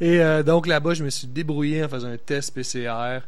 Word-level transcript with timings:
Et 0.00 0.20
euh, 0.20 0.44
donc 0.44 0.68
là-bas, 0.68 0.94
je 0.94 1.02
me 1.02 1.10
suis 1.10 1.26
débrouillé 1.26 1.84
en 1.84 1.88
faisant 1.88 2.06
un 2.06 2.16
test 2.16 2.54
PCR 2.54 3.20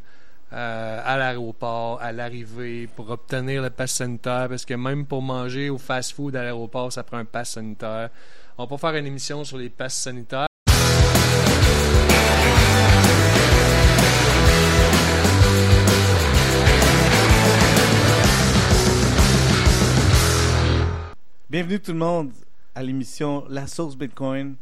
euh, 0.53 1.01
à 1.03 1.17
l'aéroport, 1.17 2.01
à 2.01 2.13
l'arrivée, 2.13 2.87
pour 2.95 3.09
obtenir 3.09 3.61
le 3.61 3.69
pass 3.69 3.91
sanitaire, 3.91 4.47
parce 4.47 4.63
que 4.63 4.73
même 4.75 5.05
pour 5.05 5.21
manger 5.21 5.69
au 5.69 5.77
fast-food 5.77 6.33
à 6.33 6.43
l'aéroport, 6.43 6.93
ça 6.93 7.03
prend 7.03 7.17
un 7.17 7.25
pass 7.25 7.51
sanitaire. 7.51 8.09
On 8.57 8.63
va 8.63 8.69
pas 8.69 8.77
faire 8.77 8.95
une 8.95 9.05
émission 9.05 9.43
sur 9.43 9.57
les 9.57 9.69
passes 9.69 9.95
sanitaires. 9.95 10.47
Bienvenue 21.49 21.81
tout 21.81 21.91
le 21.91 21.97
monde 21.97 22.31
à 22.73 22.81
l'émission 22.81 23.43
La 23.49 23.67
Source 23.67 23.97
Bitcoin, 23.97 24.55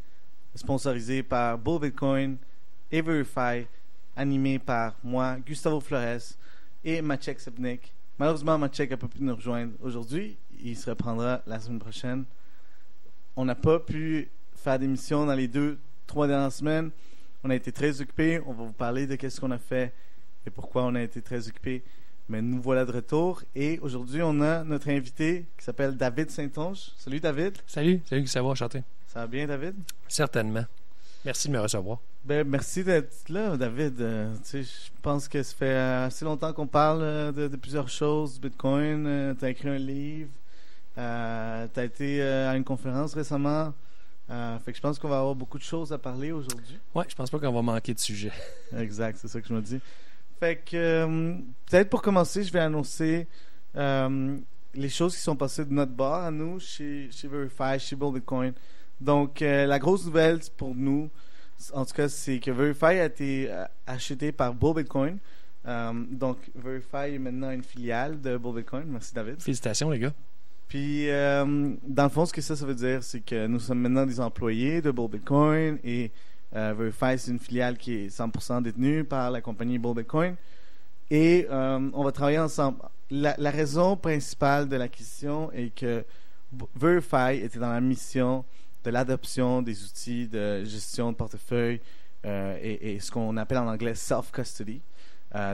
sponsorisée 0.55 1.23
par 1.23 1.57
Bull 1.57 1.81
Bitcoin 1.81 2.37
et 2.91 3.01
Verify, 3.01 3.67
animée 4.15 4.59
par 4.59 4.95
moi, 5.03 5.37
Gustavo 5.45 5.79
Flores 5.79 6.35
et 6.83 7.01
Maciek 7.01 7.39
Sepnik. 7.39 7.93
Malheureusement, 8.17 8.57
Maciek 8.57 8.89
n'a 8.89 8.97
pas 8.97 9.07
pu 9.07 9.21
nous 9.21 9.35
rejoindre 9.35 9.73
aujourd'hui. 9.81 10.37
Il 10.61 10.75
se 10.75 10.89
reprendra 10.89 11.41
la 11.47 11.59
semaine 11.59 11.79
prochaine. 11.79 12.25
On 13.35 13.45
n'a 13.45 13.55
pas 13.55 13.79
pu 13.79 14.29
faire 14.55 14.77
d'émission 14.77 15.25
dans 15.25 15.35
les 15.35 15.47
deux, 15.47 15.79
trois 16.05 16.27
dernières 16.27 16.51
semaines. 16.51 16.91
On 17.43 17.49
a 17.49 17.55
été 17.55 17.71
très 17.71 18.01
occupés. 18.01 18.41
On 18.45 18.53
va 18.53 18.63
vous 18.65 18.73
parler 18.73 19.07
de 19.07 19.15
qu'est-ce 19.15 19.39
qu'on 19.39 19.51
a 19.51 19.57
fait 19.57 19.93
et 20.45 20.49
pourquoi 20.49 20.83
on 20.83 20.95
a 20.95 21.01
été 21.01 21.21
très 21.21 21.47
occupés. 21.47 21.83
Mais 22.27 22.41
nous 22.41 22.61
voilà 22.61 22.85
de 22.85 22.91
retour 22.91 23.41
et 23.55 23.79
aujourd'hui 23.81 24.21
on 24.21 24.39
a 24.41 24.63
notre 24.63 24.89
invité 24.89 25.47
qui 25.57 25.63
s'appelle 25.63 25.95
David 25.95 26.29
Saint-Onge. 26.29 26.91
Salut 26.97 27.19
David. 27.19 27.57
Salut, 27.65 28.01
salut 28.05 28.21
Gustavo, 28.21 28.51
enchanté. 28.51 28.83
Ça 29.13 29.21
va 29.21 29.27
bien 29.27 29.47
David? 29.47 29.75
Certainement. 30.07 30.65
Merci 31.25 31.47
de 31.47 31.53
me 31.53 31.59
recevoir. 31.59 31.99
Ben, 32.23 32.47
merci 32.47 32.83
d'être 32.83 33.27
là, 33.27 33.57
David. 33.57 33.99
Euh, 33.99 34.33
tu 34.43 34.63
sais, 34.63 34.63
je 34.63 34.91
pense 35.01 35.27
que 35.27 35.41
ça 35.43 35.55
fait 35.55 35.75
assez 35.75 36.23
longtemps 36.23 36.53
qu'on 36.53 36.67
parle 36.67 37.01
euh, 37.01 37.31
de, 37.31 37.47
de 37.47 37.55
plusieurs 37.57 37.89
choses, 37.89 38.39
Bitcoin. 38.39 39.35
tu 39.37 39.45
as 39.45 39.49
écrit 39.49 39.69
un 39.69 39.77
livre. 39.77 40.29
tu 40.95 41.01
as 41.01 41.83
été 41.83 42.21
euh, 42.21 42.51
à 42.51 42.55
une 42.55 42.63
conférence 42.63 43.13
récemment. 43.13 43.73
fait 44.27 44.71
que 44.71 44.77
je 44.77 44.81
pense 44.81 44.99
qu'on 44.99 45.09
va 45.09 45.19
avoir 45.19 45.35
beaucoup 45.35 45.57
de 45.57 45.63
choses 45.63 45.91
à 45.91 45.97
parler 45.97 46.31
aujourd'hui. 46.31 46.79
Ouais, 46.93 47.05
je 47.09 47.15
pense 47.15 47.29
pas 47.29 47.39
qu'on 47.39 47.51
va 47.51 47.61
manquer 47.61 47.93
de 47.93 47.99
sujets. 47.99 48.31
exact, 48.77 49.17
c'est 49.19 49.27
ça 49.27 49.41
que 49.41 49.47
je 49.47 49.53
me 49.53 49.61
dis. 49.61 49.81
Fait 50.39 50.55
que 50.55 50.77
euh, 50.77 51.35
peut-être 51.65 51.89
pour 51.89 52.01
commencer, 52.01 52.43
je 52.43 52.53
vais 52.53 52.59
annoncer 52.59 53.27
euh, 53.75 54.37
les 54.73 54.89
choses 54.89 55.15
qui 55.15 55.21
sont 55.21 55.35
passées 55.35 55.65
de 55.65 55.73
notre 55.73 55.91
bord 55.91 56.13
à 56.23 56.31
nous 56.31 56.59
chez, 56.59 57.09
chez 57.11 57.27
Verify, 57.27 57.77
chez 57.77 57.95
Bull 57.97 58.13
Bitcoin. 58.13 58.53
Donc 59.01 59.41
euh, 59.41 59.65
la 59.65 59.79
grosse 59.79 60.05
nouvelle 60.05 60.39
pour 60.57 60.75
nous, 60.75 61.09
en 61.73 61.85
tout 61.85 61.93
cas, 61.93 62.09
c'est 62.09 62.39
que 62.39 62.51
Verify 62.51 62.85
a 62.99 63.05
été 63.05 63.49
acheté 63.85 64.31
par 64.31 64.53
Bull 64.53 64.75
Bitcoin. 64.75 65.17
donc 65.65 66.37
Verify 66.55 67.13
est 67.15 67.19
maintenant 67.19 67.51
une 67.51 67.63
filiale 67.63 68.21
de 68.21 68.37
Bull 68.37 68.55
Bitcoin. 68.55 68.85
Merci 68.87 69.13
David. 69.13 69.41
Félicitations 69.41 69.89
les 69.89 69.99
gars. 69.99 70.13
Puis, 70.69 71.07
dans 71.07 72.03
le 72.03 72.09
fond, 72.09 72.25
ce 72.25 72.31
que 72.31 72.41
ça, 72.41 72.55
ça 72.55 72.65
veut 72.65 72.75
dire, 72.75 73.03
c'est 73.03 73.19
que 73.19 73.45
nous 73.47 73.59
sommes 73.59 73.79
maintenant 73.79 74.05
des 74.05 74.21
employés 74.21 74.81
de 74.81 74.89
Bull 74.91 75.09
Bitcoin 75.09 75.79
et 75.83 76.11
euh, 76.55 76.73
Verify, 76.75 77.17
c'est 77.17 77.31
une 77.31 77.39
filiale 77.39 77.77
qui 77.77 77.93
est 77.93 78.07
100% 78.07 78.63
détenue 78.63 79.03
par 79.03 79.29
la 79.31 79.41
compagnie 79.41 79.77
Bull 79.77 79.95
Bitcoin. 79.95 80.35
Et 81.09 81.47
euh, 81.49 81.89
on 81.93 82.03
va 82.03 82.11
travailler 82.11 82.39
ensemble. 82.39 82.79
La, 83.11 83.51
raison 83.51 83.95
principale 83.97 84.67
de 84.67 84.75
l'acquisition 84.75 85.51
est 85.51 85.73
que 85.73 86.03
Verify 86.75 87.43
était 87.43 87.59
dans 87.59 87.71
la 87.71 87.81
mission 87.81 88.45
de 88.83 88.89
l'adoption 88.89 89.61
des 89.61 89.83
outils 89.83 90.27
de 90.27 90.63
gestion 90.63 91.11
de 91.11 91.17
portefeuille 91.17 91.81
euh, 92.25 92.57
et, 92.61 92.99
ce 92.99 93.11
qu'on 93.11 93.37
appelle 93.37 93.59
en 93.59 93.67
anglais 93.67 93.95
self-custody. 93.95 94.81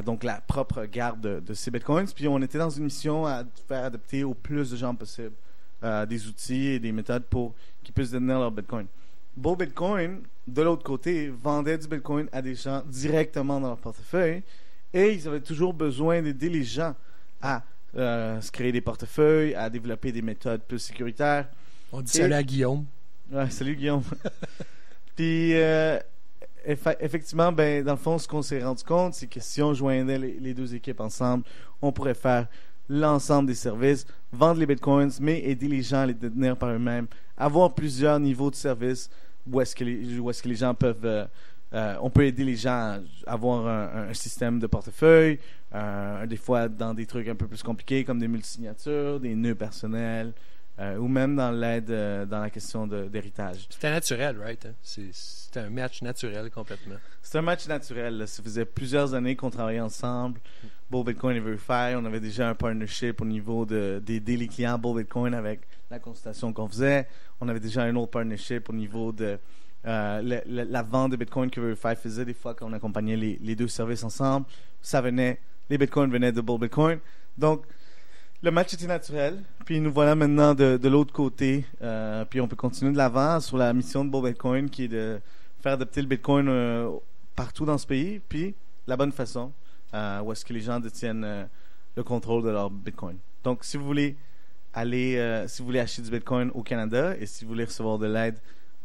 donc 0.05 0.23
la 0.23 0.41
propre 0.41 0.85
garde 0.85 1.43
de, 1.43 1.53
ces 1.53 1.71
bitcoins. 1.71 2.07
Puis 2.07 2.27
on 2.27 2.41
était 2.41 2.57
dans 2.57 2.69
une 2.69 2.85
mission 2.85 3.25
à 3.25 3.43
faire 3.67 3.85
adopter 3.85 4.23
au 4.23 4.33
plus 4.33 4.71
de 4.71 4.77
gens 4.77 4.95
possible 4.95 5.35
des 6.07 6.27
outils 6.27 6.67
et 6.67 6.79
des 6.79 6.91
méthodes 6.91 7.25
pour 7.25 7.53
qu'ils 7.83 7.93
puissent 7.93 8.11
détenir 8.11 8.39
leur 8.39 8.51
bitcoin. 8.51 8.87
Beau 9.37 9.55
Bitcoin, 9.55 10.21
de 10.47 10.61
l'autre 10.61 10.83
côté, 10.83 11.29
vendait 11.29 11.77
du 11.77 11.87
Bitcoin 11.87 12.29
à 12.31 12.41
des 12.41 12.55
gens 12.55 12.83
directement 12.87 13.59
dans 13.59 13.67
leur 13.67 13.77
portefeuille 13.77 14.43
et 14.93 15.13
ils 15.13 15.27
avaient 15.27 15.41
toujours 15.41 15.73
besoin 15.73 16.21
d'aider 16.21 16.47
les 16.47 16.63
gens 16.63 16.95
à 17.41 17.63
euh, 17.97 18.39
se 18.39 18.49
créer 18.49 18.71
des 18.71 18.79
portefeuilles, 18.79 19.53
à 19.53 19.69
développer 19.69 20.13
des 20.13 20.21
méthodes 20.21 20.61
plus 20.61 20.79
sécuritaires. 20.79 21.49
On 21.91 22.01
dit 22.01 22.13
salut 22.13 22.33
à 22.33 22.43
Guillaume. 22.43 22.85
Ouais, 23.31 23.49
salut 23.49 23.75
Guillaume. 23.75 24.03
Puis, 25.15 25.55
euh, 25.55 25.97
effectivement, 26.99 27.51
ben, 27.51 27.83
dans 27.83 27.93
le 27.93 27.97
fond, 27.97 28.19
ce 28.19 28.27
qu'on 28.27 28.43
s'est 28.43 28.63
rendu 28.63 28.83
compte, 28.83 29.15
c'est 29.15 29.27
que 29.27 29.39
si 29.39 29.61
on 29.63 29.73
joignait 29.73 30.19
les, 30.19 30.53
deux 30.53 30.75
équipes 30.75 30.99
ensemble, 30.99 31.43
on 31.81 31.91
pourrait 31.91 32.13
faire 32.13 32.47
l'ensemble 32.87 33.47
des 33.47 33.55
services, 33.55 34.05
vendre 34.31 34.59
les 34.59 34.67
bitcoins, 34.67 35.09
mais 35.19 35.39
aider 35.43 35.67
les 35.67 35.81
gens 35.81 36.01
à 36.01 36.05
les 36.05 36.13
détenir 36.13 36.55
par 36.55 36.69
eux-mêmes, 36.69 37.07
avoir 37.35 37.73
plusieurs 37.73 38.19
niveaux 38.19 38.51
de 38.51 38.55
services, 38.55 39.09
où 39.51 39.59
est-ce 39.59 39.75
que 39.75 39.83
les, 39.83 40.19
est-ce 40.29 40.43
que 40.43 40.49
les 40.49 40.55
gens 40.55 40.73
peuvent 40.73 41.05
euh, 41.05 41.25
euh, 41.73 41.95
on 42.01 42.11
peut 42.11 42.25
aider 42.25 42.43
les 42.43 42.55
gens 42.55 42.99
à 43.25 43.33
avoir 43.33 43.67
un, 43.67 44.13
système 44.13 44.59
de 44.59 44.67
portefeuille, 44.67 45.39
des 46.27 46.37
fois 46.37 46.69
dans 46.69 46.93
des 46.93 47.05
trucs 47.05 47.27
un 47.27 47.35
peu 47.35 47.47
plus 47.47 47.63
compliqués 47.63 48.05
comme 48.05 48.19
des 48.19 48.27
multisignatures, 48.27 49.19
des 49.19 49.35
nœuds 49.35 49.55
personnels, 49.55 50.31
ou 50.79 51.07
même 51.07 51.35
dans 51.35 51.51
l'aide 51.51 51.87
dans 52.29 52.41
la 52.41 52.49
question 52.49 52.85
d'héritage. 52.85 53.67
C'était 53.69 53.89
naturel, 53.89 54.37
right? 54.39 54.65
Hein? 54.65 54.73
C'était 54.81 55.61
un 55.61 55.69
match 55.69 56.01
naturel 56.01 56.51
complètement. 56.51 56.95
C'est 57.21 57.37
un 57.37 57.41
match 57.41 57.67
naturel. 57.67 58.27
Ça 58.27 58.43
faisait 58.43 58.65
plusieurs 58.65 59.13
années 59.13 59.35
qu'on 59.35 59.49
travaillait 59.49 59.79
ensemble. 59.79 60.39
Bull 60.89 61.03
Bitcoin 61.05 61.37
et 61.37 61.39
Verify, 61.39 61.95
on 61.95 62.05
avait 62.05 62.19
déjà 62.19 62.49
un 62.49 62.55
partnership 62.55 63.21
au 63.21 63.25
niveau 63.25 63.65
d'aider 63.65 64.37
les 64.37 64.47
clients 64.47 64.77
Bull 64.77 64.97
Bitcoin 65.01 65.33
avec 65.33 65.61
la 65.89 65.99
consultation 65.99 66.53
qu'on 66.53 66.67
faisait. 66.67 67.07
On 67.41 67.49
avait 67.49 67.59
déjà 67.59 67.83
un 67.83 67.95
autre 67.95 68.11
partnership 68.11 68.69
au 68.69 68.73
niveau 68.73 69.11
de 69.11 69.39
euh, 69.87 70.41
la, 70.45 70.83
vente 70.83 71.11
de 71.11 71.15
Bitcoin 71.15 71.49
que 71.49 71.59
Verify 71.59 71.95
faisait 71.95 72.25
des 72.25 72.33
fois 72.33 72.53
quand 72.53 72.67
on 72.67 72.73
accompagnait 72.73 73.15
les, 73.15 73.55
deux 73.55 73.67
services 73.67 74.03
ensemble. 74.03 74.45
Ça 74.81 75.01
venait, 75.01 75.39
les 75.69 75.77
Bitcoins 75.77 76.11
venaient 76.11 76.31
de 76.31 76.41
Bull 76.41 76.59
Bitcoin. 76.59 76.99
Donc, 77.37 77.65
le 78.45 78.51
match 78.51 78.73
était 78.73 78.87
naturel. 78.87 79.43
Puis 79.65 79.81
nous 79.81 79.91
voilà 79.91 80.15
maintenant 80.15 80.55
de, 80.55 80.87
l'autre 80.87 81.11
côté. 81.11 81.65
Euh, 81.81 82.23
puis 82.23 82.39
on 82.39 82.47
peut 82.47 82.55
continuer 82.55 82.91
de 82.91 82.97
l'avant 82.97 83.41
sur 83.41 83.57
la 83.57 83.73
mission 83.73 84.05
de 84.05 84.09
Bull 84.09 84.29
Bitcoin 84.29 84.69
qui 84.69 84.85
est 84.85 84.87
de 84.87 85.19
faire 85.61 85.73
adopter 85.73 86.01
le 86.01 86.07
Bitcoin 86.07 86.47
euh, 86.47 86.89
partout 87.35 87.65
dans 87.65 87.77
ce 87.77 87.85
pays. 87.85 88.21
Puis 88.29 88.55
la 88.87 88.95
bonne 88.95 89.11
façon, 89.11 89.51
où 89.93 90.31
est-ce 90.31 90.45
que 90.45 90.53
les 90.53 90.61
gens 90.61 90.79
détiennent 90.79 91.47
le 91.95 92.03
contrôle 92.03 92.43
de 92.43 92.49
leur 92.49 92.69
Bitcoin. 92.69 93.17
Donc, 93.43 93.63
si 93.63 93.77
vous 93.77 93.85
voulez 93.85 94.17
allez, 94.73 95.15
euh, 95.17 95.47
si 95.47 95.61
vous 95.61 95.67
voulez 95.67 95.79
acheter 95.79 96.01
du 96.01 96.11
Bitcoin 96.11 96.51
au 96.53 96.61
Canada 96.61 97.15
et 97.17 97.25
si 97.25 97.45
vous 97.45 97.51
voulez 97.51 97.63
recevoir 97.65 97.97
de 97.97 98.07
l'aide 98.07 98.39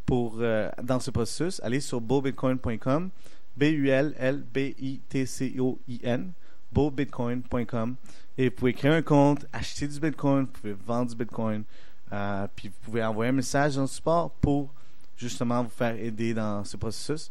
pour 0.07 0.37
euh, 0.39 0.71
dans 0.83 1.01
ce 1.01 1.11
processus, 1.11 1.61
allez 1.63 1.81
sur 1.81 2.01
bullbitcoin.com, 2.01 3.11
B-U-L-L-B-I-T-C-O-I-N, 3.57 6.33
bullbitcoin.com 6.73 7.97
et 8.41 8.49
vous 8.49 8.55
pouvez 8.55 8.73
créer 8.73 8.91
un 8.91 9.03
compte, 9.03 9.47
acheter 9.53 9.87
du 9.87 10.01
Bitcoin, 10.01 10.47
vous 10.47 10.47
pouvez 10.47 10.73
vendre 10.73 11.11
du 11.11 11.15
Bitcoin, 11.15 11.63
euh, 12.11 12.47
puis 12.57 12.69
vous 12.69 12.75
pouvez 12.83 13.05
envoyer 13.05 13.29
un 13.29 13.35
message 13.35 13.75
dans 13.75 13.83
le 13.83 13.87
support 13.87 14.31
pour 14.41 14.73
justement 15.15 15.63
vous 15.63 15.69
faire 15.69 15.95
aider 15.95 16.33
dans 16.33 16.65
ce 16.65 16.79
processus. 16.79 17.31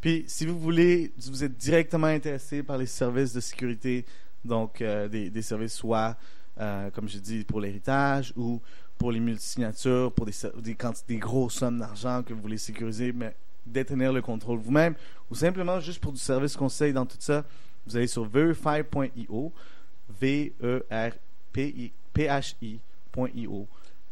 Puis, 0.00 0.24
si 0.26 0.46
vous 0.46 0.58
voulez, 0.58 1.12
si 1.16 1.30
vous 1.30 1.44
êtes 1.44 1.56
directement 1.56 2.08
intéressé 2.08 2.64
par 2.64 2.78
les 2.78 2.86
services 2.86 3.32
de 3.32 3.38
sécurité, 3.38 4.04
donc 4.44 4.82
des, 4.82 5.30
des, 5.30 5.42
services 5.42 5.74
soit 5.74 6.16
euh, 6.58 6.90
comme 6.90 7.08
je 7.08 7.18
dis, 7.18 7.44
pour 7.44 7.60
l'héritage 7.60 8.32
ou 8.36 8.60
pour 8.98 9.12
les 9.12 9.20
multisignatures, 9.20 10.10
pour 10.12 10.26
des, 10.26 10.32
des, 10.62 10.76
des 11.06 11.16
grosses 11.18 11.54
sommes 11.54 11.78
d'argent 11.78 12.24
que 12.24 12.34
vous 12.34 12.40
voulez 12.40 12.58
sécuriser, 12.58 13.12
mais 13.12 13.36
détenir 13.64 14.12
le 14.12 14.20
contrôle 14.20 14.58
vous-même, 14.58 14.94
ou 15.30 15.36
simplement 15.36 15.78
juste 15.78 16.00
pour 16.00 16.10
du 16.10 16.18
service 16.18 16.56
conseil 16.56 16.92
dans 16.92 17.06
tout 17.06 17.18
ça, 17.20 17.44
vous 17.86 17.96
allez 17.96 18.08
sur 18.08 18.24
verify.io, 18.24 19.52
V-E-R-P-H-I.io, 20.20 20.88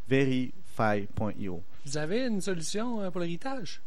verify.io. 0.09 1.63
Vous 1.85 1.97
avez 1.97 2.27
une 2.27 2.41
solution 2.41 3.01
euh, 3.03 3.11
pour 3.11 3.21
l'héritage? 3.21 3.81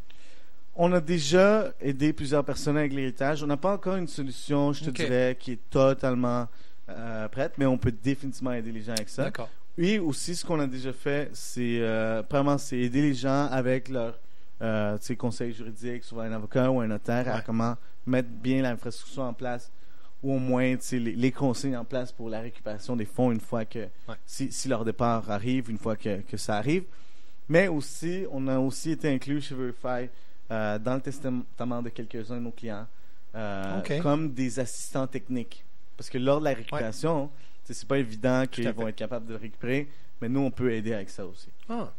On 0.76 0.92
a 0.94 1.02
déjà 1.02 1.74
aidé 1.82 2.14
plusieurs 2.14 2.46
personnes 2.46 2.78
avec 2.78 2.94
l'héritage. 2.94 3.44
On 3.44 3.48
n'a 3.48 3.58
pas 3.58 3.74
encore 3.74 3.98
une 3.98 4.08
solution, 4.08 4.72
je 4.72 4.86
te 4.86 4.90
dirais, 4.90 5.36
qui 5.40 5.52
est 5.54 5.70
totalement 5.70 6.48
euh, 6.90 7.28
prête, 7.28 7.54
mais 7.58 7.66
on 7.66 7.78
peut 7.78 7.92
définitivement 7.92 8.54
aider 8.54 8.72
les 8.72 8.82
gens 8.82 8.94
avec 8.94 9.10
ça. 9.10 9.26
D'accord. 9.26 9.50
Oui, 9.78 10.00
aussi, 10.00 10.36
ce 10.36 10.46
qu'on 10.46 10.60
a 10.60 10.68
déjà 10.68 10.94
fait, 10.94 11.30
c'est 11.34 11.80
euh, 11.82 12.24
vraiment 12.30 12.58
c'est 12.58 12.78
aider 12.78 13.02
les 13.02 13.14
gens 13.14 13.48
avec 13.52 13.90
leur 13.90 14.20
euh, 14.62 14.98
conseil 15.18 15.54
juridique, 15.54 16.04
soit 16.04 16.24
un 16.24 16.32
avocat 16.32 16.70
ou 16.70 16.82
un 16.82 16.88
notaire, 16.88 17.34
à 17.34 17.42
comment 17.42 17.76
mettre 18.06 18.30
bien 18.30 18.62
l'infrastructure 18.62 19.24
en 19.24 19.34
place 19.34 19.72
ou 20.24 20.34
au 20.34 20.40
moins 20.40 20.76
les, 20.92 21.00
les, 21.00 21.32
conseils 21.32 21.76
en 21.76 21.86
place 21.86 22.12
pour 22.12 22.30
la 22.30 22.42
récupération 22.42 22.96
des 22.96 23.06
fonds 23.06 23.32
une 23.32 23.40
fois 23.40 23.66
que, 23.66 23.88
si, 24.26 24.52
si, 24.52 24.68
leur 24.68 24.86
départ 24.86 25.30
arrive, 25.32 25.70
une 25.70 25.78
fois 25.78 25.96
que, 25.96 26.22
que, 26.22 26.38
ça 26.38 26.58
arrive. 26.58 26.84
Mais 27.50 27.68
aussi, 27.68 28.26
on 28.32 28.48
a 28.48 28.60
aussi 28.60 28.92
été 28.92 29.10
inclus 29.10 29.42
chez 29.42 29.56
Verify 29.56 30.10
euh, 30.52 30.78
dans 30.80 30.96
le 30.96 31.02
testament 31.02 31.82
de 31.82 31.90
quelques-uns 31.90 32.36
de 32.36 32.42
nos 32.42 32.52
clients 32.52 32.88
euh, 33.36 33.82
comme 34.02 34.34
des 34.34 34.60
assistants 34.60 35.08
techniques. 35.08 35.64
Parce 35.98 36.10
que 36.10 36.18
lors 36.18 36.40
de 36.40 36.46
la 36.46 36.54
récupération, 36.54 37.30
tu 37.64 37.74
sais, 37.74 37.80
c'est 37.80 37.88
pas 37.88 37.98
évident 37.98 38.46
qu'ils 38.50 38.70
vont 38.70 38.88
être 38.88 38.96
capables 38.96 39.26
de 39.26 39.34
le 39.34 39.40
récupérer, 39.40 39.88
mais 40.22 40.30
nous, 40.30 40.42
on 40.42 40.52
peut 40.52 40.72
aider 40.72 40.94
avec 40.94 41.10
ça 41.10 41.26
aussi. 41.26 41.50
Ah, 41.70 41.92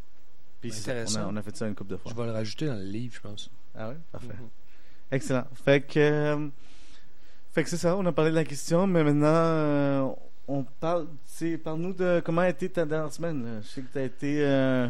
Puis 0.61 0.71
on, 0.71 0.75
a, 0.75 0.79
intéressant. 0.79 1.33
on 1.33 1.37
a 1.37 1.43
fait 1.43 1.57
ça 1.57 1.67
une 1.67 1.75
couple 1.75 1.93
de 1.93 1.97
fois. 1.97 2.11
je 2.11 2.17
vais 2.17 2.27
le 2.27 2.33
rajouter 2.33 2.67
dans 2.67 2.75
le 2.75 2.85
livre, 2.85 3.15
je 3.15 3.21
pense. 3.21 3.51
Ah 3.75 3.89
ouais? 3.89 3.97
Parfait. 4.11 4.29
Mhm. 4.29 4.49
Excellent. 5.11 5.45
Fait 5.55 5.81
que, 5.81 5.99
euh, 5.99 6.49
fait 7.53 7.65
que 7.65 7.71
c'est 7.71 7.77
ça, 7.77 7.97
on 7.97 8.07
a 8.07 8.13
parlé 8.13 8.31
de 8.31 8.37
la 8.37 8.45
question, 8.45 8.87
mais 8.87 9.05
maintenant, 9.05 9.27
euh, 9.27 10.09
on 10.49 10.65
parle, 10.81 11.07
parle-nous 11.63 11.93
de 11.93 12.23
comment 12.25 12.43
a 12.43 12.49
été 12.49 12.69
ta 12.69 12.85
dernière 12.85 13.13
semaine. 13.13 13.61
Je 13.63 13.69
sais 13.69 13.81
que 13.83 13.93
tu 13.93 13.99
as 13.99 14.05
été 14.05 14.45
euh, 14.45 14.89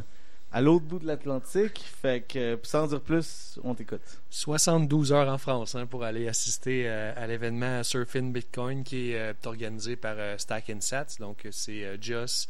à 0.53 0.61
l'autre 0.61 0.85
bout 0.85 0.99
de 0.99 1.07
l'Atlantique, 1.07 1.83
fait 2.01 2.21
que, 2.21 2.57
pour 2.57 2.67
sans 2.67 2.87
dire 2.87 3.01
plus, 3.01 3.59
on 3.65 3.75
t'écoute. 3.75 4.03
72 4.31 5.13
heures 5.13 5.29
en 5.29 5.39
France 5.39 5.75
hein, 5.75 5.87
pour 5.87 6.05
aller 6.05 6.29
assister 6.29 6.85
euh, 6.87 7.13
à 7.17 7.27
l'événement 7.27 7.83
Surfing 7.83 8.33
Bitcoin 8.33 8.85
qui 8.85 9.13
est 9.13 9.19
euh, 9.19 9.33
organisé 9.45 9.97
par 9.97 10.15
euh, 10.19 10.37
Stack 10.39 10.71
Sats. 10.81 11.17
Donc, 11.21 11.47
euh, 11.47 11.49
c'est 11.53 11.85
euh, 11.85 11.97
Joss 12.01 12.49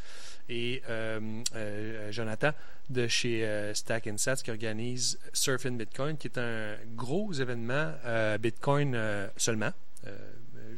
et 0.48 0.82
euh, 0.88 1.20
euh, 1.54 2.10
Jonathan 2.10 2.50
de 2.90 3.06
chez 3.06 3.46
euh, 3.46 3.72
Stack 3.72 4.08
Sats 4.16 4.36
qui 4.36 4.50
organisent 4.50 5.18
Surfing 5.32 5.78
Bitcoin, 5.78 6.16
qui 6.16 6.26
est 6.26 6.38
un 6.38 6.74
gros 6.96 7.32
événement 7.32 7.92
euh, 8.04 8.36
Bitcoin 8.38 8.94
euh, 8.94 9.28
seulement. 9.36 9.70
Euh, 10.06 10.18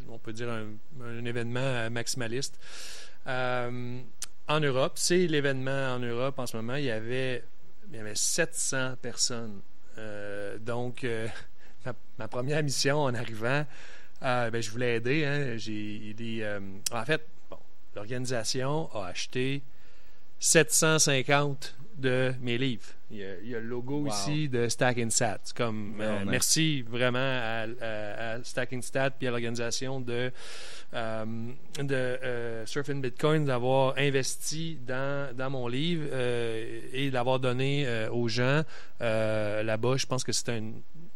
on 0.08 0.18
peut 0.18 0.32
dire 0.32 0.48
un, 0.50 1.24
événement 1.24 1.90
maximaliste. 1.90 2.58
Euh, 3.26 4.00
en 4.48 4.60
Europe, 4.60 4.92
c'est 4.96 5.26
l'événement 5.26 5.94
en 5.94 5.98
Europe 5.98 6.38
en 6.38 6.46
ce 6.46 6.56
moment. 6.56 6.76
Il 6.76 6.84
y 6.84 6.90
avait, 6.90 7.44
il 7.90 7.96
y 7.96 7.98
avait 7.98 8.14
700 8.14 8.96
personnes. 9.00 9.60
Euh, 9.98 10.58
donc, 10.58 11.06
ma, 12.18 12.28
première 12.28 12.62
mission 12.62 13.02
en 13.02 13.14
arrivant, 13.14 13.64
ben, 14.20 14.60
je 14.60 14.70
voulais 14.70 14.96
aider. 14.96 15.24
hein. 15.24 15.56
J'ai 15.56 16.14
des, 16.14 16.58
en 16.92 17.04
fait, 17.04 17.26
l'organisation 17.94 18.94
a 18.94 19.06
acheté 19.06 19.62
750 20.38 21.74
de 21.96 22.32
mes 22.40 22.58
livres. 22.58 22.84
Il 23.10 23.18
y 23.18 23.24
a, 23.24 23.38
il 23.42 23.48
y 23.48 23.54
a 23.54 23.60
le 23.60 23.66
logo 23.66 24.00
Wow. 24.00 24.08
ici 24.08 24.48
de 24.48 24.68
Stack. 24.68 24.98
Comme, 25.54 25.94
euh, 26.00 26.24
merci 26.26 26.82
vraiment 26.82 27.18
à, 27.18 27.66
à, 27.80 28.32
à 28.34 28.42
Stack 28.44 28.74
Stat 28.82 29.10
puis 29.10 29.28
à 29.28 29.30
l'organisation 29.30 30.00
de, 30.00 30.32
euh, 30.94 31.24
de 31.78 31.94
euh, 31.94 32.66
Surfing 32.66 33.00
Bitcoin 33.00 33.44
d'avoir 33.44 33.94
investi 33.96 34.78
dans, 34.86 35.34
dans 35.36 35.50
mon 35.50 35.68
livre 35.68 36.06
et 36.92 37.10
d'avoir 37.10 37.38
donné 37.38 37.86
aux 38.10 38.28
gens 38.28 38.62
là-bas. 39.00 39.96
Je 39.96 40.06
pense 40.06 40.24
que 40.24 40.32
c'est 40.32 40.48
un, 40.50 40.72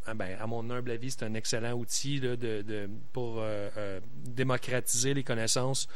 ah 0.06 0.14
ben, 0.14 0.36
à 0.40 0.46
mon 0.46 0.69
humble 0.70 0.90
avis, 0.92 1.10
c'est 1.10 1.25
un 1.25 1.34
excellent 1.34 1.72
outil 1.72 2.20
là, 2.20 2.36
de, 2.36 2.62
de- 2.62 2.88
pour 3.12 3.42
démocratiser 4.25 5.14
les 5.14 5.22
connaissances 5.22 5.88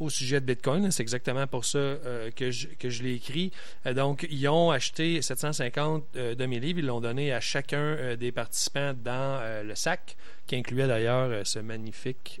au 0.00 0.10
sujet 0.10 0.40
de 0.40 0.46
Bitcoin. 0.46 0.90
C'est 0.90 1.02
exactement 1.02 1.46
pour 1.46 1.64
ça 1.64 1.78
euh, 1.78 2.30
que 2.32 2.50
je, 2.50 3.02
l'ai 3.02 3.14
écrit. 3.14 3.52
Euh, 3.86 3.94
donc, 3.94 4.26
ils 4.30 4.48
ont 4.48 4.70
acheté 4.70 5.22
750 5.22 6.04
euh, 6.16 6.34
de 6.34 6.46
mes 6.46 6.58
livres. 6.58 6.80
Ils 6.80 6.86
l'ont 6.86 7.00
donné 7.00 7.32
à 7.32 7.40
chacun 7.40 8.16
des 8.16 8.32
participants 8.32 8.94
dans 8.94 9.62
le 9.62 9.74
sac, 9.74 10.16
qui 10.46 10.56
incluait 10.56 10.88
d'ailleurs 10.88 11.46
ce 11.46 11.58
magnifique 11.58 12.40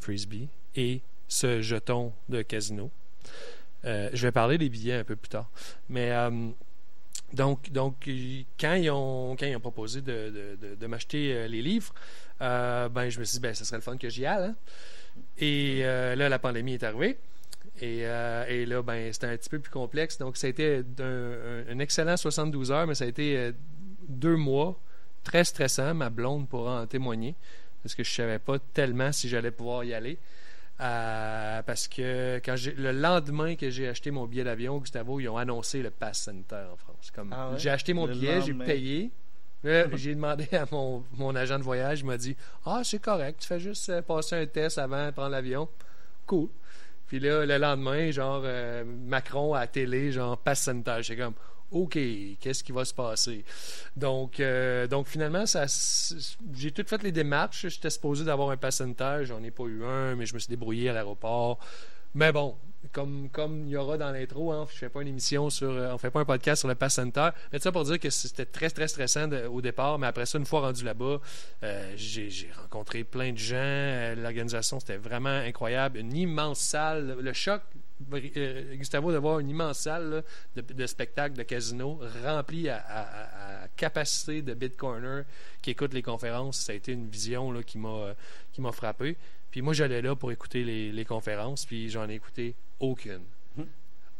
frisbee 0.00 0.48
et 0.76 1.00
ce 1.28 1.60
jeton 1.60 2.12
de 2.28 2.42
casino. 2.42 2.90
Je 3.84 4.22
vais 4.22 4.32
parler 4.32 4.58
des 4.58 4.68
billets 4.68 4.94
un 4.94 5.04
peu 5.04 5.16
plus 5.16 5.28
tard. 5.28 5.50
Mais 5.88 6.12
donc, 7.32 7.70
quand, 7.74 8.74
ils 8.74 8.90
ont, 8.90 9.36
proposé 9.60 10.00
de, 10.00 10.86
m'acheter 10.86 11.48
les 11.48 11.62
livres, 11.62 11.92
ben, 12.40 13.08
je 13.08 13.18
me 13.18 13.24
suis 13.24 13.36
dit, 13.36 13.40
ben, 13.40 13.54
ce 13.54 13.64
serait 13.64 13.78
le 13.78 13.82
fun 13.82 13.96
que 13.96 14.08
j'y 14.08 14.24
aille. 14.24 14.44
hein. 14.44 14.54
Et 15.38 15.80
euh, 15.82 16.14
là, 16.14 16.28
la 16.28 16.38
pandémie 16.38 16.74
est 16.74 16.82
arrivée. 16.82 17.18
Et, 17.80 18.06
euh, 18.06 18.44
et 18.48 18.66
là, 18.66 18.82
ben, 18.82 19.12
c'était 19.12 19.26
un 19.26 19.36
petit 19.36 19.48
peu 19.48 19.58
plus 19.58 19.70
complexe. 19.70 20.18
Donc, 20.18 20.36
ça 20.36 20.46
a 20.46 20.50
été 20.50 20.82
un, 21.00 21.64
un 21.68 21.78
excellent 21.78 22.16
72 22.16 22.70
heures, 22.70 22.86
mais 22.86 22.94
ça 22.94 23.04
a 23.04 23.08
été 23.08 23.36
euh, 23.36 23.52
deux 24.08 24.36
mois 24.36 24.78
très 25.24 25.44
stressant. 25.44 25.94
Ma 25.94 26.10
blonde 26.10 26.48
pourra 26.48 26.82
en 26.82 26.86
témoigner 26.86 27.34
parce 27.82 27.94
que 27.94 28.04
je 28.04 28.10
savais 28.12 28.38
pas 28.38 28.58
tellement 28.72 29.10
si 29.12 29.28
j'allais 29.28 29.50
pouvoir 29.50 29.84
y 29.84 29.94
aller. 29.94 30.18
Euh, 30.80 31.62
parce 31.62 31.86
que 31.86 32.40
quand 32.44 32.56
le 32.76 32.92
lendemain 32.92 33.54
que 33.54 33.70
j'ai 33.70 33.88
acheté 33.88 34.10
mon 34.10 34.26
billet 34.26 34.44
d'avion, 34.44 34.78
Gustavo, 34.78 35.20
ils 35.20 35.28
ont 35.28 35.36
annoncé 35.36 35.82
le 35.82 35.90
pass 35.90 36.22
sanitaire 36.22 36.68
en 36.72 36.76
France. 36.76 37.10
Comme 37.14 37.32
Ah 37.32 37.50
ouais? 37.50 37.58
j'ai 37.58 37.70
acheté 37.70 37.92
mon 37.92 38.06
Le 38.06 38.14
billet, 38.14 38.40
j'ai 38.40 38.54
payé. 38.54 39.10
J'ai 39.64 40.14
demandé 40.14 40.48
à 40.52 40.66
mon, 40.72 41.36
agent 41.36 41.58
de 41.58 41.64
voyage, 41.64 42.00
il 42.00 42.06
m'a 42.06 42.16
dit 42.16 42.36
Ah, 42.64 42.82
c'est 42.84 42.98
correct, 42.98 43.40
tu 43.40 43.46
fais 43.46 43.60
juste 43.60 43.88
euh, 43.90 44.02
passer 44.02 44.36
un 44.36 44.46
test 44.46 44.78
avant 44.78 45.06
de 45.06 45.10
prendre 45.12 45.30
l'avion. 45.30 45.68
Cool. 46.26 46.48
Puis 47.06 47.20
là, 47.20 47.44
le 47.44 47.58
lendemain, 47.58 48.10
genre, 48.10 48.42
euh, 48.44 48.84
Macron 48.84 49.54
à 49.54 49.60
la 49.60 49.66
télé, 49.66 50.12
genre, 50.12 50.38
passe 50.38 50.62
sanitaire. 50.62 51.02
J'étais 51.02 51.20
comme, 51.22 51.34
OK, 51.70 51.98
qu'est-ce 52.40 52.62
qui 52.62 52.72
va 52.72 52.84
se 52.84 52.94
passer? 52.94 53.44
Donc, 53.96 54.40
euh, 54.40 54.86
donc 54.86 55.06
finalement, 55.08 55.46
ça, 55.46 55.66
j'ai 56.54 56.70
tout 56.70 56.84
fait 56.86 57.02
les 57.02 57.12
démarches. 57.12 57.68
J'étais 57.68 57.90
supposé 57.90 58.24
d'avoir 58.24 58.50
un 58.50 58.56
pass 58.56 58.76
sanitaire. 58.76 59.24
J'en 59.24 59.42
ai 59.42 59.50
pas 59.50 59.64
eu 59.64 59.84
un, 59.84 60.14
mais 60.14 60.26
je 60.26 60.34
me 60.34 60.38
suis 60.38 60.50
débrouillé 60.50 60.90
à 60.90 60.92
l'aéroport. 60.92 61.58
Mais 62.14 62.30
bon, 62.30 62.56
comme 62.90 63.28
comme 63.30 63.66
il 63.66 63.70
y 63.70 63.76
aura 63.76 63.96
dans 63.96 64.10
l'intro, 64.10 64.52
hein, 64.52 64.66
je 64.72 64.78
fais 64.78 64.88
pas 64.88 65.02
une 65.02 65.08
émission 65.08 65.50
sur, 65.50 65.70
euh, 65.70 65.92
on 65.92 65.98
fait 65.98 66.10
pas 66.10 66.20
un 66.20 66.24
podcast 66.24 66.60
sur 66.60 66.68
le 66.68 66.74
pass 66.74 66.94
sanitaire. 66.94 67.32
Mais 67.52 67.58
ça 67.58 67.70
pour 67.70 67.84
dire 67.84 68.00
que 68.00 68.10
c'était 68.10 68.46
très 68.46 68.70
très 68.70 68.88
stressant 68.88 69.30
au 69.50 69.60
départ, 69.60 69.98
mais 69.98 70.06
après 70.06 70.26
ça, 70.26 70.38
une 70.38 70.46
fois 70.46 70.60
rendu 70.60 70.84
là-bas, 70.84 71.20
euh, 71.62 71.92
j'ai 71.96 72.50
rencontré 72.60 73.04
plein 73.04 73.32
de 73.32 73.38
gens. 73.38 73.56
Euh, 73.56 74.14
L'organisation 74.16 74.80
c'était 74.80 74.96
vraiment 74.96 75.28
incroyable, 75.28 75.98
une 75.98 76.14
immense 76.16 76.58
salle. 76.58 77.18
Le 77.20 77.32
choc, 77.32 77.62
euh, 78.12 78.74
Gustavo, 78.74 79.12
de 79.12 79.18
voir 79.18 79.38
une 79.38 79.50
immense 79.50 79.78
salle 79.78 80.24
de, 80.56 80.86
spectacle, 80.86 81.36
de 81.36 81.42
casino 81.44 82.00
remplie 82.24 82.68
à, 82.68 83.68
capacité 83.76 84.42
de 84.42 84.54
Bitcoiner 84.54 85.22
qui 85.62 85.70
écoute 85.70 85.94
les 85.94 86.02
conférences. 86.02 86.58
Ça 86.58 86.72
a 86.72 86.74
été 86.74 86.92
une 86.92 87.08
vision 87.08 87.52
qui 87.62 87.78
m'a 87.78 88.72
frappé. 88.72 89.16
Puis 89.50 89.62
moi, 89.62 89.72
j'allais 89.72 90.02
là 90.02 90.16
pour 90.16 90.32
écouter 90.32 90.64
les 90.64 91.04
conférences, 91.04 91.64
puis 91.64 91.88
j'en 91.90 92.08
ai 92.08 92.14
écouté 92.14 92.54
aucune. 92.82 93.22
Hmm. 93.56 93.62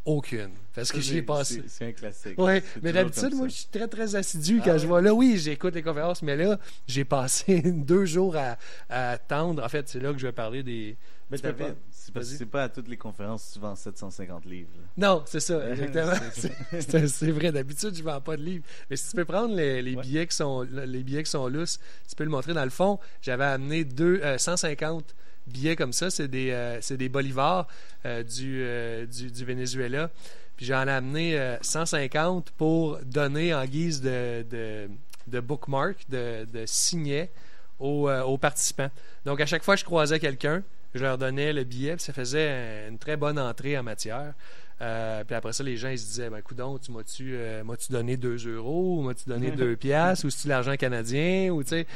Aucune. 0.07 0.51
Parce 0.75 0.91
que 0.91 1.01
j'y 1.01 1.19
ai 1.19 1.23
passé. 1.23 1.63
c'est- 1.67 1.85
un 1.87 1.93
classique. 1.93 2.35
Oui, 2.39 2.61
mais 2.83 2.93
d'habitude, 2.93 3.35
moi, 3.35 3.49
je 3.49 3.53
suis 3.55 3.67
très, 3.67 3.87
très 3.89 4.15
assidu 4.17 4.59
Ah 4.61 4.65
quand 4.65 4.73
ouais? 4.73 4.79
je 4.79 4.87
vais 4.87 5.03
là. 5.03 5.13
Oui, 5.15 5.37
j'écoute 5.39 5.75
les 5.75 5.83
conférences, 5.83 6.23
mais 6.23 6.37
là, 6.37 6.59
j'ai 6.87 7.05
passé 7.05 7.61
deux 7.67 8.05
jours 8.07 8.37
à, 8.37 8.57
à 8.89 9.11
attendre. 9.11 9.63
En 9.63 9.69
fait, 9.69 9.89
c'est 9.89 10.01
là 10.01 10.13
que 10.13 10.19
je 10.19 10.27
vais 10.27 10.33
parler 10.33 10.63
des. 10.63 10.97
Mais 11.31 11.37
c'est 11.39 12.13
parce 12.13 12.29
que 12.31 12.37
c'est 12.37 12.45
pas 12.47 12.65
à 12.65 12.69
toutes 12.69 12.89
les 12.89 12.97
conférences 12.99 13.49
que 13.49 13.53
tu 13.55 13.59
vends 13.61 13.75
750 13.75 14.45
livres. 14.45 14.69
là. 14.77 14.83
Non, 15.09 15.23
c'est 15.25 15.41
ça, 15.41 15.71
exactement. 15.71 16.13
C'est- 17.09 17.31
vrai, 17.31 17.51
d'habitude, 17.53 17.95
je 17.95 18.01
ne 18.01 18.05
vends 18.05 18.21
pas 18.21 18.37
de 18.37 18.43
livres. 18.43 18.65
Mais 18.91 18.97
si 18.97 19.09
tu 19.11 19.17
peux 19.17 19.25
prendre 19.25 19.55
les, 19.55 19.81
les 19.81 19.95
Ouais. 19.95 20.03
billets 20.03 20.27
qui 20.27 20.37
sont 20.37 20.61
les 20.71 21.03
billets 21.03 21.23
qui 21.23 21.31
sont 21.31 21.49
lousses, 21.49 21.79
tu 22.07 22.15
peux 22.17 22.25
le 22.25 22.31
montrer 22.31 22.53
dans 22.53 22.65
le 22.65 22.71
fond. 22.71 22.99
J'avais 23.23 23.45
amené 23.45 23.85
deux, 23.85 24.21
euh, 24.23 24.37
150 24.37 25.15
billets 25.47 25.77
comme 25.77 25.93
ça. 25.93 26.11
C'est 26.11 26.29
des, 26.29 26.51
euh, 26.51 27.09
bolivars 27.11 27.67
euh, 28.05 28.23
du, 28.23 28.63
euh, 28.63 29.07
du, 29.07 29.31
du 29.31 29.45
Venezuela. 29.45 30.11
Puis 30.57 30.67
j'en 30.67 30.87
ai 30.87 30.91
amené 30.91 31.39
euh, 31.39 31.57
150 31.61 32.51
pour 32.53 32.99
donner 33.05 33.55
en 33.55 33.65
guise 33.65 34.01
de, 34.01 34.45
de, 34.51 34.89
de 35.27 35.41
bookmark, 35.41 35.97
de, 36.09 36.47
de 36.53 36.65
signet 36.67 37.31
aux, 37.79 38.39
participants. 38.41 38.91
Donc 39.25 39.41
à 39.41 39.47
chaque 39.47 39.65
fois 39.65 39.75
que 39.75 39.81
je 39.81 39.85
croisais 39.85 40.21
quelqu'un, 40.21 40.63
je 40.95 41.03
leur 41.03 41.19
donnais 41.19 41.53
le 41.53 41.65
billet, 41.65 41.97
ça 41.99 42.13
faisait 42.13 42.87
une 42.89 42.99
très 42.99 43.17
bonne 43.17 43.39
entrée 43.41 43.77
en 43.77 43.83
matière. 43.83 44.35
Euh, 44.83 45.23
puis 45.25 45.35
après 45.35 45.53
ça, 45.53 45.63
les 45.63 45.77
gens 45.77 45.89
ils 45.89 45.99
se 45.99 46.07
disaient 46.07 46.29
ben, 46.29 46.43
coudon, 46.43 46.77
tu 46.79 46.91
m'as-tu 46.91 47.35
euh, 47.35 47.63
m'as-tu 47.63 47.93
donné 47.93 48.17
2 48.17 48.49
euros, 48.57 48.99
ou 48.99 49.03
m'as-tu 49.03 49.29
donné 49.29 49.51
2 49.57 49.77
piastres, 49.77 50.27
ou 50.27 50.31
c'est-tu 50.31 50.49
l'argent 50.49 50.75
canadien, 50.77 51.51
ou 51.51 51.63
tu 51.63 51.71
sais. 51.71 51.87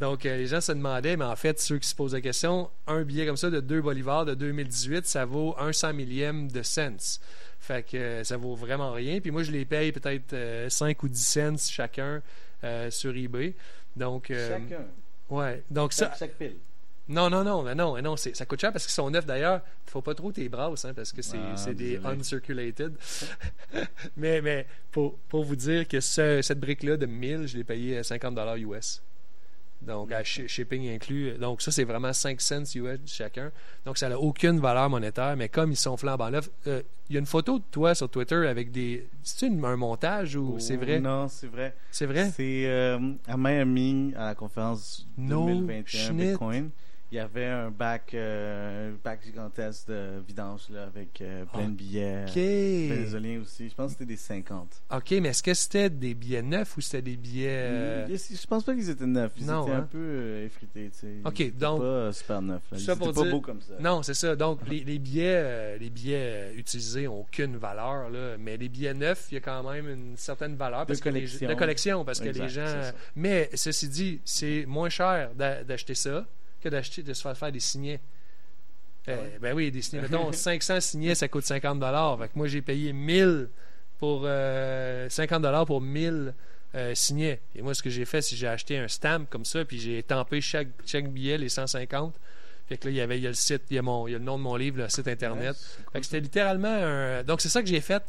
Donc 0.00 0.26
euh, 0.26 0.36
les 0.36 0.48
gens 0.48 0.60
se 0.60 0.72
demandaient, 0.72 1.16
mais 1.16 1.24
en 1.24 1.36
fait, 1.36 1.60
ceux 1.60 1.78
qui 1.78 1.88
se 1.88 1.94
posent 1.94 2.14
la 2.14 2.20
question, 2.20 2.68
un 2.86 3.02
billet 3.02 3.26
comme 3.26 3.36
ça 3.36 3.48
de 3.48 3.60
2 3.60 3.80
bolivars 3.80 4.24
de 4.24 4.34
2018, 4.34 5.06
ça 5.06 5.24
vaut 5.24 5.54
un 5.58 5.72
cent 5.72 5.92
millième 5.92 6.50
de 6.50 6.62
cents. 6.62 7.20
Fait 7.60 7.84
que 7.88 7.96
euh, 7.96 8.24
ça 8.24 8.36
vaut 8.36 8.56
vraiment 8.56 8.90
rien. 8.92 9.20
Puis 9.20 9.30
moi, 9.30 9.44
je 9.44 9.52
les 9.52 9.64
paye 9.64 9.92
peut-être 9.92 10.32
euh, 10.32 10.68
5 10.68 11.00
ou 11.04 11.08
10 11.08 11.24
cents 11.24 11.70
chacun 11.70 12.20
sur 12.90 13.16
eBay. 13.16 13.54
Donc, 13.96 14.30
euh, 14.30 14.48
Chacun. 14.48 14.84
ouais. 15.30 15.62
Donc 15.70 15.92
ça, 15.92 16.12
chaque 16.18 16.32
pile. 16.32 16.56
Non, 17.12 17.30
non, 17.30 17.44
non, 17.44 17.62
mais 17.62 17.74
non, 17.74 17.94
mais 17.94 18.02
non, 18.02 18.16
ça 18.16 18.46
coûte 18.46 18.60
cher 18.60 18.72
parce 18.72 18.84
qu'ils 18.84 18.92
sont 18.94 19.10
neufs 19.10 19.26
d'ailleurs. 19.26 19.60
Il 19.86 19.90
faut 19.90 20.02
pas 20.02 20.14
trop 20.14 20.32
tes 20.32 20.48
brasses, 20.48 20.84
hein, 20.84 20.92
parce 20.94 21.12
que 21.12 21.22
c'est 21.22 21.36
Ah, 21.38 21.72
des 21.74 21.98
uncirculated. 22.04 22.94
mais 24.16 24.40
mais 24.40 24.66
pour, 24.90 25.14
pour 25.28 25.44
vous 25.44 25.56
dire 25.56 25.86
que 25.86 26.00
ce- 26.00 26.40
cette 26.42 26.60
brique-là 26.60 26.96
de 26.96 27.06
1000, 27.06 27.46
je 27.46 27.56
l'ai 27.56 27.64
payé 27.64 27.98
à 27.98 28.02
50 28.04 28.38
US. 28.58 29.02
Donc, 29.82 30.12
à 30.12 30.22
shi- 30.22 30.46
shipping 30.46 30.88
inclus. 30.94 31.32
Donc, 31.38 31.60
ça, 31.60 31.72
c'est 31.72 31.82
vraiment 31.82 32.12
5 32.12 32.40
cents 32.40 32.62
US 32.76 33.00
chacun. 33.06 33.50
Donc, 33.84 33.98
ça 33.98 34.08
n'a 34.08 34.16
aucune 34.16 34.60
valeur 34.60 34.88
monétaire, 34.88 35.36
mais 35.36 35.48
comme 35.48 35.72
ils 35.72 35.76
sont 35.76 35.96
flambant 35.96 36.30
neufs, 36.30 36.48
euh, 36.68 36.82
il 37.10 37.14
y 37.14 37.16
a 37.16 37.18
une 37.18 37.26
photo 37.26 37.58
de 37.58 37.64
toi 37.68 37.92
sur 37.96 38.08
Twitter 38.08 38.46
avec 38.46 38.70
des. 38.70 39.08
C'est 39.24 39.46
un 39.46 39.76
montage 39.76 40.36
ou 40.36 40.60
c'est 40.60 40.76
vrai? 40.76 41.00
Non, 41.00 41.26
c'est 41.26 41.48
vrai. 41.48 41.74
C'est 41.90 42.06
vrai? 42.06 42.30
C'est 42.30 42.62
euh, 42.66 42.98
à 43.26 43.36
Miami, 43.36 44.14
à 44.16 44.26
la 44.26 44.34
conférence 44.36 45.04
No 45.18 45.46
2021 45.46 45.84
shit. 45.84 46.12
Bitcoin. 46.16 46.70
Il 47.12 47.16
y 47.16 47.18
avait 47.18 47.44
un 47.44 47.70
bac, 47.70 48.12
euh, 48.14 48.90
bac 49.04 49.20
gigantesque 49.22 49.88
de 49.88 50.22
vidange 50.26 50.62
là, 50.70 50.84
avec 50.84 51.20
euh, 51.20 51.44
plein 51.44 51.68
de 51.68 51.74
billets. 51.74 52.24
OK. 52.26 52.34
Vénézuéliens 52.34 53.40
aussi. 53.42 53.68
Je 53.68 53.74
pense 53.74 53.88
que 53.88 53.98
c'était 53.98 54.06
des 54.06 54.16
50. 54.16 54.80
OK, 54.90 55.10
mais 55.20 55.28
est-ce 55.28 55.42
que 55.42 55.52
c'était 55.52 55.90
des 55.90 56.14
billets 56.14 56.40
neufs 56.40 56.74
ou 56.74 56.80
c'était 56.80 57.02
des 57.02 57.16
billets. 57.18 57.48
euh, 57.50 58.06
Il- 58.08 58.16
Je 58.16 58.46
pense 58.46 58.64
pas 58.64 58.72
qu'ils 58.74 58.88
étaient 58.88 59.04
neufs. 59.04 59.32
Ils 59.36 59.44
Non, 59.44 59.64
étaient 59.64 59.72
hein? 59.72 59.78
un 59.80 59.82
peu 59.82 59.98
euh, 59.98 60.46
effrités. 60.46 60.90
tu 60.90 61.00
sais. 61.00 61.12
Ok, 61.22 61.54
donc- 61.58 61.80
pas 61.80 61.84
euh, 61.84 62.12
super 62.12 62.40
neufs. 62.40 62.62
Ils 62.72 62.82
étaient 62.82 62.96
pas 62.96 63.12
dire- 63.12 63.30
beaux 63.30 63.40
comme 63.42 63.60
ça. 63.60 63.74
Non, 63.78 64.02
c'est 64.02 64.14
ça. 64.14 64.34
Donc, 64.34 64.60
les, 64.70 64.80
les 64.82 64.98
billets, 64.98 65.34
euh, 65.36 65.76
les 65.76 65.90
billets 65.90 66.16
euh, 66.16 66.54
utilisés 66.56 67.04
n'ont 67.04 67.20
aucune 67.20 67.58
valeur, 67.58 68.08
là. 68.08 68.36
mais 68.38 68.56
les 68.56 68.70
billets 68.70 68.94
neufs, 68.94 69.26
il 69.30 69.34
y 69.34 69.36
a 69.36 69.40
quand 69.40 69.62
même 69.70 69.86
une 69.86 70.16
certaine 70.16 70.56
valeur. 70.56 70.86
Parce 70.86 70.98
De 71.00 71.04
que 71.04 71.10
les- 71.10 71.20
collection. 71.26 71.48
de 71.50 71.54
collection, 71.54 72.04
parce 72.06 72.20
que 72.20 72.28
les 72.30 72.48
gens. 72.48 72.90
Mais 73.16 73.50
ceci 73.52 73.86
dit, 73.90 74.20
c'est 74.24 74.64
moins 74.66 74.88
cher 74.88 75.30
d'a- 75.36 75.62
d'acheter 75.62 75.94
ça 75.94 76.26
que 76.62 76.68
d'acheter 76.68 77.02
de 77.02 77.12
se 77.12 77.22
faire 77.22 77.36
faire 77.36 77.52
des 77.52 77.60
signets. 77.60 78.00
Euh, 79.08 79.16
Ah 79.18 79.22
ouais? 79.22 79.38
Ben 79.40 79.54
oui, 79.54 79.70
des 79.70 79.82
signets. 79.82 80.02
Mettons, 80.02 80.32
500 80.32 80.80
signets, 80.80 81.14
ça 81.14 81.28
coûte 81.28 81.44
50 81.44 81.80
Fait 82.18 82.28
que 82.28 82.32
moi, 82.34 82.46
j'ai 82.46 82.62
payé 82.62 82.92
1000 82.92 83.48
pour 83.98 84.22
euh, 84.24 85.08
50 85.08 85.66
pour 85.66 85.80
1000 85.80 86.34
euh, 86.74 86.94
signets. 86.94 87.40
Et 87.54 87.62
moi, 87.62 87.74
ce 87.74 87.82
que 87.82 87.90
j'ai 87.90 88.04
fait, 88.04 88.22
c'est 88.22 88.34
que 88.34 88.40
j'ai 88.40 88.48
acheté 88.48 88.78
un 88.78 88.88
stamp 88.88 89.26
comme 89.28 89.44
ça, 89.44 89.64
puis 89.64 89.78
j'ai 89.78 90.02
tampé 90.02 90.40
chaque, 90.40 90.68
chaque 90.86 91.08
billet, 91.08 91.38
les 91.38 91.48
150. 91.48 92.14
Fait 92.68 92.78
que 92.78 92.86
là, 92.86 92.90
il 92.92 92.96
y 92.96 93.00
avait 93.00 93.18
il 93.18 93.22
y 93.22 93.26
a 93.26 93.30
le 93.30 93.34
site, 93.34 93.62
il 93.70 93.76
y 93.76 93.78
a, 93.78 93.82
mon, 93.82 94.06
il 94.06 94.12
y 94.12 94.14
a 94.14 94.18
le 94.18 94.24
nom 94.24 94.38
de 94.38 94.42
mon 94.42 94.56
livre, 94.56 94.78
le 94.78 94.88
site 94.88 95.08
internet. 95.08 95.50
Ouais, 95.50 95.56
c'est 95.56 95.84
cool, 95.84 95.92
Fait 95.92 96.00
que 96.00 96.06
c'était 96.06 96.20
littéralement 96.20 96.68
un. 96.72 97.24
Donc, 97.24 97.40
c'est 97.40 97.48
ça 97.48 97.62
que 97.62 97.68
j'ai 97.68 97.80
fait 97.80 98.02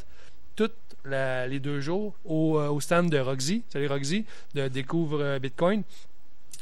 tous 0.56 0.72
les 1.06 1.60
deux 1.60 1.82
jours 1.82 2.16
au, 2.24 2.60
euh, 2.60 2.70
au 2.70 2.80
stand 2.80 3.10
de 3.10 3.18
Roxy. 3.20 3.64
Salut 3.70 3.88
Roxy, 3.88 4.26
de 4.54 4.68
Découvre 4.68 5.22
euh, 5.22 5.40
Bitcoin. 5.40 5.84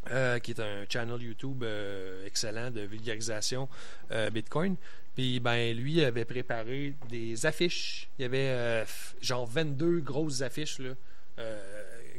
Euh, 0.10 0.40
qui 0.40 0.52
est 0.52 0.60
un 0.60 0.86
channel 0.90 1.22
YouTube 1.22 1.64
euh, 1.64 2.26
excellent 2.26 2.72
de 2.72 2.82
vulgarisation 2.82 3.70
euh, 4.12 4.30
Bitcoin. 4.30 4.76
Puis 5.16 5.40
ben 5.40 5.76
lui 5.76 6.04
avait 6.04 6.26
préparé 6.26 6.94
des 7.10 7.46
affiches. 7.46 8.10
Il 8.18 8.24
y 8.24 8.26
avait 8.26 8.86
genre 9.22 9.46
22 9.46 10.00
grosses 10.00 10.42
affiches 10.42 10.80
là, 10.80 10.94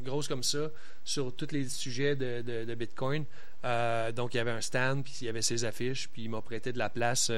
grosses 0.04 0.28
comme 0.28 0.42
ça 0.42 0.70
sur 1.04 1.34
tous 1.34 1.52
les 1.52 1.68
sujets 1.68 2.14
de, 2.14 2.42
de- 2.42 2.64
de 2.64 2.74
Bitcoin. 2.74 3.24
Donc 4.14 4.34
il 4.34 4.36
y 4.36 4.40
avait 4.40 4.50
un 4.50 4.60
stand 4.60 5.04
puis 5.04 5.14
il 5.22 5.24
y 5.24 5.28
avait 5.30 5.40
ses 5.42 5.64
affiches 5.64 6.08
puis 6.12 6.24
il 6.24 6.28
m'a 6.30 6.42
prêté 6.42 6.70
de 6.72 6.78
la 6.78 6.90
place 6.90 7.32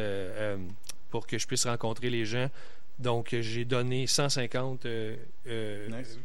pour 1.11 1.27
que 1.29 1.39
je 1.39 1.47
puisse 1.47 1.67
rencontrer 1.67 2.11
les 2.11 2.25
gens. 2.25 2.51
Donc 2.99 3.35
j'ai 3.41 3.65
donné 3.65 4.07
150 4.07 4.87
euh, 4.87 5.17
euh, 5.47 5.89
Nice. 5.89 6.19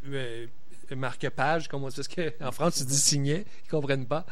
Euh, 0.91 0.96
marque-page, 0.96 1.67
comme 1.67 1.84
on 1.84 1.89
dit, 1.89 1.96
parce 1.96 2.08
qu'en 2.08 2.51
France, 2.51 2.75
tu 2.77 2.86
dis 2.86 2.98
signet, 2.98 3.46
ils 3.65 3.69
comprennent 3.69 4.05
pas. 4.05 4.25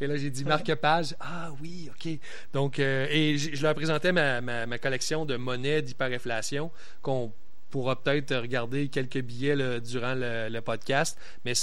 Et 0.00 0.06
là, 0.06 0.16
j'ai 0.16 0.30
dit 0.30 0.44
marque-page. 0.44 1.14
Ah 1.20 1.50
oui, 1.60 1.90
OK. 1.90 2.08
Donc, 2.52 2.78
euh, 2.78 3.06
et 3.10 3.38
je 3.38 3.62
leur 3.62 3.74
présentais 3.74 4.12
ma, 4.12 4.40
ma, 4.40 4.66
ma 4.66 4.78
collection 4.78 5.24
de 5.24 5.36
monnaies 5.36 5.82
d'hyperinflation 5.82 6.70
qu'on 7.02 7.32
pourra 7.70 8.00
peut-être 8.00 8.36
regarder 8.36 8.88
quelques 8.88 9.20
billets 9.20 9.56
là, 9.56 9.80
durant 9.80 10.14
le, 10.14 10.48
le 10.48 10.60
podcast, 10.60 11.18
mais 11.44 11.54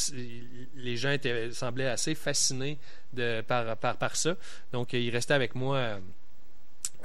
les 0.75 0.98
gens 0.98 1.12
étaient, 1.12 1.51
semblaient 1.53 1.88
assez 1.88 2.15
fascinés 2.15 2.79
de, 3.13 3.41
par, 3.41 3.77
par, 3.77 3.98
par 3.98 4.15
ça. 4.17 4.36
Donc, 4.74 4.93
euh, 4.93 5.00
ils 5.00 5.10
restaient 5.10 5.34
avec 5.34 5.55
moi 5.55 6.00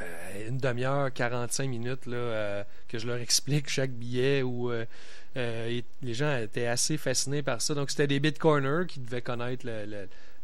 euh, 0.00 0.48
une 0.48 0.58
demi-heure, 0.58 1.12
45 1.12 1.68
minutes, 1.68 2.06
là, 2.06 2.16
euh, 2.16 2.64
que 2.88 2.98
je 2.98 3.06
leur 3.06 3.16
explique 3.16 3.68
chaque 3.68 3.90
billet 3.90 4.42
ou 4.42 4.70
euh, 4.70 4.84
les 5.34 6.14
gens 6.14 6.36
étaient 6.36 6.66
assez 6.66 6.96
fascinés 6.98 7.42
par 7.42 7.62
ça. 7.62 7.74
Donc, 7.74 7.90
c'était 7.90 8.06
des 8.06 8.20
bitcoiners 8.20 8.86
qui 8.86 9.00
devaient 9.00 9.22
connaître 9.22 9.66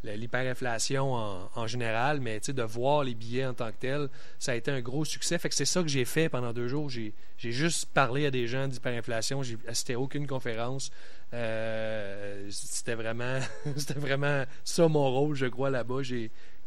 l'hyperinflation 0.03 1.13
en, 1.55 1.67
général, 1.67 2.19
mais 2.19 2.39
de 2.39 2.63
voir 2.63 3.03
les 3.03 3.15
billets 3.15 3.45
en 3.45 3.53
tant 3.53 3.71
que 3.71 3.77
tels, 3.79 4.09
ça 4.37 4.51
a 4.51 4.55
été 4.55 4.69
un 4.71 4.81
gros 4.81 5.05
succès. 5.05 5.37
Fait 5.37 5.49
que 5.49 5.55
c'est 5.55 5.65
ça 5.65 5.81
que 5.81 5.87
j'ai 5.87 6.05
fait 6.05 6.29
pendant 6.29 6.53
deux 6.53 6.67
jours. 6.67 6.89
J'ai 6.89 7.13
juste 7.39 7.87
parlé 7.93 8.25
à 8.25 8.31
des 8.31 8.47
gens 8.47 8.67
d'hyperinflation. 8.67 9.43
J'ai 9.43 9.57
assisté 9.67 9.95
aucune 9.95 10.27
conférence. 10.27 10.91
C'était 11.31 12.95
vraiment 12.95 13.39
c'était 13.77 13.99
vraiment 13.99 14.43
ça 14.63 14.87
mon 14.87 15.09
rôle, 15.11 15.35
je 15.35 15.47
crois, 15.47 15.69
là-bas. 15.71 16.03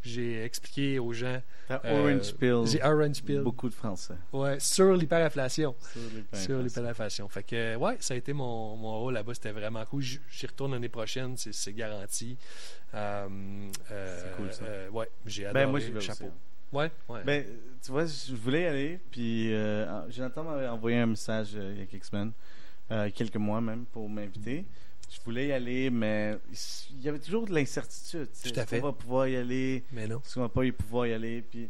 J'ai 0.09 0.45
expliqué 0.45 0.99
aux 0.99 1.13
gens. 1.13 1.41
Euh, 1.71 1.79
Orange 1.85 2.35
Pill. 2.35 2.63
J'ai 2.67 2.83
Orange 2.83 3.23
Pill. 3.23 3.41
Beaucoup 3.41 3.69
de 3.69 3.75
Français. 3.75 4.15
Ouais, 4.33 4.59
sur 4.61 4.93
l'hyperinflation. 4.95 5.75
Sur 6.33 6.59
l'hyperinflation. 6.63 7.29
Fait 7.29 7.43
que, 7.43 7.77
ouais, 7.77 7.97
ça 8.01 8.15
a 8.15 8.17
été 8.17 8.33
mon, 8.33 8.77
mon 8.77 9.01
rôle 9.01 9.15
là-bas. 9.15 9.35
C'était 9.35 9.53
vraiment 9.53 9.85
cool. 9.87 10.03
J'y 10.03 10.47
retourne 10.47 10.73
l'année 10.73 10.89
prochaine, 10.89 11.35
c'est 11.37 11.73
garanti. 11.73 12.37
Euh, 12.95 13.27
euh, 13.91 14.21
C'est 14.23 14.37
cool, 14.37 14.53
ça. 14.53 14.65
euh, 14.65 14.89
ouais, 14.91 15.09
j'ai 15.27 15.47
adoré 15.47 15.65
Ben, 15.65 15.71
moi, 15.71 15.81
vais 15.81 15.89
le 15.91 15.97
aussi. 15.99 16.07
chapeau. 16.07 16.25
hein. 16.27 16.33
Ouais, 16.73 16.91
ouais. 17.09 17.21
Ben, 17.25 17.45
tu 17.85 17.91
vois, 17.93 18.05
je 18.07 18.35
voulais 18.35 18.63
y 18.63 18.67
aller, 18.67 19.01
puis 19.11 19.51
Jonathan 20.11 20.45
m'avait 20.45 20.69
envoyé 20.69 20.99
un 20.99 21.07
message 21.07 21.53
il 21.55 21.79
y 21.79 21.83
a 21.83 21.87
quelques 21.87 22.05
semaines, 22.05 22.33
quelques 23.15 23.37
mois 23.37 23.61
même, 23.61 23.85
pour 23.87 24.09
m'inviter. 24.09 24.65
Je 25.09 25.21
voulais 25.25 25.49
y 25.49 25.53
aller, 25.53 25.89
mais 25.91 26.37
il 26.91 27.03
y 27.03 27.09
avait 27.09 27.19
toujours 27.19 27.47
de 27.47 27.55
l'incertitude. 27.55 28.29
Tout 28.43 28.49
à 28.49 28.63
Est-ce 28.63 28.69
fait. 28.69 28.81
qu'on 28.81 28.87
va 28.87 28.93
pouvoir 28.93 29.29
y 29.29 29.37
aller, 29.37 29.85
mais 29.93 30.07
non. 30.09 30.19
est-ce 30.19 30.35
qu'on 30.35 30.41
va 30.43 30.49
pas 30.49 30.65
y 30.65 30.73
pouvoir 30.73 31.07
y 31.07 31.13
aller, 31.13 31.43
puis 31.43 31.69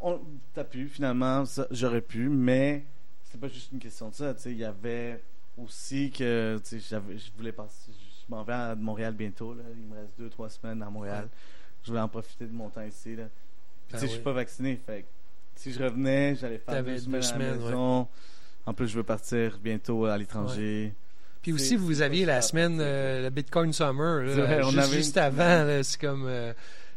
on, 0.00 0.20
t'as 0.54 0.64
pu, 0.64 0.86
finalement, 0.88 1.44
ça, 1.46 1.66
j'aurais 1.70 2.00
pu, 2.02 2.28
mais 2.28 2.84
c'est 3.24 3.40
pas 3.40 3.48
juste 3.48 3.72
une 3.72 3.78
question 3.78 4.08
de 4.10 4.14
ça, 4.14 4.34
tu 4.34 4.42
sais, 4.42 4.52
il 4.52 4.58
y 4.58 4.64
avait 4.64 5.22
aussi 5.58 6.10
que, 6.10 6.58
tu 6.62 6.80
sais, 6.80 6.86
j'avais- 6.88 7.18
je 7.18 7.30
voulais 7.36 7.52
passer, 7.52 7.90
je 7.92 8.24
m'en 8.34 8.42
vais 8.44 8.52
à 8.52 8.74
Montréal 8.74 9.14
bientôt, 9.14 9.54
là, 9.54 9.62
il 9.74 9.82
me 9.86 9.94
reste 9.96 10.12
deux, 10.18 10.28
trois 10.28 10.48
semaines 10.50 10.82
à 10.82 10.90
Montréal. 10.90 11.28
Je 11.82 11.88
voulais 11.88 12.00
en 12.02 12.08
profiter 12.08 12.46
de 12.46 12.52
mon 12.52 12.68
temps 12.68 12.82
ici, 12.84 13.16
là. 13.16 13.24
Sais, 13.94 14.06
je 14.06 14.12
suis 14.12 14.20
pas 14.20 14.32
vacciné, 14.32 14.80
fait 14.86 15.04
si 15.56 15.72
je 15.72 15.82
revenais, 15.82 16.36
j'allais 16.36 16.58
faire 16.58 16.82
deux 16.84 16.92
deux 16.92 16.98
semaines 16.98 17.22
à 17.22 17.38
la 17.38 17.56
ouais. 17.56 17.64
maison. 17.64 18.08
En 18.66 18.72
plus, 18.74 18.86
je 18.88 18.96
veux 18.96 19.02
partir 19.02 19.58
bientôt 19.58 20.04
à 20.04 20.16
l'étranger. 20.16 20.94
Puis 21.42 21.52
aussi, 21.54 21.76
vous 21.76 22.02
aviez 22.02 22.24
la 22.26 22.42
semaine, 22.42 22.78
euh, 22.80 23.22
le 23.22 23.30
Bitcoin 23.30 23.72
Summer, 23.72 24.22
là, 24.24 24.60
on 24.62 24.70
juste, 24.70 24.78
avait 24.78 24.96
juste 24.96 25.16
une- 25.16 25.22
avant. 25.22 25.82
C'est 25.82 26.00
comme. 26.00 26.26
euh, 26.26 26.52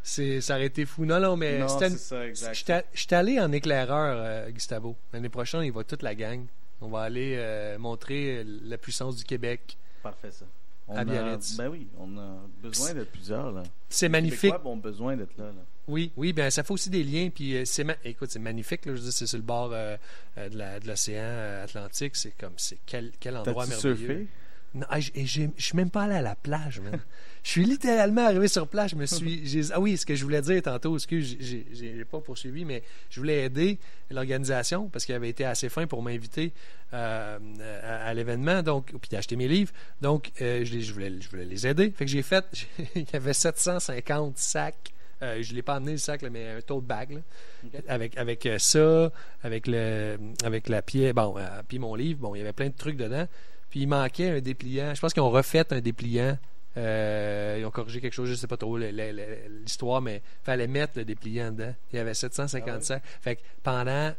c'est, 0.05 0.41
ça 0.41 0.55
aurait 0.55 0.65
été 0.65 0.85
fou. 0.85 1.05
Non, 1.05 1.19
non, 1.21 1.37
mais 1.37 1.59
non, 1.59 1.67
c'est 1.79 1.89
ça, 1.97 2.27
exact. 2.27 2.53
J'étais 2.53 2.83
j'étais 2.93 3.15
allé 3.15 3.39
en 3.39 3.51
éclaireur, 3.53 4.17
euh, 4.19 4.49
Gustavo. 4.49 4.97
L'année 5.13 5.29
prochaine, 5.29 5.61
il 5.63 5.71
va 5.71 5.85
toute 5.85 6.01
la 6.03 6.13
gang. 6.13 6.45
On 6.81 6.89
va 6.89 7.03
aller 7.03 7.35
euh, 7.37 7.77
montrer 7.77 8.43
la 8.65 8.77
puissance 8.77 9.15
du 9.15 9.23
Québec. 9.23 9.77
Parfait, 10.01 10.31
ça. 10.31 10.43
On 10.87 10.95
À 10.95 11.01
a, 11.01 11.05
ben 11.57 11.69
oui, 11.69 11.87
on 11.97 12.17
a 12.17 12.35
besoin 12.61 12.93
d'être 12.93 13.11
plusieurs, 13.11 13.51
là. 13.51 13.63
C'est 13.89 14.07
Les 14.07 14.09
magnifique. 14.09 14.41
Québécois 14.51 14.71
ont 14.71 14.77
besoin 14.77 15.15
d'être 15.15 15.37
là, 15.37 15.45
là. 15.45 15.61
Oui, 15.87 16.11
oui, 16.17 16.31
ben 16.33 16.49
ça 16.49 16.63
fait 16.63 16.73
aussi 16.73 16.89
des 16.89 17.03
liens. 17.03 17.29
Puis 17.33 17.55
euh, 17.57 17.63
c'est 17.65 17.83
ma- 17.83 17.95
écoute, 18.03 18.29
c'est 18.31 18.39
magnifique. 18.39 18.85
Là, 18.85 18.95
je 18.95 19.01
dire, 19.01 19.11
c'est 19.13 19.25
sur 19.27 19.37
le 19.37 19.43
bord 19.43 19.71
euh, 19.73 19.95
euh, 20.37 20.49
de 20.49 20.57
la- 20.57 20.79
de 20.79 20.87
l'océan 20.87 21.61
Atlantique. 21.63 22.15
C'est 22.15 22.31
comme 22.37 22.53
c'est 22.57 22.79
quel, 22.85 23.11
quel 23.19 23.37
endroit 23.37 23.65
T'as-tu 23.65 23.87
merveilleux. 23.87 24.07
surfé? 24.07 24.27
Non, 24.75 24.87
ah, 24.89 24.97
et 24.97 25.25
j'ai- 25.27 25.51
je 25.55 25.63
suis 25.63 25.75
même 25.77 25.91
pas 25.91 26.03
allé 26.03 26.15
à 26.15 26.21
la 26.21 26.35
plage, 26.35 26.79
man. 26.81 26.99
Je 27.43 27.49
suis 27.49 27.63
littéralement 27.65 28.25
arrivé 28.25 28.47
sur 28.47 28.67
place. 28.67 28.91
Je 28.91 28.95
me 28.95 29.05
suis. 29.05 29.69
Ah 29.71 29.79
oui, 29.79 29.97
ce 29.97 30.05
que 30.05 30.15
je 30.15 30.23
voulais 30.23 30.41
dire 30.41 30.61
tantôt, 30.63 30.95
excuse, 30.95 31.37
j'ai- 31.39 32.05
pas 32.05 32.19
poursuivi, 32.21 32.65
mais 32.65 32.81
je 33.09 33.19
voulais 33.19 33.43
aider 33.45 33.77
l'organisation 34.09 34.89
parce 34.89 35.05
qu'il 35.05 35.13
avait 35.15 35.29
été 35.29 35.45
assez 35.45 35.69
fin 35.69 35.85
pour 35.87 36.01
m'inviter 36.01 36.53
euh, 36.93 37.37
à, 37.83 38.07
à 38.07 38.13
l'événement, 38.13 38.61
donc 38.63 38.93
puis 39.01 39.09
d'acheter 39.09 39.35
mes 39.35 39.47
livres. 39.47 39.71
Donc, 40.01 40.31
euh, 40.41 40.63
je, 40.65 40.93
voulais, 40.93 41.11
je 41.21 41.29
voulais 41.29 41.45
les 41.45 41.67
aider. 41.67 41.91
Fait 41.95 42.05
que 42.05 42.11
j'ai 42.11 42.21
fait. 42.23 42.45
Il 42.95 43.05
y 43.11 43.15
avait 43.15 43.33
750 43.33 44.37
sacs. 44.37 44.91
Euh, 45.21 45.41
je 45.41 45.53
l'ai 45.53 45.61
pas 45.61 45.75
amené 45.75 45.93
le 45.93 45.97
sac, 45.99 46.21
là, 46.21 46.29
mais 46.29 46.49
un 46.49 46.61
tote 46.61 46.83
bag. 46.85 47.11
là. 47.11 47.19
Avec, 47.87 48.17
avec 48.17 48.45
euh, 48.45 48.57
ça, 48.59 49.11
avec 49.43 49.67
le 49.67 50.17
avec 50.43 50.67
la 50.67 50.81
pied, 50.81 51.13
bon, 51.13 51.35
euh, 51.37 51.61
puis 51.67 51.79
mon 51.79 51.95
livre, 51.95 52.19
bon, 52.19 52.35
il 52.35 52.39
y 52.39 52.41
avait 52.41 52.51
plein 52.53 52.67
de 52.69 52.73
trucs 52.75 52.97
dedans. 52.97 53.27
Puis 53.73 53.79
il 53.79 53.87
manquait 53.87 54.29
un 54.29 54.39
dépliant. 54.39 54.93
Je 54.93 55.01
pense 55.01 55.13
qu'ils 55.13 55.23
ont 55.23 55.31
refait 55.31 55.65
un 55.73 55.81
dépliant. 55.81 56.37
Euh, 56.77 57.57
ils 57.59 57.65
ont 57.65 57.71
corrigé 57.71 58.01
quelque 58.01 58.13
chose, 58.13 58.29
je 58.29 58.35
sais 58.35 58.45
pas 58.45 58.55
trop 58.55 58.77
l'histoire, 58.77 59.99
mais 59.99 60.17
il 60.17 60.45
fallait 60.45 60.67
mettre 60.67 60.99
le 60.99 61.05
dépliant 61.05 61.51
dedans. 61.51 61.73
Il 61.91 61.95
y 61.95 61.99
avait 61.99 62.13
750 62.13 62.91
Ah. 62.91 62.99
Fait 63.19 63.37
que 63.37 63.41
pendant 63.63 64.13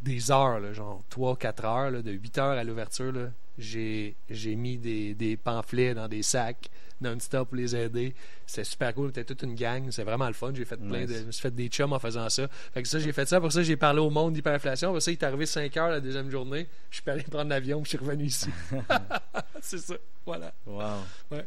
des 0.00 0.30
heures, 0.30 0.58
là, 0.58 0.72
genre 0.72 1.02
3-4 1.10 1.66
heures, 1.66 1.90
là, 1.90 2.00
de 2.00 2.12
8 2.12 2.38
heures 2.38 2.56
à 2.58 2.64
l'ouverture, 2.64 3.12
j'ai 3.58 4.14
mis 4.56 4.78
des, 4.78 5.12
des 5.12 5.36
pamphlets 5.36 5.92
dans 5.92 6.08
des 6.08 6.22
sacs 6.22 6.70
non-stop 7.00 7.48
pour 7.48 7.56
les 7.56 7.74
aider. 7.76 8.14
C'était 8.46 8.64
super 8.64 8.94
cool. 8.94 9.08
C'était 9.08 9.24
toute 9.24 9.42
une 9.42 9.54
gang. 9.54 9.88
C'est 9.90 10.04
vraiment 10.04 10.26
le 10.26 10.32
fun. 10.34 10.52
J'ai 10.54 10.64
fait 10.64 10.76
plein 10.76 11.04
de. 11.06 11.14
Je 11.14 11.22
me 11.24 11.32
suis 11.32 11.42
fait 11.42 11.54
des 11.54 11.68
chums 11.68 11.92
en 11.92 11.98
faisant 11.98 12.28
ça. 12.28 12.48
Fait 12.72 12.82
que 12.82 12.88
ça, 12.88 12.98
j'ai 12.98 13.12
fait 13.12 13.26
ça. 13.26 13.40
Pour 13.40 13.52
ça, 13.52 13.62
j'ai 13.62 13.76
parlé 13.76 14.00
au 14.00 14.10
monde 14.10 14.34
d'hyperinflation. 14.34 14.92
Pour 14.92 15.02
ça, 15.02 15.10
il 15.10 15.14
est 15.14 15.22
arrivé 15.24 15.46
5 15.46 15.76
heures 15.76 15.90
la 15.90 16.00
deuxième 16.00 16.30
journée. 16.30 16.68
Je 16.90 17.00
suis 17.00 17.10
allé 17.10 17.22
prendre 17.22 17.50
l'avion, 17.50 17.82
je 17.84 17.88
suis 17.90 17.98
revenu 17.98 18.24
ici. 18.24 18.50
c'est 19.60 19.78
ça. 19.78 19.94
Voilà. 20.26 20.52
Wow. 20.66 20.82
Ouais. 21.30 21.46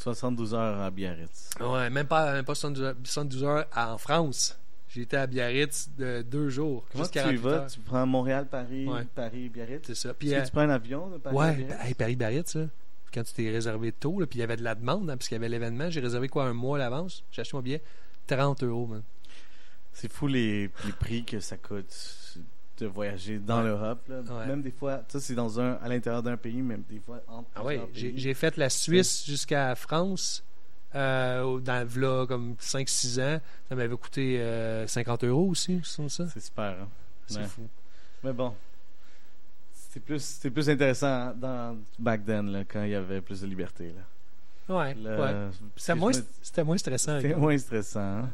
72 0.00 0.54
heures 0.54 0.80
à 0.80 0.90
Biarritz. 0.90 1.50
Ouais, 1.60 1.88
même 1.88 2.06
pas, 2.06 2.32
même 2.32 2.44
pas 2.44 2.54
72 2.54 2.84
heures, 2.84 2.94
72 3.04 3.44
heures 3.44 3.66
à- 3.72 3.94
en 3.94 3.98
France. 3.98 4.58
J'ai 4.88 5.02
été 5.02 5.16
à 5.16 5.26
Biarritz 5.26 5.88
de 5.96 6.22
deux 6.22 6.50
jours. 6.50 6.84
Comment 6.92 7.04
tu 7.04 7.10
y 7.10 7.12
48 7.22 7.36
vas? 7.38 7.50
heures. 7.50 7.66
Tu 7.66 7.80
prends 7.80 8.06
Montréal, 8.06 8.46
Paris, 8.48 8.86
Ouais. 8.86 9.04
Paris, 9.14 9.48
Biarritz? 9.48 9.82
C'est 9.86 9.94
ça. 9.94 10.14
Puis, 10.14 10.28
Est-ce 10.28 10.36
euh, 10.36 10.40
que 10.42 10.46
tu 10.46 10.52
prends 10.52 10.60
un 10.62 10.70
avion 10.70 11.08
de 11.08 11.16
Paris 11.18 11.34
à 11.36 11.38
ouais, 11.40 11.52
Biarritz? 11.56 11.86
hey, 11.86 11.94
Paris-Biarritz, 11.94 12.54
là. 12.56 12.66
Quand 13.14 13.22
tu 13.22 13.32
t'es 13.32 13.48
réservé 13.50 13.92
tôt, 13.92 14.18
là, 14.18 14.26
puis 14.26 14.38
il 14.38 14.40
y 14.40 14.44
avait 14.44 14.56
de 14.56 14.64
la 14.64 14.74
demande, 14.74 15.08
hein, 15.08 15.16
puisqu'il 15.16 15.34
y 15.34 15.36
avait 15.36 15.48
l'événement, 15.48 15.88
j'ai 15.88 16.00
réservé 16.00 16.28
quoi 16.28 16.44
un 16.46 16.52
mois 16.52 16.76
à 16.78 16.80
l'avance? 16.80 17.22
J'ai 17.30 17.42
acheté 17.42 17.56
mon 17.56 17.62
billet, 17.62 17.80
30 18.26 18.62
euros, 18.64 18.86
man. 18.86 19.02
C'est 19.92 20.10
fou 20.10 20.26
les, 20.26 20.62
les 20.84 20.92
prix 20.98 21.24
que 21.24 21.38
ça 21.38 21.56
coûte 21.56 21.94
de 22.78 22.86
voyager 22.86 23.38
dans 23.38 23.58
Ouais. 23.58 23.66
l'Europe. 23.68 24.00
là. 24.08 24.20
Ouais. 24.22 24.46
Même 24.46 24.62
des 24.62 24.72
fois, 24.72 25.04
ça 25.06 25.20
c'est 25.20 25.36
dans 25.36 25.60
un 25.60 25.74
à 25.74 25.88
l'intérieur 25.88 26.24
d'un 26.24 26.36
pays, 26.36 26.60
même 26.60 26.82
des 26.90 26.98
fois 26.98 27.20
entre 27.28 27.48
Ah 27.54 27.62
oui, 27.64 27.78
plusieurs 27.92 28.12
j'ai 28.16 28.34
fait 28.34 28.56
la 28.56 28.68
Suisse 28.68 29.24
jusqu'à 29.24 29.68
la 29.68 29.74
France, 29.76 30.42
euh, 30.96 31.60
dans 31.60 31.86
v'là 31.86 32.26
comme 32.26 32.56
5-6 32.60 33.20
ans. 33.22 33.40
Ça 33.68 33.74
m'avait 33.76 33.96
coûté 33.96 34.40
euh, 34.40 34.88
50 34.88 35.22
euros 35.22 35.48
aussi, 35.50 35.80
c'est 35.84 36.08
ça. 36.08 36.26
C'est 36.28 36.40
super. 36.40 36.64
hein. 36.82 36.88
C'est 37.28 37.38
Ouais. 37.38 37.44
fou. 37.46 37.62
Mais 38.24 38.32
bon, 38.32 38.52
c'était 39.94 40.00
plus, 40.04 40.40
plus 40.52 40.70
intéressant 40.70 41.32
dans 41.34 41.76
back 41.98 42.24
then 42.24 42.50
là, 42.50 42.64
quand 42.64 42.82
il 42.84 42.90
y 42.90 42.94
avait 42.94 43.20
plus 43.20 43.40
de 43.40 43.46
liberté. 43.46 43.92
Là. 43.92 44.02
Ouais, 44.76 44.96
C'était 45.76 45.94
moins, 45.94 46.10
me- 46.12 46.24
c'était 46.42 46.64
moins 46.64 46.78
stressant. 46.78 47.20
C'était 47.20 47.34
moins 47.34 47.58
stressant. 47.58 48.00
hein. 48.00 48.30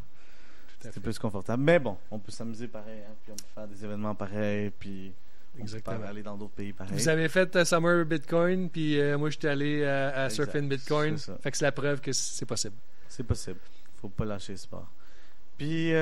C'était 0.78 0.92
fait. 0.94 1.00
plus 1.00 1.18
confortable. 1.18 1.62
Mais 1.62 1.78
bon, 1.78 1.96
on 2.10 2.18
peut 2.18 2.32
s'amuser 2.32 2.68
pareil, 2.68 3.00
hein, 3.06 3.12
puis 3.22 3.32
on 3.32 3.36
peut 3.36 3.42
faire 3.54 3.66
des 3.68 3.84
événements 3.84 4.14
pareils, 4.14 4.70
puis 4.78 5.12
on 5.58 5.62
Exactement. 5.62 5.98
peut 5.98 6.06
aller 6.06 6.22
dans 6.22 6.36
d'autres 6.38 6.54
pays 6.54 6.72
pareils. 6.72 6.94
Vous 6.96 7.08
avez 7.08 7.28
fait 7.28 7.54
euh, 7.56 7.64
Summer 7.64 8.04
Bitcoin, 8.06 8.70
puis 8.70 8.98
euh, 8.98 9.18
moi 9.18 9.28
j'étais 9.30 9.48
allé 9.48 9.82
euh, 9.82 10.26
à 10.26 10.30
Surfing 10.30 10.68
Bitcoin. 10.68 11.18
c'est 11.18 11.26
ça. 11.32 11.38
Fait 11.42 11.50
que 11.50 11.56
c'est 11.58 11.64
la 11.66 11.72
preuve 11.72 12.00
que 12.00 12.12
c'est 12.12 12.46
possible. 12.46 12.76
C'est 13.08 13.24
possible. 13.24 13.58
Faut 14.00 14.08
pas 14.08 14.24
lâcher 14.24 14.52
le 14.52 14.58
sport. 14.58 14.88
Puis, 15.58 15.92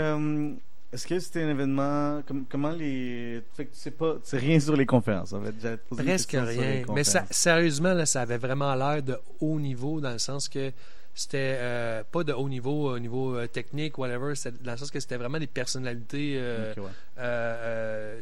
est-ce 0.93 1.07
que 1.07 1.19
c'était 1.21 1.43
un 1.43 1.51
événement 1.51 2.23
comme, 2.27 2.47
Comment 2.49 2.71
les. 2.71 3.43
Fait 3.55 3.67
que 3.67 3.71
c'est 3.75 3.91
pas, 3.91 4.17
c'est 4.23 4.39
rien 4.39 4.59
sur 4.59 4.75
les 4.77 4.87
conférences. 4.87 5.33
En 5.33 5.43
fait, 5.43 5.55
Presque 5.91 6.37
rien. 6.39 6.85
Mais 6.95 7.05
ça, 7.05 7.25
sérieusement, 7.31 7.93
là, 7.95 8.07
ça 8.07 8.23
avait 8.23 8.39
vraiment 8.39 8.75
l'air 8.75 9.03
de 9.03 9.17
haut 9.41 9.61
niveau 9.61 10.01
dans 10.01 10.13
le 10.13 10.19
sens 10.19 10.49
que 10.49 10.73
c'était 11.15 11.57
euh, 11.59 12.05
pas 12.11 12.23
de 12.23 12.33
haut 12.33 12.49
niveau 12.49 12.93
au 12.95 12.99
niveau 12.99 13.37
euh, 13.37 13.47
technique, 13.49 13.99
whatever. 13.99 14.33
Dans 14.63 14.73
le 14.73 14.79
sens 14.79 14.91
que 14.91 15.01
c'était 15.01 15.17
vraiment 15.17 15.39
des 15.39 15.49
personnalités. 15.49 16.37
euh, 16.39 16.73
ouais. 16.77 18.21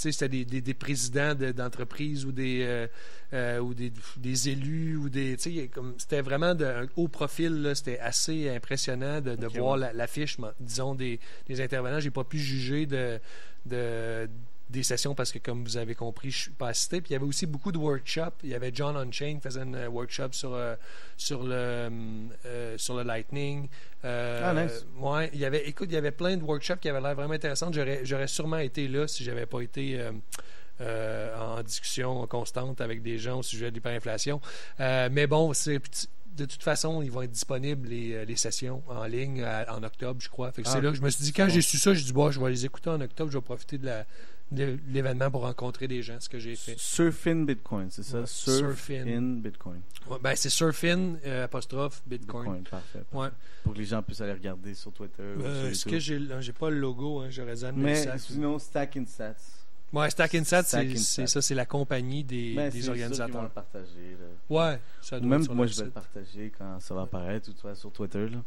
C'était 0.00 0.28
des, 0.28 0.44
des, 0.44 0.60
des 0.60 0.74
présidents 0.74 1.34
de- 1.34 1.52
d'entreprises 1.52 2.24
ou 2.24 2.32
des 2.32 2.62
euh, 2.62 2.86
euh, 3.32 3.58
ou 3.58 3.74
des, 3.74 3.92
des 4.16 4.48
élus 4.48 4.96
ou 4.96 5.08
des 5.08 5.36
comme 5.72 5.94
c'était 5.98 6.22
vraiment 6.22 6.54
de, 6.54 6.64
un 6.64 6.86
haut 6.96 7.08
profil 7.08 7.62
là, 7.62 7.74
c'était 7.74 7.98
assez 7.98 8.48
impressionnant 8.48 9.20
de, 9.20 9.36
voir 9.46 9.78
ouais. 9.78 9.92
l'affiche 9.94 10.38
disons 10.58 10.94
des, 10.94 11.20
des 11.46 11.60
intervenants 11.60 12.00
j'ai 12.00 12.10
pas 12.10 12.24
pu 12.24 12.38
juger 12.38 12.86
de, 12.86 13.18
de 13.66 14.28
des 14.70 14.82
sessions 14.82 15.14
parce 15.14 15.32
que 15.32 15.38
comme 15.38 15.64
vous 15.64 15.76
avez 15.76 15.94
compris 15.94 16.30
je 16.30 16.38
suis 16.38 16.50
pas 16.52 16.68
assisté. 16.68 17.00
Puis 17.00 17.10
il 17.10 17.12
y 17.14 17.16
avait 17.16 17.24
aussi 17.26 17.44
beaucoup 17.46 17.72
de 17.72 17.78
workshops. 17.78 18.36
Il 18.44 18.50
y 18.50 18.54
avait 18.54 18.70
John 18.72 18.96
Unchained 18.96 19.38
qui 19.38 19.42
faisait 19.42 19.60
un 19.60 19.74
euh, 19.74 19.88
workshop 19.88 20.28
sur 20.32 20.54
euh, 20.54 20.76
sur 21.16 21.42
le 21.42 21.90
euh, 22.46 22.78
sur 22.78 22.94
le 22.96 23.02
Lightning. 23.02 23.68
Ah, 24.02 24.54
nice. 24.54 24.86
ouais 24.98 25.30
il 25.34 25.40
y 25.40 25.44
avait 25.44 25.68
écoute 25.68 25.88
il 25.90 25.94
y 25.94 25.98
avait 25.98 26.10
plein 26.12 26.36
de 26.36 26.42
workshops 26.42 26.78
qui 26.80 26.88
avaient 26.88 27.00
l'air 27.00 27.14
vraiment 27.14 27.34
intéressants. 27.34 27.70
J'aurais 27.72 28.26
sûrement 28.28 28.58
été 28.58 28.88
là 28.88 29.06
si 29.08 29.24
j'avais 29.24 29.46
pas 29.46 29.60
été 29.60 30.00
euh, 30.80 31.36
en 31.38 31.62
discussion 31.62 32.26
constante 32.26 32.80
avec 32.80 33.02
des 33.02 33.18
gens 33.18 33.40
au 33.40 33.42
sujet 33.42 33.70
de 33.70 33.74
l'hyperinflation. 33.74 34.40
Euh, 34.80 35.08
mais 35.12 35.26
bon 35.26 35.52
c'est 35.52 35.80
de 36.36 36.44
toute 36.46 36.62
façon, 36.62 37.02
ils 37.02 37.10
vont 37.10 37.20
être 37.22 37.32
disponibles 37.32 37.88
les, 37.88 38.24
les 38.24 38.36
sessions 38.36 38.82
en 38.88 39.04
ligne 39.04 39.42
à- 39.42 39.74
en 39.76 39.82
octobre, 39.82 40.20
je 40.22 40.28
crois. 40.30 40.52
Fait 40.52 40.62
que 40.62 40.68
Ah, 40.68 40.72
c'est 40.72 40.80
là 40.80 40.90
que 40.90 40.96
je 40.96 41.02
me 41.02 41.10
suis 41.10 41.24
dit, 41.24 41.32
quand 41.34 41.48
j'ai 41.50 41.60
su 41.60 41.76
ça, 41.76 41.92
je 41.92 42.02
dis, 42.02 42.12
bon, 42.14 42.30
je 42.30 42.40
vais 42.40 42.48
les 42.48 42.64
écouter 42.64 42.88
en 42.88 43.00
octobre, 43.00 43.30
je 43.30 43.36
vais 43.36 43.42
profiter 43.42 43.76
de 43.76 43.84
la- 43.86 44.06
l'événement 44.52 45.30
pour 45.30 45.42
rencontrer 45.42 45.86
des 45.88 46.02
gens, 46.02 46.16
ce 46.18 46.28
que 46.28 46.38
j'ai 46.38 46.56
fait. 46.56 46.74
Surfing 46.78 47.46
Bitcoin, 47.46 47.88
c'est 47.90 48.02
ça? 48.02 48.20
Ouais, 48.20 48.26
Surf 48.26 48.84
Surfin. 48.84 49.06
in 49.06 49.22
Bitcoin. 49.40 49.80
Ouais, 50.08 50.18
ben, 50.22 50.34
c'est 50.34 50.50
Surfin, 50.50 51.14
euh, 51.24 51.44
apostrophe, 51.44 52.02
Bitcoin. 52.06 52.42
Bitcoin, 52.44 52.62
parfait. 52.64 53.02
Ouais. 53.12 53.28
Pour 53.62 53.74
que 53.74 53.78
les 53.78 53.84
gens 53.84 54.02
puissent 54.02 54.20
aller 54.20 54.32
regarder 54.32 54.74
sur 54.74 54.92
Twitter. 54.92 55.22
Euh, 55.22 55.70
Est-ce 55.70 55.88
YouTube. 55.88 55.92
que 55.92 55.98
j'ai 55.98 56.42
j'ai 56.42 56.52
pas 56.52 56.70
le 56.70 56.78
logo, 56.78 57.20
hein, 57.20 57.28
j'aurais 57.30 57.54
dû 57.56 57.64
Mais 57.76 57.94
ça. 58.04 58.18
sinon, 58.18 58.58
Stack 58.58 58.96
in 58.96 59.04
Sats. 59.06 59.34
Ouais, 59.92 60.08
Stack 60.08 60.36
Stack 60.44 60.66
c'est 60.98 61.26
ça, 61.26 61.42
c'est 61.42 61.54
la 61.54 61.66
compagnie 61.66 62.22
des, 62.22 62.54
Ben, 62.54 62.70
des 62.70 62.80
sûr 62.80 62.92
qu'ils 62.94 63.02
vont 63.02 63.06
organisateurs. 63.10 63.42
le 63.42 63.48
partager. 63.48 64.16
là. 64.20 64.26
Ouais, 64.72 64.80
ça 65.02 65.18
doit 65.18 65.28
Même 65.28 65.40
être 65.40 65.44
sur 65.46 65.54
moi, 65.56 65.66
je 65.66 65.76
vais 65.78 65.84
le 65.86 65.90
partager 65.90 66.52
quand 66.56 66.78
ça 66.80 66.94
va 66.94 67.02
apparaître, 67.02 67.48
ou 67.50 67.52
tu 67.52 67.62
vois, 67.62 67.74
sur 67.74 67.90
Twitter. 67.90 68.28
Là. 68.28 68.38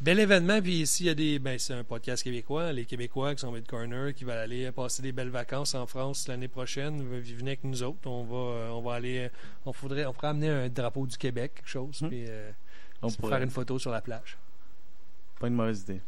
Bel 0.00 0.18
événement, 0.18 0.62
puis 0.62 0.80
ici, 0.80 1.04
il 1.04 1.06
y 1.08 1.10
a 1.10 1.14
des. 1.14 1.38
Ben, 1.38 1.58
c'est 1.58 1.74
un 1.74 1.84
podcast 1.84 2.22
québécois. 2.22 2.72
Les 2.72 2.86
Québécois 2.86 3.34
qui 3.34 3.40
sont 3.42 3.52
Bitcoiners, 3.52 4.14
qui 4.14 4.24
veulent 4.24 4.38
aller 4.38 4.72
passer 4.72 5.02
des 5.02 5.12
belles 5.12 5.28
vacances 5.28 5.74
en 5.74 5.86
France 5.86 6.26
l'année 6.26 6.48
prochaine. 6.48 7.02
Venez 7.02 7.50
avec 7.50 7.64
nous 7.64 7.82
autres. 7.82 7.98
On 8.08 8.24
va, 8.24 8.72
on 8.74 8.80
va 8.80 8.94
aller. 8.94 9.28
On 9.66 9.74
faudrait, 9.74 10.06
on 10.06 10.14
pourrait 10.14 10.28
amener 10.28 10.48
un 10.48 10.68
drapeau 10.70 11.06
du 11.06 11.18
Québec, 11.18 11.52
quelque 11.56 11.68
chose, 11.68 12.00
Hmm. 12.00 12.08
puis 12.08 12.24
euh, 12.28 12.50
On 13.02 13.10
pourrait. 13.10 13.34
faire 13.34 13.42
une 13.42 13.50
photo 13.50 13.78
sur 13.78 13.90
la 13.90 14.00
plage. 14.00 14.38
Pas 15.38 15.48
une 15.48 15.54
mauvaise 15.54 15.82
idée. 15.82 16.00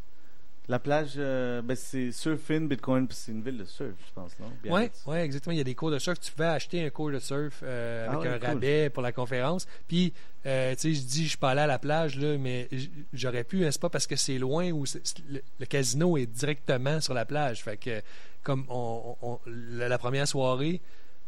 La 0.69 0.79
plage, 0.79 1.15
euh, 1.17 1.61
ben, 1.61 1.75
c'est 1.77 2.13
Surfing 2.13 2.69
Bitcoin, 2.69 3.09
puis 3.09 3.17
c'est 3.21 3.33
une 3.33 3.43
ville 3.43 3.59
de 3.59 3.65
surf, 3.65 3.95
je 4.07 4.13
pense, 4.15 4.31
non? 4.39 4.47
Oui, 4.65 4.89
ouais, 5.07 5.25
exactement. 5.25 5.53
Il 5.53 5.59
y 5.59 5.61
a 5.61 5.65
des 5.65 5.75
cours 5.75 5.91
de 5.91 5.99
surf. 5.99 6.21
Tu 6.21 6.31
pouvais 6.31 6.47
acheter 6.49 6.85
un 6.87 6.91
cours 6.91 7.11
de 7.11 7.19
surf 7.19 7.61
euh, 7.65 8.07
Ah 8.09 8.13
avec 8.13 8.23
ouais, 8.23 8.35
un 8.37 8.39
cool. 8.39 8.47
rabais 8.49 8.89
pour 8.91 9.03
la 9.03 9.11
conférence. 9.13 9.67
Puis, 9.89 10.13
euh, 10.47 10.73
tu 10.77 10.81
sais, 10.81 10.95
je 10.95 11.01
dis, 11.03 11.25
je 11.25 11.29
suis 11.31 11.37
pas 11.39 11.51
allé 11.51 11.63
à 11.63 11.67
la 11.67 11.81
plage, 11.81 12.17
là, 12.17 12.39
mais 12.39 12.69
j'aurais 13.13 13.43
pu. 13.45 13.65
hein, 13.67 13.71
c'est 13.73 13.81
pas 13.81 13.91
parce 13.91 14.07
que 14.07 14.15
c'est 14.17 14.39
loin 14.39 14.71
c'est- 14.87 15.03
le, 15.29 15.43
le 15.59 15.67
casino 15.67 16.17
est 16.17 16.27
directement 16.27 17.01
sur 17.01 17.13
la 17.15 17.25
plage. 17.25 17.63
Fait 17.65 17.77
que, 17.77 18.01
comme 18.45 18.65
on, 18.69 19.17
on- 19.21 19.41
la, 19.47 19.89
première 19.99 20.29
soirée, 20.29 20.81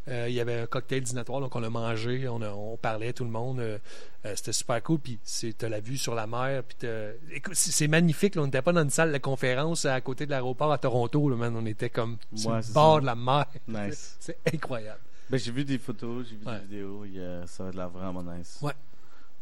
il 0.09 0.33
y 0.35 0.41
avait 0.41 0.61
un 0.61 0.67
cocktail 0.67 1.03
dînatoire, 1.03 1.41
donc 1.41 1.55
on 1.57 1.63
a 1.63 1.71
mangé, 1.71 2.29
on, 2.29 2.43
a- 2.43 2.51
on 2.53 2.77
parlait, 2.77 3.13
tout 3.13 3.25
le 3.25 3.31
monde. 3.31 3.61
euh, 3.61 3.79
euh, 4.27 4.33
C'était 4.37 4.53
super 4.53 4.83
cool. 4.83 4.99
Puis, 5.01 5.19
tu 5.25 5.55
as 5.65 5.69
la 5.69 5.81
vue 5.81 5.97
sur 5.99 6.15
la 6.15 6.27
mer. 6.27 6.63
Puis, 6.65 6.89
écoute, 7.33 7.55
c'est 7.55 7.89
magnifique. 7.89 8.35
là. 8.35 8.43
on 8.43 8.47
n'était 8.47 8.63
pas 8.63 8.73
dans 8.73 8.83
une 8.83 8.91
salle 8.91 9.13
de 9.13 9.19
conférence 9.19 9.85
à 9.85 10.01
côté 10.01 10.27
de 10.27 10.31
l'aéroport 10.31 10.73
à 10.73 10.79
Toronto. 10.79 11.29
Là, 11.29 11.37
man. 11.37 11.55
On 11.57 11.67
était 11.67 11.91
comme 11.91 12.17
sur 12.35 12.51
Ouais, 12.51 12.61
le 12.67 12.73
bord 12.75 12.95
ça. 12.97 13.01
de 13.01 13.07
la 13.07 13.15
mer. 13.15 13.47
Nice. 13.69 14.17
C'est 14.21 14.39
incroyable. 14.53 15.01
Ben, 15.31 15.39
j'ai 15.39 15.53
vu 15.53 15.65
des 15.65 15.79
photos, 15.79 16.27
j'ai 16.29 16.37
vu 16.37 16.47
Ouais. 16.47 16.59
des 16.61 16.67
vidéos, 16.67 17.05
il 17.07 17.15
y 17.17 17.25
a- 17.25 17.47
ça 17.47 17.65
va 17.65 17.71
de 17.71 17.77
l'air 17.77 17.89
vraiment 17.89 18.23
nice. 18.23 18.59
Ouais. 18.63 18.73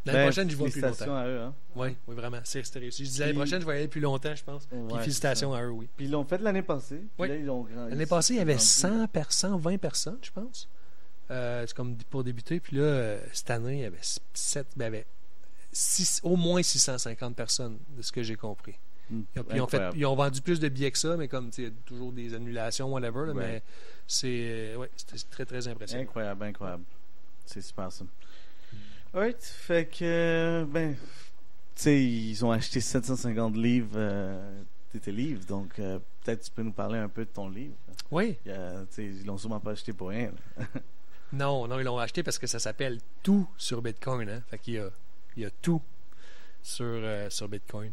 L'année 0.04 0.18
Ben, 0.18 0.24
prochaine, 0.24 0.50
je 0.50 0.56
vais 0.56 0.64
plus 0.64 0.72
félicitations 0.72 1.12
longtemps. 1.14 1.24
à 1.24 1.28
eux, 1.28 1.40
hein. 1.40 1.54
Oui, 1.76 1.96
oui, 2.08 2.14
vraiment. 2.16 2.38
C'est 2.42 2.64
c'était 2.64 2.80
réussi. 2.80 3.04
Je 3.06 3.10
dis 3.12 3.18
l'année 3.20 3.34
prochaine, 3.34 3.60
je 3.60 3.66
vais 3.66 3.74
y 3.74 3.76
aller 3.78 3.88
plus 3.88 4.00
longtemps, 4.00 4.34
je 4.34 4.42
pense. 4.42 4.66
Puis 4.66 4.78
félicitations 4.98 5.54
à 5.54 5.62
eux, 5.62 5.70
oui. 5.70 5.88
Puis 5.96 6.06
ils 6.06 6.10
l'ont 6.10 6.24
fait 6.24 6.38
l'année 6.38 6.62
passée. 6.62 7.02
Oui. 7.18 7.28
L'année 7.28 8.06
passée, 8.06 8.34
il 8.34 8.38
y 8.38 8.40
avait 8.40 8.58
s'est 8.58 8.88
100 8.88 9.06
personnes, 9.08 9.50
120 9.52 9.78
personnes, 9.78 10.18
je 10.22 10.30
pense. 10.32 10.68
Euh, 11.30 11.64
c'est 11.66 11.76
comme 11.76 11.96
pour 12.10 12.24
débuter. 12.24 12.58
Puis 12.58 12.76
là, 12.78 12.82
euh, 12.82 13.20
cette 13.32 13.50
année, 13.50 13.74
il 13.74 13.80
y 13.82 13.84
avait, 13.84 13.98
sept, 14.34 14.66
ben, 14.76 14.84
il 14.84 14.86
y 14.86 14.88
avait 14.88 15.06
six- 15.70 16.20
au 16.24 16.36
moins 16.36 16.62
650 16.62 17.36
personnes, 17.36 17.78
de 17.96 18.02
ce 18.02 18.10
que 18.12 18.22
j'ai 18.24 18.34
compris. 18.36 18.74
Mm, 19.08 19.20
Ils 19.36 19.40
ont, 19.40 19.44
puis 19.44 19.56
ils 19.56 19.60
ont 19.60 19.66
fait- 19.68 19.90
ils 19.94 20.06
ont 20.06 20.14
vendu 20.16 20.40
plus 20.40 20.58
de 20.60 20.68
billets 20.68 20.90
que 20.90 20.98
ça, 20.98 21.16
mais 21.16 21.28
comme 21.28 21.50
il 21.56 21.64
y 21.64 21.66
a 21.68 21.70
toujours 21.86 22.12
des 22.12 22.34
annulations, 22.34 22.92
whatever. 22.92 23.26
là, 23.26 23.32
Ouais. 23.32 23.46
Mais 23.46 23.62
c'est 24.06 24.74
ouais, 24.76 24.90
c'était 24.96 25.16
très, 25.30 25.44
très 25.46 25.68
impressionnant. 25.68 26.02
Incroyable, 26.02 26.44
incroyable. 26.44 26.82
C'est 27.46 27.62
super 27.62 27.90
ça. 27.90 28.04
Alright, 29.14 29.42
fait 29.44 29.86
que, 29.90 30.64
ben, 30.68 30.94
tu 30.94 31.82
sais, 31.82 32.02
ils 32.02 32.44
ont 32.44 32.50
acheté 32.50 32.80
750 32.80 33.56
livres 33.56 33.90
euh, 33.96 34.62
de 34.94 34.98
tes 34.98 35.12
livres, 35.12 35.44
donc 35.46 35.78
euh, 35.78 35.98
peut-être 36.22 36.44
tu 36.44 36.50
peux 36.50 36.62
nous 36.62 36.72
parler 36.72 36.98
un 36.98 37.08
peu 37.10 37.24
de 37.26 37.30
ton 37.30 37.48
livre. 37.50 37.74
Oui. 38.10 38.36
A- 38.48 38.80
tu 38.86 38.94
sais, 38.94 39.04
ils 39.04 39.26
l'ont 39.26 39.36
sûrement 39.36 39.60
pas 39.60 39.72
acheté 39.72 39.92
pour 39.92 40.08
rien. 40.08 40.32
Non, 41.34 41.66
non, 41.66 41.78
ils 41.80 41.84
l'ont 41.84 41.96
acheté 41.96 42.22
parce 42.22 42.38
que 42.38 42.46
ça 42.46 42.58
s'appelle 42.58 42.98
tout 43.22 43.48
sur 43.56 43.80
Bitcoin. 43.80 44.28
Hein? 44.28 44.42
Fait 44.50 44.58
qu'il 44.58 44.74
y 44.74 44.78
a, 44.78 44.90
il 45.34 45.42
y 45.44 45.46
a 45.46 45.50
tout 45.62 45.80
sur, 46.62 46.84
euh, 46.86 47.30
sur 47.30 47.48
Bitcoin. 47.48 47.90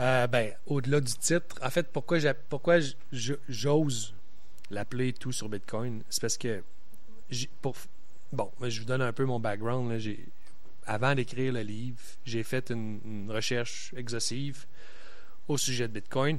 Euh, 0.00 0.26
ben, 0.26 0.52
au-delà 0.66 1.00
du 1.00 1.14
titre, 1.14 1.56
en 1.62 1.70
fait, 1.70 1.90
pourquoi, 1.90 2.18
pourquoi 2.50 2.76
j'ose 3.48 4.14
l'appeler 4.70 5.14
tout 5.14 5.32
sur 5.32 5.48
Bitcoin, 5.48 6.02
c'est 6.10 6.20
parce 6.20 6.36
que 6.36 6.62
pour 7.62 7.74
bon, 8.32 8.50
je 8.62 8.80
vous 8.80 8.86
donne 8.86 9.02
un 9.02 9.12
peu 9.12 9.24
mon 9.24 9.40
background. 9.40 10.00
avant 10.86 11.14
d'écrire 11.14 11.52
le 11.52 11.60
livre, 11.60 11.98
j'ai 12.24 12.42
fait 12.42 12.70
une, 12.70 13.00
une 13.04 13.30
recherche 13.30 13.92
exhaustive 13.96 14.66
au 15.48 15.56
sujet 15.56 15.88
de 15.88 15.92
Bitcoin. 15.92 16.38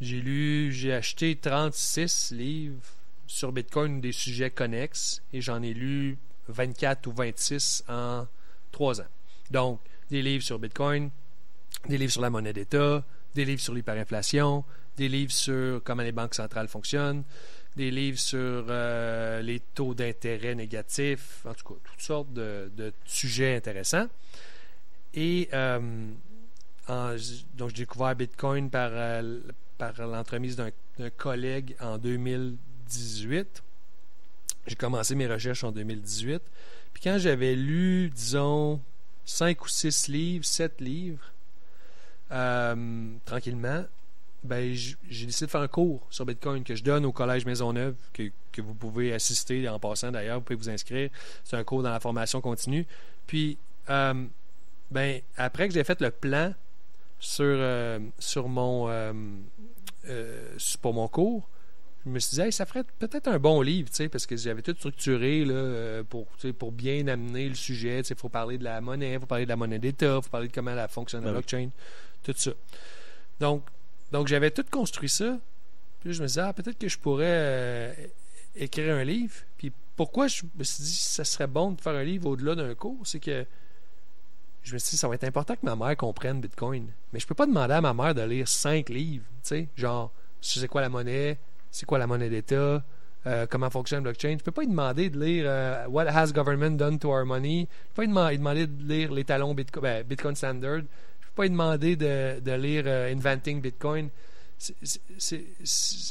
J'ai 0.00 0.20
lu, 0.20 0.72
j'ai 0.72 0.92
acheté 0.92 1.36
36 1.36 2.32
livres 2.32 2.82
sur 3.26 3.52
Bitcoin 3.52 4.00
des 4.00 4.12
sujets 4.12 4.50
connexes 4.50 5.22
et 5.32 5.40
j'en 5.40 5.62
ai 5.62 5.74
lu 5.74 6.18
24 6.48 7.06
ou 7.06 7.12
26 7.12 7.84
en 7.88 8.26
3 8.72 9.00
ans. 9.00 9.06
Donc, 9.50 9.80
des 10.10 10.22
livres 10.22 10.44
sur 10.44 10.58
Bitcoin, 10.58 11.10
des 11.88 11.98
livres 11.98 12.12
sur 12.12 12.22
la 12.22 12.30
monnaie 12.30 12.52
d'État, 12.52 13.04
des 13.34 13.44
livres 13.44 13.60
sur 13.60 13.74
l'hyperinflation, 13.74 14.64
des 14.96 15.08
livres 15.08 15.32
sur 15.32 15.82
comment 15.82 16.02
les 16.02 16.12
banques 16.12 16.34
centrales 16.34 16.68
fonctionnent, 16.68 17.24
des 17.76 17.90
livres 17.90 18.18
sur 18.18 18.66
euh, 18.68 19.42
les 19.42 19.60
taux 19.60 19.94
d'intérêt 19.94 20.54
négatifs, 20.54 21.44
en 21.44 21.52
tout 21.52 21.74
cas, 21.74 21.80
toutes 21.84 22.00
sortes 22.00 22.32
de, 22.32 22.70
de 22.76 22.92
sujets 23.04 23.54
intéressants. 23.54 24.08
Et 25.14 25.48
euh, 25.52 26.08
donc, 26.88 27.70
j'ai 27.70 27.84
découvert 27.84 28.14
Bitcoin 28.16 28.70
par, 28.70 28.90
euh, 28.92 29.40
par 29.76 29.92
l'entremise 30.06 30.56
d'un 30.56 31.10
collègue 31.10 31.76
en 31.80 31.98
2018. 31.98 33.62
J'ai 34.66 34.76
commencé 34.76 35.14
mes 35.14 35.26
recherches 35.26 35.64
en 35.64 35.72
2018. 35.72 36.42
Puis 36.94 37.02
quand 37.02 37.18
j'avais 37.18 37.54
lu, 37.54 38.10
disons, 38.10 38.80
5 39.26 39.64
ou 39.64 39.68
6 39.68 40.08
livres, 40.08 40.44
7 40.44 40.80
livres, 40.80 41.32
tranquillement, 43.26 43.84
ben, 44.46 44.72
j'ai 44.74 45.26
décidé 45.26 45.46
de 45.46 45.50
faire 45.50 45.60
un 45.60 45.68
cours 45.68 46.06
sur 46.10 46.24
Bitcoin 46.24 46.64
que 46.64 46.74
je 46.74 46.82
donne 46.82 47.04
au 47.04 47.12
Collège 47.12 47.44
Maisonneuve, 47.44 47.94
que, 48.12 48.30
que 48.52 48.62
vous 48.62 48.74
pouvez 48.74 49.12
assister 49.12 49.68
en 49.68 49.78
passant 49.78 50.10
d'ailleurs, 50.10 50.38
vous 50.38 50.44
pouvez 50.44 50.56
vous 50.56 50.70
inscrire. 50.70 51.10
C'est 51.44 51.56
un 51.56 51.64
cours 51.64 51.82
dans 51.82 51.90
la 51.90 52.00
formation 52.00 52.40
continue. 52.40 52.86
Puis, 53.26 53.58
euh, 53.90 54.24
ben, 54.90 55.20
après 55.36 55.68
que 55.68 55.74
j'ai 55.74 55.84
fait 55.84 56.00
le 56.00 56.10
plan 56.10 56.54
sur, 57.18 57.44
euh, 57.44 57.98
sur 58.18 58.48
mon, 58.48 58.88
euh, 58.88 59.12
pour 60.80 60.94
mon 60.94 61.08
cours, 61.08 61.48
je 62.04 62.10
me 62.10 62.18
suis 62.20 62.36
dit, 62.36 62.40
Hey, 62.40 62.52
ça 62.52 62.66
ferait 62.66 62.84
peut-être 62.98 63.26
un 63.26 63.38
bon 63.38 63.60
livre, 63.62 63.90
tu 63.90 63.96
sais, 63.96 64.08
parce 64.08 64.26
que 64.26 64.36
j'avais 64.36 64.62
tout 64.62 64.74
structuré 64.74 65.44
là, 65.44 66.04
pour, 66.08 66.26
tu 66.38 66.48
sais, 66.48 66.52
pour 66.52 66.70
bien 66.70 67.08
amener 67.08 67.48
le 67.48 67.56
sujet. 67.56 68.00
Il 68.00 68.16
faut 68.16 68.28
parler 68.28 68.58
de 68.58 68.64
la 68.64 68.80
monnaie, 68.80 69.14
il 69.14 69.20
faut 69.20 69.26
parler 69.26 69.44
de 69.44 69.50
la 69.50 69.56
monnaie 69.56 69.80
d'État, 69.80 70.16
il 70.16 70.22
faut 70.22 70.30
parler 70.30 70.48
de 70.48 70.52
comment 70.52 70.70
elle 70.70 70.88
fonctionne 70.88 71.22
la 71.22 71.32
Ben 71.32 71.38
blockchain, 71.38 71.70
tout 72.22 72.34
ça. 72.36 72.52
Donc, 73.40 73.64
donc 74.12 74.28
j'avais 74.28 74.50
tout 74.50 74.64
construit 74.70 75.08
ça. 75.08 75.38
Puis 76.00 76.12
je 76.12 76.22
me 76.22 76.28
disais, 76.28 76.42
ah, 76.42 76.52
peut-être 76.52 76.78
que 76.78 76.88
je 76.88 76.98
pourrais 76.98 77.24
euh, 77.26 77.92
écrire 78.54 78.94
un 78.94 79.04
livre. 79.04 79.34
Puis 79.58 79.72
pourquoi 79.96 80.28
je 80.28 80.44
me 80.56 80.64
suis 80.64 80.84
dit, 80.84 80.96
ça 80.96 81.24
serait 81.24 81.46
bon 81.46 81.72
de 81.72 81.80
faire 81.80 81.94
un 81.94 82.04
livre 82.04 82.28
au-delà 82.28 82.54
d'un 82.54 82.74
cours, 82.74 83.00
c'est 83.04 83.20
que 83.20 83.44
je 84.62 84.74
me 84.74 84.78
suis 84.78 84.90
dit, 84.90 84.96
ça 84.96 85.08
va 85.08 85.14
être 85.14 85.24
important 85.24 85.54
que 85.54 85.64
ma 85.64 85.76
mère 85.76 85.96
comprenne 85.96 86.40
Bitcoin. 86.40 86.88
Mais 87.12 87.20
je 87.20 87.26
peux 87.26 87.34
pas 87.34 87.46
demander 87.46 87.74
à 87.74 87.80
ma 87.80 87.94
mère 87.94 88.14
de 88.14 88.22
lire 88.22 88.46
cinq 88.48 88.88
livres, 88.88 89.24
tu 89.42 89.48
sais, 89.48 89.68
genre, 89.76 90.12
c'est 90.40 90.68
quoi 90.68 90.80
la 90.80 90.88
monnaie, 90.88 91.38
c'est 91.70 91.86
quoi 91.86 91.98
la 91.98 92.06
monnaie 92.06 92.28
d'État, 92.28 92.84
euh, 93.26 93.46
comment 93.48 93.70
fonctionne 93.70 93.98
la 94.04 94.10
blockchain? 94.10 94.36
Je 94.38 94.44
peux 94.44 94.52
pas 94.52 94.62
lui 94.62 94.68
demander 94.68 95.10
de 95.10 95.18
lire 95.18 95.44
euh, 95.48 95.86
What 95.88 96.06
has 96.08 96.32
government 96.32 96.76
done 96.76 96.98
to 96.98 97.10
our 97.10 97.24
money? 97.24 97.68
Je 97.70 97.94
peux 97.94 98.02
pas 98.02 98.04
lui 98.04 98.12
dema- 98.12 98.30
lui 98.30 98.38
demander 98.38 98.66
de 98.66 98.84
lire 98.84 99.12
les 99.12 99.24
talons 99.24 99.54
ben, 99.54 100.04
Bitcoin 100.04 100.36
Standard. 100.36 100.82
Pas 101.36 101.42
lui 101.44 101.50
demander 101.50 101.94
de, 101.94 102.40
de 102.40 102.52
lire 102.52 102.84
euh, 102.86 103.12
Inventing 103.12 103.60
Bitcoin. 103.60 104.08
C'est- 104.58 105.44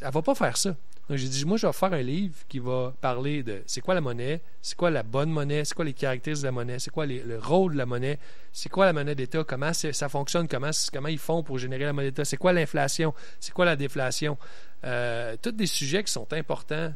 elle 0.01 0.11
va 0.11 0.21
pas 0.21 0.35
faire 0.35 0.55
ça. 0.55 0.75
Donc 1.09 1.17
j'ai 1.19 1.27
dit, 1.27 1.45
moi, 1.45 1.57
je 1.57 1.67
vais 1.67 1.73
faire 1.73 1.93
un 1.93 2.01
livre 2.01 2.35
qui 2.47 2.57
va 2.57 2.93
parler 2.99 3.43
de 3.43 3.61
c'est 3.67 3.81
quoi 3.81 3.93
la 3.93 4.01
monnaie, 4.01 4.41
c'est 4.61 4.75
quoi 4.75 4.89
la 4.89 5.03
bonne 5.03 5.29
monnaie, 5.29 5.63
c'est 5.63 5.75
quoi 5.75 5.85
les 5.85 5.93
caractéristiques 5.93 6.43
de 6.43 6.47
la 6.47 6.51
monnaie, 6.51 6.79
c'est 6.79 6.89
quoi 6.89 7.05
le 7.05 7.37
rôle 7.39 7.73
de 7.73 7.77
la 7.77 7.85
monnaie, 7.85 8.17
c'est 8.51 8.69
quoi 8.69 8.85
la 8.87 8.93
monnaie 8.93 9.13
d'État, 9.13 9.43
comment 9.43 9.71
ça 9.73 10.09
fonctionne, 10.09 10.47
comment, 10.47 10.71
comment 10.91 11.07
ils 11.07 11.19
font 11.19 11.43
pour 11.43 11.59
générer 11.59 11.85
la 11.85 11.93
monnaie 11.93 12.09
d'État, 12.09 12.25
c'est 12.25 12.37
quoi 12.37 12.53
l'inflation, 12.53 13.13
c'est 13.39 13.53
quoi 13.53 13.65
la 13.65 13.75
déflation. 13.75 14.35
Euh, 14.83 15.35
tous 15.39 15.51
des 15.51 15.67
sujets 15.67 16.03
qui 16.03 16.11
sont 16.11 16.31
importants 16.33 16.91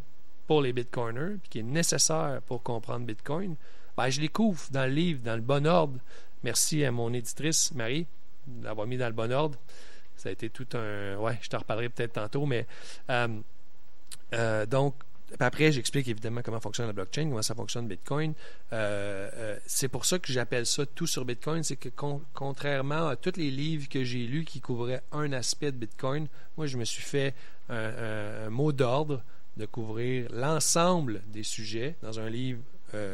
pour 0.47 0.63
les 0.63 0.73
Bitcoiners, 0.73 1.35
qui 1.47 1.59
est 1.59 1.63
nécessaire 1.63 2.41
pour 2.47 2.63
comprendre 2.63 3.05
Bitcoin, 3.05 3.55
ben, 3.95 4.09
je 4.09 4.21
les 4.21 4.29
couvre 4.29 4.63
dans 4.71 4.85
le 4.87 4.91
livre, 4.91 5.19
dans 5.23 5.35
le 5.35 5.41
bon 5.41 5.67
ordre. 5.67 5.99
Merci 6.43 6.83
à 6.83 6.91
mon 6.91 7.13
éditrice, 7.13 7.71
Marie, 7.75 8.07
d'avoir 8.49 8.87
mis 8.87 8.97
dans 8.97 9.07
le 9.07 9.13
bon 9.13 9.31
ordre. 9.31 9.57
Ça 10.17 10.29
a 10.29 10.31
été 10.31 10.49
tout 10.49 10.67
un. 10.73 11.15
Ouais, 11.17 11.37
je 11.41 11.49
t'en 11.49 11.59
reparlerai 11.59 11.89
peut-être 11.89 12.13
tantôt, 12.13 12.45
mais. 12.45 12.67
euh, 13.09 13.27
euh, 14.33 14.65
donc, 14.65 14.95
après, 15.39 15.71
j'explique 15.71 16.07
évidemment 16.07 16.41
comment 16.43 16.59
fonctionne 16.59 16.87
la 16.87 16.93
blockchain, 16.93 17.29
comment 17.29 17.41
ça 17.41 17.55
fonctionne 17.55 17.87
Bitcoin. 17.87 18.33
Euh, 18.73 19.57
c'est 19.65 19.87
pour 19.87 20.05
ça 20.05 20.19
que 20.19 20.31
j'appelle 20.33 20.65
ça 20.65 20.85
tout 20.85 21.07
sur 21.07 21.23
Bitcoin. 21.23 21.63
C'est 21.63 21.75
que 21.75 21.89
con- 21.89 22.21
contrairement 22.33 23.07
à 23.07 23.15
tous 23.15 23.37
les 23.37 23.51
livres 23.51 23.87
que 23.87 24.03
j'ai 24.03 24.25
lus 24.25 24.43
qui 24.43 24.59
couvraient 24.59 25.03
un 25.11 25.31
aspect 25.33 25.71
de 25.71 25.77
Bitcoin, 25.77 26.27
moi, 26.57 26.65
je 26.67 26.77
me 26.77 26.83
suis 26.83 27.03
fait 27.03 27.33
un, 27.69 28.49
mot 28.49 28.71
d'ordre 28.71 29.21
de 29.57 29.65
couvrir 29.65 30.27
l'ensemble 30.31 31.21
des 31.27 31.43
sujets 31.43 31.95
dans 32.01 32.19
un 32.19 32.29
livre 32.29 32.61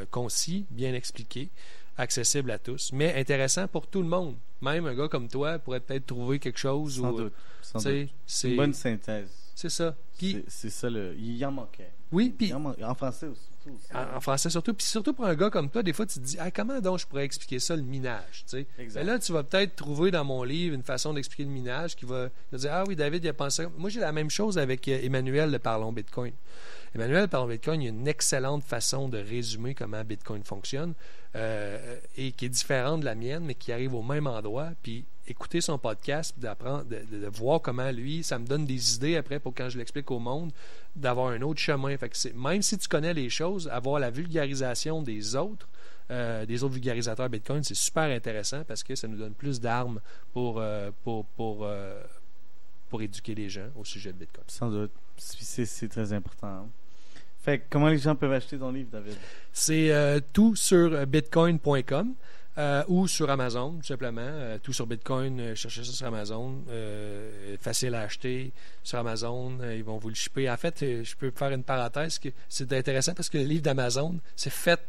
concis, 0.10 0.66
bien 0.70 0.94
expliqué, 0.94 1.50
accessible 1.98 2.52
à 2.52 2.60
tous, 2.60 2.92
mais 2.94 3.16
intéressant 3.16 3.68
pour 3.68 3.88
tout 3.88 4.02
le 4.02 4.08
monde. 4.08 4.36
Même 4.62 4.86
un 4.86 4.94
gars 4.96 5.08
comme 5.08 5.28
toi 5.28 5.60
pourrait 5.60 5.80
peut-être 5.80 6.06
trouver 6.06 6.40
quelque 6.40 6.60
chose. 6.60 6.98
Sans 6.98 7.12
ou, 7.12 7.18
doute. 7.18 7.34
Sans. 7.62 7.80
C'est 7.80 8.50
une 8.50 8.56
bonne 8.58 8.74
synthèse. 8.74 9.30
c'est 9.56 9.70
ça. 9.70 9.96
Puis, 10.18 10.44
C'est 10.48 10.70
ça 10.70 10.90
le. 10.90 11.14
Il 11.18 11.36
y 11.38 11.46
en 11.46 11.52
manquait. 11.52 11.92
oui, 12.12 12.34
puis 12.38 12.54
en, 12.54 12.60
man- 12.60 12.76
en 12.82 12.96
français 12.96 13.28
aussi. 13.28 13.42
en, 13.94 14.16
en 14.18 14.22
français 14.22 14.50
surtout. 14.50 14.74
Puis 14.74 14.86
surtout 14.86 15.14
pour 15.14 15.26
un 15.26 15.36
gars 15.36 15.50
comme 15.50 15.70
toi, 15.70 15.84
des 15.84 15.92
fois, 15.92 16.06
tu 16.06 16.20
te 16.20 16.24
dis, 16.26 16.38
ah, 16.40 16.52
comment 16.52 16.80
donc 16.80 17.00
je 17.00 17.06
pourrais 17.08 17.26
expliquer 17.26 17.60
ça, 17.60 17.76
le 17.76 17.82
minage, 17.82 18.44
tu 18.46 18.58
sais? 18.60 18.68
Exact. 18.80 19.02
Mais 19.02 19.06
là, 19.12 19.20
tu 19.20 19.34
vas 19.34 19.44
peut-être 19.44 19.76
trouver 19.76 20.12
dans 20.12 20.24
mon 20.24 20.44
livre 20.44 20.74
une 20.74 20.84
façon 20.84 21.14
d'expliquer 21.14 21.44
le 21.44 21.50
minage 21.50 21.96
qui 21.98 22.06
va, 22.06 22.30
va 22.52 22.58
dire, 22.58 22.70
ah 22.74 22.84
oui, 22.88 22.96
David, 22.96 23.24
il 23.26 23.28
a 23.30 23.34
pensé. 23.34 23.66
Moi, 23.78 23.90
j'ai 23.90 24.00
la 24.00 24.12
même 24.14 24.30
chose 24.30 24.58
avec 24.58 24.88
euh, 24.88 25.00
Emmanuel 25.04 25.52
de 25.52 25.58
Parlons 25.58 25.92
Bitcoin. 25.92 26.34
Emmanuel 26.96 27.24
de 27.24 27.28
Parlons 27.28 27.50
Bitcoin, 27.50 27.82
il 27.82 27.84
y 27.84 27.88
a 27.88 27.90
une 27.90 28.08
excellente 28.08 28.64
façon 28.64 29.10
de 29.10 29.18
résumer 29.18 29.76
comment 29.76 30.02
Bitcoin 30.06 30.46
fonctionne 30.46 30.94
euh, 31.36 31.98
et 32.16 32.32
qui 32.32 32.46
est 32.46 32.50
différente 32.50 33.02
de 33.02 33.06
la 33.06 33.16
mienne, 33.16 33.44
mais 33.44 33.54
qui 33.54 33.74
arrive 33.74 33.94
au 33.94 34.02
même 34.02 34.28
endroit. 34.28 34.70
Puis 34.82 35.04
écouter 35.28 35.60
son 35.60 35.78
podcast, 35.78 36.34
d'apprendre, 36.38 36.86
de, 36.86 37.28
voir 37.28 37.60
comment 37.60 37.92
lui, 37.92 38.24
ça 38.24 38.40
me 38.40 38.48
donne 38.48 38.66
des 38.66 38.96
idées 38.96 39.18
après 39.18 39.40
pour 39.40 39.54
quand 39.54 39.68
je 39.68 39.78
l'explique 39.78 40.10
au 40.10 40.20
monde, 40.20 40.54
d'avoir 40.96 41.32
un 41.32 41.42
autre 41.42 41.60
chemin. 41.60 41.98
Même 42.34 42.62
si 42.62 42.78
tu 42.78 42.88
connais 42.88 43.14
les 43.14 43.30
choses, 43.30 43.68
avoir 43.68 44.00
la 44.00 44.10
vulgarisation 44.10 45.02
des 45.02 45.36
autres, 45.36 45.68
euh, 46.12 46.46
des 46.46 46.64
autres 46.64 46.76
vulgarisateurs 46.76 47.28
Bitcoin, 47.28 47.62
c'est 47.62 47.76
super 47.76 48.04
intéressant 48.04 48.64
parce 48.64 48.84
que 48.84 48.96
ça 48.96 49.10
nous 49.10 49.18
donne 49.18 49.34
plus 49.34 49.60
d'armes 49.60 50.00
pour, 50.32 50.62
euh, 50.62 50.92
pour, 51.04 51.68
éduquer 53.02 53.36
les 53.36 53.50
gens 53.50 53.68
au 53.76 53.84
sujet 53.84 54.14
de 54.14 54.18
Bitcoin. 54.20 54.46
Sans 54.48 54.70
doute. 54.70 54.92
C'est 55.18 55.90
très 55.90 56.14
important. 56.14 56.70
Fait 57.46 57.62
comment 57.70 57.90
les 57.90 58.00
gens 58.00 58.16
peuvent 58.16 58.34
acheter 58.34 58.58
ton 58.58 58.72
livre, 58.72 58.90
David? 58.92 59.14
C'est 59.54 59.92
euh, 59.92 60.20
tout 60.34 60.56
sur 60.56 60.92
euh, 60.92 61.06
bitcoin.com 61.06 62.16
euh, 62.58 62.84
ou 62.88 63.08
sur 63.08 63.30
Amazon, 63.30 63.74
tout 63.74 63.84
simplement. 63.84 64.58
Tout 64.64 64.74
sur 64.74 64.88
Bitcoin, 64.88 65.54
cherchez 65.54 65.84
ça 65.84 65.92
sur 65.92 66.08
Amazon. 66.08 66.64
Facile 67.60 67.94
à 67.94 68.02
acheter 68.02 68.52
sur 68.82 68.98
Amazon. 68.98 69.60
ils 69.76 69.84
vont 69.84 70.00
vous 70.00 70.10
le 70.10 70.16
shipper. 70.16 70.50
En 70.50 70.58
fait, 70.58 70.80
je 70.80 71.16
peux 71.16 71.30
faire 71.30 71.52
une 71.52 71.64
parenthèse 71.64 72.20
c'est 72.50 72.74
intéressant 72.74 73.14
parce 73.14 73.30
que 73.30 73.38
le 73.38 73.44
livre 73.44 73.62
d'Amazon, 73.62 74.20
c'est 74.36 74.50
fait 74.50 74.80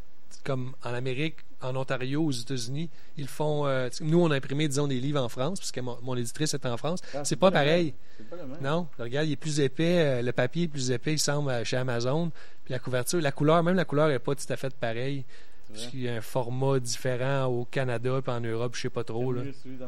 comme 0.43 0.75
en 0.83 0.95
Amérique, 0.95 1.39
en 1.63 1.75
Ontario, 1.77 2.23
aux 2.25 2.31
États-Unis. 2.33 2.91
Ils 3.17 3.29
font. 3.29 3.67
euh, 3.67 3.89
nous, 4.01 4.21
on 4.21 4.31
a 4.31 4.37
imprimé, 4.37 4.69
disons, 4.69 4.87
des 4.87 5.01
livres 5.01 5.21
en 5.23 5.29
France, 5.29 5.59
puisque 5.59 5.79
mon, 5.79 5.97
mon 6.03 6.17
éditrice 6.17 6.55
est 6.55 6.67
en 6.67 6.77
France. 6.77 7.01
Ah, 7.15 7.25
c'est 7.25 7.37
pas 7.37 7.51
même. 7.51 7.55
pareil. 7.65 7.95
C'est 8.19 8.29
pas 8.29 8.37
le 8.37 8.47
même. 8.47 8.59
Non, 8.61 8.89
regarde, 8.99 9.27
il 9.27 9.33
est 9.33 9.37
plus 9.37 9.61
épais, 9.61 9.99
euh, 9.99 10.23
le 10.23 10.33
papier 10.33 10.65
est 10.65 10.69
plus 10.69 10.91
épais, 10.91 11.15
il 11.15 11.19
semble 11.19 11.51
euh, 11.51 11.65
chez 11.65 11.77
Amazon. 11.77 12.31
Puis 12.65 12.73
la 12.73 12.79
couverture, 12.79 13.21
la 13.21 13.33
couleur, 13.33 13.63
même 13.63 13.77
la 13.77 13.85
couleur 13.85 14.09
n'est 14.09 14.19
pas 14.19 14.35
tout 14.35 14.51
à 14.53 14.57
fait 14.57 14.75
pareille. 14.75 15.25
C'est 15.69 15.73
Parce 15.73 15.83
vrai. 15.85 15.91
qu'il 15.91 16.01
y 16.03 16.09
a 16.09 16.15
un 16.17 16.21
format 16.21 16.79
différent 16.79 17.47
au 17.47 17.65
Canada 17.65 18.21
puis 18.23 18.33
en 18.33 18.41
Europe, 18.41 18.75
je 18.77 18.83
sais 18.83 18.91
pas 18.91 19.03
trop. 19.05 19.33
Là. 19.33 19.43
Celui? 19.63 19.79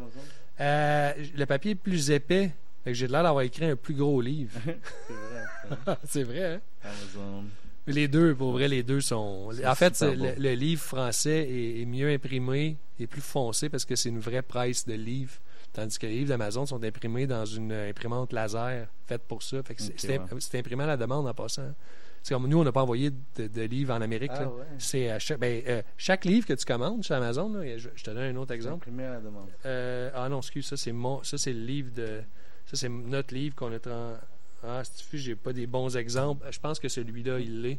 Euh, 0.60 1.12
le 1.36 1.46
papier 1.46 1.72
est 1.72 1.74
plus 1.76 2.10
épais. 2.10 2.52
J'ai 2.86 3.06
l'air 3.06 3.22
d'avoir 3.22 3.42
écrit 3.42 3.66
un 3.66 3.76
plus 3.76 3.94
gros 3.94 4.20
livre. 4.20 4.58
C'est 5.06 5.12
vrai. 5.14 5.96
c'est 6.06 6.22
vrai, 6.22 6.54
hein? 6.54 6.60
Amazon. 6.82 7.44
Les 7.88 8.08
deux, 8.08 8.34
pour 8.34 8.52
vrai, 8.52 8.68
les 8.68 8.82
deux 8.82 9.00
sont. 9.00 9.50
En 9.64 9.74
fait, 9.74 10.00
le, 10.02 10.54
livre 10.54 10.82
français 10.82 11.48
est, 11.48 11.80
est 11.82 11.84
mieux 11.86 12.10
imprimé 12.10 12.76
et 13.00 13.06
plus 13.06 13.20
foncé 13.20 13.68
parce 13.68 13.84
que 13.84 13.96
c'est 13.96 14.08
une 14.08 14.20
vraie 14.20 14.42
presse 14.42 14.86
de 14.86 14.94
livre. 14.94 15.32
Tandis 15.72 15.98
que 15.98 16.06
les 16.06 16.14
livres 16.18 16.28
d'Amazon 16.30 16.66
sont 16.66 16.82
imprimés 16.82 17.26
dans 17.26 17.44
une 17.44 17.72
imprimante 17.72 18.32
laser 18.32 18.88
faite 19.06 19.22
pour 19.28 19.42
ça. 19.42 19.62
Fait 19.62 19.76
c'est- 19.78 20.18
ouais. 20.18 20.58
imprimé 20.58 20.84
à 20.84 20.86
la 20.86 20.96
demande 20.96 21.26
en 21.26 21.34
passant. 21.34 21.62
hein. 21.62 21.74
C'est 22.22 22.34
comme 22.34 22.48
nous, 22.48 22.58
on 22.58 22.64
n'a 22.64 22.72
pas 22.72 22.82
envoyé 22.82 23.10
de, 23.36 23.46
de 23.46 23.62
livres 23.62 23.94
en 23.94 24.00
Amérique. 24.00 24.32
Ah 24.34 24.48
ouais. 24.48 24.64
C'est 24.78 25.08
à 25.10 25.18
chaque, 25.18 25.38
ben, 25.38 25.62
euh, 25.66 25.82
chaque 25.96 26.24
livre 26.24 26.46
que 26.46 26.52
tu 26.52 26.64
commandes 26.64 27.04
sur 27.04 27.14
Amazon, 27.14 27.48
là, 27.52 27.78
je, 27.78 27.88
je 27.94 28.04
te 28.04 28.10
donne 28.10 28.36
un 28.36 28.36
autre 28.36 28.52
exemple. 28.52 28.88
Imprimé 28.88 29.04
à 29.04 29.12
la 29.14 29.20
demande. 29.20 29.48
Euh, 29.64 30.10
ah 30.14 30.28
non, 30.28 30.38
excuse, 30.38 30.66
ça 30.66 30.76
c'est 30.76 30.92
mon, 30.92 31.22
ça 31.22 31.38
c'est 31.38 31.52
le 31.52 31.64
livre 31.64 31.90
de, 31.94 32.20
ça 32.66 32.76
c'est 32.76 32.88
notre 32.88 33.32
livre 33.34 33.54
qu'on 33.54 33.72
est 33.72 33.86
en. 33.86 34.14
Ah, 34.64 34.82
fais, 34.84 35.18
j'ai 35.18 35.36
pas 35.36 35.52
des 35.52 35.66
bons 35.66 35.96
exemples. 35.96 36.46
Je 36.50 36.58
pense 36.58 36.78
que 36.78 36.88
celui-là, 36.88 37.38
il 37.38 37.62
l'est. 37.62 37.78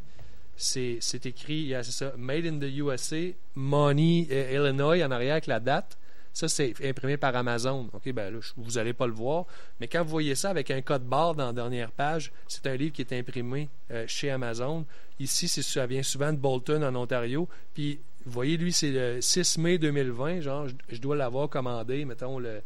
C'est, 0.56 1.26
écrit, 1.26 1.74
c'est 1.84 1.92
ça, 1.92 2.14
Made 2.18 2.46
in 2.46 2.60
the 2.60 2.70
USA, 2.70 3.34
Money, 3.56 4.28
euh, 4.30 4.68
Illinois 4.68 5.02
en 5.06 5.12
arrière 5.12 5.34
avec 5.34 5.48
la 5.48 5.62
date. 5.62 5.98
Ça, 6.34 6.48
c'est 6.48 6.74
imprimé 6.84 7.18
par 7.18 7.36
Amazon. 7.36 7.90
OK, 7.94 8.12
ben 8.12 8.34
là, 8.34 8.40
vous 8.58 8.72
n'allez 8.72 8.94
pas 8.94 9.08
le 9.08 9.14
voir. 9.14 9.46
Mais 9.80 9.88
quand 9.88 10.04
vous 10.04 10.10
voyez 10.10 10.36
ça 10.36 10.50
avec 10.50 10.70
un 10.70 10.82
code 10.82 11.04
barre 11.04 11.36
dans 11.36 11.48
la 11.48 11.54
dernière 11.54 11.92
page, 11.92 12.32
c'est 12.48 12.68
un 12.68 12.76
livre 12.76 12.94
qui 12.94 13.02
est 13.02 13.14
imprimé 13.14 13.70
euh, 13.92 14.06
chez 14.08 14.30
Amazon. 14.30 14.86
Ici, 15.20 15.48
ça 15.48 15.86
vient 15.86 16.04
souvent 16.04 16.32
de 16.32 16.38
Bolton, 16.38 16.84
en 16.84 16.96
Ontario. 16.96 17.48
Puis, 17.74 18.00
vous 18.26 18.32
voyez, 18.32 18.58
lui, 18.58 18.72
c'est 18.74 18.92
le 18.92 19.22
6 19.22 19.58
mai 19.58 19.78
2020. 19.78 20.42
Genre, 20.42 20.68
je 20.90 21.00
dois 21.00 21.16
l'avoir 21.16 21.50
commandé, 21.50 22.06
mettons, 22.06 22.38
le, 22.38 22.62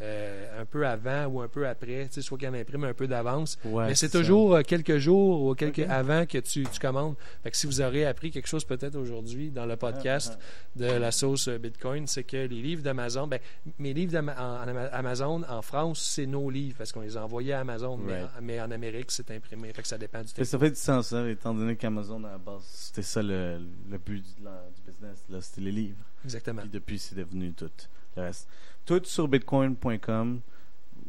euh, 0.00 0.60
un 0.60 0.64
peu 0.66 0.86
avant 0.86 1.26
ou 1.26 1.40
un 1.40 1.48
peu 1.48 1.66
après, 1.66 2.06
tu 2.08 2.14
sais, 2.14 2.22
soit 2.22 2.36
qu'il 2.36 2.48
en 2.48 2.54
imprime 2.54 2.84
un 2.84 2.92
peu 2.94 3.06
d'avance. 3.06 3.58
Ouais, 3.64 3.86
Mais 3.88 3.94
c'est 3.94 4.10
toujours 4.10 4.54
euh, 4.56 4.62
quelques 4.62 4.98
jours 4.98 5.42
ou 5.44 5.54
quelques 5.54 5.78
avant 5.88 6.26
que 6.26 6.38
tu, 6.38 6.64
tu 6.64 6.78
commandes. 6.80 7.14
Fait 7.42 7.50
que 7.50 7.56
si 7.56 7.66
vous 7.66 7.80
aurez 7.80 8.04
appris 8.04 8.30
quelque 8.30 8.46
chose 8.48 8.64
peut-être 8.64 8.96
aujourd'hui 8.96 9.50
dans 9.50 9.64
le 9.66 9.76
podcast 9.76 10.36
Ah, 10.38 10.78
de 10.78 10.84
la 10.86 11.10
sauce 11.12 11.48
euh, 11.48 11.58
Bitcoin, 11.58 12.06
c'est 12.06 12.24
que 12.24 12.36
les 12.36 12.60
livres 12.62 12.82
d'Amazon, 12.82 13.26
ben, 13.26 13.40
mes 13.78 13.94
livres 13.94 14.18
en, 14.18 14.28
en 14.28 14.76
Amazon 14.92 15.42
en 15.48 15.62
France, 15.62 16.00
c'est 16.14 16.26
nos 16.26 16.50
livres 16.50 16.76
parce 16.78 16.92
qu'on 16.92 17.00
les 17.00 17.16
a 17.16 17.24
envoyés 17.24 17.54
à 17.54 17.60
Amazon, 17.60 17.96
mais, 17.96 18.22
en, 18.22 18.28
mais 18.42 18.60
en 18.60 18.70
Amérique, 18.70 19.10
c'est 19.10 19.30
imprimé. 19.30 19.72
Fait 19.72 19.82
que 19.82 19.88
ça 19.88 19.98
dépend 19.98 20.20
du 20.22 20.32
temps. 20.32 20.44
ça 20.44 20.58
fait 20.58 20.70
du 20.70 20.76
sens, 20.76 21.12
hein, 21.12 21.26
étant 21.28 21.54
donné 21.54 21.74
qu'Amazon, 21.76 22.22
à 22.24 22.32
la 22.32 22.38
base, 22.38 22.62
c'était 22.70 23.02
ça 23.02 23.22
le, 23.22 23.58
le 23.90 23.98
but 23.98 24.20
du, 24.22 24.44
la- 24.44 24.64
du 24.74 24.82
business, 24.92 25.24
c'était 25.46 25.60
les 25.62 25.72
livres. 25.72 26.04
Exactement. 26.24 26.60
Puis 26.62 26.70
depuis, 26.70 26.98
c'est 26.98 27.14
devenu 27.14 27.52
tout 27.52 27.70
reste. 28.20 28.48
Tout 28.84 29.00
sur 29.04 29.28
bitcoin.com 29.28 30.40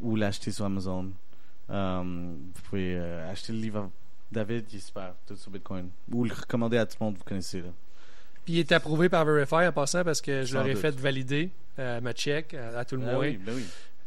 ou 0.02 0.16
l'acheter 0.16 0.50
sur 0.50 0.64
Amazon. 0.64 1.10
Euh, 1.70 2.02
vous 2.54 2.62
pouvez 2.62 2.96
euh, 2.96 3.30
acheter 3.30 3.52
le 3.52 3.58
livre 3.58 3.78
à 3.80 3.90
David, 4.32 4.64
il 4.72 4.76
est 4.76 4.80
super, 4.80 5.14
tout 5.26 5.36
sur 5.36 5.50
Bitcoin. 5.50 5.88
Ou 6.12 6.24
le 6.24 6.32
recommander 6.34 6.76
à 6.78 6.86
tout 6.86 6.96
le 7.00 7.06
monde, 7.06 7.16
vous 7.16 7.24
connaissez. 7.24 7.60
Là. 7.62 7.68
Puis 8.44 8.54
il 8.54 8.58
est 8.60 8.72
approuvé 8.72 9.08
par 9.08 9.24
Verify 9.24 9.66
en 9.66 9.72
passant 9.72 10.04
parce 10.04 10.20
que 10.20 10.44
je 10.44 10.56
doute. 10.56 10.76
fait 10.76 10.94
valider 10.96 11.50
euh, 11.78 12.00
ma 12.00 12.12
check 12.12 12.54
à, 12.54 12.78
à 12.78 12.84
tout 12.84 12.96
le 12.96 13.02
Ah 13.06 13.12
moins. 13.12 13.20
oui, 13.20 13.36
ben 13.38 13.52
oui. 13.54 13.64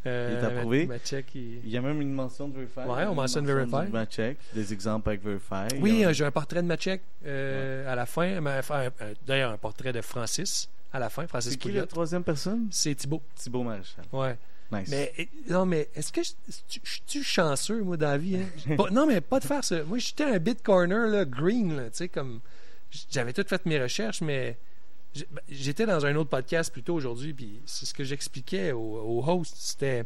Euh, 0.08 0.30
Il 0.32 0.44
est 0.44 0.48
approuvé. 0.58 0.86
Ma, 0.88 0.94
ma 0.96 1.00
check, 1.00 1.26
il- 1.36 1.60
Il 1.64 1.70
y 1.70 1.78
a 1.78 1.82
même 1.82 2.02
une 2.02 2.12
mention 2.14 2.48
de 2.48 2.54
Verify. 2.56 2.80
Ouais, 2.90 3.06
on 3.06 3.14
mentionne 3.16 3.46
mention 3.46 3.68
Verify. 3.70 4.36
de 4.36 4.36
des 4.56 4.74
exemples 4.74 5.10
avec 5.10 5.24
Verify. 5.24 5.76
Oui, 5.80 6.04
a- 6.04 6.10
euh, 6.10 6.14
j'ai 6.14 6.26
un 6.26 6.32
portrait 6.32 6.62
de 6.64 6.68
ma 6.68 6.76
check 6.78 7.02
euh, 7.26 7.92
à 7.92 7.96
la 7.96 8.06
fin. 8.08 8.26
Euh, 8.28 9.14
D'ailleurs, 9.28 9.52
un 9.52 9.58
portrait 9.58 9.94
de 9.94 10.02
Francis 10.02 10.70
à 10.94 11.00
la 11.00 11.10
fin. 11.10 11.26
Francis 11.28 11.52
C'est 11.54 11.58
qui 11.58 11.72
la 11.72 11.86
troisième 11.88 12.24
personne? 12.24 12.68
C'est 12.72 12.96
Thibaut. 12.96 13.22
Thibaut 13.36 13.64
Maréchal. 13.64 14.06
Ouais. 14.12 14.38
Nice. 14.72 14.88
Mais 14.90 15.14
non, 15.50 15.66
mais 15.66 15.90
est-ce 15.96 16.14
que 16.14 16.24
je 16.24 16.32
je- 16.70 16.80
je 16.84 17.00
suis 17.06 17.24
chanceux, 17.24 17.82
moi, 17.84 17.98
dans 17.98 18.08
la 18.08 18.18
vie? 18.18 18.38
Hein? 18.38 18.76
Pas- 18.78 18.90
non, 18.90 19.06
mais 19.06 19.20
pas 19.20 19.40
de 19.42 19.46
faire 19.46 19.64
ça. 19.66 19.84
Moi, 19.84 19.98
j'étais 19.98 20.24
un 20.24 20.40
bit 20.40 20.62
corner, 20.64 21.08
là, 21.08 21.26
green, 21.26 21.76
là, 21.76 21.90
tu 21.90 21.98
sais, 21.98 22.10
comme. 22.10 22.40
J'avais 23.10 23.34
tout 23.34 23.44
fait 23.48 23.66
mes 23.66 23.82
recherches, 23.82 24.22
mais 24.22 24.58
ben, 25.16 25.42
j'étais 25.50 25.86
dans 25.86 26.06
un 26.06 26.16
autre 26.16 26.30
podcast 26.30 26.72
plus 26.72 26.84
tôt 26.84 26.94
aujourd'hui, 26.96 27.34
puis 27.34 27.60
c'est 27.66 27.86
ce 27.86 27.94
que 27.94 28.04
j'expliquais 28.06 28.72
au, 28.72 28.80
au 28.80 29.24
host. 29.30 29.54
C'était 29.58 30.06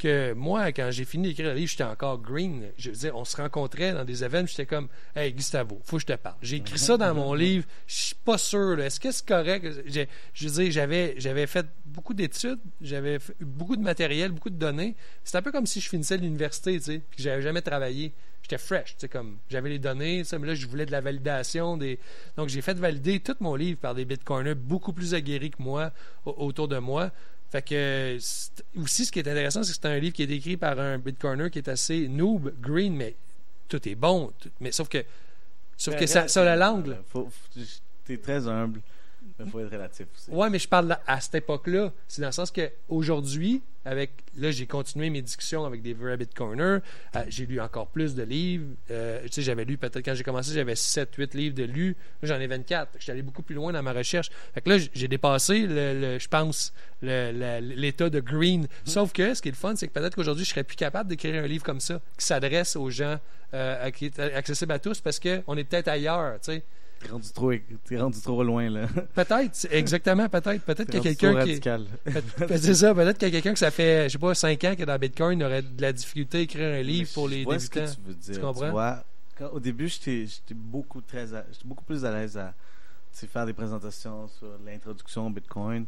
que 0.00 0.32
moi, 0.32 0.72
quand 0.72 0.90
j'ai 0.90 1.04
fini 1.04 1.28
d'écrire 1.28 1.50
le 1.50 1.54
livre, 1.54 1.70
j'étais 1.70 1.84
encore 1.84 2.18
green. 2.20 2.64
Je 2.78 2.90
on 3.12 3.24
se 3.24 3.36
rencontrait 3.36 3.92
dans 3.92 4.04
des 4.04 4.24
événements, 4.24 4.46
j'étais 4.46 4.66
comme, 4.66 4.88
hey, 5.14 5.32
Gustavo, 5.32 5.80
faut 5.84 5.96
que 5.96 6.00
je 6.02 6.06
te 6.06 6.12
parle. 6.14 6.36
J'ai 6.42 6.56
écrit 6.56 6.78
ça 6.78 6.96
dans 6.96 7.14
mon 7.14 7.34
livre, 7.34 7.66
je 7.86 7.94
suis 7.94 8.14
pas 8.14 8.38
sûr, 8.38 8.80
est-ce 8.80 8.98
que 8.98 9.10
c'est 9.12 9.26
correct? 9.26 9.66
Je 9.86 10.70
j'avais, 10.70 11.14
j'avais 11.18 11.46
fait 11.46 11.66
beaucoup 11.84 12.14
d'études, 12.14 12.58
j'avais 12.80 13.18
fait 13.18 13.34
beaucoup 13.40 13.76
de 13.76 13.82
matériel, 13.82 14.32
beaucoup 14.32 14.50
de 14.50 14.58
données. 14.58 14.96
C'est 15.22 15.36
un 15.36 15.42
peu 15.42 15.52
comme 15.52 15.66
si 15.66 15.80
je 15.80 15.88
finissais 15.88 16.16
l'université, 16.16 16.78
tu 16.78 16.84
sais, 16.84 16.98
puis 17.10 17.18
que 17.18 17.22
j'avais 17.22 17.42
jamais 17.42 17.62
travaillé. 17.62 18.12
J'étais 18.42 18.58
fresh, 18.58 18.94
tu 18.94 19.00
sais, 19.00 19.08
comme 19.08 19.36
j'avais 19.50 19.68
les 19.68 19.78
données, 19.78 20.22
mais 20.38 20.46
là, 20.46 20.54
je 20.54 20.66
voulais 20.66 20.86
de 20.86 20.90
la 20.92 21.00
validation. 21.02 21.76
Donc, 22.36 22.48
j'ai 22.48 22.62
fait 22.62 22.76
valider 22.78 23.20
tout 23.20 23.36
mon 23.40 23.54
livre 23.54 23.78
par 23.78 23.94
des 23.94 24.04
bitcoiners 24.06 24.54
beaucoup 24.54 24.92
plus 24.94 25.14
aguerris 25.14 25.50
que 25.50 25.62
moi 25.62 25.92
au- 26.24 26.34
autour 26.46 26.66
de 26.66 26.78
moi. 26.78 27.10
Fait 27.50 27.62
que 27.62 28.16
aussi, 28.76 29.04
ce 29.06 29.10
qui 29.12 29.18
est 29.18 29.26
intéressant, 29.28 29.62
c'est 29.64 29.72
que 29.72 29.78
c'est 29.82 29.86
un 29.88 29.98
livre 29.98 30.14
qui 30.14 30.22
est 30.22 30.30
écrit 30.30 30.56
par 30.56 30.78
un 30.78 30.98
bitcoiner 30.98 31.50
qui 31.50 31.58
est 31.58 31.68
assez 31.68 32.06
noob, 32.08 32.52
green, 32.60 32.94
mais 32.94 33.16
tout 33.68 33.88
est 33.88 33.94
bon. 33.96 34.32
tout- 34.38 34.50
mais 34.60 34.70
sauf 34.72 34.88
que, 34.88 35.04
sauf 35.76 35.96
que 35.96 36.06
ça, 36.06 36.28
ça 36.28 36.52
a 36.52 36.56
l'angle. 36.56 36.98
Faut, 37.08 37.28
t'es 38.04 38.18
très 38.18 38.46
humble, 38.46 38.80
mais 39.44 39.50
faut 39.50 39.60
être 39.60 39.72
relatif 39.72 40.06
aussi. 40.14 40.30
Ouais, 40.30 40.50
mais 40.50 40.58
je 40.58 40.68
parle 40.68 40.98
à 41.06 41.20
cette 41.20 41.34
époque-là. 41.36 41.92
C'est 42.08 42.22
dans 42.22 42.28
le 42.28 42.32
sens 42.32 42.50
que 42.50 42.70
aujourd'hui, 42.88 43.62
avec 43.84 44.12
là, 44.36 44.50
j'ai 44.50 44.66
continué 44.66 45.08
mes 45.08 45.22
discussions 45.22 45.64
avec 45.64 45.80
des 45.80 45.94
vrais 45.94 46.16
bitcoiners. 46.16 46.80
Euh, 47.16 47.24
j'ai 47.28 47.46
lu 47.46 47.60
encore 47.60 47.88
plus 47.88 48.14
de 48.14 48.22
livres. 48.22 48.66
Euh, 48.90 49.22
tu 49.22 49.28
sais, 49.32 49.42
j'avais 49.42 49.64
lu 49.64 49.78
peut-être 49.78 50.04
quand 50.04 50.14
j'ai 50.14 50.22
commencé, 50.22 50.52
j'avais 50.52 50.76
7, 50.76 51.14
8 51.16 51.34
livres 51.34 51.54
de 51.54 51.64
lus. 51.64 51.96
Là, 52.22 52.28
j'en 52.28 52.40
ai 52.40 52.46
24. 52.46 52.90
J'étais 52.98 53.12
allé 53.12 53.22
beaucoup 53.22 53.42
plus 53.42 53.54
loin 53.54 53.72
dans 53.72 53.82
ma 53.82 53.92
recherche. 53.92 54.30
Fait 54.54 54.60
que 54.60 54.68
là, 54.68 54.76
j'ai 54.92 55.08
dépassé, 55.08 55.66
le, 55.66 56.18
je 56.18 56.28
pense, 56.28 56.74
l'état 57.00 58.10
de 58.10 58.20
green. 58.20 58.68
Sauf 58.84 59.12
que 59.12 59.32
ce 59.34 59.40
qui 59.40 59.48
est 59.48 59.52
le 59.52 59.56
fun, 59.56 59.74
c'est 59.76 59.88
que 59.88 59.92
peut-être 59.92 60.14
qu'aujourd'hui, 60.14 60.44
je 60.44 60.50
serais 60.50 60.64
plus 60.64 60.76
capable 60.76 61.08
d'écrire 61.08 61.42
un 61.42 61.46
livre 61.46 61.64
comme 61.64 61.80
ça, 61.80 62.00
qui 62.18 62.26
s'adresse 62.26 62.76
aux 62.76 62.90
gens, 62.90 63.18
euh, 63.54 63.90
qui 63.90 64.06
est 64.06 64.20
accessible 64.20 64.72
à 64.72 64.78
tous, 64.78 65.00
parce 65.00 65.18
qu'on 65.18 65.56
est 65.56 65.64
peut-être 65.64 65.88
ailleurs, 65.88 66.34
tu 66.40 66.52
sais. 66.52 66.62
T'es 67.00 67.08
rendu 67.08 67.28
trop, 67.32 67.52
t'es 67.86 67.98
rendu 67.98 68.20
trop 68.20 68.44
loin, 68.44 68.68
là. 68.70 68.86
Peut-être, 69.14 69.66
exactement, 69.70 70.28
peut-être. 70.28 70.62
Peut-être 70.62 70.90
T'es 70.90 71.00
qu'il 71.00 71.22
y 71.22 71.26
a 71.26 71.32
rendu 71.32 71.58
trop 71.58 71.74
quelqu'un 72.04 72.48
qui. 72.48 72.58
C'est 72.62 72.74
ça, 72.74 72.94
peut-être 72.94 73.16
qu'il 73.18 73.28
y 73.28 73.30
a 73.30 73.32
quelqu'un 73.34 73.52
que 73.54 73.58
ça 73.58 73.70
fait, 73.70 74.04
je 74.08 74.12
sais 74.12 74.18
pas, 74.18 74.34
5 74.34 74.62
ans 74.64 74.74
qui 74.76 74.82
est 74.82 74.86
dans 74.86 74.98
Bitcoin 74.98 75.42
aurait 75.42 75.62
de 75.62 75.80
la 75.80 75.92
difficulté 75.92 76.38
à 76.38 76.40
écrire 76.42 76.74
un 76.78 76.82
livre 76.82 77.10
pour 77.14 77.26
les 77.28 77.44
vois 77.44 77.58
ce 77.58 77.70
que 77.70 77.78
débutants. 77.80 77.94
tu 78.04 78.08
veux 78.08 78.14
dire. 78.14 78.34
Tu 78.34 78.40
comprends? 78.40 78.70
vois, 78.70 79.04
quand- 79.38 79.48
au 79.52 79.60
début, 79.60 79.88
j'étais 79.88 80.26
j'étais 80.26 80.54
beaucoup, 80.54 81.00
très 81.00 81.32
à- 81.34 81.46
j'étais 81.50 81.64
beaucoup 81.66 81.84
plus 81.84 82.04
à 82.04 82.12
l'aise 82.12 82.36
à 82.36 82.54
faire 83.12 83.46
des 83.46 83.52
présentations 83.52 84.28
sur 84.28 84.48
l'introduction 84.64 85.26
au 85.26 85.30
Bitcoin. 85.30 85.86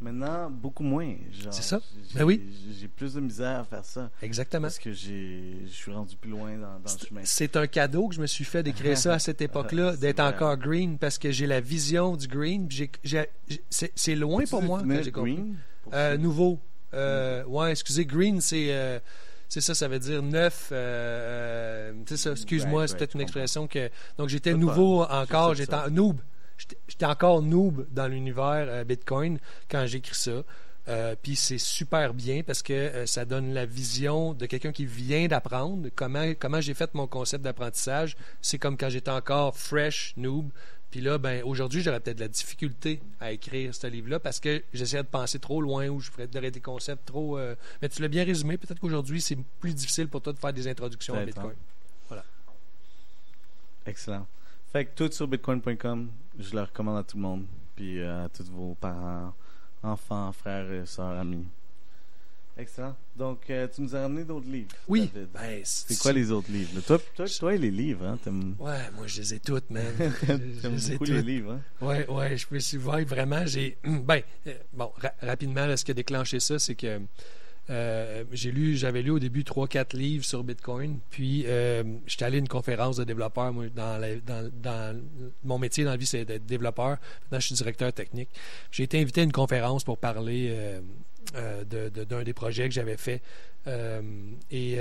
Maintenant, 0.00 0.48
beaucoup 0.50 0.82
moins. 0.82 1.14
C'est 1.50 1.62
ça. 1.62 1.78
Ben 2.14 2.24
oui. 2.24 2.42
J'ai 2.80 2.88
plus 2.88 3.14
de 3.14 3.20
misère 3.20 3.60
à 3.60 3.64
faire 3.64 3.84
ça. 3.84 4.10
Exactement. 4.22 4.62
Parce 4.62 4.78
que 4.78 4.92
je 4.92 5.66
suis 5.66 5.92
rendu 5.92 6.16
plus 6.16 6.30
loin 6.30 6.52
dans, 6.56 6.78
dans 6.80 6.92
le 6.92 7.06
chemin. 7.06 7.20
C'est 7.24 7.56
un 7.56 7.66
cadeau 7.66 8.08
que 8.08 8.14
je 8.14 8.20
me 8.20 8.26
suis 8.26 8.44
fait 8.44 8.62
d'écrire 8.62 8.96
ça 8.96 9.14
à 9.14 9.18
cette 9.18 9.42
époque-là, 9.48 9.96
d'être 9.96 10.20
encore 10.20 10.56
green, 10.56 10.96
parce 10.96 11.18
que 11.18 11.30
j'ai 11.30 11.46
la 11.46 11.60
vision 11.60 12.16
du 12.16 12.28
green. 12.28 12.66
C'est 13.70 14.14
loin 14.14 14.44
pour 14.48 14.62
moi 14.62 14.82
quand 14.82 15.02
j'ai 15.02 15.12
compris. 15.12 15.44
Euh, 15.92 16.16
nouveau. 16.16 16.58
Euh, 16.94 17.44
ouais, 17.44 17.72
excusez, 17.72 18.06
green, 18.06 18.40
c'est 18.40 18.68
euh, 18.70 19.00
c'est 19.48 19.60
ça, 19.60 19.74
ça 19.74 19.88
veut 19.88 19.98
dire 19.98 20.22
neuf. 20.22 20.70
euh, 20.72 21.92
euh, 21.92 21.92
c'est 22.06 22.16
ça, 22.16 22.30
excuse-moi, 22.32 22.88
c'est 22.88 22.96
peut-être 22.96 23.14
une 23.14 23.20
expression 23.20 23.66
que. 23.66 23.90
Donc 24.16 24.28
j'étais 24.28 24.54
nouveau 24.54 25.02
encore, 25.02 25.54
j'étais 25.54 25.90
noob. 25.90 26.18
J'étais 26.88 27.06
encore 27.06 27.42
noob 27.42 27.86
dans 27.90 28.06
l'univers 28.06 28.66
euh, 28.68 28.84
Bitcoin 28.84 29.38
quand 29.70 29.86
j'écris 29.86 30.14
ça. 30.14 30.42
Euh, 30.86 31.16
Puis 31.22 31.34
c'est 31.36 31.58
super 31.58 32.12
bien 32.12 32.42
parce 32.42 32.62
que 32.62 32.72
euh, 32.74 33.06
ça 33.06 33.24
donne 33.24 33.54
la 33.54 33.64
vision 33.64 34.34
de 34.34 34.44
quelqu'un 34.46 34.72
qui 34.72 34.84
vient 34.84 35.26
d'apprendre. 35.26 35.88
Comment, 35.94 36.32
comment 36.38 36.60
j'ai 36.60 36.74
fait 36.74 36.92
mon 36.94 37.06
concept 37.06 37.42
d'apprentissage. 37.42 38.16
C'est 38.42 38.58
comme 38.58 38.76
quand 38.76 38.90
j'étais 38.90 39.10
encore 39.10 39.56
fresh, 39.56 40.12
noob. 40.16 40.50
Puis 40.90 41.00
là, 41.00 41.18
ben, 41.18 41.42
aujourd'hui, 41.42 41.80
j'aurais 41.82 41.98
peut-être 41.98 42.18
de 42.18 42.22
la 42.22 42.28
difficulté 42.28 43.00
à 43.18 43.32
écrire 43.32 43.74
ce 43.74 43.86
livre-là 43.88 44.20
parce 44.20 44.38
que 44.38 44.62
j'essayais 44.72 45.02
de 45.02 45.08
penser 45.08 45.40
trop 45.40 45.60
loin 45.60 45.88
ou 45.88 45.98
je 45.98 46.08
ferais 46.10 46.28
des 46.28 46.60
concepts 46.60 47.06
trop. 47.06 47.36
euh, 47.36 47.56
Mais 47.82 47.88
tu 47.88 48.00
l'as 48.00 48.08
bien 48.08 48.24
résumé. 48.24 48.58
Peut-être 48.58 48.78
qu'aujourd'hui, 48.78 49.20
c'est 49.20 49.36
plus 49.58 49.74
difficile 49.74 50.06
pour 50.06 50.20
toi 50.20 50.32
de 50.32 50.38
faire 50.38 50.52
des 50.52 50.68
introductions 50.68 51.14
à 51.14 51.24
Bitcoin. 51.24 51.56
Excellent. 53.86 54.26
Fait 54.74 54.86
que 54.86 54.90
tout 54.96 55.12
sur 55.12 55.28
bitcoin.com, 55.28 56.10
je 56.36 56.52
le 56.52 56.62
recommande 56.62 56.98
à 56.98 57.04
tout 57.04 57.16
le 57.16 57.22
monde. 57.22 57.44
Puis 57.76 58.00
euh, 58.00 58.24
à 58.24 58.28
tous 58.28 58.50
vos 58.50 58.74
parents, 58.74 59.32
enfants, 59.84 60.32
frères, 60.32 60.66
sœurs, 60.84 61.16
amis. 61.16 61.46
Excellent. 62.58 62.96
Donc, 63.16 63.48
euh, 63.50 63.68
tu 63.72 63.82
nous 63.82 63.94
as 63.94 64.00
ramené 64.02 64.24
d'autres 64.24 64.48
livres. 64.48 64.72
Oui. 64.88 65.08
Ben, 65.32 65.60
C'est 65.62 65.96
quoi 66.00 66.12
les 66.12 66.32
autres 66.32 66.50
livres? 66.50 66.80
Toi, 66.80 66.98
toi, 67.14 67.26
toi 67.28 67.54
et 67.54 67.58
les 67.58 67.70
livres, 67.70 68.04
hein? 68.04 68.18
Ouais, 68.58 68.90
moi, 68.96 69.06
je 69.06 69.20
les 69.20 69.34
ai 69.34 69.38
toutes, 69.38 69.70
man. 69.70 69.84
je 69.98 70.60
t'aimes 70.60 70.74
les 70.74 70.90
ai 70.90 70.92
beaucoup 70.94 71.04
les 71.04 71.22
livres, 71.22 71.52
hein? 71.52 71.60
Ouais, 71.80 72.08
ouais, 72.10 72.36
je 72.36 72.44
peux 72.48 72.58
suivre 72.58 73.00
vraiment. 73.02 73.46
J'ai, 73.46 73.78
ben, 73.84 74.22
euh, 74.48 74.54
bon, 74.72 74.90
ra- 74.96 75.14
rapidement, 75.22 75.66
là, 75.66 75.76
ce 75.76 75.84
qui 75.84 75.92
a 75.92 75.94
déclenché 75.94 76.40
ça, 76.40 76.58
c'est 76.58 76.74
que 76.74 77.00
euh, 77.70 78.24
j'ai 78.30 78.50
lu, 78.50 78.76
j'avais 78.76 79.02
lu 79.02 79.10
au 79.10 79.18
début 79.18 79.42
3-4 79.42 79.96
livres 79.96 80.24
sur 80.24 80.44
Bitcoin. 80.44 80.98
Puis, 81.10 81.44
euh, 81.46 81.82
j'étais 82.06 82.24
allé 82.24 82.36
à 82.36 82.40
une 82.40 82.48
conférence 82.48 82.96
de 82.96 83.04
développeurs. 83.04 83.52
Dans, 83.74 85.02
mon 85.44 85.58
métier 85.58 85.84
dans 85.84 85.90
la 85.90 85.96
vie, 85.96 86.06
c'est 86.06 86.24
d'être 86.24 86.46
développeur. 86.46 86.98
Maintenant, 87.22 87.40
je 87.40 87.46
suis 87.46 87.54
directeur 87.54 87.92
technique. 87.92 88.28
J'ai 88.70 88.82
été 88.82 89.00
invité 89.00 89.22
à 89.22 89.24
une 89.24 89.32
conférence 89.32 89.84
pour 89.84 89.98
parler 89.98 90.54
euh, 91.34 91.64
d'un 91.64 92.22
des 92.22 92.34
projets 92.34 92.68
que 92.68 92.74
j'avais 92.74 92.98
fait. 92.98 93.22
Et 94.50 94.76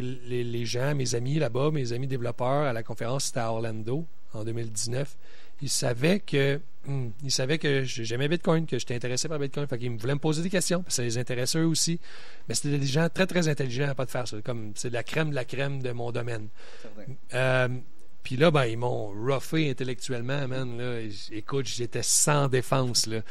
les 0.00 0.64
gens, 0.64 0.94
mes 0.94 1.14
amis 1.14 1.38
là-bas, 1.38 1.70
mes 1.72 1.92
amis 1.92 2.06
développeurs 2.06 2.66
à 2.66 2.72
la 2.72 2.82
conférence, 2.82 3.24
c'était 3.24 3.40
à 3.40 3.52
Orlando 3.52 4.06
en 4.32 4.44
2019 4.44 5.16
ils 5.62 5.68
savaient 5.68 6.20
que 6.20 6.60
hmm, 6.86 7.08
ils 7.22 7.30
savaient 7.30 7.58
que 7.58 7.84
j'aimais 7.84 8.28
Bitcoin, 8.28 8.66
que 8.66 8.78
j'étais 8.78 8.94
intéressé 8.94 9.28
par 9.28 9.38
Bitcoin. 9.38 9.66
Fait 9.66 9.78
qu'ils 9.78 9.96
voulaient 9.96 10.14
me 10.14 10.20
poser 10.20 10.42
des 10.42 10.50
questions, 10.50 10.82
parce 10.82 10.96
que 10.96 11.02
ça 11.02 11.04
les 11.04 11.18
intéressait 11.18 11.58
eux 11.58 11.66
aussi. 11.66 12.00
Mais 12.48 12.54
c'était 12.54 12.78
des 12.78 12.86
gens 12.86 13.08
très, 13.08 13.26
très 13.26 13.48
intelligents 13.48 13.88
à 13.88 13.94
pas 13.94 14.04
de 14.04 14.10
faire 14.10 14.28
ça. 14.28 14.36
Comme 14.42 14.72
c'est 14.74 14.88
de 14.88 14.94
la 14.94 15.02
crème 15.02 15.30
de 15.30 15.34
la 15.34 15.44
crème 15.44 15.82
de 15.82 15.92
mon 15.92 16.10
domaine. 16.10 16.48
Euh, 17.34 17.68
puis 18.22 18.36
là, 18.36 18.50
ben, 18.50 18.66
ils 18.66 18.78
m'ont 18.78 19.08
roughé 19.08 19.70
intellectuellement, 19.70 20.46
man. 20.46 20.78
Là. 20.78 21.00
Écoute, 21.32 21.66
j'étais 21.66 22.02
sans 22.02 22.48
défense. 22.48 23.06
Là. 23.06 23.22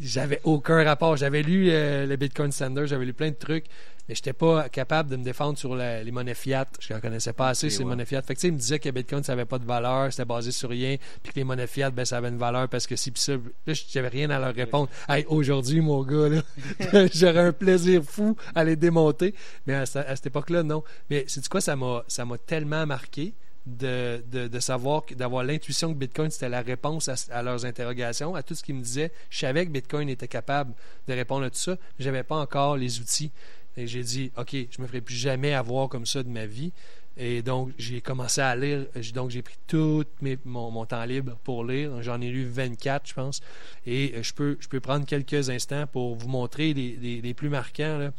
J'avais 0.00 0.40
aucun 0.44 0.82
rapport. 0.84 1.16
J'avais 1.16 1.42
lu 1.42 1.68
euh, 1.70 2.06
le 2.06 2.16
Bitcoin 2.16 2.50
Standard, 2.52 2.86
j'avais 2.86 3.04
lu 3.04 3.12
plein 3.12 3.28
de 3.30 3.34
trucs, 3.36 3.66
mais 4.08 4.14
j'étais 4.14 4.32
pas 4.32 4.68
capable 4.68 5.10
de 5.10 5.16
me 5.16 5.22
défendre 5.24 5.58
sur 5.58 5.74
la- 5.76 6.02
les 6.02 6.10
monnaies 6.10 6.34
fiat. 6.34 6.66
Je 6.80 6.94
ne 6.94 6.98
connaissais 6.98 7.32
pas 7.32 7.48
assez 7.50 7.70
ces 7.70 7.80
ouais. 7.80 7.84
monnaies 7.84 8.04
fiat. 8.06 8.22
Fait 8.22 8.34
que, 8.34 8.46
il 8.46 8.52
me 8.52 8.58
disait 8.58 8.78
que 8.78 8.88
Bitcoin, 8.90 9.22
ça 9.22 9.32
avait 9.34 9.44
pas 9.44 9.58
de 9.58 9.64
valeur, 9.66 10.10
c'était 10.12 10.24
basé 10.24 10.50
sur 10.52 10.70
rien, 10.70 10.96
puis 11.22 11.32
que 11.32 11.38
les 11.38 11.44
monnaies 11.44 11.66
fiat, 11.66 11.90
ben, 11.90 12.04
ça 12.04 12.16
avait 12.16 12.28
une 12.28 12.38
valeur 12.38 12.68
parce 12.68 12.86
que 12.86 12.96
si, 12.96 13.10
puis 13.10 13.20
ça. 13.22 13.34
Là, 13.66 13.74
j'avais 13.88 14.08
rien 14.08 14.30
à 14.30 14.38
leur 14.38 14.54
répondre. 14.54 14.88
Hey, 15.08 15.24
aujourd'hui, 15.28 15.80
mon 15.80 16.02
gars, 16.02 16.28
là, 16.28 17.06
j'aurais 17.14 17.38
un 17.48 17.52
plaisir 17.52 18.02
fou 18.02 18.36
à 18.54 18.64
les 18.64 18.76
démonter. 18.76 19.34
Mais 19.66 19.74
à, 19.74 19.82
à 19.82 19.86
cette 20.16 20.26
époque-là, 20.26 20.62
non. 20.62 20.82
Mais 21.10 21.24
c'est 21.28 21.46
quoi, 21.48 21.60
ça 21.60 21.76
m'a, 21.76 22.04
ça 22.08 22.24
m'a 22.24 22.38
tellement 22.38 22.86
marqué 22.86 23.34
de, 23.66 24.22
de, 24.30 24.60
savoir, 24.60 25.02
d'avoir 25.16 25.44
l'intuition 25.44 25.92
que 25.92 25.98
Bitcoin, 25.98 26.30
c'était 26.30 26.48
la 26.48 26.62
réponse 26.62 27.08
à, 27.30 27.42
leurs 27.42 27.64
interrogations, 27.64 28.34
à 28.34 28.42
tout 28.42 28.54
ce 28.54 28.62
qu'ils 28.62 28.74
me 28.74 28.82
disaient. 28.82 29.12
Je 29.28 29.38
savais 29.38 29.66
que 29.66 29.70
Bitcoin 29.70 30.08
était 30.08 30.28
capable 30.28 30.72
de 31.08 31.12
répondre 31.12 31.44
à 31.44 31.50
tout 31.50 31.58
ça, 31.58 31.72
mais 31.72 32.04
j'avais 32.04 32.22
pas 32.22 32.36
encore 32.36 32.76
les 32.76 33.00
outils. 33.00 33.30
Et 33.76 33.86
j'ai 33.86 34.02
dit, 34.02 34.32
OK, 34.36 34.50
je 34.52 34.82
me 34.82 34.86
ferai 34.86 35.00
plus 35.00 35.14
jamais 35.14 35.54
avoir 35.54 35.88
comme 35.88 36.06
ça 36.06 36.22
de 36.22 36.28
ma 36.28 36.46
vie. 36.46 36.72
Et 37.16 37.42
donc, 37.42 37.72
j'ai 37.76 38.00
commencé 38.00 38.40
à 38.40 38.56
lire. 38.56 38.86
Donc, 39.14 39.30
j'ai 39.30 39.42
pris 39.42 39.58
tout 39.66 40.04
mon, 40.44 40.86
temps 40.86 41.04
libre 41.04 41.36
pour 41.44 41.64
lire. 41.64 42.02
J'en 42.02 42.20
ai 42.20 42.30
lu 42.30 42.46
24, 42.46 43.08
je 43.08 43.14
pense. 43.14 43.40
Et 43.86 44.14
euh, 44.16 44.22
je 44.22 44.32
peux, 44.32 44.56
je 44.60 44.68
peux 44.68 44.80
prendre 44.80 45.04
quelques 45.04 45.50
instants 45.50 45.86
pour 45.86 46.14
vous 46.14 46.28
montrer 46.28 46.72
les, 46.72 47.20
les- 47.20 47.34
plus 47.34 47.48
marquants. 47.48 48.10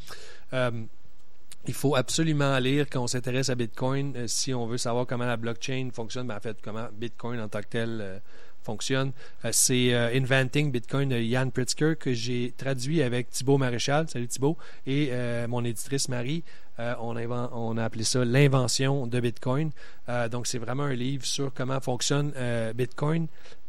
Euh, 0.54 0.71
il 1.67 1.74
faut 1.74 1.95
absolument 1.95 2.58
lire 2.60 2.88
quand 2.89 3.04
on 3.04 3.08
s'intéresse 3.08 3.50
à 3.50 3.56
Bitcoin 3.56 4.13
euh, 4.15 4.28
si 4.28 4.54
on 4.54 4.65
veut 4.65 4.78
savoir 4.78 5.06
comment 5.06 5.26
la 5.26 5.38
blockchain 5.38 5.89
fonctionne, 5.93 6.28
ben, 6.28 6.38
en 6.38 6.39
fait, 6.39 6.58
comment 6.62 6.88
Bitcoin 6.93 7.39
en 7.39 7.47
tant 7.47 7.62
que 7.62 7.67
tel 7.67 8.00
euh, 8.02 8.19
fonctionne. 8.63 9.12
Euh, 9.45 9.50
c'est 9.52 9.93
Inventing 9.93 10.71
Bitcoin 10.71 11.10
de 11.10 11.19
Jan 11.19 11.50
Pritzker 11.50 11.95
que 12.00 12.13
j'ai 12.13 12.54
traduit 12.58 13.02
avec 13.04 13.30
Thibaut 13.30 13.58
Maréchal. 13.58 14.08
Salut 14.10 14.28
Thibaut. 14.28 14.58
Et 14.86 15.12
mon 15.47 15.63
éditrice 15.63 16.10
Marie. 16.10 16.43
On, 16.78 17.78
a 17.78 17.84
appelé 17.84 18.04
ça 18.04 18.26
l'invention 18.26 19.06
de 19.08 19.19
Bitcoin. 19.19 19.71
Donc, 20.32 20.47
c'est 20.47 20.58
vraiment 20.58 20.84
un 20.84 20.93
livre 20.93 21.26
sur 21.26 21.54
comment 21.54 21.80
fonctionne 21.80 22.34
Bitcoin. 22.76 23.28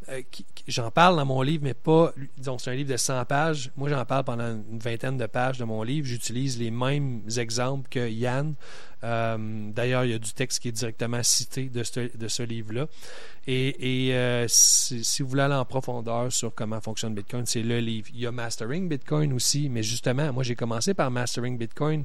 Euh, 0.09 0.23
j'en 0.69 0.91
parle 0.91 1.17
dans 1.17 1.25
mon 1.25 1.43
livre, 1.43 1.65
mais 1.65 1.75
pas. 1.75 2.13
Donc, 2.39 2.61
c'est 2.61 2.71
un 2.71 2.75
livre 2.75 2.91
de 2.91 2.97
100 2.97 3.25
pages. 3.25 3.71
Moi, 3.77 3.89
j'en 3.89 4.05
parle 4.05 4.25
pendant 4.25 4.49
une 4.49 4.79
vingtaine 4.79 5.17
de 5.17 5.27
pages 5.27 5.59
de 5.59 5.65
mon 5.65 5.83
livre. 5.83 6.07
J'utilise 6.07 6.59
les 6.59 6.71
mêmes 6.71 7.23
exemples 7.37 7.89
que 7.89 8.09
Yann. 8.09 8.55
Euh, 9.05 9.71
D'ailleurs, 9.73 10.05
il 10.05 10.13
y 10.13 10.15
a 10.15 10.19
du 10.19 10.33
texte 10.33 10.61
qui 10.61 10.69
est 10.69 10.73
directement 10.73 11.23
cité 11.23 11.69
de 11.69 11.83
ce, 11.83 12.17
de 12.17 12.29
ce 12.29 12.43
livre-là. 12.43 12.87
Et, 13.47 14.11
euh, 14.13 14.47
si, 14.49 15.23
vous 15.23 15.29
voulez 15.29 15.43
aller 15.43 15.55
en 15.55 15.65
profondeur 15.65 16.33
sur 16.33 16.55
comment 16.55 16.81
fonctionne 16.81 17.15
Bitcoin, 17.15 17.47
c'est 17.47 17.63
le 17.63 17.79
livre. 17.81 18.09
Il 18.15 18.21
y 18.21 18.27
a 18.27 18.33
Mastering 18.33 18.89
Bitcoin 18.89 19.33
aussi, 19.33 19.69
mais 19.69 19.83
justement, 19.83 20.33
moi, 20.33 20.43
j'ai 20.43 20.55
commencé 20.55 20.95
par 20.95 21.11
Mastering 21.11 21.59
Bitcoin 21.59 22.05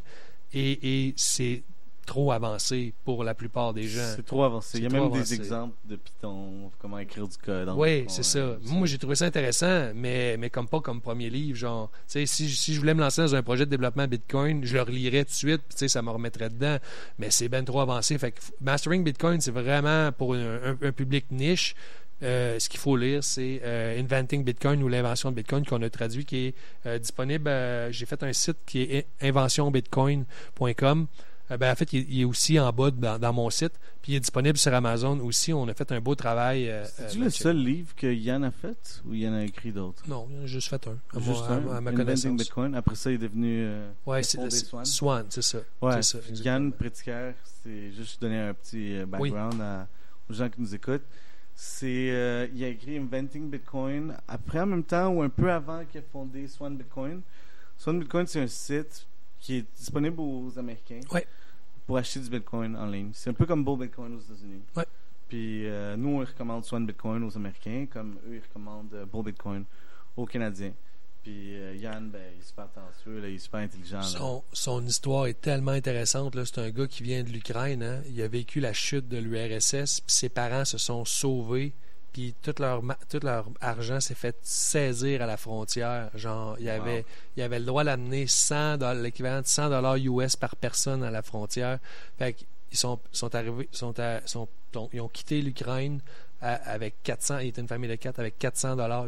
et 0.53 1.13
c'est 1.17 1.61
trop 2.07 2.31
avancé 2.31 2.93
pour 3.05 3.23
la 3.23 3.35
plupart 3.35 3.73
des 3.73 3.83
gens. 3.83 4.01
C'est 4.15 4.25
trop 4.25 4.43
avancé. 4.43 4.79
Il 4.79 4.83
y 4.85 4.87
a 4.87 4.89
même 4.89 5.11
des 5.11 5.33
exemples 5.35 5.75
de 5.85 5.95
Python, 5.97 6.71
comment 6.79 6.97
écrire 6.97 7.27
du 7.27 7.37
code. 7.37 7.69
Oui, 7.75 8.05
c'est 8.07 8.23
ça. 8.23 8.39
ouais, 8.53 8.57
Moi, 8.63 8.87
j'ai 8.87 8.97
trouvé 8.97 9.13
ça 9.15 9.25
intéressant, 9.25 9.91
mais, 9.93 10.35
mais 10.37 10.49
comme 10.49 10.67
pas 10.67 10.79
comme 10.79 11.01
premier 11.01 11.29
livre. 11.29 11.55
Genre, 11.57 11.91
si, 12.07 12.25
si 12.25 12.73
je 12.73 12.79
voulais 12.79 12.95
me 12.95 13.01
lancer 13.01 13.21
dans 13.21 13.35
un 13.35 13.43
projet 13.43 13.65
de 13.65 13.69
développement 13.69 14.07
Bitcoin, 14.07 14.65
je 14.65 14.73
le 14.75 14.81
relirais 14.81 15.23
tout 15.25 15.29
de 15.31 15.35
suite, 15.35 15.61
puis 15.77 15.87
ça 15.89 16.01
me 16.01 16.09
remettrait 16.09 16.49
dedans. 16.49 16.77
Mais 17.19 17.29
c'est 17.29 17.49
bien 17.49 17.63
trop 17.63 17.81
avancé. 17.81 18.17
Fait 18.17 18.31
que 18.31 18.39
Mastering 18.61 19.03
Bitcoin, 19.03 19.39
c'est 19.39 19.51
vraiment 19.51 20.11
pour 20.11 20.33
un, 20.33 20.55
un- 20.71 20.77
un 20.81 20.91
public 20.91 21.25
niche. 21.29 21.75
Euh, 22.23 22.57
ce 22.57 22.67
qu'il 22.67 22.79
faut 22.79 22.97
lire, 22.97 23.23
c'est 23.23 23.61
euh, 23.63 23.99
Inventing 24.01 24.43
Bitcoin 24.43 24.81
ou 24.81 24.87
l'invention 24.87 25.29
de 25.29 25.35
Bitcoin 25.35 25.63
qu'on 25.63 25.83
a 25.83 25.89
traduit, 25.91 26.25
qui 26.25 26.47
est 26.47 26.55
euh, 26.87 26.97
disponible. 26.97 27.51
J'ai 27.91 28.07
fait 28.07 28.23
un 28.23 28.33
site 28.33 28.57
qui 28.65 28.81
est 28.81 29.05
inventionbitcoin.com. 29.21 31.05
Euh, 31.49 31.57
ben, 31.57 31.71
en 31.71 31.75
fait, 31.75 31.93
il, 31.93 31.99
est- 31.99 32.05
il 32.09 32.21
est 32.21 32.25
aussi 32.25 32.59
en 32.59 32.71
bas 32.73 32.91
de- 32.91 32.99
dans, 32.99 33.17
dans 33.17 33.31
mon 33.31 33.49
site, 33.49 33.73
puis 34.01 34.11
il 34.13 34.15
est 34.15 34.19
disponible 34.19 34.57
sur 34.57 34.73
Amazon 34.73 35.19
aussi. 35.21 35.53
On 35.53 35.67
a 35.67 35.73
fait 35.73 35.89
un 35.93 36.01
beau 36.01 36.13
travail. 36.13 36.69
euh, 36.69 36.83
C'est-tu 36.85 37.21
euh, 37.21 37.23
le 37.25 37.29
seul 37.29 37.57
livre 37.57 37.95
que 37.95 38.07
Yann 38.07 38.43
a 38.43 38.51
fait 38.51 39.01
ou 39.05 39.13
Yann 39.13 39.33
a 39.33 39.45
écrit 39.45 39.71
d'autres? 39.71 40.03
Non, 40.09 40.27
il 40.29 40.39
en 40.39 40.43
a 40.43 40.45
juste 40.45 40.67
fait 40.69 40.85
un. 40.87 40.97
À, 41.15 41.19
Juste 41.19 41.39
moi- 41.39 41.47
un, 41.51 41.57
à 41.57 41.59
ma 41.59 41.91
Inventing 41.91 41.95
connaissance. 41.95 42.37
Bitcoin. 42.37 42.75
Après 42.75 42.95
ça, 42.95 43.11
il 43.11 43.15
est 43.15 43.17
devenu. 43.19 43.61
euh, 43.63 43.89
Ouais, 44.05 44.23
c'est 44.23 44.49
Swan. 44.51 44.83
Swan, 44.85 45.25
c'est 45.29 45.41
ça. 45.41 45.59
Ouais, 45.81 46.01
ça. 46.01 46.17
Yann 46.33 46.71
Pritzker, 46.73 47.31
c'est 47.63 47.91
juste 47.93 48.21
donner 48.21 48.39
un 48.39 48.53
petit 48.53 48.97
background 49.07 49.61
à- 49.61 49.87
aux 50.29 50.33
gens 50.33 50.49
qui 50.49 50.59
nous 50.61 50.75
écoutent. 50.75 51.05
C'est, 51.55 52.11
euh, 52.11 52.47
il 52.53 52.63
a 52.63 52.67
écrit 52.67 52.97
Inventing 52.97 53.49
Bitcoin 53.49 54.15
après, 54.27 54.59
en 54.59 54.67
même 54.67 54.83
temps 54.83 55.07
ou 55.07 55.23
un 55.23 55.29
peu 55.29 55.51
avant 55.51 55.83
qu'il 55.85 55.99
ait 56.01 56.05
fondé 56.11 56.47
Swan 56.47 56.75
Bitcoin. 56.77 57.21
Swan 57.77 57.99
Bitcoin, 57.99 58.27
c'est 58.27 58.41
un 58.41 58.47
site 58.47 59.07
qui 59.47 59.55
est 59.59 59.65
disponible 59.77 60.19
aux 60.19 60.51
Américains 60.59 60.99
Ouais. 61.13 61.25
pour 61.85 61.97
acheter 61.97 62.19
du 62.19 62.29
Bitcoin 62.29 62.75
en 62.75 62.85
ligne. 62.87 63.11
C'est 63.13 63.29
un 63.29 63.33
peu 63.33 63.45
comme 63.45 63.63
Bull 63.63 63.79
Bitcoin 63.79 64.13
aux 64.15 64.19
États-Unis. 64.19 64.61
Ouais. 64.75 64.85
Puis 65.29 65.65
euh, 65.67 65.95
nous, 65.95 66.09
on 66.09 66.19
recommande 66.19 66.65
Swan 66.65 66.85
Bitcoin 66.85 67.23
aux 67.23 67.33
Américains, 67.37 67.85
comme 67.89 68.15
eux, 68.27 68.35
ils 68.35 68.41
recommandent 68.41 68.93
euh, 68.93 69.05
Bitcoin 69.23 69.63
aux 70.17 70.25
Canadiens. 70.25 70.73
Puis 71.23 71.55
euh, 71.55 71.75
Yann, 71.75 72.09
ben, 72.09 72.21
il 72.35 72.39
est 72.41 72.43
super 72.45 72.69
talentueux, 72.73 73.21
il 73.25 73.35
est 73.35 73.37
super 73.37 73.61
intelligent. 73.61 74.01
Son, 74.01 74.43
son 74.51 74.85
histoire 74.85 75.27
est 75.27 75.39
tellement 75.39 75.71
intéressante. 75.71 76.37
C'est 76.43 76.59
un 76.59 76.69
gars 76.69 76.87
qui 76.87 77.03
vient 77.03 77.23
de 77.23 77.29
l'Ukraine. 77.29 77.83
hein. 77.83 78.01
Il 78.09 78.21
a 78.21 78.27
vécu 78.27 78.59
la 78.59 78.73
chute 78.73 79.07
de 79.07 79.17
l'URSS. 79.17 80.01
Puis 80.01 80.13
ses 80.13 80.29
parents 80.29 80.65
se 80.65 80.77
sont 80.77 81.05
sauvés. 81.05 81.71
Puis 82.17 82.33
tout 82.41 82.55
leur, 82.57 82.81
tout 83.11 83.19
leur 83.21 83.45
argent 83.61 83.99
s'est 83.99 84.15
fait 84.15 84.35
saisir 84.41 85.21
à 85.21 85.27
la 85.27 85.37
frontière. 85.37 86.09
Genre, 86.15 86.55
il 86.57 86.65
y 86.65 86.69
avait, 86.71 87.05
il 87.35 87.43
avait 87.43 87.59
le 87.59 87.65
droit 87.65 87.83
d'amener 87.83 88.25
100 88.25 88.77
doll- 88.77 89.03
l'équivalent 89.03 89.41
de 89.41 89.45
100 89.45 89.69
dollars 89.69 89.97
US 89.97 90.35
par 90.35 90.55
personne 90.55 91.03
à 91.03 91.11
la 91.11 91.21
frontière. 91.21 91.77
Fait 92.17 92.33
qu'ils 92.33 92.47
sont, 92.71 92.99
sont 93.11 93.35
arrivés, 93.35 93.69
sont 93.71 93.99
à- 93.99 94.25
sont- 94.25 94.47
sont- 94.73 94.89
ils 94.93 94.99
ont 95.01 95.09
quitté 95.09 95.43
l'Ukraine 95.43 95.99
avec 96.41 96.95
400, 97.03 97.37
il 97.37 97.49
était 97.49 97.61
une 97.61 97.67
famille 97.67 97.89
de 97.89 97.95
4 97.95 98.17
avec 98.19 98.39
400 98.39 98.75
dollars. 98.75 99.05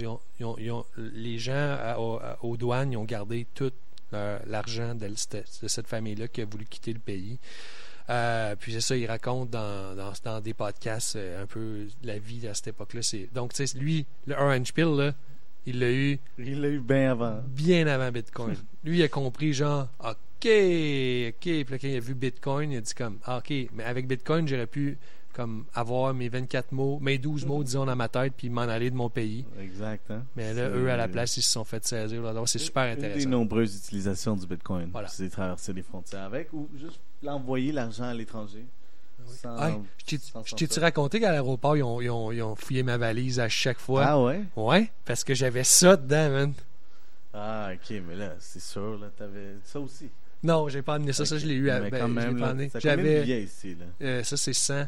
Les 0.97 1.39
gens 1.39 1.53
à- 1.81 1.97
aux 2.43 2.57
douanes, 2.57 2.91
ils 2.91 2.97
ont 2.97 3.05
gardé 3.05 3.47
tout 3.55 3.71
l'argent 4.11 4.93
de, 4.93 5.07
de 5.07 5.67
cette 5.67 5.87
famille-là 5.87 6.27
qui 6.27 6.41
a 6.41 6.45
voulu 6.45 6.65
quitter 6.65 6.93
le 6.93 6.99
pays. 6.99 7.39
Euh, 8.09 8.55
puis 8.59 8.73
c'est 8.73 8.81
ça, 8.81 8.97
il 8.97 9.05
raconte 9.05 9.49
dans, 9.51 9.95
dans, 9.95 10.11
dans 10.23 10.41
des 10.41 10.53
podcasts 10.53 11.15
euh, 11.15 11.43
un 11.43 11.45
peu 11.45 11.85
la 12.03 12.17
vie 12.17 12.47
à 12.47 12.53
cette 12.53 12.69
époque-là. 12.69 13.01
Donc, 13.33 13.53
tu 13.53 13.67
sais, 13.67 13.77
lui, 13.77 14.05
le 14.25 14.35
Orange 14.35 14.73
Pill, 14.73 14.95
là, 14.95 15.13
il 15.65 15.79
l'a 15.79 15.91
eu 15.91 16.19
Il 16.39 16.61
l'a 16.61 16.69
eu 16.69 16.79
bien 16.79 17.11
avant. 17.11 17.41
bien 17.47 17.85
avant 17.87 18.11
Bitcoin. 18.11 18.55
Lui, 18.83 18.99
il 18.99 19.03
a 19.03 19.07
compris, 19.09 19.53
genre, 19.53 19.89
OK, 19.99 20.07
OK. 20.07 21.41
Puis 21.41 21.65
là, 21.69 21.77
quand 21.77 21.87
il 21.87 21.97
a 21.97 21.99
vu 21.99 22.15
Bitcoin, 22.15 22.71
il 22.71 22.77
a 22.77 22.81
dit 22.81 22.93
comme, 22.93 23.19
ah, 23.25 23.37
OK, 23.39 23.53
mais 23.73 23.83
avec 23.83 24.07
Bitcoin, 24.07 24.47
j'aurais 24.47 24.65
pu 24.67 24.97
comme 25.33 25.65
avoir 25.75 26.13
mes 26.13 26.27
24 26.29 26.71
mots, 26.71 26.97
mes 27.01 27.17
12 27.17 27.45
mots, 27.45 27.63
disons, 27.63 27.85
dans 27.85 27.95
ma 27.95 28.07
tête, 28.09 28.33
puis 28.35 28.49
m'en 28.49 28.61
aller 28.61 28.89
de 28.89 28.95
mon 28.95 29.09
pays. 29.09 29.45
Exact. 29.61 30.09
Hein? 30.09 30.23
Mais 30.35 30.53
là, 30.53 30.69
eux, 30.69 30.89
à 30.89 30.97
la 30.97 31.07
place, 31.07 31.37
ils 31.37 31.41
se 31.43 31.51
sont 31.51 31.63
fait 31.63 31.85
saisir. 31.85 32.33
Donc, 32.33 32.49
c'est 32.49 32.57
super 32.57 32.85
Une 32.91 32.95
des 32.99 33.05
intéressant. 33.05 33.29
nombreuses 33.29 33.75
utilisations 33.77 34.35
du 34.35 34.47
Bitcoin. 34.47 34.89
Voilà. 34.91 35.07
C'est 35.09 35.29
traverser 35.29 35.73
les 35.73 35.83
frontières 35.83 36.23
avec 36.23 36.51
ou 36.53 36.67
juste 36.79 36.99
l'envoyer 37.23 37.71
l'argent 37.71 38.05
à 38.05 38.13
l'étranger. 38.13 38.65
Sans- 39.41 39.57
Hey, 39.61 39.75
je 40.07 40.55
t'ai-tu 40.55 40.79
raconté 40.79 41.19
qu'à 41.19 41.31
l'aéroport, 41.31 41.77
ils 41.77 41.83
ont, 41.83 42.01
ils, 42.01 42.09
ont, 42.09 42.31
ils 42.31 42.41
ont 42.41 42.55
fouillé 42.55 42.81
ma 42.83 42.97
valise 42.97 43.39
à 43.39 43.47
chaque 43.49 43.77
fois? 43.79 44.05
Ah 44.05 44.19
ouais? 44.21 44.41
Ouais, 44.55 44.89
parce 45.05 45.23
que 45.23 45.33
j'avais 45.35 45.63
ça 45.63 45.95
dedans, 45.97 46.29
man. 46.31 46.53
Ah, 47.33 47.69
ok, 47.73 48.01
mais 48.07 48.15
là, 48.15 48.33
c'est 48.39 48.61
sûr, 48.61 48.97
là, 48.97 49.07
t'avais 49.15 49.55
ça 49.63 49.79
aussi. 49.79 50.09
Non, 50.41 50.67
j'ai 50.69 50.81
pas 50.81 50.95
amené 50.95 51.13
ça. 51.13 51.25
Ça, 51.25 51.37
je 51.37 51.45
l'ai 51.45 51.53
eu. 51.53 51.69
À, 51.69 51.79
Mais 51.79 51.91
ben, 51.91 51.99
quand 51.99 52.07
même, 52.07 52.69
J'avais. 52.79 53.21
billets 53.23 53.43
ici, 53.43 53.75
là? 53.75 53.85
euh, 54.01 54.23
ça, 54.23 54.35
c'est 54.37 54.53
100. 54.53 54.81
Ok, 54.83 54.87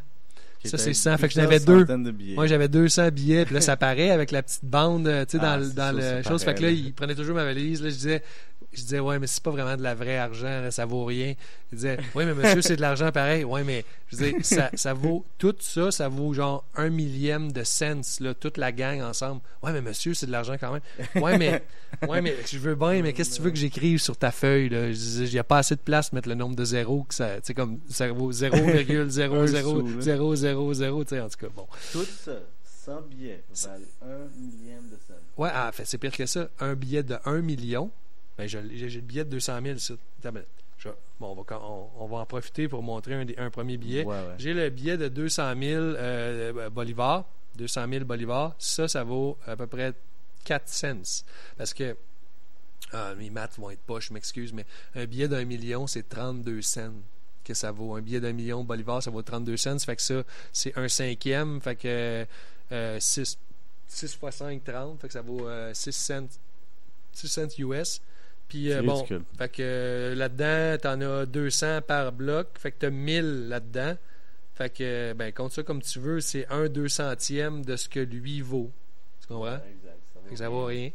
Ça, 0.70 0.78
c'est 0.78 0.94
100, 0.94 1.17
fait 1.17 1.28
que 1.28 1.34
j'en 1.34 1.41
avais 1.44 1.60
deux. 1.60 1.86
de. 1.86 2.34
Moi, 2.36 2.48
j'avais 2.48 2.67
200 2.67 3.10
billets, 3.10 3.46
puis 3.46 3.56
là, 3.56 3.62
ça 3.62 3.78
paraît 3.78 4.12
avec 4.12 4.32
la 4.32 4.41
petite 4.44 4.63
bande, 4.65 5.08
euh, 5.08 5.26
tu 5.26 5.38
sais, 5.38 5.44
Ah, 5.44 5.52
dans, 5.56 5.58
le- 5.58 5.65
c'est 5.70 5.76
dans 5.76 5.89
sûr, 5.89 5.98
le 5.98 6.24
ça 6.24 6.30
chose. 6.30 6.44
Fait 6.44 6.56
que 6.56 6.62
là, 6.62 6.67
paraît, 6.70 6.74
là. 6.76 6.82
il 6.88 6.94
prenait 6.94 7.15
toujours 7.15 7.36
ma 7.36 7.44
valise. 7.44 7.82
Là, 7.84 7.89
je 7.89 7.96
disais, 7.96 8.24
je 8.73 8.81
disais, 8.81 8.99
ouais, 8.99 9.19
mais 9.19 9.27
c'est 9.27 9.43
pas 9.43 9.51
vraiment 9.51 9.75
de 9.75 9.81
la 9.81 9.93
vraie 9.95 10.17
argent, 10.17 10.62
là, 10.62 10.71
ça 10.71 10.86
vaut 10.86 11.03
rien. 11.03 11.36
Il 11.71 11.75
disait, 11.75 11.97
oui, 12.15 12.25
mais 12.25 12.34
monsieur, 12.34 12.62
c'est 12.62 12.77
de 12.77 12.81
l'argent 12.81 13.12
pareil. 13.12 13.43
Ouais, 13.43 13.63
mais 13.63 13.84
je 14.07 14.15
disais, 14.17 14.36
ça, 14.43 14.69
ça 14.73 14.93
vaut, 14.93 15.25
tout 15.38 15.55
ça, 15.60 15.91
ça 15.91 16.07
vaut 16.07 16.34
genre 16.34 16.63
un 16.75 16.89
millième 16.89 17.51
de 17.51 17.63
cents, 17.63 18.01
là, 18.21 18.34
toute 18.34 18.57
la 18.57 18.71
gang 18.71 19.01
ensemble. 19.01 19.41
Ouais, 19.62 19.73
mais 19.73 19.81
monsieur, 19.81 20.13
c'est 20.13 20.25
de 20.25 20.31
l'argent 20.31 20.55
quand 20.60 20.71
même. 20.71 20.81
Ouais, 21.21 21.38
mais, 21.38 21.62
ouais, 22.07 22.21
mais 22.21 22.36
je 22.49 22.57
veux 22.60 22.75
bien, 22.75 23.01
mais 23.01 23.12
qu'est-ce 23.13 23.31
que 23.31 23.36
tu 23.36 23.41
veux 23.41 23.51
que 23.51 23.57
j'écrive 23.57 23.99
sur 23.99 24.15
ta 24.15 24.31
feuille, 24.31 24.69
là? 24.69 24.88
Je 24.88 24.97
disais, 24.97 25.25
il 25.25 25.34
n'y 25.34 25.39
a 25.39 25.43
pas 25.43 25.57
assez 25.57 25.75
de 25.75 25.81
place 25.81 26.10
pour 26.10 26.15
mettre 26.15 26.29
le 26.29 26.36
nombre 26.36 26.55
de 26.55 26.63
zéros, 26.63 27.03
que 27.03 27.15
ça, 27.15 27.41
tu 27.41 27.53
comme, 27.53 27.79
ça 27.89 28.10
vaut 28.12 28.31
0,00000, 28.31 29.05
tu 29.05 29.12
sais, 31.10 31.19
en 31.19 31.29
tout 31.29 31.38
cas, 31.38 31.47
bon. 31.53 31.67
Tout 31.91 32.05
ça, 32.05 32.31
100 32.86 33.01
billets, 33.10 33.43
valent 33.63 33.84
un 34.01 34.29
millième 34.39 34.88
de 34.89 34.97
cents. 35.07 35.13
Ouais, 35.38 35.49
ah, 35.53 35.69
fait, 35.71 35.86
c'est 35.86 35.97
pire 35.97 36.12
que 36.15 36.25
ça. 36.25 36.49
Un 36.60 36.73
billet 36.75 37.03
de 37.03 37.17
1 37.25 37.41
million, 37.41 37.91
ben, 38.41 38.47
j'ai 38.47 38.89
le 38.89 39.01
billet 39.01 39.23
de 39.25 39.30
200 39.30 39.60
000 39.63 39.75
ici. 39.75 39.93
Attends 40.19 40.30
une 40.30 40.34
minute. 40.36 40.47
Je- 40.77 40.89
bon, 41.19 41.36
on 41.38 41.41
va, 41.41 41.62
on, 41.62 41.89
on 41.99 42.08
va 42.08 42.17
en 42.17 42.25
profiter 42.25 42.67
pour 42.67 42.82
montrer 42.82 43.13
un, 43.13 43.25
des- 43.25 43.38
un 43.38 43.49
premier 43.51 43.77
billet. 43.77 44.04
Ouais, 44.04 44.15
ouais. 44.15 44.36
J'ai 44.39 44.54
le 44.54 44.69
billet 44.69 44.97
de 44.97 45.08
200 45.10 45.54
000 45.60 45.82
euh, 45.82 46.69
bolivars. 46.69 47.25
200 47.56 47.88
000 47.89 48.05
bolivars. 48.05 48.55
Ça, 48.57 48.88
ça 48.88 49.03
vaut 49.03 49.38
à 49.45 49.55
peu 49.55 49.68
près 49.68 49.93
4 50.45 50.68
cents. 50.68 51.24
Parce 51.57 51.74
que, 51.74 51.95
ah, 52.93 53.13
mes 53.16 53.30
maths 53.30 53.57
vont 53.59 53.70
être 53.70 53.82
pas, 53.82 53.99
je 53.99 54.11
m'excuse, 54.13 54.53
mais 54.53 54.66
un 54.95 55.05
billet 55.05 55.28
d'un 55.28 55.45
million, 55.45 55.86
c'est 55.88 56.07
32 56.09 56.61
cents 56.61 56.93
que 57.43 57.53
ça 57.53 57.72
vaut. 57.72 57.95
Un 57.95 58.01
billet 58.01 58.20
d'un 58.20 58.34
million 58.34 58.63
Bolivar, 58.63 59.01
ça 59.03 59.11
vaut 59.11 59.22
32 59.22 59.57
cents. 59.57 59.78
Fait 59.80 59.95
que 59.95 60.01
ça, 60.01 60.24
c'est 60.51 60.78
un 60.78 60.88
cinquième. 60.88 61.61
Fait 61.61 61.76
que 61.76 62.26
euh, 62.72 62.99
6, 62.99 63.38
6 63.88 64.16
fois 64.16 64.32
5, 64.32 64.63
30. 64.63 64.99
Fait 65.01 65.07
que 65.07 65.13
ça 65.13 65.22
vaut 65.22 65.47
euh, 65.47 65.74
6 65.74 65.91
cents, 65.91 66.28
6 67.13 67.28
cents 67.28 67.47
US. 67.59 68.01
Puis 68.52 68.72
euh, 68.74 68.82
bon, 68.82 69.06
fait 69.38 69.49
que 69.49 69.62
euh, 69.62 70.14
là-dedans, 70.16 70.78
t'en 70.82 70.99
as 71.02 71.26
200 71.26 71.84
par 71.88 72.12
bloc. 72.12 72.49
Fait 72.60 72.72
que 72.74 72.80
t'as 72.80 72.89
1000 72.89 73.47
là-dedans. 73.47 73.95
Fait 74.56 74.70
que, 74.70 75.14
ben, 75.14 75.32
compte 75.32 75.54
ça 75.54 75.64
comme 75.64 75.82
tu 75.82 75.99
veux, 75.99 76.20
c'est 76.20 76.45
un 76.49 76.68
deux 76.68 76.89
centième 76.89 77.64
de 77.64 77.78
ce 77.78 77.88
que 77.88 78.02
lui 78.02 78.41
vaut. 78.41 78.70
Tu 79.22 79.28
comprends? 79.28 79.56
Exact, 79.56 79.97
ça 80.14 80.20
Fait 80.26 80.30
que 80.32 80.36
ça 80.36 80.49
vaut 80.49 80.66
rien. 80.66 80.91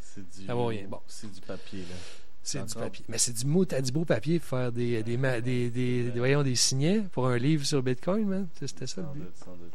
C'est 0.00 0.28
du, 0.40 0.46
Ça 0.46 0.54
vaut 0.54 0.66
rien. 0.66 0.86
Bon. 0.88 1.00
C'est 1.06 1.30
du 1.32 1.40
papier, 1.40 1.80
là. 1.82 1.94
C'est 2.42 2.64
du 2.66 2.74
papier. 2.74 3.04
Mais 3.08 3.18
c'est 3.18 3.32
du 3.32 3.46
mot, 3.46 3.64
t'as 3.64 3.80
du 3.80 3.92
beau 3.92 4.04
papier 4.04 4.40
pour 4.40 4.48
faire 4.48 4.72
des, 4.72 5.02
des, 5.04 5.16
ma- 5.16 5.40
des, 5.40 5.70
des, 5.70 6.10
des- 6.10 6.18
voyons, 6.18 6.42
des 6.42 6.56
signets 6.56 7.02
pour 7.12 7.28
un 7.28 7.38
livre 7.38 7.64
sur 7.64 7.80
Bitcoin, 7.82 8.26
man. 8.26 8.48
C'était 8.58 8.88
ça 8.88 9.02
le 9.02 9.06
Sans 9.06 9.12
but. 9.12 9.20
doute, 9.20 9.36
sans 9.36 9.52
doute. 9.56 9.72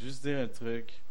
Juste 0.00 0.22
dire 0.22 0.38
un 0.38 0.46
truc. 0.46 1.01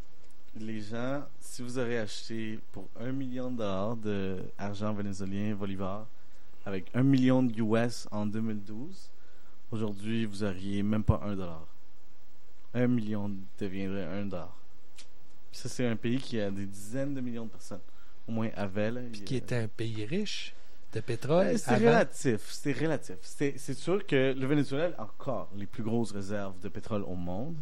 Les 0.60 0.82
gens, 0.82 1.24
si 1.39 1.62
vous 1.62 1.80
aurez 1.80 1.99
acheté 1.99 2.60
pour 2.72 2.89
un 2.99 3.12
million 3.12 3.49
de 3.49 3.58
dollars 3.58 3.95
d'argent 3.95 4.93
vénézuélien, 4.93 5.56
Bolivar, 5.56 6.08
avec 6.66 6.91
un 6.93 7.04
million 7.04 7.41
de 7.41 7.54
US 7.62 8.08
en 8.12 8.26
2012, 8.26 9.10
aujourd'hui, 9.72 10.26
vous 10.26 10.43
auriez 10.43 10.84
même 10.84 11.04
pas 11.04 11.22
un 11.24 11.36
dollar. 11.36 11.66
Un 12.74 12.88
million 12.88 13.32
deviendrait 13.58 14.06
un 14.06 14.26
dollar. 14.26 14.56
Puis 15.52 15.62
ça, 15.62 15.70
c'est 15.70 15.88
un 15.88 15.95
pays 15.95 16.20
qui 16.20 16.39
a 16.39 16.52
des 16.52 16.66
dizaines 16.66 17.14
de 17.14 17.22
millions 17.22 17.45
de 17.45 17.52
personnes. 17.52 17.82
Au 18.28 18.32
moins, 18.32 18.49
avait, 18.56 18.91
là. 18.91 19.02
Puis 19.12 19.24
qui 19.24 19.36
était 19.38 19.56
un 19.56 19.68
pays 19.68 20.06
riche 20.06 20.54
de 20.93 20.99
pétrole. 20.99 21.47
Ouais, 21.47 21.58
C'est 21.58 21.76
relatif. 21.76 22.41
C'est 22.49 22.74
relatif. 22.74 23.16
C'est 23.22 23.74
sûr 23.74 24.06
que 24.06 24.34
le 24.38 24.45
Venezuela 24.45 24.93
a 24.97 25.04
encore 25.04 25.49
les 25.56 25.66
plus 25.66 25.84
grosses 25.84 26.12
réserves 26.12 26.60
de 26.60 26.70
pétrole 26.70 27.04
au 27.04 27.16
monde, 27.16 27.56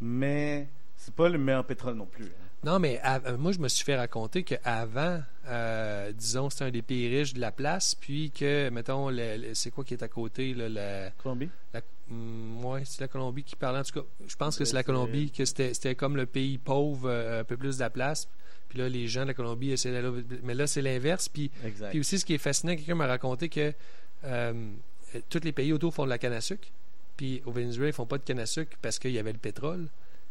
mais 0.00 0.68
c'est 0.98 1.14
pas 1.14 1.28
le 1.30 1.38
meilleur 1.38 1.64
pétrole 1.64 1.94
non 1.94 2.06
plus. 2.06 2.24
hein. 2.26 2.44
Non, 2.64 2.80
mais 2.80 2.98
à- 3.04 3.20
euh, 3.24 3.36
moi, 3.38 3.52
je 3.52 3.60
me 3.60 3.68
suis 3.68 3.84
fait 3.84 3.96
raconter 3.96 4.42
qu'avant, 4.42 5.22
euh, 5.46 6.10
disons, 6.12 6.50
c'était 6.50 6.64
un 6.64 6.70
des 6.72 6.82
pays 6.82 7.08
riches 7.08 7.32
de 7.32 7.40
la 7.40 7.52
place, 7.52 7.94
puis 7.94 8.32
que, 8.32 8.68
mettons, 8.70 9.08
le- 9.10 9.36
le- 9.36 9.54
c'est 9.54 9.70
quoi 9.70 9.84
qui 9.84 9.94
est 9.94 10.02
à 10.02 10.08
côté, 10.08 10.54
là, 10.54 10.68
la, 10.68 11.10
Colombie? 11.22 11.48
la- 11.72 11.82
hum, 12.10 12.64
ouais, 12.64 12.82
c'est 12.84 13.00
la 13.00 13.06
Colombie 13.08 13.44
qui 13.44 13.54
parlait. 13.54 13.78
En 13.78 13.84
tout 13.84 14.00
cas, 14.00 14.06
je 14.26 14.34
pense 14.34 14.58
que 14.58 14.64
c'est 14.64 14.74
la 14.74 14.82
Colombie, 14.82 15.30
que 15.30 15.44
c'était 15.44 15.72
c'était 15.72 15.94
comme 15.94 16.16
le 16.16 16.26
pays 16.26 16.58
pauvre, 16.58 17.08
euh, 17.08 17.40
un 17.40 17.44
peu 17.44 17.56
plus 17.56 17.76
de 17.76 17.80
la 17.80 17.90
place. 17.90 18.28
Puis 18.68 18.78
là, 18.80 18.88
les 18.88 19.06
gens 19.06 19.22
de 19.22 19.28
la 19.28 19.34
Colombie 19.34 19.70
essaient 19.70 19.92
d'aller. 19.92 20.10
Mais 20.42 20.54
là, 20.54 20.66
c'est 20.66 20.82
l'inverse. 20.82 21.28
Puis, 21.28 21.50
Exact. 21.64 21.90
puis 21.90 22.00
aussi, 22.00 22.18
ce 22.18 22.24
qui 22.26 22.34
est 22.34 22.38
fascinant, 22.38 22.74
quelqu'un 22.74 22.96
m'a 22.96 23.06
raconté 23.06 23.48
que 23.48 23.72
euh, 24.24 24.70
tous 25.30 25.40
les 25.44 25.52
pays 25.52 25.72
autour 25.72 25.94
font 25.94 26.04
de 26.04 26.10
la 26.10 26.18
canne 26.18 26.32
à 26.34 26.40
sucre. 26.40 26.68
Puis 27.16 27.40
au 27.46 27.52
Venezuela, 27.52 27.88
ils 27.88 27.92
font 27.94 28.04
pas 28.04 28.18
de 28.18 28.24
canne 28.24 28.40
à 28.40 28.46
sucre 28.46 28.76
parce 28.82 28.98
qu'il 28.98 29.12
y 29.12 29.18
avait 29.18 29.32
le 29.32 29.38
pétrole. 29.38 29.86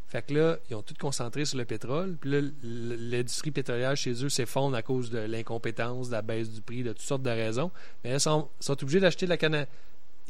Fait 0.08 0.26
que 0.26 0.34
là, 0.34 0.58
ils 0.70 0.76
ont 0.76 0.82
tout 0.82 0.94
concentré 0.98 1.44
sur 1.44 1.58
le 1.58 1.66
pétrole. 1.66 2.16
Puis 2.20 2.32
là, 2.32 2.42
l'industrie 2.64 3.52
pétrolière 3.52 3.96
chez 3.98 4.24
eux 4.24 4.30
s'effondre 4.30 4.76
à 4.76 4.82
cause 4.82 5.10
de 5.10 5.20
l'incompétence, 5.20 6.08
de 6.08 6.14
la 6.14 6.22
baisse 6.22 6.50
du 6.50 6.62
prix, 6.62 6.84
de 6.84 6.94
toutes 6.94 7.02
sortes 7.02 7.24
de 7.24 7.30
raisons. 7.30 7.72
Mais 8.04 8.14
ils 8.14 8.20
sont, 8.20 8.48
sont 8.60 8.82
obligés 8.82 9.02
d'acheter 9.02 9.26
de 9.26 9.32
la 9.32 9.38
canne 9.38 9.56
à... 9.56 9.66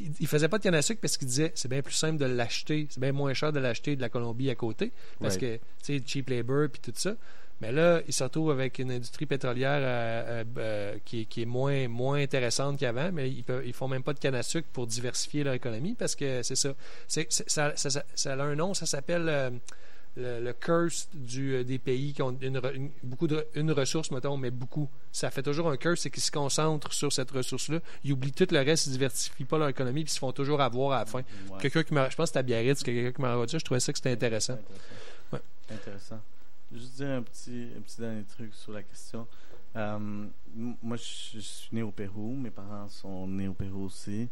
Ils 0.00 0.12
ils 0.20 0.26
faisaient 0.26 0.48
pas 0.48 0.58
de 0.58 0.64
canne 0.64 0.74
à 0.74 0.82
sucre 0.82 1.00
parce 1.00 1.16
qu'ils 1.16 1.28
disaient 1.28 1.52
c'est 1.54 1.68
bien 1.68 1.82
plus 1.82 1.94
simple 1.94 2.18
de 2.18 2.24
l'acheter, 2.24 2.86
c'est 2.90 3.00
bien 3.00 3.12
moins 3.12 3.34
cher 3.34 3.52
de 3.52 3.58
l'acheter 3.58 3.96
de 3.96 4.00
la 4.00 4.08
Colombie 4.08 4.50
à 4.50 4.54
côté. 4.54 4.92
Parce 5.20 5.36
que, 5.36 5.56
tu 5.56 5.60
sais, 5.82 6.02
cheap 6.04 6.30
labor 6.30 6.68
puis 6.72 6.80
tout 6.80 6.92
ça. 6.94 7.14
Mais 7.60 7.72
là, 7.72 8.00
ils 8.06 8.12
se 8.12 8.22
retrouvent 8.22 8.50
avec 8.52 8.78
une 8.78 8.92
industrie 8.92 9.26
pétrolière 9.26 9.80
euh, 9.82 10.42
euh, 10.42 10.44
euh, 10.58 10.96
qui, 11.04 11.22
est, 11.22 11.24
qui 11.24 11.42
est 11.42 11.46
moins, 11.46 11.88
moins 11.88 12.20
intéressante 12.20 12.78
qu'avant, 12.78 13.10
mais 13.12 13.28
ils, 13.30 13.44
ils 13.64 13.72
font 13.72 13.88
même 13.88 14.02
pas 14.04 14.12
de 14.14 14.20
canne 14.20 14.36
à 14.36 14.44
sucre 14.44 14.68
pour 14.72 14.86
diversifier 14.86 15.42
leur 15.42 15.54
économie 15.54 15.94
parce 15.98 16.14
que 16.14 16.42
c'est 16.44 16.54
ça. 16.56 16.74
Ça, 17.08 17.22
ça, 17.28 17.72
ça- 17.76 18.04
ça 18.14 18.32
a 18.32 18.42
un 18.42 18.54
nom, 18.54 18.74
ça 18.74 18.86
s'appelle 18.86 19.28
euh, 19.28 19.50
le, 20.16 20.40
le 20.40 20.52
curse 20.52 21.08
du, 21.12 21.64
des 21.64 21.78
pays 21.78 22.12
qui 22.12 22.22
ont 22.22 22.36
une, 22.40 22.60
beaucoup 23.02 23.26
de, 23.26 23.44
une 23.54 23.72
ressource, 23.72 24.10
mettons, 24.12 24.36
mais 24.36 24.50
beaucoup. 24.52 24.88
Ça 25.10 25.30
fait 25.32 25.42
toujours 25.42 25.68
un 25.68 25.76
curse, 25.76 26.00
c'est 26.02 26.10
qu'ils 26.10 26.22
se 26.22 26.30
concentrent 26.30 26.92
sur 26.92 27.12
cette 27.12 27.30
ressource-là. 27.32 27.80
Ils 28.04 28.12
oublient 28.12 28.32
tout 28.32 28.46
le 28.52 28.58
reste, 28.60 28.86
ils 28.86 28.92
diversifient 28.92 29.44
pas 29.44 29.58
leur 29.58 29.68
économie, 29.68 30.04
puis 30.04 30.12
ils 30.12 30.14
se 30.14 30.18
font 30.20 30.30
toujours 30.32 30.60
avoir 30.60 30.92
à 30.92 31.00
la 31.00 31.06
fin. 31.06 31.18
Ouais. 31.18 31.58
Quelqu'un 31.60 31.82
qui 31.82 31.94
je 31.94 31.94
pense 31.94 32.14
que 32.16 32.26
c'était 32.26 32.38
à 32.38 32.42
Biarritz, 32.42 32.82
que 32.84 32.90
quelqu'un 32.92 33.12
qui 33.12 33.20
m'a 33.22 33.34
ça, 33.48 33.58
je 33.58 33.64
trouvais 33.64 33.80
ça 33.80 33.92
que 33.92 33.98
c'était 33.98 34.12
intéressant. 34.12 34.54
Intéressant. 34.54 35.32
Ouais. 35.32 35.40
Intéressant. 35.74 36.20
Juste 36.72 36.96
dire 36.96 37.08
un 37.10 37.22
petit, 37.22 37.68
un 37.76 37.80
petit 37.80 38.00
dernier 38.00 38.24
truc 38.24 38.54
sur 38.54 38.72
la 38.72 38.82
question. 38.82 39.26
Euh, 39.76 40.26
moi, 40.82 40.96
je, 40.96 41.34
je 41.34 41.40
suis 41.40 41.68
né 41.74 41.82
au 41.82 41.90
Pérou. 41.90 42.34
Mes 42.34 42.50
parents 42.50 42.88
sont 42.88 43.26
nés 43.26 43.48
au 43.48 43.54
Pérou 43.54 43.84
aussi. 43.84 44.28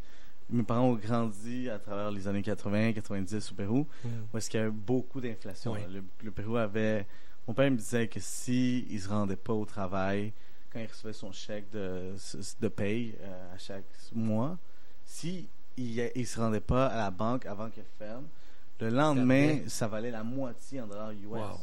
Mes 0.51 0.63
parents 0.63 0.91
ont 0.91 0.95
grandi 0.95 1.69
à 1.71 1.79
travers 1.79 2.11
les 2.11 2.29
années 2.29 2.43
80, 2.43 2.93
90 2.93 3.53
au 3.53 3.55
Pérou, 3.55 3.87
où 4.33 4.37
est-ce 4.39 4.49
qu'il 4.49 4.61
y 4.61 4.63
avait 4.63 4.71
beaucoup 4.71 5.21
d'inflation. 5.21 5.73
Oui. 5.73 5.81
Le, 5.93 6.05
le 6.23 6.31
Pérou 6.31 6.57
avait... 6.57 7.07
Mon 7.49 7.55
père 7.55 7.71
me 7.71 7.77
disait 7.77 8.09
que 8.09 8.19
si 8.21 8.87
il 8.91 9.01
se 9.01 9.09
rendait 9.09 9.37
pas 9.37 9.53
au 9.53 9.65
travail, 9.65 10.33
quand 10.73 10.79
il 10.81 10.87
recevait 10.87 11.13
son 11.13 11.33
chèque 11.33 11.71
de, 11.71 12.15
de 12.61 12.69
paye 12.69 13.15
euh, 13.21 13.55
à 13.55 13.59
chaque 13.59 13.85
mois, 14.13 14.59
si 15.05 15.49
il, 15.77 16.11
il 16.15 16.27
se 16.27 16.39
rendait 16.41 16.61
pas 16.61 16.87
à 16.89 16.97
la 16.97 17.11
banque 17.11 17.47
avant 17.47 17.71
qu'elle 17.71 17.85
ferme, 17.99 18.27
le 18.81 18.89
lendemain, 18.91 19.61
ça 19.69 19.89
valait 19.89 20.11
la 20.11 20.23
moitié 20.25 20.81
en 20.81 20.87
dollars 20.87 21.13
US. 21.13 21.25
Wow. 21.27 21.59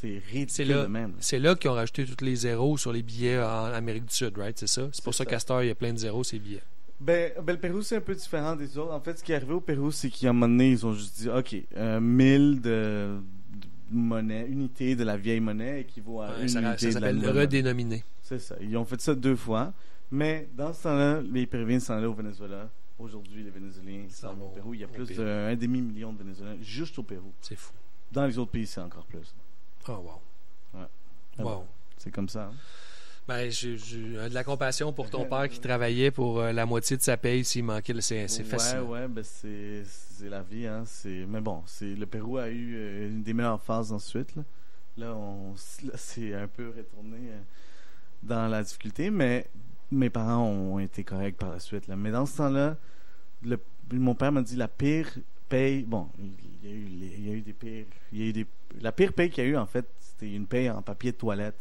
C'est 0.00 0.22
C'est 0.26 0.32
ridicule 0.32 0.68
là, 0.68 0.82
de 0.82 0.86
même. 0.88 1.12
c'est 1.18 1.38
là 1.38 1.54
qu'ils 1.56 1.70
ont 1.70 1.74
rajouté 1.74 2.04
tous 2.04 2.24
les 2.24 2.36
zéros 2.36 2.76
sur 2.78 2.92
les 2.92 3.02
billets 3.02 3.38
en 3.40 3.64
Amérique 3.72 4.06
du 4.06 4.14
Sud, 4.14 4.36
right? 4.38 4.56
C'est 4.58 4.68
ça? 4.68 4.88
C'est 4.92 5.02
pour 5.02 5.14
ça 5.14 5.24
ça. 5.24 5.54
heure, 5.54 5.62
il 5.64 5.68
y 5.68 5.70
a 5.70 5.74
plein 5.74 5.92
de 5.92 5.98
zéros, 5.98 6.22
ces 6.22 6.38
billets. 6.38 6.62
Ben, 7.00 7.32
ben, 7.42 7.52
le 7.52 7.58
Pérou, 7.60 7.82
c'est 7.82 7.96
un 7.96 8.00
peu 8.00 8.14
différent 8.14 8.56
des 8.56 8.76
autres. 8.76 8.92
En 8.92 9.00
fait, 9.00 9.18
ce 9.18 9.24
qui 9.24 9.32
est 9.32 9.36
arrivé 9.36 9.52
au 9.52 9.60
Pérou, 9.60 9.90
c'est 9.90 10.10
qu'à 10.10 10.30
un 10.30 10.32
moment 10.32 10.48
donné, 10.48 10.70
ils 10.70 10.84
ont 10.84 10.92
juste 10.92 11.20
dit, 11.20 11.28
OK, 11.28 11.54
euh, 11.76 12.00
1000 12.00 12.60
de, 12.60 12.60
de 12.60 13.20
monnaie, 13.92 14.46
unité 14.48 14.96
de 14.96 15.04
la 15.04 15.16
vieille 15.16 15.40
monnaie 15.40 15.82
équivaut 15.82 16.20
à 16.22 16.30
Ouais, 16.30 16.42
une 16.42 16.48
ça 16.48 16.60
unité 16.60 16.90
ça 16.92 16.98
de 17.00 17.04
la 17.04 17.12
s'appelle 17.12 17.38
redénominé. 17.38 18.04
C'est 18.22 18.40
ça. 18.40 18.56
Ils 18.60 18.76
ont 18.76 18.84
fait 18.84 19.00
ça 19.00 19.14
deux 19.14 19.36
fois. 19.36 19.72
Mais 20.10 20.48
dans 20.56 20.72
ce 20.72 20.82
temps-là, 20.84 21.20
les 21.22 21.46
Péruviens 21.46 21.78
s'en 21.80 21.94
allaient 21.94 22.06
au 22.06 22.14
Venezuela. 22.14 22.68
Aujourd'hui, 22.98 23.44
les 23.44 23.50
Vénézuéliens 23.50 24.06
s'en 24.10 24.34
vont 24.34 24.46
au 24.46 24.50
Pérou. 24.50 24.74
Il 24.74 24.80
y 24.80 24.84
a 24.84 24.88
plus 24.88 25.06
d'un 25.16 25.54
demi-million 25.54 26.12
de 26.12 26.18
Vénézuéliens 26.18 26.56
juste 26.62 26.98
au 26.98 27.02
Pérou. 27.04 27.32
C'est 27.40 27.56
fou. 27.56 27.72
Dans 28.10 28.26
les 28.26 28.38
autres 28.38 28.50
pays, 28.50 28.66
c'est 28.66 28.80
encore 28.80 29.04
plus. 29.04 29.34
Oh, 29.88 29.92
wow. 29.92 30.80
Ouais. 30.80 31.44
Wow. 31.44 31.64
C'est 31.96 32.10
comme 32.10 32.28
ça. 32.28 32.44
hein? 32.44 32.52
Ben, 33.26 33.50
j'ai 33.50 33.76
j'ai 33.76 33.98
de 33.98 34.32
la 34.34 34.42
compassion 34.42 34.90
pour 34.92 35.10
ton 35.10 35.24
père 35.26 35.48
qui 35.50 35.60
travaillait 35.60 36.10
pour 36.10 36.40
euh, 36.40 36.50
la 36.52 36.64
moitié 36.64 36.96
de 36.96 37.02
sa 37.02 37.16
paye 37.18 37.44
s'il 37.44 37.62
manquait. 37.64 37.92
le- 37.92 38.00
C'est 38.00 38.26
c'est 38.28 38.42
ouais, 38.42 38.80
ouais, 38.80 39.08
ben 39.08 39.22
c'est 39.22 39.82
c'est 39.84 40.30
la 40.30 40.42
vie, 40.42 40.66
hein. 40.66 40.84
C'est 40.86 41.26
mais 41.28 41.40
bon, 41.42 41.62
c'est 41.66 41.94
le 41.94 42.06
Pérou 42.06 42.38
a 42.38 42.48
eu 42.48 42.74
euh, 42.76 43.08
une 43.08 43.22
des 43.22 43.34
meilleures 43.34 43.60
phases 43.60 43.92
ensuite. 43.92 44.34
Là, 44.34 44.42
là 44.96 45.14
on 45.14 45.52
là, 45.84 45.92
c'est 45.96 46.32
un 46.32 46.48
peu 46.48 46.68
retourné 46.74 47.18
euh, 47.30 47.38
dans 48.22 48.48
la 48.48 48.62
difficulté, 48.62 49.10
mais 49.10 49.46
mes 49.90 50.08
parents 50.08 50.44
ont 50.46 50.78
été 50.78 51.04
corrects 51.04 51.36
par 51.36 51.50
la 51.50 51.58
suite. 51.60 51.86
Là. 51.86 51.96
Mais 51.96 52.10
dans 52.10 52.24
ce 52.24 52.38
temps-là, 52.38 52.78
le- 53.42 53.60
mon 53.92 54.14
père 54.14 54.32
m'a 54.32 54.40
dit 54.42 54.56
la 54.56 54.68
pire 54.68 55.06
paye. 55.50 55.82
Bon, 55.82 56.08
y 56.64 56.72
a 56.72 56.74
eu, 56.74 56.84
les- 56.84 57.14
il 57.18 57.28
y 57.28 57.30
a 57.30 57.34
eu 57.34 57.40
des 57.40 57.52
pires. 57.52 57.86
Il 58.12 58.18
y 58.18 58.22
a 58.22 58.26
eu 58.26 58.32
des, 58.32 58.46
la 58.80 58.92
pire 58.92 59.12
paye 59.12 59.30
qu'il 59.30 59.44
y 59.44 59.46
a 59.46 59.50
eu 59.50 59.56
en 59.56 59.66
fait, 59.66 59.86
c'était 60.00 60.32
une 60.32 60.46
paye 60.46 60.70
en 60.70 60.82
papier 60.82 61.12
de 61.12 61.16
toilette. 61.16 61.56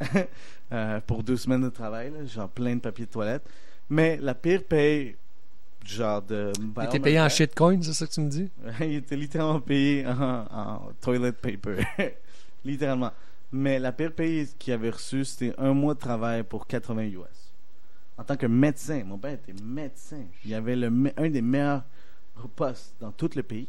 Euh, 0.70 1.00
pour 1.06 1.22
deux 1.22 1.38
semaines 1.38 1.62
de 1.62 1.70
travail, 1.70 2.10
là, 2.10 2.26
genre 2.26 2.50
plein 2.50 2.74
de 2.76 2.80
papier 2.80 3.06
de 3.06 3.10
toilette. 3.10 3.42
Mais 3.88 4.18
la 4.18 4.34
pire 4.34 4.62
paye, 4.64 5.16
genre 5.82 6.20
de. 6.20 6.52
Il 6.76 6.84
était 6.84 7.00
payé 7.00 7.18
en 7.18 7.28
shitcoin, 7.30 7.80
c'est 7.82 7.94
ça 7.94 8.06
que 8.06 8.12
tu 8.12 8.20
me 8.20 8.28
dis? 8.28 8.50
il 8.82 8.96
était 8.96 9.16
littéralement 9.16 9.60
payé 9.62 10.06
en, 10.06 10.44
en 10.50 10.92
toilet 11.00 11.32
paper. 11.32 11.78
littéralement. 12.66 13.12
Mais 13.50 13.78
la 13.78 13.92
pire 13.92 14.12
paye 14.12 14.46
qu'il 14.58 14.74
avait 14.74 14.90
reçue, 14.90 15.24
c'était 15.24 15.54
un 15.56 15.72
mois 15.72 15.94
de 15.94 16.00
travail 16.00 16.42
pour 16.42 16.66
80 16.66 17.04
US. 17.04 17.54
En 18.18 18.24
tant 18.24 18.36
que 18.36 18.44
médecin, 18.46 19.02
mon 19.04 19.16
père 19.16 19.32
était 19.32 19.54
médecin. 19.62 20.24
Il 20.44 20.52
avait 20.52 20.76
le, 20.76 20.92
un 21.16 21.30
des 21.30 21.40
meilleurs 21.40 21.82
postes 22.56 22.94
dans 23.00 23.10
tout 23.10 23.30
le 23.34 23.42
pays, 23.42 23.68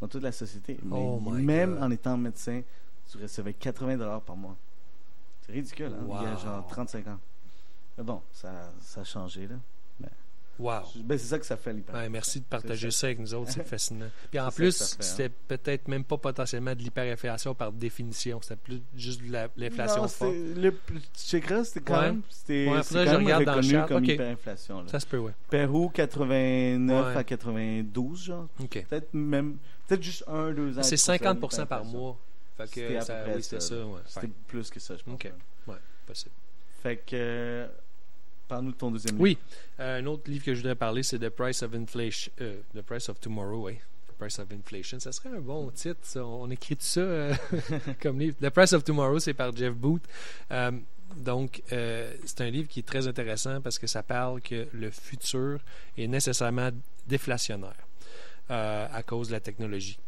dans 0.00 0.08
toute 0.08 0.22
la 0.22 0.32
société. 0.32 0.78
Mais 0.82 0.96
Oh 0.96 1.20
my 1.24 1.42
même 1.42 1.74
God. 1.74 1.82
en 1.82 1.90
étant 1.90 2.16
médecin, 2.16 2.62
tu 3.10 3.18
recevais 3.18 3.52
80 3.54 3.96
dollars 3.96 4.20
par 4.22 4.36
mois. 4.36 4.56
C'est 5.46 5.52
ridicule, 5.52 5.92
hein? 5.94 6.06
Il 6.20 6.22
y 6.22 6.26
a 6.26 6.36
genre 6.36 6.66
35 6.66 7.06
ans. 7.08 7.18
Mais 7.98 8.04
bon, 8.04 8.22
ça, 8.32 8.72
ça 8.80 9.02
a 9.02 9.04
changé, 9.04 9.46
là. 9.46 9.56
Wow. 10.56 10.82
Ben, 11.02 11.18
c'est 11.18 11.26
ça 11.26 11.38
que 11.40 11.44
ça 11.46 11.56
fait. 11.56 11.72
Ouais, 11.92 12.08
merci 12.08 12.38
de 12.38 12.44
partager 12.44 12.88
ça 12.92 13.08
avec 13.08 13.18
nous 13.18 13.34
autres, 13.34 13.50
c'est 13.50 13.64
fascinant. 13.66 14.06
Puis 14.30 14.38
en 14.38 14.52
plus, 14.52 14.80
hein. 14.80 14.96
c'était 15.00 15.28
peut-être 15.28 15.88
même 15.88 16.04
pas 16.04 16.16
potentiellement 16.16 16.76
de 16.76 16.78
l'hyperinflation 16.78 17.56
par 17.56 17.72
définition, 17.72 18.38
c'était 18.40 18.54
plus 18.54 18.80
juste 18.94 19.20
de 19.26 19.32
la- 19.32 19.48
l'inflation 19.56 20.06
forte. 20.06 20.32
le 20.32 20.72
Chekra, 21.16 21.64
c'était 21.64 21.80
quand 21.80 21.94
Ouais. 21.98 22.02
même, 22.12 22.22
c'était, 22.30 22.68
Ouais, 22.70 22.76
quand 22.88 23.04
je 23.04 23.16
regarde 23.16 23.44
dans 23.46 23.56
le 23.56 23.62
chat. 23.62 23.86
comme 23.88 24.04
hyperinflation. 24.04 24.82
là. 24.82 24.88
Ça 24.92 25.00
se 25.00 25.06
peut, 25.06 25.18
ouais. 25.18 25.32
Pérou, 25.50 25.88
89 25.88 27.06
Ouais. 27.14 27.16
à 27.18 27.24
92, 27.24 28.22
genre. 28.22 28.46
OK. 28.62 28.86
Peut-être 28.88 29.12
même, 29.12 29.56
peut-être 29.88 30.02
juste 30.02 30.24
un, 30.26 30.52
deux 30.52 30.78
ans. 30.78 30.82
C'est 30.82 30.92
de 30.92 31.00
50 31.00 31.40
par 31.40 31.50
hyperinflation. 31.52 31.84
mois. 31.98 32.18
Fait 32.56 32.66
C'était 32.66 32.94
que 32.94 33.00
ça, 33.04 33.24
oui, 33.34 33.42
c'était 33.42 33.60
ça. 33.60 33.74
ouais. 33.86 34.00
C'était 34.06 34.28
plus 34.46 34.70
que 34.70 34.78
ça, 34.80 34.96
je 34.96 35.02
pense. 35.02 35.14
Ok. 35.14 35.24
même. 35.66 35.76
possible. 36.06 36.34
Fait 36.82 36.96
que. 36.98 37.66
Parle-nous 38.46 38.72
de 38.72 38.76
ton 38.76 38.90
deuxième 38.90 39.18
Oui, 39.20 39.38
Euh, 39.80 40.00
un 40.00 40.06
autre 40.06 40.30
livre 40.30 40.44
que 40.44 40.54
je 40.54 40.60
voudrais 40.60 40.74
parler, 40.74 41.02
c'est 41.02 41.18
The 41.18 41.30
Price 41.30 41.62
of 41.62 41.74
Inflation. 41.74 42.30
euh, 42.42 42.60
The 42.74 42.82
Price 42.82 43.08
of 43.08 43.18
Tomorrow, 43.18 43.66
oui. 43.66 43.78
The 44.08 44.12
Price 44.18 44.38
of 44.38 44.52
Inflation. 44.52 45.00
Ça 45.00 45.10
serait 45.12 45.30
un 45.30 45.40
bon 45.40 45.70
titre, 45.70 45.98
ça. 46.02 46.24
On 46.24 46.48
écrit 46.50 46.76
tout 46.76 46.84
ça 46.84 47.00
euh, 47.00 47.34
comme 48.02 48.20
livre. 48.20 48.36
The 48.40 48.50
Price 48.50 48.72
of 48.74 48.84
Tomorrow, 48.84 49.18
c'est 49.18 49.32
par 49.34 49.56
Jeff 49.56 49.72
Booth. 49.74 50.02
Donc, 51.16 51.62
c'est 51.68 52.40
un 52.40 52.50
livre 52.50 52.68
qui 52.68 52.80
est 52.80 52.84
très 52.86 53.06
intéressant 53.08 53.60
parce 53.60 53.78
que 53.78 53.86
ça 53.86 54.02
parle 54.02 54.40
que 54.40 54.66
le 54.72 54.90
futur 54.90 55.58
est 55.96 56.06
nécessairement 56.06 56.70
déflationnaire 57.06 57.76
euh, 58.50 58.86
à 58.92 59.02
cause 59.02 59.28
de 59.28 59.32
la 59.32 59.40
technologie. 59.40 59.98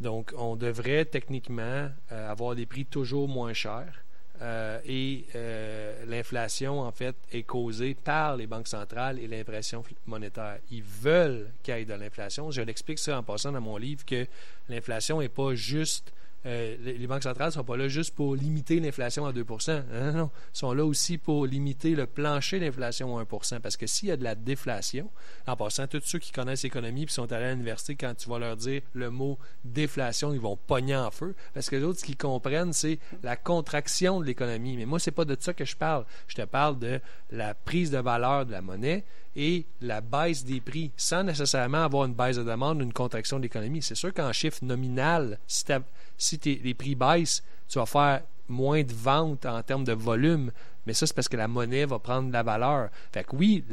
Donc, 0.00 0.32
on 0.38 0.56
devrait 0.56 1.04
techniquement 1.04 1.88
euh, 2.12 2.30
avoir 2.30 2.54
des 2.54 2.66
prix 2.66 2.84
toujours 2.84 3.28
moins 3.28 3.52
chers. 3.52 4.02
Euh, 4.42 4.78
et 4.86 5.24
l'inflation, 6.06 6.80
en 6.80 6.92
fait, 6.92 7.16
est 7.32 7.42
causée 7.42 7.94
par 7.94 8.36
les 8.36 8.46
banques 8.46 8.68
centrales 8.68 9.18
et 9.18 9.26
l'impression 9.26 9.82
monétaire. 10.06 10.58
Ils 10.70 10.82
veulent 10.82 11.50
qu'il 11.62 11.74
y 11.74 11.80
ait 11.80 11.84
de 11.84 11.94
l'inflation. 11.94 12.50
Je 12.50 12.62
l'explique 12.62 12.98
ça 12.98 13.18
en 13.18 13.22
passant 13.22 13.52
dans 13.52 13.60
mon 13.60 13.78
livre 13.78 14.04
que 14.04 14.26
l'inflation 14.68 15.20
n'est 15.20 15.28
pas 15.28 15.54
juste. 15.54 16.12
Euh, 16.46 16.76
les 16.84 17.06
banques 17.08 17.24
centrales 17.24 17.48
ne 17.48 17.52
sont 17.54 17.64
pas 17.64 17.76
là 17.76 17.88
juste 17.88 18.14
pour 18.14 18.36
limiter 18.36 18.78
l'inflation 18.78 19.26
à 19.26 19.32
2 19.32 19.44
Non, 19.48 20.12
non. 20.12 20.30
Ils 20.54 20.58
sont 20.58 20.72
là 20.72 20.84
aussi 20.84 21.18
pour 21.18 21.44
limiter 21.44 21.94
le 21.96 22.06
plancher 22.06 22.60
d'inflation 22.60 23.18
à 23.18 23.24
1% 23.24 23.60
Parce 23.60 23.76
que 23.76 23.86
s'il 23.86 24.08
y 24.08 24.12
a 24.12 24.16
de 24.16 24.22
la 24.24 24.34
déflation, 24.36 25.10
en 25.46 25.56
passant, 25.56 25.86
tous 25.88 26.00
ceux 26.04 26.18
qui 26.20 26.30
connaissent 26.32 26.62
l'économie 26.62 27.02
et 27.02 27.08
sont 27.08 27.30
allés 27.32 27.46
à 27.46 27.50
l'université, 27.50 27.96
quand 27.96 28.14
tu 28.16 28.28
vas 28.30 28.38
leur 28.38 28.56
dire 28.56 28.82
le 28.92 29.10
mot 29.10 29.38
déflation, 29.64 30.32
ils 30.32 30.40
vont 30.40 30.56
pogner 30.56 30.96
en 30.96 31.10
feu. 31.10 31.34
Parce 31.52 31.68
que 31.68 31.76
les 31.76 31.82
autres, 31.82 32.00
ce 32.00 32.04
qu'ils 32.04 32.16
comprennent, 32.16 32.72
c'est 32.72 32.98
la 33.22 33.36
contraction 33.36 34.20
de 34.20 34.26
l'économie. 34.26 34.76
Mais 34.76 34.86
moi, 34.86 34.98
c'est 35.00 35.10
pas 35.10 35.24
de 35.24 35.36
ça 35.38 35.52
que 35.52 35.64
je 35.64 35.76
parle. 35.76 36.04
Je 36.28 36.36
te 36.36 36.42
parle 36.42 36.78
de 36.78 37.00
la 37.30 37.54
prise 37.54 37.90
de 37.90 37.98
valeur 37.98 38.46
de 38.46 38.52
la 38.52 38.62
monnaie 38.62 39.04
et 39.34 39.66
la 39.82 40.00
baisse 40.00 40.44
des 40.44 40.60
prix, 40.60 40.92
sans 40.96 41.22
nécessairement 41.22 41.84
avoir 41.84 42.06
une 42.06 42.14
baisse 42.14 42.36
de 42.38 42.42
demande 42.44 42.78
ou 42.80 42.84
une 42.84 42.92
contraction 42.92 43.36
de 43.36 43.42
l'économie. 43.42 43.82
C'est 43.82 43.94
sûr 43.94 44.14
qu'en 44.14 44.32
chiffre 44.32 44.64
nominal, 44.64 45.38
si, 45.46 45.64
t'as- 45.64 45.80
si 46.16 46.40
les 46.44 46.74
prix 46.74 46.94
baissent, 46.94 47.42
tu 47.68 47.78
vas 47.78 47.86
faire 47.86 48.22
moins 48.48 48.82
de 48.82 48.92
ventes 48.92 49.46
en 49.46 49.62
termes 49.62 49.84
de 49.84 49.92
volume, 49.92 50.52
mais 50.86 50.94
ça, 50.94 51.06
c'est 51.06 51.14
parce 51.14 51.28
que 51.28 51.36
la 51.36 51.48
monnaie 51.48 51.84
va 51.84 51.98
prendre 51.98 52.28
de 52.28 52.32
la 52.32 52.44
valeur. 52.44 52.90
Fait 53.12 53.24
que 53.24 53.34
oui, 53.34 53.64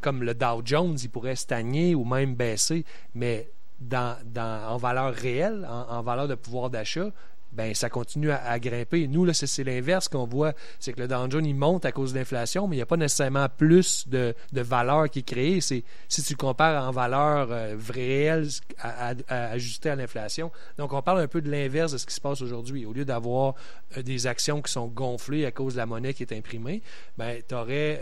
comme 0.00 0.22
le 0.22 0.34
Dow 0.34 0.62
Jones, 0.64 0.96
il 1.02 1.10
pourrait 1.10 1.36
stagner 1.36 1.94
ou 1.94 2.04
même 2.04 2.34
baisser, 2.34 2.84
mais 3.14 3.50
dans, 3.78 4.16
en 4.34 4.78
valeur 4.78 5.12
réelle, 5.12 5.68
en 5.68 6.02
valeur 6.02 6.26
de 6.26 6.34
pouvoir 6.36 6.70
d'achat, 6.70 7.10
ben 7.54 7.74
ça 7.74 7.88
continue 7.88 8.30
à, 8.30 8.58
grimper. 8.58 9.06
Nous, 9.08 9.24
là, 9.24 9.32
c'est, 9.34 9.64
l'inverse 9.64 10.08
qu'on 10.08 10.26
voit. 10.26 10.52
C'est 10.80 10.92
que 10.92 11.00
le 11.00 11.08
Dow 11.08 11.30
Jones, 11.30 11.46
il 11.46 11.54
monte 11.54 11.84
à 11.84 11.92
cause 11.92 12.12
de 12.12 12.18
l'inflation, 12.18 12.66
mais 12.68 12.76
il 12.76 12.78
n'y 12.78 12.82
a 12.82 12.86
pas 12.86 12.96
nécessairement 12.96 13.48
plus 13.48 14.08
de, 14.08 14.34
de 14.52 14.60
valeur 14.60 15.08
qui 15.08 15.20
est 15.20 15.22
créée. 15.22 15.60
C'est, 15.60 15.84
si 16.08 16.22
tu 16.22 16.36
compares 16.36 16.86
en 16.86 16.90
valeur 16.90 17.48
euh, 17.50 17.76
réelle 17.92 18.48
à, 18.78 19.10
à- 19.10 19.14
à- 19.28 19.50
ajustée 19.52 19.90
à 19.90 19.96
l'inflation. 19.96 20.50
Donc, 20.78 20.92
on 20.92 21.02
parle 21.02 21.20
un 21.20 21.28
peu 21.28 21.40
de 21.40 21.50
l'inverse 21.50 21.92
de 21.92 21.98
ce 21.98 22.06
qui 22.06 22.14
se 22.14 22.20
passe 22.20 22.42
aujourd'hui. 22.42 22.86
Au 22.86 22.92
lieu 22.92 23.04
d'avoir 23.04 23.54
euh, 23.96 24.02
des 24.02 24.26
actions 24.26 24.60
qui 24.62 24.72
sont 24.72 24.88
gonflées 24.88 25.46
à 25.46 25.50
cause 25.50 25.74
de 25.74 25.78
la 25.78 25.86
monnaie 25.86 26.14
qui 26.14 26.22
est 26.22 26.32
imprimée, 26.32 26.82
ben, 27.16 27.40
tu 27.48 27.54
aurais, 27.54 28.00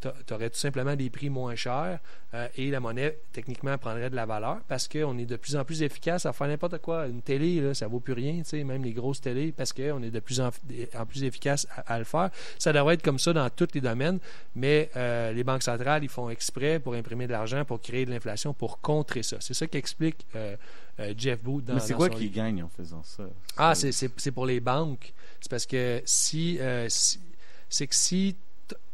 tout 0.00 0.12
simplement 0.52 0.94
des 0.96 1.10
prix 1.10 1.28
moins 1.30 1.54
chers 1.56 1.98
euh, 2.34 2.46
et 2.56 2.70
la 2.70 2.78
monnaie, 2.80 3.18
techniquement, 3.32 3.76
prendrait 3.78 4.10
de 4.10 4.16
la 4.16 4.26
valeur 4.26 4.58
parce 4.68 4.86
qu'on 4.86 5.16
est 5.18 5.24
de 5.26 5.36
plus 5.36 5.56
en 5.56 5.64
plus 5.64 5.82
efficace 5.82 6.26
à 6.26 6.32
faire 6.32 6.46
n'importe 6.48 6.78
quoi. 6.78 7.06
Une 7.06 7.22
télé, 7.22 7.60
là, 7.60 7.74
ça 7.74 7.86
vaut 7.88 8.00
plus 8.00 8.12
rien, 8.12 8.42
tu 8.42 8.62
même 8.64 8.84
les 8.84 8.92
grosses 8.92 9.20
télés, 9.20 9.52
parce 9.52 9.72
qu'on 9.72 10.02
est 10.02 10.10
de 10.10 10.20
plus 10.20 10.40
en, 10.40 10.50
en 10.94 11.06
plus 11.06 11.24
efficace 11.24 11.66
à, 11.74 11.94
à 11.94 11.98
le 11.98 12.04
faire. 12.04 12.30
Ça 12.58 12.72
devrait 12.72 12.94
être 12.94 13.02
comme 13.02 13.18
ça 13.18 13.32
dans 13.32 13.48
tous 13.50 13.68
les 13.74 13.80
domaines, 13.80 14.18
mais 14.54 14.90
euh, 14.96 15.32
les 15.32 15.44
banques 15.44 15.62
centrales, 15.62 16.04
ils 16.04 16.08
font 16.08 16.28
exprès 16.30 16.78
pour 16.80 16.94
imprimer 16.94 17.26
de 17.26 17.32
l'argent, 17.32 17.64
pour 17.64 17.80
créer 17.80 18.04
de 18.04 18.10
l'inflation, 18.10 18.52
pour 18.54 18.80
contrer 18.80 19.22
ça. 19.22 19.38
C'est 19.40 19.54
ça 19.54 19.66
qu'explique 19.66 20.26
euh, 20.36 20.56
euh, 21.00 21.14
Jeff 21.16 21.42
Booth 21.42 21.64
dans 21.64 21.74
Mais 21.74 21.80
c'est 21.80 21.94
quoi 21.94 22.08
qui 22.10 22.28
gagne 22.30 22.62
en 22.62 22.68
faisant 22.68 23.02
ça? 23.02 23.24
Ah, 23.56 23.74
c'est, 23.74 24.30
pour 24.30 24.46
les 24.46 24.60
banques. 24.60 25.12
C'est 25.40 25.50
parce 25.50 25.66
que 25.66 26.02
si, 26.04 26.58
si- 26.88 27.20
c'est 27.68 27.86
que 27.86 27.94
si, 27.94 28.36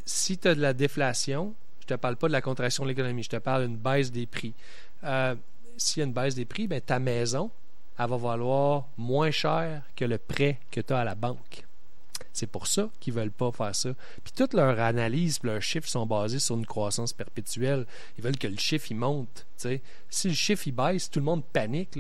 si 0.04 0.38
tu 0.38 0.48
as 0.48 0.54
de 0.54 0.60
la 0.60 0.72
déflation, 0.72 1.54
je 1.80 1.86
te 1.86 1.94
parle 1.94 2.16
pas 2.16 2.28
de 2.28 2.32
la 2.32 2.40
contraction 2.40 2.84
de 2.84 2.88
l'économie, 2.88 3.22
je 3.22 3.30
te 3.30 3.36
parle 3.36 3.66
d'une 3.66 3.76
baisse 3.76 4.10
des 4.10 4.26
prix. 4.26 4.54
Euh, 5.04 5.34
s'il 5.76 6.00
y 6.00 6.02
a 6.02 6.06
une 6.06 6.12
baisse 6.12 6.34
des 6.34 6.44
prix, 6.44 6.66
ben, 6.66 6.80
ta 6.80 6.98
maison, 6.98 7.50
elle 7.98 8.08
va 8.08 8.16
valoir 8.16 8.86
moins 8.96 9.30
cher 9.30 9.82
que 9.96 10.04
le 10.04 10.18
prêt 10.18 10.58
que 10.70 10.80
tu 10.80 10.92
as 10.92 11.00
à 11.00 11.04
la 11.04 11.14
banque. 11.14 11.64
C'est 12.32 12.48
pour 12.48 12.66
ça 12.66 12.90
qu'ils 12.98 13.14
veulent 13.14 13.30
pas 13.30 13.52
faire 13.52 13.74
ça. 13.74 13.90
Puis 14.24 14.32
toute 14.34 14.54
leur 14.54 14.80
analyse, 14.80 15.38
leurs 15.44 15.62
chiffres 15.62 15.88
sont 15.88 16.04
basés 16.04 16.40
sur 16.40 16.56
une 16.56 16.66
croissance 16.66 17.12
perpétuelle. 17.12 17.86
Ils 18.18 18.24
veulent 18.24 18.36
que 18.36 18.48
le 18.48 18.56
chiffre 18.56 18.92
monte. 18.92 19.46
tu 19.56 19.68
sais. 19.68 19.82
Si 20.10 20.28
le 20.28 20.34
chiffre 20.34 20.68
baisse, 20.72 21.08
tout 21.08 21.20
le 21.20 21.24
monde 21.26 21.44
panique. 21.44 21.96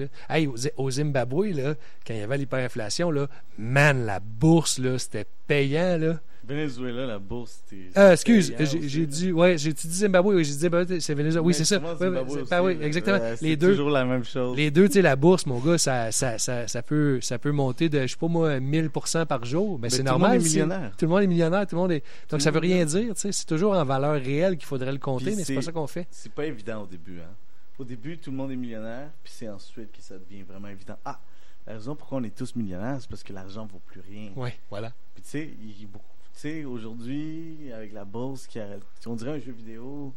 Au, 0.76 0.90
Zimbabwe, 0.90 1.52
là, 1.52 1.74
quand 2.04 2.14
il 2.14 2.20
y 2.20 2.22
avait 2.22 2.38
l'hyperinflation, 2.38 3.12
man, 3.58 4.06
la 4.06 4.18
bourse, 4.18 4.80
c'était 4.98 5.26
payant. 5.46 6.18
Venezuela, 6.46 7.06
la 7.06 7.18
bourse, 7.18 7.62
c'était. 7.68 7.98
Euh, 7.98 8.12
excuse, 8.12 8.52
j'ai 8.82 9.06
dit, 9.06 9.32
ouais, 9.32 9.56
j'ai 9.58 9.72
dit 9.72 9.88
Zimbabwe, 9.88 10.34
oui, 10.34 10.44
j'ai 10.44 10.52
dit 10.52 10.58
Zimbabwe, 10.58 10.98
c'est 11.00 11.14
Venezuela. 11.14 11.42
Oui, 11.42 11.54
c'est 11.54 11.64
ça. 11.64 11.78
Oui, 11.78 11.96
Zimbabwe 11.98 12.82
exactement. 12.82 13.18
Les 13.40 13.56
deux, 13.56 13.70
toujours 13.70 13.90
la 13.90 14.04
même 14.04 14.24
chose. 14.24 14.56
les 14.56 14.70
deux, 14.70 14.86
tu 14.88 14.94
sais, 14.94 15.02
la 15.02 15.16
bourse, 15.16 15.46
mon 15.46 15.58
gars, 15.58 15.78
ça, 15.78 16.12
ça, 16.12 16.38
ça, 16.38 16.68
ça 16.68 16.82
peut, 16.82 17.20
ça 17.20 17.38
peut 17.38 17.52
monter 17.52 17.88
de, 17.88 18.02
je 18.02 18.06
sais 18.08 18.16
pas 18.16 18.28
moi, 18.28 18.58
1000% 18.58 19.26
par 19.26 19.44
jour. 19.44 19.78
Mais, 19.78 19.84
Mais 19.84 19.90
c'est 19.90 19.98
tout 19.98 20.04
le 20.04 20.10
normal. 20.10 20.32
monde 20.32 20.40
est 20.40 20.44
millionnaire. 20.44 20.92
Tout 20.98 21.04
le 21.06 21.10
monde 21.10 21.22
est 21.22 21.26
millionnaire. 21.26 21.66
Tout 21.66 21.76
le 21.76 21.80
monde 21.82 21.92
est. 21.92 22.04
Donc, 22.30 22.40
ça 22.40 22.50
veut 22.50 22.60
rien 22.60 22.84
dire. 22.84 23.14
tu 23.14 23.20
sais, 23.20 23.32
C'est 23.32 23.46
toujours 23.46 23.72
en 23.74 23.84
valeur 23.84 24.20
réelle 24.20 24.56
qu'il 24.56 24.66
faudrait 24.66 24.92
le 24.92 24.98
compter, 24.98 25.34
mais 25.36 25.44
c'est 25.44 25.54
pas 25.54 25.62
ça 25.62 25.72
qu'on 25.72 25.86
fait. 25.86 26.06
C'est 26.10 26.32
pas 26.32 26.44
évident 26.46 26.82
au 26.82 26.86
début. 26.86 27.20
Hein. 27.20 27.30
Au 27.78 27.84
début, 27.84 28.18
tout 28.18 28.30
le 28.30 28.36
monde 28.36 28.52
est 28.52 28.56
millionnaire, 28.56 29.08
puis 29.22 29.32
c'est 29.34 29.48
ensuite 29.48 29.90
que 29.90 30.00
ça 30.00 30.14
devient 30.18 30.42
vraiment 30.42 30.68
évident. 30.68 30.96
Ah, 31.04 31.18
la 31.66 31.72
raison 31.72 31.96
pourquoi 31.96 32.18
on 32.18 32.22
est 32.22 32.34
tous 32.34 32.54
millionnaires, 32.54 32.98
c'est 33.00 33.08
parce 33.10 33.22
que 33.24 33.32
l'argent 33.32 33.66
vaut 33.66 33.80
plus 33.86 34.00
rien. 34.00 34.30
Oui, 34.36 34.50
voilà. 34.70 34.92
Puis 35.14 35.22
tu 35.24 35.30
sais, 35.30 35.50
il 35.60 35.80
y 35.80 35.84
a 35.84 35.88
beaucoup- 35.92 36.04
sais, 36.40 36.64
aujourd'hui, 36.64 37.72
avec 37.72 37.92
la 37.92 38.04
bourse 38.04 38.46
qui 38.46 38.58
arrête, 38.60 38.82
on 39.06 39.14
dirait 39.14 39.32
un 39.36 39.40
jeu 39.40 39.52
vidéo, 39.52 40.12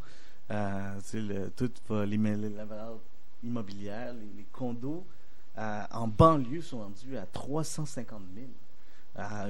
euh, 0.52 1.00
le, 1.14 1.50
tout 1.50 1.72
va, 1.90 2.06
les, 2.06 2.18
la 2.18 2.66
valeur 2.66 3.00
immobilière, 3.44 4.14
les, 4.14 4.38
les 4.38 4.46
condos 4.52 5.06
euh, 5.58 5.84
en 5.92 6.08
banlieue 6.08 6.62
sont 6.62 6.80
vendus 6.80 7.18
à 7.18 7.26
350 7.26 8.22
000 8.36 8.48
à 9.16 9.48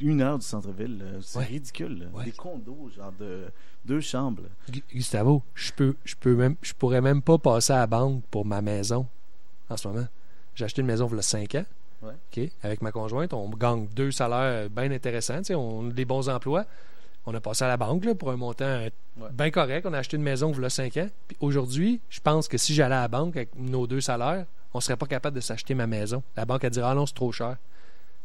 une 0.00 0.22
heure 0.22 0.38
du 0.38 0.44
centre-ville. 0.46 1.18
C'est 1.20 1.38
Ouais. 1.38 1.44
ridicule. 1.44 2.08
Ouais. 2.14 2.24
Des 2.24 2.32
condos, 2.32 2.90
genre 2.96 3.12
de 3.12 3.44
deux 3.84 4.00
chambres. 4.00 4.44
Gustavo, 4.92 5.42
je 5.54 5.72
peux, 5.72 5.94
je 6.04 6.14
peux 6.14 6.34
même, 6.34 6.56
je 6.62 6.72
pourrais 6.72 7.00
même 7.02 7.20
pas 7.22 7.36
passer 7.38 7.72
à 7.74 7.78
la 7.80 7.86
banque 7.86 8.22
pour 8.30 8.44
ma 8.46 8.62
maison 8.62 9.06
en 9.68 9.76
ce 9.76 9.88
moment. 9.88 10.06
J'ai 10.54 10.64
acheté 10.64 10.80
une 10.80 10.86
maison 10.86 11.06
il 11.10 11.16
y 11.16 11.18
a 11.18 11.22
5 11.22 11.54
ans. 11.56 11.64
Ouais. 12.02 12.50
Avec 12.62 12.80
ma 12.82 12.92
conjointe, 12.92 13.32
on 13.34 13.48
gagne 13.50 13.86
deux 13.94 14.10
salaires 14.10 14.70
bien 14.70 14.90
intéressants. 14.90 15.40
On 15.54 15.90
a 15.90 15.92
des 15.92 16.04
bons 16.04 16.28
emplois. 16.28 16.64
On 17.26 17.34
a 17.34 17.40
passé 17.40 17.64
à 17.64 17.68
la 17.68 17.76
banque 17.76 18.04
là, 18.06 18.14
pour 18.14 18.30
un 18.30 18.36
montant 18.36 18.64
euh, 18.64 18.88
Ouais. 19.20 19.28
bien 19.32 19.50
correct. 19.50 19.84
On 19.86 19.92
a 19.92 19.98
acheté 19.98 20.16
une 20.16 20.22
maison 20.22 20.50
il 20.56 20.62
y 20.62 20.64
a 20.64 20.70
5 20.70 20.96
ans. 20.96 21.08
Puis 21.28 21.36
aujourd'hui, 21.40 22.00
je 22.08 22.20
pense 22.20 22.48
que 22.48 22.56
si 22.56 22.72
j'allais 22.72 22.94
à 22.94 23.02
la 23.02 23.08
banque 23.08 23.36
avec 23.36 23.50
nos 23.56 23.86
deux 23.86 24.00
salaires, 24.00 24.46
on 24.72 24.80
serait 24.80 24.96
pas 24.96 25.06
capable 25.06 25.36
de 25.36 25.40
s'acheter 25.42 25.74
ma 25.74 25.86
maison. 25.86 26.22
La 26.36 26.46
banque 26.46 26.64
a 26.64 26.70
dit 26.70 26.80
Ah 26.82 26.94
non, 26.94 27.04
c'est 27.04 27.14
trop 27.14 27.30
cher. 27.32 27.56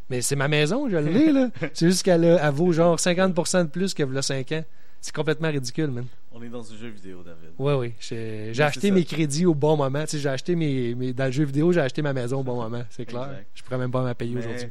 Mais 0.09 0.21
c'est 0.21 0.35
ma 0.37 0.47
maison, 0.47 0.87
je 0.89 0.95
l'ai, 0.97 1.31
là. 1.33 1.49
C'est 1.73 1.87
juste 1.87 2.03
qu'elle 2.03 2.23
a- 2.23 2.47
elle 2.47 2.53
vaut 2.53 2.71
genre 2.71 2.97
50% 2.97 3.63
de 3.63 3.69
plus 3.69 3.93
que 3.93 4.03
y 4.03 4.17
a 4.17 4.21
5 4.21 4.51
ans. 4.53 4.63
C'est 5.05 5.13
complètement 5.13 5.51
ridicule, 5.51 5.91
man. 5.91 6.07
On 6.31 6.41
est 6.41 6.49
dans 6.49 6.73
un 6.73 6.75
jeu 6.75 6.87
vidéo, 6.87 7.21
David. 7.21 7.51
Oui, 7.59 7.73
oui. 7.73 7.93
J'ai 7.99 8.59
acheté 8.63 8.89
mes 8.89 9.05
crédits 9.05 9.45
au 9.45 9.53
bon 9.53 9.77
moment. 9.77 10.01
Tu 10.01 10.07
sais, 10.07 10.17
j'ai 10.19 10.29
acheté 10.29 10.55
mes, 10.55 10.95
mes- 10.95 11.13
Dans 11.13 11.25
le 11.25 11.31
jeu 11.31 11.43
vidéo, 11.43 11.71
j'ai 11.71 11.79
acheté 11.81 12.01
ma 12.01 12.11
maison 12.11 12.39
au 12.39 12.43
bon 12.43 12.55
moment. 12.55 12.83
C'est 12.89 13.05
clair. 13.05 13.25
Exact. 13.29 13.47
Je 13.53 13.61
pourrais 13.63 13.77
même 13.77 13.91
pas 13.91 14.01
m'en 14.01 14.15
payer 14.15 14.35
aujourd'hui. 14.35 14.69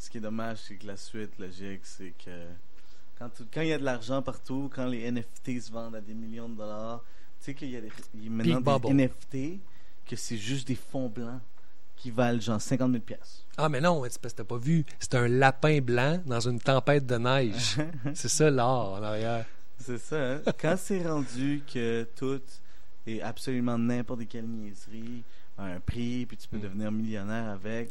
ce 0.00 0.08
qui 0.08 0.16
est 0.16 0.20
dommage, 0.22 0.56
c'est 0.66 0.76
que 0.76 0.86
la 0.86 0.96
suite 0.96 1.38
logique, 1.38 1.80
c'est 1.82 2.14
que 2.24 2.30
quand 3.18 3.60
il 3.60 3.68
y 3.68 3.72
a 3.74 3.78
de 3.78 3.84
l'argent 3.84 4.22
partout, 4.22 4.70
quand 4.74 4.86
les 4.86 5.10
NFT 5.12 5.60
se 5.60 5.70
vendent 5.70 5.96
à 5.96 6.00
des 6.00 6.14
millions 6.14 6.48
de 6.48 6.56
dollars, 6.56 7.04
tu 7.38 7.44
sais 7.44 7.54
qu'il 7.54 7.70
y 7.70 7.76
a, 7.76 7.82
des, 7.82 7.92
il 8.14 8.24
y 8.24 8.26
a 8.28 8.30
maintenant 8.30 8.56
des 8.56 8.62
bubble. 8.88 8.94
NFT 9.02 9.60
que 10.06 10.16
c'est 10.16 10.38
juste 10.38 10.66
des 10.66 10.76
fonds 10.76 11.10
blancs 11.10 11.42
qui 12.06 12.12
valent 12.12 12.40
genre 12.40 12.60
50 12.60 12.92
000 12.92 13.02
pièces. 13.02 13.44
Ah, 13.56 13.68
mais 13.68 13.80
non, 13.80 14.00
c'est 14.08 14.20
parce 14.20 14.32
que 14.32 14.38
t'as 14.38 14.44
pas 14.44 14.58
vu. 14.58 14.84
C'est 15.00 15.16
un 15.16 15.26
lapin 15.26 15.80
blanc 15.80 16.20
dans 16.24 16.38
une 16.38 16.60
tempête 16.60 17.04
de 17.04 17.16
neige. 17.16 17.78
c'est 18.14 18.28
ça 18.28 18.48
l'art 18.48 18.92
en 18.92 19.02
arrière. 19.02 19.44
C'est 19.78 19.98
ça. 19.98 20.34
hein? 20.34 20.40
Quand 20.60 20.76
c'est 20.78 21.04
rendu 21.04 21.62
que 21.72 22.06
tout 22.14 22.40
et 23.08 23.20
absolument 23.22 23.76
n'importe 23.76 24.28
quelle 24.28 24.46
niaiserie 24.46 25.24
a 25.58 25.64
un 25.64 25.80
prix, 25.80 26.26
puis 26.26 26.36
tu 26.36 26.46
peux 26.46 26.58
Mm. 26.58 26.60
devenir 26.60 26.92
millionnaire 26.92 27.48
avec, 27.50 27.90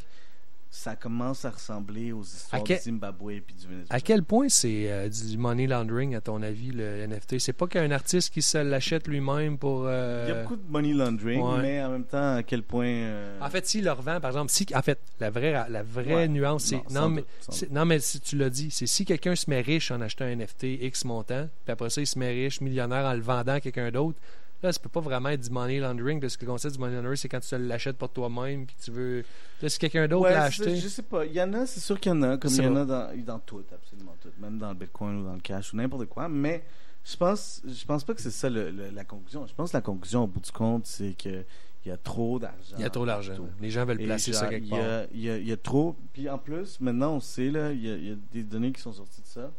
ça 0.75 0.95
commence 0.95 1.45
à 1.45 1.51
ressembler 1.51 2.11
aux 2.11 2.21
histoires 2.23 2.63
quel- 2.63 2.77
du 2.77 2.83
Zimbabwe 2.83 3.31
et 3.31 3.41
puis 3.41 3.55
du 3.55 3.63
Venezuela. 3.65 3.87
À 3.89 3.99
quel 4.01 4.23
point 4.23 4.49
c'est 4.49 4.91
euh, 4.91 5.07
du 5.09 5.37
money 5.37 5.67
laundering, 5.67 6.15
à 6.15 6.21
ton 6.21 6.41
avis, 6.41 6.71
le 6.71 7.07
NFT? 7.07 7.39
C'est 7.39 7.53
pas 7.53 7.65
qu'un 7.67 7.89
artiste 7.91 8.33
qui 8.33 8.41
se 8.41 8.57
l'achète 8.57 9.07
lui-même 9.07 9.57
pour... 9.57 9.83
euh, 9.85 10.25
Il 10.27 10.35
y 10.35 10.37
a 10.37 10.41
beaucoup 10.41 10.57
de 10.57 10.69
money 10.69 10.93
laundering, 10.93 11.41
Ouais. 11.41 11.61
mais 11.61 11.83
en 11.83 11.91
même 11.91 12.03
temps, 12.03 12.35
à 12.35 12.43
quel 12.43 12.61
point. 12.63 12.85
euh, 12.87 13.39
En 13.41 13.49
fait, 13.49 13.65
s'il 13.65 13.85
le 13.85 13.91
revend, 13.93 14.19
par 14.19 14.31
exemple, 14.31 14.51
si, 14.51 14.65
en 14.75 14.81
fait, 14.81 14.99
la 15.19 15.29
vraie, 15.29 15.53
la 15.69 15.83
vraie 15.83 16.13
Ouais. 16.15 16.27
nuance, 16.27 16.65
c'est... 16.65 16.81
Non, 16.91 17.09
mais, 17.09 17.23
doute, 17.49 17.71
non, 17.71 17.85
mais 17.85 17.99
si 17.99 18.19
tu 18.19 18.35
l'as 18.37 18.49
dit, 18.49 18.69
c'est 18.69 18.85
si 18.87 19.05
quelqu'un 19.05 19.35
se 19.35 19.49
met 19.49 19.61
riche 19.61 19.91
en 19.91 20.01
achetant 20.01 20.25
un 20.25 20.35
NFT 20.35 20.63
X 20.81 21.05
montant, 21.05 21.47
puis 21.63 21.71
après 21.71 21.89
ça, 21.89 22.01
il 22.01 22.07
se 22.07 22.19
met 22.19 22.29
riche, 22.31 22.61
millionnaire, 22.61 23.05
en 23.05 23.13
le 23.13 23.21
vendant 23.21 23.53
à 23.53 23.59
quelqu'un 23.61 23.89
d'autre, 23.91 24.19
là, 24.65 24.73
ça 24.73 24.79
peut 24.79 24.89
pas 24.89 24.99
vraiment 24.99 25.29
être 25.29 25.41
du 25.41 25.49
money 25.49 25.79
laundering, 25.79 26.19
parce 26.19 26.35
que 26.37 26.45
le 26.45 26.51
concept 26.51 26.75
du 26.75 26.79
money 26.79 26.95
laundering, 26.95 27.15
c'est 27.17 27.29
quand 27.29 27.39
tu 27.39 27.49
te 27.49 27.55
l'achètes 27.55 27.97
pour 27.97 28.09
toi-même, 28.09 28.65
puis 28.65 28.75
tu 28.83 28.91
veux... 28.91 29.23
Là, 29.61 29.69
si 29.69 29.79
quelqu'un 29.79 30.07
d'autre 30.07 30.23
Ouais, 30.25 30.31
l'a 30.33 30.43
acheté... 30.43 30.75
Je 30.75 30.87
sais 30.87 31.01
pas. 31.03 31.25
Il 31.25 31.33
y 31.33 31.41
en 31.41 31.53
a, 31.53 31.65
c'est 31.65 31.79
sûr 31.79 31.99
qu'il 31.99 32.11
y 32.11 32.15
en 32.15 32.21
a, 32.23 32.37
comme 32.37 32.51
il 32.51 32.63
y 32.63 32.67
en 32.67 32.75
a 32.75 32.85
dans, 32.85 33.09
dans 33.25 33.39
tout, 33.39 33.63
absolument 33.73 34.15
tout. 34.21 34.29
Même 34.39 34.57
dans 34.57 34.69
le 34.69 34.75
Bitcoin 34.75 35.21
ou 35.21 35.25
dans 35.25 35.33
le 35.35 35.41
cash 35.41 35.73
ou 35.73 35.77
n'importe 35.77 36.05
quoi. 36.05 36.27
Mais 36.27 36.63
je 37.03 37.15
pense, 37.15 37.61
je 37.65 37.85
pense 37.85 38.03
pas 38.03 38.13
que 38.13 38.21
c'est 38.21 38.31
ça 38.31 38.49
le- 38.49 38.71
le- 38.71 38.89
la 38.89 39.03
conclusion. 39.05 39.45
Je 39.47 39.53
pense 39.53 39.71
que 39.71 39.77
la 39.77 39.81
conclusion, 39.81 40.23
au 40.23 40.27
bout 40.27 40.39
du 40.41 40.51
compte, 40.51 40.85
c'est 40.87 41.13
que 41.17 41.43
il 41.85 41.89
y 41.89 41.91
a 41.91 41.97
trop 41.97 42.39
d'argent. 42.39 42.75
Il 42.77 42.81
y 42.81 42.83
a 42.85 42.89
trop 42.89 43.05
d'argent. 43.05 43.33
Les 43.61 43.69
gens 43.69 43.85
veulent 43.85 43.99
placer 43.99 44.33
ça 44.33 44.47
quelque 44.47 44.63
il 44.63 44.67
y 44.67 44.71
part. 44.71 44.79
a, 44.79 45.03
il 45.13 45.19
y 45.21 45.29
a- 45.29 45.37
il 45.37 45.47
y 45.47 45.51
a 45.51 45.57
trop. 45.57 45.95
Puis 46.13 46.27
en 46.27 46.39
plus, 46.39 46.79
maintenant, 46.81 47.13
on 47.13 47.19
sait, 47.19 47.51
là, 47.51 47.71
il 47.71 47.85
y, 47.85 47.91
a, 47.91 47.95
il 47.95 48.09
y 48.09 48.11
a 48.11 48.15
des 48.33 48.41
données 48.43 48.71
qui 48.71 48.81
sont 48.81 48.91
sorties 48.91 49.21
de 49.21 49.27
ça, 49.27 49.51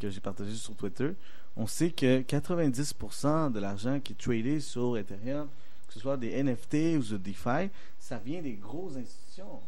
que 0.00 0.08
j'ai 0.08 0.20
partagées 0.20 0.54
sur 0.54 0.74
Twitter. 0.74 1.10
On 1.56 1.66
sait 1.66 1.90
que 1.90 2.20
90% 2.20 3.52
de 3.52 3.60
l'argent 3.60 3.98
qui 4.00 4.12
est 4.12 4.16
tradé 4.16 4.60
sur 4.60 4.96
Ethereum, 4.98 5.48
que 5.88 5.94
ce 5.94 6.00
soit 6.00 6.16
des 6.16 6.42
NFT 6.42 6.98
ou 6.98 7.02
de 7.02 7.16
DeFi, 7.16 7.70
ça 7.98 8.18
vient 8.18 8.42
des 8.42 8.52
grosses 8.54 8.96
institutions. 8.96 9.60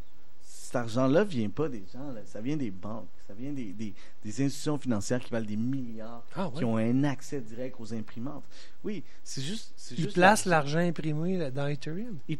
Cet 0.43 0.77
argent-là 0.77 1.25
vient 1.25 1.49
pas 1.49 1.71
des 1.71 1.83
gens, 1.91 2.13
là, 2.13 2.21
ça 2.27 2.43
vient 2.43 2.59
des 2.59 2.71
banques, 2.71 3.09
ça 3.27 3.33
vient 3.33 3.53
des, 3.53 3.73
des, 3.73 3.95
des 4.23 4.31
institutions 4.45 4.77
financières 4.77 5.19
qui 5.21 5.31
valent 5.31 5.47
des 5.47 5.57
milliards, 5.57 6.23
Ah, 6.37 6.51
qui 6.55 6.63
ont 6.63 6.77
un 6.77 7.05
accès 7.05 7.41
direct 7.41 7.77
aux 7.81 7.95
imprimantes. 7.95 8.45
Oui, 8.85 9.03
c'est 9.25 9.41
juste. 9.41 9.73
c'est 9.79 9.95
Ils 9.95 10.03
juste 10.03 10.15
placent 10.15 10.45
l'argent 10.45 10.81
imprimé 10.81 11.39
là, 11.39 11.51
dans 11.51 11.67
Ethereum? 11.67 12.19
ils 12.29 12.37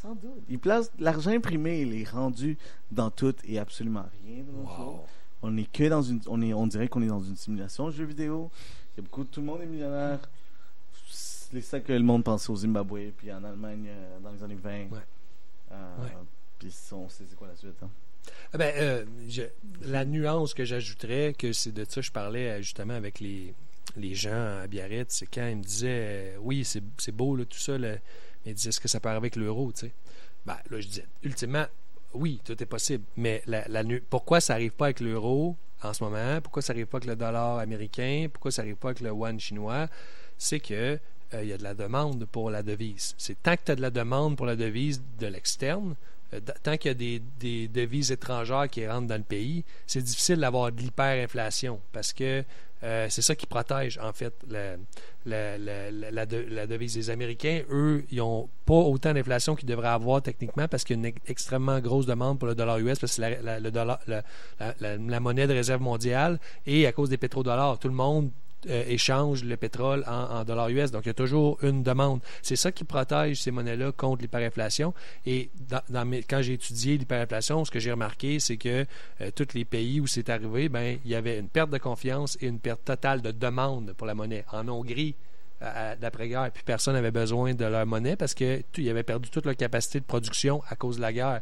sans 0.00 0.14
doute. 0.14 0.42
Ils 0.48 0.58
placent 0.58 0.90
l'argent 0.98 1.30
imprimé, 1.30 1.82
il 1.82 1.92
est 2.00 2.08
rendu 2.08 2.56
dans 2.90 3.10
tout 3.10 3.34
et 3.44 3.58
absolument 3.58 4.06
rien 4.24 4.44
de. 4.44 4.50
Wow. 4.50 5.04
On 5.42 5.56
est 5.56 5.70
que 5.70 5.88
dans 5.88 6.02
une, 6.02 6.20
on 6.26 6.40
est, 6.42 6.52
on 6.52 6.66
dirait 6.66 6.88
qu'on 6.88 7.02
est 7.02 7.06
dans 7.08 7.20
une 7.22 7.36
simulation 7.36 7.86
de 7.86 7.92
jeu 7.92 8.04
vidéo. 8.04 8.50
Il 8.96 9.00
y 9.00 9.00
a 9.00 9.02
beaucoup, 9.04 9.24
tout 9.24 9.40
le 9.40 9.46
monde 9.46 9.60
est 9.62 9.66
millionnaire. 9.66 10.18
C'est 11.08 11.60
ça 11.62 11.80
que 11.80 11.92
le 11.92 12.00
monde 12.02 12.24
pensait 12.24 12.50
au 12.50 12.56
Zimbabwe, 12.56 13.10
puis 13.16 13.32
en 13.32 13.42
Allemagne 13.44 13.86
euh, 13.88 14.18
dans 14.20 14.32
les 14.32 14.42
années 14.42 14.58
20. 14.62 14.70
Ouais. 14.70 14.98
Euh, 15.72 15.96
Ouais. 16.02 16.12
Puis 16.58 16.74
on 16.92 17.08
sait 17.08 17.24
c'est 17.28 17.36
quoi 17.36 17.46
la 17.48 17.54
suite. 17.56 17.80
hein. 17.82 17.88
Ah 18.52 18.58
Ben, 18.58 18.74
euh, 18.76 19.04
je- 19.28 19.42
la 19.82 20.04
nuance 20.04 20.52
que 20.54 20.64
j'ajouterais, 20.64 21.34
que 21.38 21.52
c'est 21.52 21.70
de 21.72 21.84
ça 21.84 22.00
que 22.00 22.02
je 22.02 22.10
parlais 22.12 22.60
justement 22.62 22.94
avec 22.94 23.20
les, 23.20 23.54
les 23.96 24.14
gens 24.14 24.58
à 24.62 24.66
Biarritz, 24.66 25.14
c'est 25.14 25.26
quand 25.26 25.46
ils 25.46 25.56
me 25.56 25.62
disaient 25.62 26.36
oui, 26.40 26.64
c'est 26.64 27.12
beau 27.12 27.36
là, 27.36 27.44
tout 27.44 27.58
ça, 27.58 27.78
là, 27.78 27.92
mais 28.44 28.50
ils 28.50 28.54
disaient 28.54 28.70
est-ce 28.70 28.80
que 28.80 28.88
ça 28.88 28.98
arriver 29.04 29.16
avec 29.18 29.36
l'euro, 29.36 29.70
tu 29.72 29.86
sais? 29.86 29.92
Ben, 30.44 30.56
là, 30.70 30.80
je 30.80 30.88
disais, 30.88 31.06
ultimement, 31.22 31.66
oui, 32.14 32.40
tout 32.44 32.60
est 32.62 32.66
possible, 32.66 33.04
mais 33.16 33.42
la, 33.46 33.82
pourquoi 34.08 34.40
ça 34.40 34.54
n'arrive 34.54 34.72
pas 34.72 34.86
avec 34.86 35.00
l'euro 35.00 35.56
en 35.82 35.92
ce 35.92 36.02
moment? 36.02 36.40
Pourquoi 36.42 36.62
ça 36.62 36.72
n'arrive 36.72 36.86
pas 36.86 36.98
avec 36.98 37.08
le 37.08 37.16
dollar 37.16 37.58
américain? 37.58 38.28
Pourquoi 38.32 38.50
ça 38.50 38.62
n'arrive 38.62 38.76
pas 38.76 38.88
avec 38.88 39.00
le 39.00 39.10
yuan 39.10 39.38
chinois? 39.38 39.88
C'est 40.38 40.60
que 40.60 40.98
euh, 41.34 41.42
il 41.42 41.48
y 41.48 41.52
a 41.52 41.58
de 41.58 41.62
la 41.62 41.74
demande 41.74 42.24
pour 42.24 42.50
la 42.50 42.62
devise. 42.62 43.14
C'est 43.18 43.42
tant 43.42 43.56
que 43.56 43.62
tu 43.66 43.72
as 43.72 43.76
de 43.76 43.82
la 43.82 43.90
demande 43.90 44.36
pour 44.36 44.46
la 44.46 44.56
devise 44.56 45.02
de 45.18 45.26
l'externe, 45.26 45.94
euh, 46.32 46.40
tant 46.62 46.76
qu'il 46.76 46.90
y 46.90 47.16
a 47.16 47.20
des 47.38 47.68
devises 47.68 48.10
étrangères 48.10 48.68
qui 48.68 48.86
rentrent 48.86 49.06
dans 49.06 49.16
le 49.16 49.22
pays, 49.22 49.64
c'est 49.86 50.02
difficile 50.02 50.38
d'avoir 50.38 50.72
de 50.72 50.80
l'hyperinflation 50.80 51.80
parce 51.92 52.12
que 52.12 52.44
euh, 52.84 53.06
c'est 53.10 53.22
ça 53.22 53.34
qui 53.34 53.46
protège, 53.46 53.98
en 54.02 54.12
fait, 54.12 54.32
la, 54.48 54.76
la, 55.26 55.58
la, 55.58 55.90
la- 55.90 56.10
la 56.10 56.26
de- 56.26 56.46
la 56.48 56.66
devise. 56.66 56.96
Les 56.96 57.10
Américains, 57.10 57.62
eux, 57.70 58.04
ils 58.10 58.18
n'ont 58.18 58.48
pas 58.64 58.74
autant 58.74 59.12
d'inflation 59.12 59.56
qu'ils 59.56 59.68
devraient 59.68 59.88
avoir 59.88 60.22
techniquement 60.22 60.68
parce 60.68 60.84
qu'il 60.84 60.94
y 60.96 60.98
a 60.98 61.00
une 61.00 61.06
ex- 61.06 61.20
extrêmement 61.26 61.80
grosse 61.80 62.06
demande 62.06 62.38
pour 62.38 62.46
le 62.48 62.54
dollar 62.54 62.78
US 62.78 62.98
parce 62.98 63.16
que 63.16 63.22
c'est 63.22 63.40
la 64.80 65.20
monnaie 65.20 65.46
de 65.46 65.52
réserve 65.52 65.82
mondiale 65.82 66.38
et 66.66 66.86
à 66.86 66.92
cause 66.92 67.08
des 67.10 67.16
pétrodollars, 67.18 67.78
tout 67.78 67.88
le 67.88 67.94
monde 67.94 68.30
euh, 68.68 68.84
échange 68.88 69.44
le 69.44 69.56
pétrole 69.56 70.04
en, 70.06 70.44
dollars 70.44 70.68
US. 70.70 70.90
Donc, 70.90 71.04
il 71.04 71.08
y 71.08 71.10
a 71.10 71.14
toujours 71.14 71.58
une 71.62 71.82
demande. 71.82 72.20
C'est 72.42 72.56
ça 72.56 72.72
qui 72.72 72.84
protège 72.84 73.40
ces 73.40 73.50
monnaies-là 73.50 73.92
contre 73.92 74.22
l'hyperinflation. 74.22 74.94
Et 75.26 75.50
quand 76.28 76.42
j'ai 76.42 76.54
étudié 76.54 76.98
l'hyperinflation, 76.98 77.64
ce 77.64 77.70
que 77.70 77.78
j'ai 77.78 77.92
remarqué, 77.92 78.40
c'est 78.40 78.56
que 78.56 78.84
euh, 79.20 79.30
tous 79.34 79.54
les 79.54 79.64
pays 79.64 80.00
où 80.00 80.06
c'est 80.06 80.28
arrivé, 80.28 80.68
ben, 80.68 80.98
il 81.04 81.10
y 81.10 81.14
avait 81.14 81.38
une 81.38 81.48
perte 81.48 81.70
de 81.70 81.78
confiance 81.78 82.36
et 82.40 82.46
une 82.46 82.58
perte 82.58 82.84
totale 82.84 83.22
de 83.22 83.30
demande 83.30 83.92
pour 83.96 84.06
la 84.06 84.14
monnaie. 84.14 84.44
En 84.52 84.66
Hongrie, 84.68 85.14
d'après-guerre, 86.00 86.50
puis 86.52 86.62
personne 86.64 86.94
n'avait 86.94 87.10
besoin 87.10 87.52
de 87.52 87.64
leur 87.64 87.84
monnaie 87.84 88.14
parce 88.14 88.32
que 88.32 88.58
tout- 88.72 88.80
ils 88.80 88.88
avaient 88.90 89.02
perdu 89.02 89.28
toute 89.28 89.44
leur 89.44 89.56
capacité 89.56 89.98
de 89.98 90.04
production 90.04 90.62
à 90.68 90.76
cause 90.76 90.96
de 90.98 91.02
la 91.02 91.12
guerre. 91.12 91.40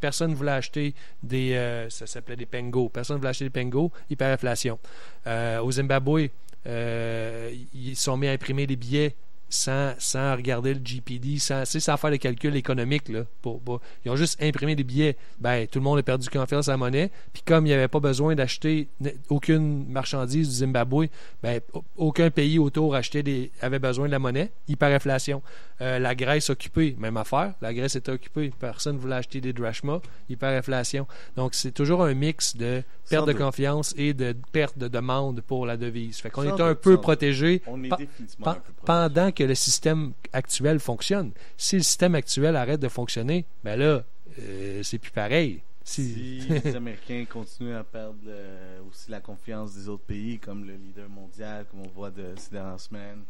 Personne 0.00 0.30
ne 0.30 0.36
voulait 0.36 0.52
acheter 0.52 0.94
des, 1.22 1.52
euh, 1.52 1.90
ça 1.90 2.06
s'appelait 2.06 2.36
des 2.36 2.46
pengos. 2.46 2.88
Personne 2.88 3.16
ne 3.16 3.20
voulait 3.20 3.28
acheter 3.30 3.44
des 3.44 3.50
pengos, 3.50 3.92
hyperinflation. 4.08 4.78
Euh, 5.26 5.60
au 5.60 5.70
Zimbabwe, 5.70 6.28
ils 6.66 7.94
se 7.96 8.02
sont 8.04 8.16
mis 8.16 8.28
à 8.28 8.32
imprimer 8.32 8.66
des 8.66 8.76
billets 8.76 9.16
sans, 9.50 9.94
sans 9.98 10.34
regarder 10.36 10.74
le 10.74 10.80
GPD, 10.84 11.38
sans, 11.38 11.64
sans 11.64 11.96
faire 11.96 12.10
les 12.10 12.18
calculs 12.18 12.54
économiques. 12.56 13.08
Là, 13.08 13.22
pour, 13.42 13.60
pour- 13.60 13.80
ils 14.04 14.10
ont 14.10 14.16
juste 14.16 14.42
imprimé 14.42 14.76
des 14.76 14.84
billets. 14.84 15.16
Ben, 15.38 15.66
tout 15.66 15.78
le 15.78 15.84
monde 15.84 15.98
a 15.98 16.02
perdu 16.02 16.28
confiance 16.28 16.68
à 16.68 16.72
la 16.72 16.76
monnaie. 16.76 17.10
Puis 17.32 17.42
comme 17.46 17.66
il 17.66 17.70
n'y 17.70 17.74
avait 17.74 17.88
pas 17.88 18.00
besoin 18.00 18.34
d'acheter 18.34 18.88
aucune 19.28 19.86
marchandise 19.88 20.48
du 20.48 20.54
Zimbabwe, 20.54 21.06
ben, 21.42 21.60
au- 21.72 21.84
aucun 21.96 22.30
pays 22.30 22.58
autour 22.58 22.94
achetait 22.94 23.22
des, 23.22 23.50
avait 23.60 23.78
besoin 23.78 24.06
de 24.06 24.12
la 24.12 24.18
monnaie. 24.18 24.50
Hyperinflation. 24.68 25.42
Euh, 25.80 25.98
la 26.00 26.14
Grèce 26.16 26.50
occupée, 26.50 26.96
même 26.98 27.16
affaire. 27.16 27.54
La 27.62 27.72
Grèce 27.72 27.94
était 27.96 28.10
occupée. 28.10 28.52
Personne 28.58 28.96
ne 28.96 29.00
voulait 29.00 29.14
acheter 29.16 29.40
des 29.40 29.52
drachmas. 29.52 30.00
Hyperinflation. 30.28 31.06
Donc, 31.36 31.54
c'est 31.54 31.70
toujours 31.72 32.02
un 32.04 32.14
mix 32.14 32.56
de 32.56 32.82
perte 33.08 33.26
de 33.26 33.32
confiance 33.32 33.94
et 33.96 34.12
de 34.12 34.34
perte 34.52 34.76
de 34.76 34.88
demande 34.88 35.40
pour 35.40 35.66
la 35.66 35.76
devise. 35.76 36.18
Fait 36.18 36.30
qu'on 36.30 36.42
est 36.42 36.60
un 36.60 36.74
peu 36.74 37.00
protégé 37.00 37.62
On 37.66 37.82
est 37.82 37.88
définitivement 37.96 38.48
un 38.48 38.54
peu 38.54 38.60
proche. 38.72 38.86
pendant 38.86 39.30
que 39.38 39.44
le 39.44 39.54
système 39.54 40.12
actuel 40.32 40.80
fonctionne. 40.80 41.30
Si 41.56 41.76
le 41.76 41.82
système 41.82 42.14
actuel 42.16 42.56
arrête 42.56 42.80
de 42.80 42.88
fonctionner, 42.88 43.44
ben 43.62 43.78
là, 43.78 44.02
euh, 44.40 44.82
c'est 44.82 44.98
plus 44.98 45.12
pareil. 45.12 45.60
Si... 45.84 46.40
Si 46.42 46.48
les 46.64 46.74
Américains 46.76 47.24
continuent 47.30 47.76
à 47.76 47.84
perdre 47.84 48.18
euh, 48.26 48.80
aussi 48.90 49.10
la 49.10 49.20
confiance 49.20 49.74
des 49.74 49.88
autres 49.88 50.02
pays, 50.04 50.38
comme 50.38 50.64
le 50.64 50.74
leader 50.74 51.08
mondial, 51.08 51.66
comme 51.70 51.80
on 51.82 51.88
voit 51.88 52.10
de, 52.10 52.34
ces 52.36 52.50
dernières 52.50 52.80
semaines, 52.80 53.22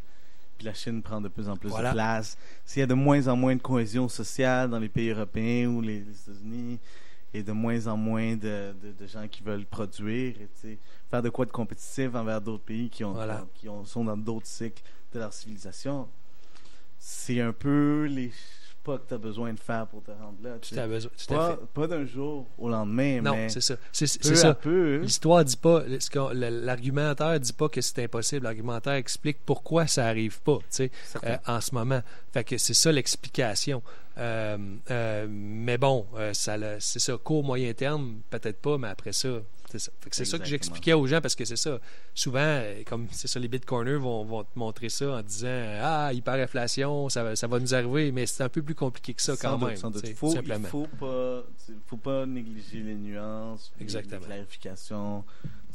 puis 0.57 0.65
la 0.67 0.75
Chine 0.75 1.03
prend 1.03 1.21
de 1.21 1.29
plus 1.29 1.49
en 1.49 1.57
plus 1.57 1.69
Voilà. 1.69 1.91
de 1.91 1.95
place, 1.95 2.37
s'il 2.65 2.81
y 2.81 2.83
a 2.83 2.87
de 2.87 2.95
moins 2.95 3.29
en 3.29 3.37
moins 3.37 3.55
de 3.55 3.61
cohésion 3.63 4.09
sociale 4.09 4.71
dans 4.71 4.79
les 4.81 4.89
pays 4.89 5.11
européens 5.11 5.69
ou 5.69 5.81
les, 5.83 6.01
les 6.01 6.21
États-Unis, 6.21 6.79
et 7.35 7.43
de 7.43 7.53
moins 7.53 7.87
en 7.87 7.97
moins 7.99 8.35
de, 8.37 8.73
de- 8.83 8.93
de 8.99 9.07
gens 9.07 9.29
qui 9.29 9.43
veulent 9.43 9.67
produire, 9.67 10.35
et, 10.65 10.79
faire 11.11 11.23
de 11.23 11.29
quoi 11.29 11.45
de 11.45 11.51
compétitif 11.53 12.15
envers 12.15 12.41
d'autres 12.41 12.65
pays 12.65 12.89
qui, 12.89 13.05
ont, 13.05 13.13
Voilà. 13.13 13.47
qui 13.55 13.69
ont- 13.69 13.85
sont 13.85 14.05
dans 14.05 14.17
d'autres 14.17 14.47
cycles 14.47 14.83
de 15.13 15.19
leur 15.19 15.33
civilisation, 15.33 16.09
c'est 16.99 17.41
un 17.41 17.53
peu 17.53 18.05
les 18.11 18.33
pas 18.85 18.97
que 18.97 19.09
tu 19.09 19.15
as 19.15 19.19
besoin 19.19 19.53
de 19.53 19.59
faire 19.59 19.87
pour 19.87 20.03
te 20.03 20.11
rendre 20.13 20.39
là. 20.43 20.57
tu 20.63 20.75
besoin- 20.75 21.11
Pas, 21.29 21.59
pas 21.75 21.87
d'un 21.89 22.07
jour 22.07 22.47
au 22.57 22.71
lendemain, 22.71 23.21
Non, 23.21 23.33
mais 23.33 23.49
c'est 23.51 23.61
ça. 23.61 23.77
C'est 23.93 24.07
c'est 24.07 24.21
peu 24.23 24.33
à 24.33 24.37
ça. 24.37 24.55
peu. 24.55 24.97
L'histoire 25.03 25.45
dit 25.45 25.57
pas, 25.59 25.83
l'argumentaire 26.33 27.39
dit 27.39 27.53
pas 27.53 27.69
que 27.69 27.81
c'est 27.81 28.03
impossible. 28.05 28.45
L'argumentaire 28.45 28.95
explique 28.95 29.39
pourquoi 29.45 29.87
ça 29.87 30.07
arrive 30.07 30.41
pas, 30.41 30.59
tu 30.59 30.65
sais, 30.71 30.91
Certain. 31.05 31.29
euh, 31.33 31.37
en 31.47 31.61
ce 31.61 31.75
moment. 31.75 32.01
Fait 32.33 32.45
que 32.45 32.57
c'est 32.57 32.75
ça 32.75 32.91
l'explication. 32.93 33.83
Euh, 34.17 34.57
euh, 34.91 35.27
mais 35.29 35.77
bon, 35.79 36.07
euh, 36.17 36.33
ça, 36.33 36.57
c'est 36.81 36.99
ça, 36.99 37.17
court, 37.23 37.45
moyen 37.45 37.73
terme, 37.75 38.21
peut-être 38.31 38.61
pas, 38.61 38.79
mais 38.79 38.89
après 38.89 39.13
ça, 39.13 39.29
c'est 39.71 39.79
ça. 39.79 39.93
C'est 40.11 40.25
ça 40.25 40.39
que 40.39 40.45
j'expliquais 40.45 40.93
aux 40.95 41.07
gens 41.07 41.21
parce 41.21 41.35
que 41.35 41.45
c'est 41.45 41.57
ça. 41.57 41.79
Souvent, 42.15 42.39
euh, 42.41 42.83
comme 42.87 43.07
c'est 43.11 43.29
ça, 43.29 43.39
les 43.39 43.49
bitcoiners 43.49 43.97
vont, 43.97 44.25
vont 44.25 44.45
te 44.45 44.59
montrer 44.59 44.89
ça 44.89 45.19
en 45.19 45.23
disant 45.23 45.49
Ah, 45.81 46.13
hyperinflation, 46.13 47.09
ça, 47.09 47.23
va- 47.23 47.37
ça 47.37 47.47
va 47.47 47.59
nous 47.61 47.75
arriver, 47.75 48.13
mais 48.13 48.27
c'est 48.27 48.43
un 48.43 48.49
peu 48.49 48.63
plus 48.63 48.75
compliqué 48.75 49.15
que 49.15 49.23
ça 49.23 49.37
Sans 49.37 49.43
quand 49.53 49.59
doute, 49.59 49.69
même. 49.69 49.77
sans 49.77 49.91
doute. 49.91 50.03
tu 50.03 50.09
sais, 50.09 50.15
Faut- 50.15 50.31
il 50.31 50.35
simplement. 50.37 50.69
faut 50.69 50.87
pas, 50.99 51.43
faut 51.87 51.97
pas 51.97 52.27
négliger 52.27 52.81
les 52.81 52.95
nuances, 52.95 53.73
Exactement. 53.81 54.21
les 54.23 54.27
clarifications. 54.27 55.25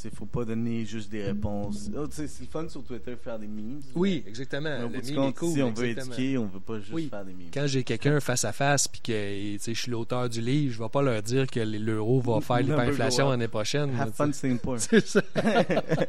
Il 0.05 0.11
faut 0.11 0.25
pas 0.25 0.43
donner 0.43 0.85
juste 0.85 1.09
des 1.09 1.23
réponses. 1.23 1.89
Oh, 1.97 2.05
c'est 2.11 2.23
le 2.23 2.45
fun 2.47 2.67
sur 2.67 2.83
Twitter 2.83 3.15
faire 3.15 3.39
des 3.39 3.47
memes. 3.47 3.79
Oui, 3.95 4.23
exactement. 4.27 4.77
Mais 4.79 4.83
au 4.83 4.89
bout 4.89 5.01
du 5.01 5.15
compte, 5.15 5.37
cool, 5.37 5.53
si 5.53 5.61
on 5.63 5.71
veut 5.71 5.85
exactement. 5.85 6.15
éduquer, 6.17 6.37
on 6.37 6.45
veut 6.47 6.59
pas 6.59 6.79
juste 6.79 6.91
Oui. 6.93 7.07
faire 7.09 7.23
des 7.23 7.31
memes. 7.33 7.47
Quand 7.53 7.67
j'ai 7.67 7.83
quelqu'un 7.83 8.19
face 8.21 8.43
à 8.43 8.51
face 8.51 8.87
puis 8.87 8.99
que 9.01 9.11
je 9.13 9.73
suis 9.73 9.91
l'auteur 9.91 10.27
du 10.29 10.41
livre, 10.41 10.73
je 10.73 10.79
vais 10.83 10.89
pas 10.89 11.01
leur 11.01 11.21
dire 11.21 11.47
que 11.47 11.59
l'euro 11.61 12.19
va 12.19 12.41
faire 12.41 12.57
l'hyperinflation 12.59 13.29
l'année 13.29 13.47
prochaine. 13.47 13.91
Have 13.97 14.11
fun. 14.13 14.31
C'est 14.79 15.05
ça. 15.07 15.21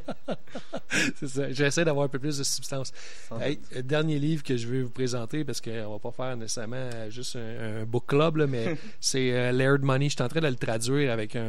C'est 1.16 1.28
ça. 1.28 1.52
J'essaie 1.52 1.84
d'avoir 1.84 2.06
un 2.06 2.08
peu 2.08 2.18
plus 2.18 2.38
de 2.38 2.44
substance. 2.44 2.92
Hey, 3.40 3.58
euh, 3.76 3.82
dernier 3.82 4.18
livre 4.18 4.42
que 4.42 4.56
je 4.56 4.66
veux 4.66 4.82
vous 4.82 4.90
présenter, 4.90 5.44
parce 5.44 5.60
qu'on 5.60 5.92
va 5.92 5.98
pas 5.98 6.12
faire 6.12 6.36
nécessairement 6.36 6.88
juste 7.10 7.36
un, 7.36 7.82
un 7.82 7.84
book 7.84 8.04
club, 8.06 8.36
là, 8.36 8.46
mais 8.46 8.76
c'est 9.00 9.32
euh, 9.32 9.52
Laird 9.52 9.82
Money. 9.82 10.06
Je 10.08 10.14
suis 10.14 10.22
en 10.22 10.28
train 10.28 10.40
de 10.40 10.46
le 10.48 10.54
traduire 10.56 11.12
avec 11.12 11.36
un- 11.36 11.40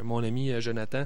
un- 0.00 0.02
mon 0.02 0.22
ami 0.22 0.50
euh, 0.50 0.60
Jonathan. 0.60 1.04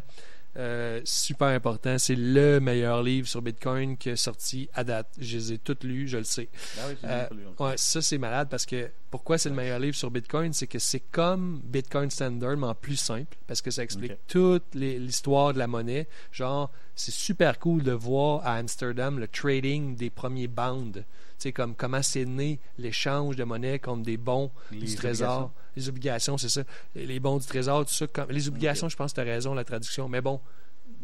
Euh, 0.57 1.01
super 1.05 1.49
important. 1.49 1.99
C'est 1.99 2.15
le 2.15 2.61
meilleur 2.61 3.03
livre 3.03 3.27
sur 3.27 3.43
Bitcoin 3.43 3.97
qui 3.97 4.11
est 4.11 4.17
sorti 4.17 4.69
à 4.75 4.85
date. 4.85 5.09
Je 5.19 5.37
les 5.37 5.53
ai 5.55 5.59
tous 5.59 5.77
lus, 5.85 6.07
je 6.09 6.19
le 6.19 6.25
sais. 6.25 6.49
Ah 6.79 6.83
oui, 6.89 6.95
Euh. 7.05 7.27
Ouais, 7.59 7.77
ça 7.77 8.01
c'est 8.01 8.19
malade 8.19 8.49
parce 8.51 8.65
que 8.67 8.89
pourquoi 9.11 9.37
c'est 9.39 9.49
le 9.49 9.55
meilleur 9.55 9.79
livre 9.79 9.97
sur 9.97 10.11
Bitcoin, 10.11 10.53
c'est 10.53 10.67
que 10.67 10.79
c'est 10.79 11.01
comme 11.11 11.61
Bitcoin 11.65 12.11
Standard 12.11 12.57
mais 12.57 12.67
en 12.67 12.75
plus 12.75 12.97
simple 12.97 13.37
parce 13.47 13.63
que 13.63 13.71
ça 13.71 13.83
explique 13.83 14.13
toute 14.29 14.75
l'histoire 14.75 15.53
de 15.55 15.59
la 15.59 15.67
monnaie. 15.67 16.07
Genre, 16.33 16.71
c'est 16.95 17.13
super 17.15 17.59
cool 17.59 17.83
de 17.83 17.93
voir 17.93 18.47
à 18.47 18.55
Amsterdam 18.57 19.19
le 19.19 19.27
trading 19.29 19.97
des 19.97 20.11
premiers 20.11 20.49
bonds. 20.49 20.93
Sais 21.39 21.53
comme 21.53 21.74
comment 21.74 22.03
c'est 22.03 22.24
né 22.24 22.59
l'échange 22.78 23.37
de 23.37 23.45
monnaie 23.45 23.78
contre 23.78 24.03
des 24.03 24.16
bons 24.16 24.51
Les 24.70 24.78
du 24.78 24.95
trésor, 24.95 25.53
les 25.76 25.89
obligations, 25.89 26.39
c'est 26.39 26.49
ça, 26.49 26.62
les 26.95 27.20
bons 27.20 27.39
du 27.39 27.47
trésor, 27.47 27.85
tout 27.85 27.93
ça. 27.93 28.07
Comme, 28.07 28.30
les 28.30 28.49
obligations, 28.49 28.89
je 28.89 28.97
pense 28.97 29.12
que 29.12 29.20
tu 29.20 29.20
as 29.20 29.32
raison 29.32 29.55
la 29.55 29.64
traduction, 29.64 30.09
mais 30.09 30.20
bon, 30.20 30.41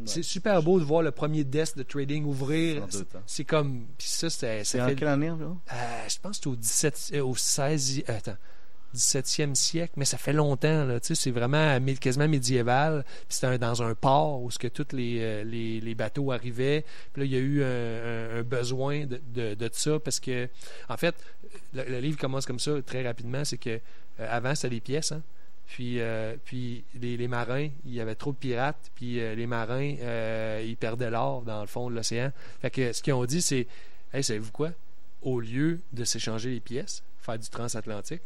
Ouais. 0.00 0.06
c'est 0.06 0.22
super 0.22 0.62
beau 0.62 0.78
de 0.80 0.84
voir 0.84 1.02
le 1.02 1.10
premier 1.10 1.44
desk 1.44 1.76
de 1.76 1.82
trading 1.82 2.24
ouvrir. 2.24 2.82
Hein. 2.82 3.20
C'est 3.26 3.44
comme, 3.44 3.86
puis 3.98 4.08
ça, 4.08 4.30
c'est, 4.30 4.80
en 4.80 4.94
quelle 4.94 5.08
année 5.08 5.30
euh, 5.30 5.36
je 6.08 6.18
pense 6.20 6.38
que 6.38 6.44
c'est 6.44 6.48
au 6.48 6.56
17 6.56 7.10
euh, 7.14 7.24
au 7.24 7.36
16 7.36 8.02
euh, 8.08 8.16
attends 8.16 8.36
17e 8.95 9.55
siècle, 9.55 9.93
mais 9.97 10.05
ça 10.05 10.18
fait 10.18 10.32
longtemps. 10.32 10.84
Là, 10.84 10.99
c'est 11.03 11.30
vraiment 11.30 11.78
quasiment 12.01 12.28
médiéval. 12.28 13.05
Puis 13.28 13.38
C'était 13.38 13.59
dans 13.59 13.82
un 13.82 13.95
port 13.95 14.43
où 14.43 14.49
que 14.49 14.68
tous 14.68 14.95
les, 14.95 15.18
euh, 15.20 15.45
les, 15.45 15.80
les 15.80 15.95
bateaux 15.95 16.32
arrivaient. 16.32 16.84
Puis 17.12 17.22
là, 17.22 17.26
il 17.26 17.32
y 17.32 17.36
a 17.36 17.38
eu 17.38 17.62
un, 17.62 18.43
besoin 18.43 19.07
de, 19.07 19.55
de, 19.55 19.70
ça 19.72 19.99
parce 19.99 20.20
que, 20.20 20.49
en 20.88 20.97
fait, 20.97 21.14
le, 21.74 22.01
livre 22.01 22.18
commence 22.18 22.47
comme 22.47 22.59
ça 22.59 22.72
très 22.82 23.07
rapidement. 23.07 23.45
C'est 23.45 23.59
que 23.59 23.70
euh, 23.70 24.26
avant, 24.28 24.55
c'était 24.55 24.70
des 24.70 24.80
pièces. 24.80 25.12
Hein? 25.12 25.22
Puis, 25.66 26.01
euh, 26.01 26.34
puis 26.45 26.82
les, 27.01 27.28
marins, 27.28 27.68
il 27.86 27.95
y 27.95 28.01
avait 28.01 28.16
trop 28.16 28.32
de 28.32 28.36
pirates. 28.36 28.91
Puis 28.97 29.20
les 29.20 29.47
marins, 29.47 29.95
ils 30.64 30.76
perdaient 30.76 31.11
l'or 31.11 31.43
dans 31.43 31.61
le 31.61 31.68
fond 31.68 31.88
de 31.88 31.95
l'océan. 31.95 32.32
Fait 32.61 32.70
que 32.70 32.93
ce 32.93 33.03
qu'ils 33.03 33.12
ont 33.12 33.24
dit, 33.24 33.41
c'est 33.41 33.68
Hey, 34.12 34.24
savez-vous 34.24 34.51
quoi? 34.51 34.72
Au 35.22 35.38
lieu 35.38 35.80
de 35.93 36.03
s'échanger 36.03 36.51
les 36.51 36.61
pièces, 36.61 37.05
faire 37.20 37.38
du 37.38 37.49
transatlantique, 37.49 38.22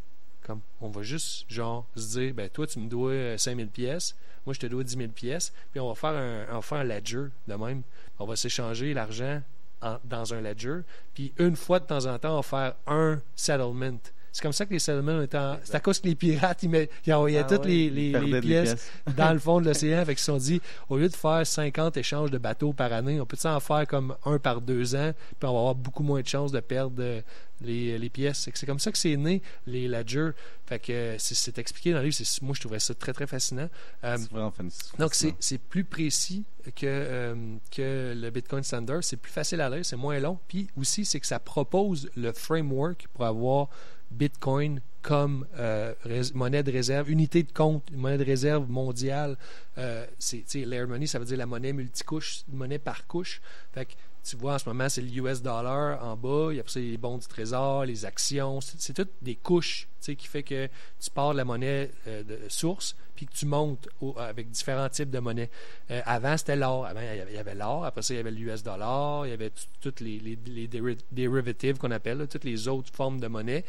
comme 0.46 0.60
on 0.80 0.88
va 0.88 1.02
juste, 1.02 1.44
genre, 1.50 1.86
se 1.96 2.18
dire, 2.18 2.34
ben 2.34 2.48
toi, 2.48 2.66
tu 2.66 2.78
me 2.78 2.88
dois 2.88 3.10
euh, 3.12 3.38
5000 3.38 3.68
pièces, 3.68 4.14
moi, 4.46 4.52
je 4.54 4.60
te 4.60 4.66
dois 4.66 4.84
10 4.84 4.96
000 4.96 5.08
pièces, 5.10 5.52
puis 5.70 5.80
on 5.80 5.88
va 5.88 5.94
faire 5.94 6.10
un, 6.10 6.44
on 6.50 6.56
va 6.56 6.62
faire 6.62 6.78
un 6.78 6.84
ledger 6.84 7.24
de 7.48 7.54
même. 7.54 7.82
On 8.18 8.26
va 8.26 8.36
s'échanger 8.36 8.92
l'argent 8.92 9.42
en- 9.80 9.98
dans 10.04 10.34
un 10.34 10.40
ledger, 10.42 10.80
puis 11.14 11.32
une 11.38 11.56
fois 11.56 11.80
de 11.80 11.86
temps 11.86 12.04
en 12.06 12.18
temps, 12.18 12.32
on 12.34 12.36
va 12.36 12.42
faire 12.42 12.74
un 12.86 13.20
settlement. 13.34 13.98
C'est 14.34 14.42
comme 14.42 14.52
ça 14.52 14.66
que 14.66 14.72
les 14.72 14.80
settlements 14.80 15.22
étaient 15.22 15.38
en- 15.38 15.58
C'est 15.62 15.76
à 15.76 15.80
cause 15.80 16.00
que 16.00 16.08
les 16.08 16.16
pirates, 16.16 16.64
ils, 16.64 16.68
met- 16.68 16.90
ils 17.06 17.12
envoyaient 17.14 17.38
Ah 17.38 17.44
toutes 17.44 17.66
ouais, 17.66 17.88
les, 17.88 18.40
pièces 18.40 18.90
dans 19.16 19.32
le 19.32 19.38
fond 19.38 19.60
de 19.60 19.66
l'océan. 19.66 19.98
Fait 20.04 20.14
qu'ils 20.16 20.18
se 20.18 20.24
sont 20.24 20.38
dit, 20.38 20.60
au 20.88 20.96
lieu 20.96 21.08
de 21.08 21.14
faire 21.14 21.46
50 21.46 21.96
échanges 21.98 22.32
de 22.32 22.38
bateaux 22.38 22.72
par 22.72 22.92
année, 22.92 23.20
on 23.20 23.26
peut 23.26 23.36
en 23.44 23.60
faire 23.60 23.86
comme 23.86 24.16
un 24.24 24.40
par 24.40 24.60
deux 24.60 24.96
ans, 24.96 25.12
puis 25.38 25.48
on 25.48 25.52
va 25.52 25.58
avoir 25.60 25.74
beaucoup 25.76 26.02
moins 26.02 26.20
de 26.20 26.26
chances 26.26 26.50
de 26.50 26.58
perdre 26.58 26.96
euh, 26.98 27.20
les, 27.60 27.96
les 27.96 28.10
pièces. 28.10 28.48
C'est 28.52 28.66
comme 28.66 28.80
ça 28.80 28.90
que 28.90 28.98
c'est 28.98 29.16
né, 29.16 29.40
les 29.68 29.86
ledgers. 29.86 30.30
Fait 30.66 30.80
que 30.80 30.92
euh, 30.92 31.14
c'est- 31.18 31.56
expliqué 31.56 31.92
dans 31.92 31.98
le 32.00 32.06
livre. 32.06 32.16
Moi, 32.42 32.54
je 32.56 32.60
trouvais 32.60 32.80
ça 32.80 32.92
très, 32.94 33.12
très 33.12 33.28
fascinant. 33.28 33.68
Euh, 34.02 34.16
C'est 34.18 34.30
vraiment 34.32 34.52
donc, 34.98 35.14
c'est 35.14 35.34
c'est 35.38 35.58
plus 35.58 35.84
précis 35.84 36.42
que, 36.74 36.86
euh, 36.86 37.34
que 37.70 38.14
le 38.16 38.30
Bitcoin 38.30 38.64
Standard. 38.64 39.04
C'est 39.04 39.16
plus 39.16 39.30
facile 39.30 39.60
à 39.60 39.70
lire, 39.70 39.84
c'est 39.86 39.94
moins 39.94 40.18
long. 40.18 40.40
Puis 40.48 40.66
aussi, 40.76 41.04
c'est 41.04 41.20
que 41.20 41.26
ça 41.28 41.38
propose 41.38 42.10
le 42.16 42.32
framework 42.32 43.06
pour 43.14 43.24
avoir 43.26 43.68
Bitcoin 44.10 44.80
comme 45.02 45.46
euh, 45.58 45.94
monnaie 46.34 46.62
de 46.62 46.72
réserve, 46.72 47.10
unité 47.10 47.42
de 47.42 47.52
compte, 47.52 47.84
monnaie 47.92 48.16
de 48.16 48.24
réserve 48.24 48.70
mondiale. 48.70 49.36
Euh, 49.76 50.06
c'est, 50.18 50.44
layer 50.54 50.86
money, 50.86 51.06
ça 51.06 51.18
veut 51.18 51.26
dire 51.26 51.36
la 51.36 51.46
monnaie 51.46 51.74
multicouche, 51.74 52.42
monnaie 52.50 52.78
par 52.78 53.06
couche. 53.06 53.42
Fait 53.74 53.84
que 53.84 53.92
tu 54.24 54.36
vois, 54.36 54.54
en 54.54 54.58
ce 54.58 54.68
moment, 54.68 54.88
c'est 54.88 55.02
le 55.02 55.10
US 55.18 55.42
dollar 55.42 56.02
en 56.02 56.16
bas, 56.16 56.48
il 56.50 56.56
y 56.56 56.60
a 56.60 56.64
les 56.76 56.96
bons 56.96 57.18
du 57.18 57.26
trésor, 57.26 57.84
les 57.84 58.04
actions, 58.04 58.60
c'est, 58.60 58.94
toutes 58.94 59.10
des 59.22 59.36
couches, 59.36 59.86
qui 60.00 60.16
fait 60.26 60.42
que 60.42 60.66
tu 61.00 61.10
pars 61.10 61.32
de 61.32 61.38
la 61.38 61.44
monnaie 61.44 61.90
euh, 62.06 62.22
de 62.22 62.38
source, 62.48 62.94
puis 63.16 63.26
que 63.26 63.32
tu 63.32 63.46
montes 63.46 63.88
avec 64.18 64.50
différents 64.50 64.88
types 64.88 65.10
de 65.10 65.18
monnaies. 65.18 65.50
Euh, 65.90 66.02
avant, 66.04 66.36
c'était 66.36 66.56
l'or. 66.56 66.84
Avant, 66.84 67.00
il 67.00 67.32
y 67.34 67.38
avait- 67.38 67.54
l'or. 67.54 67.84
Après 67.84 68.02
ça, 68.02 68.12
il 68.12 68.16
y 68.18 68.20
avait 68.20 68.30
l'US 68.32 68.62
dollar. 68.62 69.26
Il 69.26 69.30
y 69.30 69.32
avait 69.32 69.52
toutes 69.80 70.00
les, 70.00 70.18
les, 70.18 70.38
les 70.46 70.66
deri- 70.68 70.98
derivatives 71.12 71.78
qu'on 71.78 71.90
appelle, 71.92 72.26
toutes 72.28 72.44
les 72.44 72.66
autres 72.68 72.92
formes 72.92 73.20
de 73.20 73.28
monnaie 73.28 73.64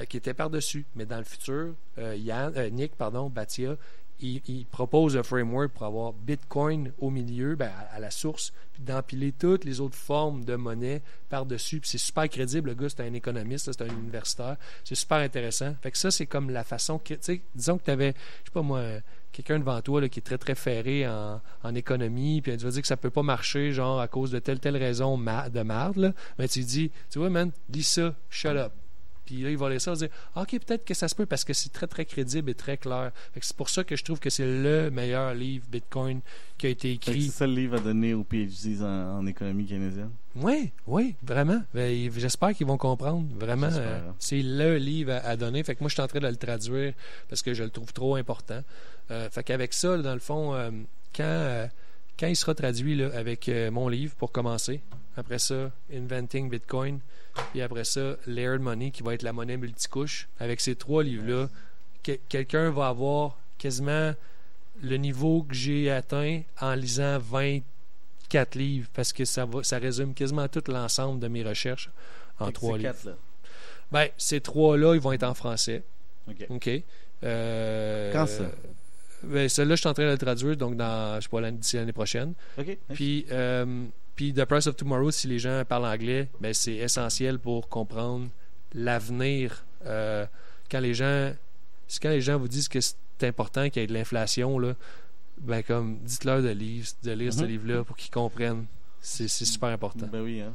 euh, 0.00 0.04
qui 0.04 0.16
étaient 0.16 0.34
par-dessus. 0.34 0.84
Mais 0.94 1.06
dans 1.06 1.18
le 1.18 1.24
futur, 1.24 1.74
euh, 1.98 2.70
Nick, 2.70 2.96
pardon, 2.96 3.30
Batia, 3.30 3.76
il, 4.20 4.66
propose 4.66 5.16
un 5.16 5.22
framework 5.22 5.72
pour 5.72 5.86
avoir 5.86 6.12
Bitcoin 6.12 6.92
au 6.98 7.10
milieu, 7.10 7.54
ben, 7.54 7.70
à, 7.92 8.00
la 8.00 8.10
source, 8.10 8.52
puis 8.72 8.82
d'empiler 8.82 9.32
toutes 9.32 9.64
les 9.64 9.80
autres 9.80 9.96
formes 9.96 10.44
de 10.44 10.56
monnaie 10.56 11.02
par-dessus. 11.28 11.80
Puis 11.80 11.90
c'est 11.90 11.98
super 11.98 12.28
crédible. 12.28 12.70
Le 12.70 12.74
gars, 12.74 12.88
c'est 12.88 13.02
un 13.02 13.14
économiste, 13.14 13.70
c'est 13.72 13.82
un 13.82 13.88
universitaire. 13.88 14.56
C'est 14.84 14.94
super 14.94 15.18
intéressant. 15.18 15.74
Fait 15.82 15.90
que 15.90 15.98
ça, 15.98 16.10
c'est 16.10 16.26
comme 16.26 16.50
la 16.50 16.64
façon 16.64 16.98
que, 16.98 17.14
disons 17.54 17.78
que 17.78 17.84
tu 17.84 17.90
avais, 17.90 18.14
je 18.42 18.50
sais 18.50 18.52
pas 18.52 18.62
moi, 18.62 18.82
quelqu'un 19.32 19.58
devant 19.58 19.80
toi 19.82 20.00
là, 20.00 20.08
qui 20.08 20.18
est 20.18 20.22
très 20.22 20.38
très 20.38 20.54
ferré 20.54 21.06
en, 21.06 21.40
en 21.62 21.74
économie, 21.74 22.40
puis 22.40 22.56
tu 22.56 22.64
vas 22.64 22.70
dire 22.70 22.82
que 22.82 22.88
ça 22.88 22.96
peut 22.96 23.10
pas 23.10 23.22
marcher, 23.22 23.72
genre 23.72 24.00
à 24.00 24.08
cause 24.08 24.30
de 24.30 24.38
telle 24.38 24.58
telle 24.58 24.76
raison 24.76 25.16
de 25.16 25.62
marde, 25.62 25.96
là. 25.96 26.12
mais 26.38 26.48
tu 26.48 26.60
dis, 26.60 26.90
tu 27.10 27.18
vois, 27.18 27.30
man, 27.30 27.52
lis 27.70 27.84
ça, 27.84 28.14
shut 28.30 28.56
up. 28.56 28.72
Puis 29.28 29.42
là, 29.42 29.50
il 29.50 29.58
va 29.58 29.68
lire 29.68 29.78
ça, 29.78 29.90
il 29.90 29.98
va 29.98 30.06
dire, 30.06 30.16
ok, 30.36 30.50
peut-être 30.64 30.86
que 30.86 30.94
ça 30.94 31.06
se 31.06 31.14
peut 31.14 31.26
parce 31.26 31.44
que 31.44 31.52
c'est 31.52 31.68
très 31.70 31.86
très 31.86 32.06
crédible 32.06 32.48
et 32.48 32.54
très 32.54 32.78
clair. 32.78 33.12
C'est 33.38 33.54
pour 33.54 33.68
ça 33.68 33.84
que 33.84 33.94
je 33.94 34.02
trouve 34.02 34.18
que 34.20 34.30
c'est 34.30 34.46
le 34.46 34.90
meilleur 34.90 35.34
livre 35.34 35.66
Bitcoin 35.70 36.20
qui 36.56 36.66
a 36.66 36.70
été 36.70 36.96
que 36.96 37.04
C'est 37.04 37.10
écrit. 37.12 37.26
ça 37.28 37.46
le 37.46 37.52
livre 37.52 37.76
à 37.76 37.80
donner 37.80 38.14
aux 38.14 38.24
PhDs 38.24 38.80
en, 38.82 39.18
en 39.18 39.26
économie 39.26 39.66
keynésienne. 39.66 40.08
Oui, 40.34 40.72
oui, 40.86 41.14
vraiment. 41.22 41.60
Ben, 41.74 42.10
J'espère 42.16 42.54
qu'ils 42.54 42.66
vont 42.66 42.78
comprendre. 42.78 43.26
Vraiment, 43.38 43.68
euh, 43.70 43.98
hein. 44.08 44.14
c'est 44.18 44.40
le 44.40 44.78
livre 44.78 45.12
à, 45.12 45.16
à 45.18 45.36
donner. 45.36 45.62
Fait 45.62 45.74
que 45.74 45.80
moi, 45.82 45.88
je 45.90 45.94
suis 45.94 46.02
en 46.02 46.08
train 46.08 46.20
de 46.20 46.26
le 46.26 46.36
traduire 46.36 46.94
parce 47.28 47.42
que 47.42 47.52
je 47.52 47.64
le 47.64 47.70
trouve 47.70 47.92
trop 47.92 48.14
important. 48.16 48.62
Euh, 49.10 49.28
fait 49.28 49.42
qu'avec 49.42 49.74
ça, 49.74 49.98
dans 49.98 50.14
le 50.14 50.20
fond, 50.20 50.54
euh, 50.54 50.70
quand, 51.14 51.22
euh, 51.24 51.66
quand 52.18 52.28
il 52.28 52.36
sera 52.36 52.54
traduit 52.54 52.94
là, 52.94 53.10
avec 53.14 53.50
mon 53.70 53.88
livre 53.88 54.14
pour 54.16 54.32
commencer, 54.32 54.80
après 55.18 55.38
ça, 55.38 55.70
Inventing 55.92 56.48
Bitcoin, 56.48 57.00
puis 57.52 57.60
après 57.62 57.84
ça, 57.84 58.16
Layered 58.26 58.60
Money, 58.60 58.90
qui 58.90 59.02
va 59.02 59.14
être 59.14 59.22
la 59.22 59.32
monnaie 59.32 59.56
multicouche, 59.56 60.28
avec 60.38 60.60
ces 60.60 60.74
trois 60.76 61.02
livres-là, 61.02 61.48
que- 62.02 62.18
quelqu'un 62.28 62.70
va 62.70 62.88
avoir 62.88 63.36
quasiment 63.58 64.14
le 64.82 64.96
niveau 64.96 65.42
que 65.42 65.54
j'ai 65.54 65.90
atteint 65.90 66.42
en 66.60 66.74
lisant 66.74 67.18
24 67.18 68.54
livres, 68.54 68.88
parce 68.94 69.12
que 69.12 69.24
ça, 69.24 69.44
va, 69.44 69.62
ça 69.64 69.78
résume 69.78 70.14
quasiment 70.14 70.46
tout 70.48 70.62
l'ensemble 70.68 71.18
de 71.20 71.28
mes 71.28 71.42
recherches 71.42 71.90
en 72.38 72.46
Fait 72.46 72.52
que 72.52 72.56
trois 72.56 72.78
livres. 72.78 72.90
quatre-là. 72.92 73.16
Ben, 73.90 74.08
ces 74.18 74.40
trois-là, 74.40 74.94
ils 74.94 75.00
vont 75.00 75.12
être 75.12 75.22
en 75.24 75.34
français. 75.34 75.82
OK. 76.30 76.46
OK. 76.50 76.70
Euh, 77.24 78.12
Quand 78.12 78.26
ça? 78.26 78.44
Ben, 79.24 79.48
celui-là, 79.48 79.74
je 79.74 79.80
suis 79.80 79.88
en 79.88 79.94
train 79.94 80.04
de 80.06 80.10
le 80.12 80.18
traduire, 80.18 80.56
donc 80.56 80.76
dans, 80.76 81.16
je 81.16 81.22
sais 81.22 81.28
pas, 81.28 81.40
l'année- 81.40 81.58
d'ici 81.58 81.76
l'année 81.76 81.92
prochaine. 81.92 82.34
OK. 82.58 82.78
Puis, 82.92 83.26
euh, 83.32 83.84
puis 84.18 84.32
The 84.34 84.44
Price 84.46 84.66
of 84.66 84.74
Tomorrow, 84.74 85.12
si 85.12 85.28
les 85.28 85.38
gens 85.38 85.62
parlent 85.64 85.86
anglais, 85.86 86.28
ben, 86.40 86.52
c'est 86.52 86.74
essentiel 86.74 87.38
pour 87.38 87.68
comprendre 87.68 88.28
l'avenir. 88.74 89.64
Euh, 89.86 90.26
quand 90.68 90.80
les 90.80 90.92
gens 90.92 91.32
quand 92.02 92.10
les 92.10 92.20
gens 92.20 92.36
vous 92.36 92.48
disent 92.48 92.66
que 92.68 92.80
c'est 92.80 92.96
important 93.22 93.70
qu'il 93.70 93.80
y 93.80 93.84
ait 93.84 93.86
de 93.86 93.94
l'inflation, 93.94 94.58
là, 94.58 94.74
ben 95.40 95.62
comme 95.62 95.98
dites-leur 96.00 96.42
de 96.42 96.48
lire, 96.48 96.84
de 97.04 97.12
lire 97.12 97.32
ce 97.32 97.42
Mhm. 97.42 97.46
livre-là 97.46 97.84
pour 97.84 97.96
qu'ils 97.96 98.10
comprennent. 98.10 98.66
C'est 99.00 99.28
c'est 99.28 99.44
super 99.44 99.68
important. 99.68 100.08
Ben 100.10 100.20
oui, 100.20 100.40
hein. 100.40 100.52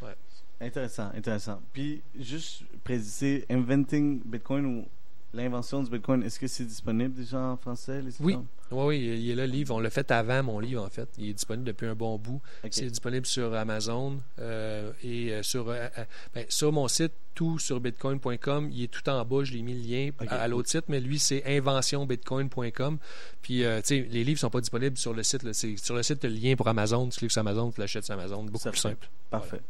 Ouais. 0.00 0.16
Intéressant, 0.62 1.10
intéressant. 1.14 1.60
Puis, 1.74 2.00
juste 2.18 2.62
préciser, 2.82 3.44
Inventing 3.50 4.22
Bitcoin 4.24 4.64
ou 4.64 4.86
l'invention 5.34 5.82
du 5.82 5.90
Bitcoin, 5.90 6.22
est-ce 6.22 6.38
que 6.38 6.46
c'est 6.46 6.64
disponible 6.64 7.14
déjà 7.14 7.38
en 7.38 7.56
français? 7.56 8.02
Les 8.02 8.12
oui. 8.20 8.36
oui, 8.70 8.84
oui, 8.84 8.98
il 8.98 9.30
est 9.30 9.34
là, 9.34 9.46
le 9.46 9.52
livre. 9.52 9.74
On 9.74 9.80
l'a 9.80 9.90
fait 9.90 10.10
avant 10.10 10.42
mon 10.42 10.60
livre, 10.60 10.82
en 10.82 10.90
fait. 10.90 11.08
Il 11.18 11.30
est 11.30 11.32
disponible 11.32 11.66
depuis 11.66 11.86
un 11.86 11.94
bon 11.94 12.18
bout. 12.18 12.40
C'est 12.70 12.86
disponible 12.86 13.26
sur 13.26 13.54
Amazon 13.54 14.20
euh, 14.38 14.92
et 15.02 15.32
euh, 15.32 15.42
sur, 15.42 15.68
euh, 15.68 15.88
ben, 16.34 16.44
sur 16.48 16.72
mon 16.72 16.86
site, 16.88 17.12
tout 17.34 17.58
sur 17.58 17.80
bitcoin.com. 17.80 18.68
Il 18.70 18.84
est 18.84 18.88
tout 18.88 19.08
en 19.08 19.24
bas, 19.24 19.44
je 19.44 19.52
l'ai 19.52 19.62
mis 19.62 19.74
le 19.74 19.80
lien 19.80 20.10
à, 20.28 20.48
l'autre 20.48 20.68
site, 20.68 20.84
mais 20.88 21.00
lui, 21.00 21.18
c'est 21.18 21.42
inventionbitcoin.com. 21.46 22.98
Puis, 23.40 23.58
tu 23.60 23.64
sais, 23.84 24.00
les 24.10 24.24
livres 24.24 24.36
ne 24.36 24.40
sont 24.40 24.50
pas 24.50 24.60
disponibles 24.60 24.98
sur 24.98 25.14
le 25.14 25.22
site. 25.22 25.50
Sur 25.78 25.94
le 25.94 26.02
site, 26.02 26.24
le 26.24 26.30
lien 26.30 26.56
pour 26.56 26.68
Amazon. 26.68 27.08
Tu 27.08 27.18
cliques 27.18 27.32
sur 27.32 27.40
Amazon, 27.40 27.70
tu 27.70 27.80
l'achètes 27.80 28.04
sur 28.04 28.14
Amazon. 28.14 28.44
Beaucoup 28.44 28.68
plus 28.68 28.78
simple. 28.78 29.08
Parfait. 29.30 29.60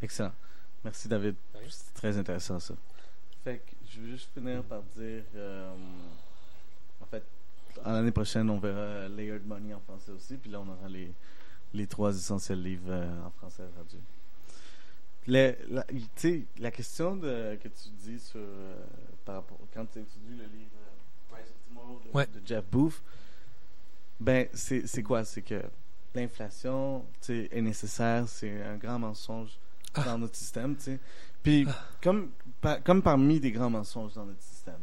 Excellent. 0.00 0.32
Merci, 0.84 1.08
David. 1.08 1.34
C'est 1.68 1.94
très 1.94 2.16
intéressant, 2.18 2.58
ça. 2.58 2.74
Fait 3.42 3.58
que 3.58 3.73
je 3.94 4.00
veux 4.00 4.08
juste 4.08 4.28
finir 4.34 4.62
par 4.64 4.82
dire. 4.96 5.22
Euh, 5.36 5.74
en 7.00 7.06
fait, 7.06 7.24
l'année 7.84 8.10
prochaine, 8.10 8.50
on 8.50 8.58
verra 8.58 9.08
Layered 9.08 9.46
Money 9.46 9.74
en 9.74 9.80
français 9.80 10.10
aussi. 10.10 10.36
Puis 10.36 10.50
là, 10.50 10.60
on 10.60 10.68
aura 10.68 10.88
les, 10.88 11.12
les 11.72 11.86
trois 11.86 12.14
essentiels 12.14 12.62
livres 12.62 12.90
euh, 12.90 13.26
en 13.26 13.30
français 13.30 13.62
traduits. 13.74 14.00
La, 15.26 15.52
la 16.58 16.70
question 16.70 17.16
de, 17.16 17.56
que 17.62 17.68
tu 17.68 17.88
dis 18.02 18.18
sur, 18.18 18.40
euh, 18.40 18.74
par 19.24 19.36
rapport, 19.36 19.58
quand 19.72 19.86
tu 19.86 20.00
étudies 20.00 20.36
le 20.36 20.44
livre 20.44 20.70
Price 21.30 21.46
of 21.46 21.68
Tomorrow 21.68 22.00
de, 22.26 22.40
Jeff 22.44 22.64
Booth, 22.70 23.02
ben, 24.20 24.48
c'est 24.52 25.02
quoi? 25.02 25.24
C'est 25.24 25.42
que 25.42 25.62
l'inflation 26.14 27.04
est 27.28 27.62
nécessaire, 27.62 28.28
c'est 28.28 28.62
un 28.62 28.76
grand 28.76 28.98
mensonge 28.98 29.58
ah. 29.94 30.02
dans 30.02 30.18
notre 30.18 30.36
système. 30.36 30.76
sais. 30.78 30.98
Puis, 31.42 31.64
ah. 31.68 31.74
comme, 32.02 32.30
comme 32.84 33.02
parmi 33.02 33.40
des 33.40 33.52
grands 33.52 33.70
mensonges 33.70 34.14
dans 34.14 34.24
notre 34.24 34.42
système, 34.42 34.80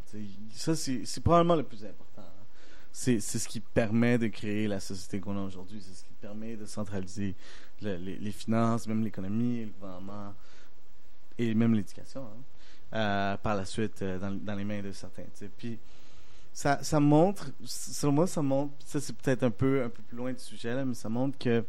ça, 0.52 0.74
c'est 0.76 1.20
probablement 1.22 1.56
le 1.56 1.64
plus 1.64 1.84
important. 1.84 2.22
Hein. 2.22 2.46
C'est 2.92 3.20
ce 3.20 3.48
qui 3.48 3.60
permet 3.60 4.18
de 4.18 4.28
créer 4.28 4.68
la 4.68 4.80
société 4.80 5.20
qu'on 5.20 5.36
a 5.36 5.42
aujourd'hui. 5.42 5.80
C'est 5.80 5.94
ce 5.94 6.04
qui 6.04 6.12
permet 6.20 6.56
de 6.56 6.66
centraliser 6.66 7.34
les, 7.80 8.32
finances, 8.32 8.86
même 8.86 9.02
l'économie, 9.02 9.64
le 9.64 9.70
gouvernement 9.70 10.34
et 11.38 11.54
même 11.54 11.74
l'éducation. 11.74 12.22
Hein, 12.22 12.42
euh, 12.94 13.36
par 13.38 13.56
la 13.56 13.64
suite, 13.64 14.02
euh, 14.02 14.18
dans, 14.18 14.30
dans, 14.30 14.54
les 14.54 14.64
mains 14.64 14.82
de 14.82 14.92
certains. 14.92 15.24
Puis, 15.56 15.78
ça, 16.52 16.82
ça 16.82 17.00
montre, 17.00 17.50
selon 17.64 18.12
moi, 18.12 18.26
ça 18.26 18.42
montre, 18.42 18.74
ça 18.84 19.00
c'est 19.00 19.16
peut-être 19.16 19.42
un 19.44 19.50
peu, 19.50 19.82
un 19.84 19.88
peu 19.88 20.02
plus 20.02 20.16
loin 20.16 20.32
du 20.34 20.38
sujet, 20.38 20.74
là, 20.74 20.84
mais 20.84 20.92
ça 20.92 21.08
montre 21.08 21.38
que 21.38 21.64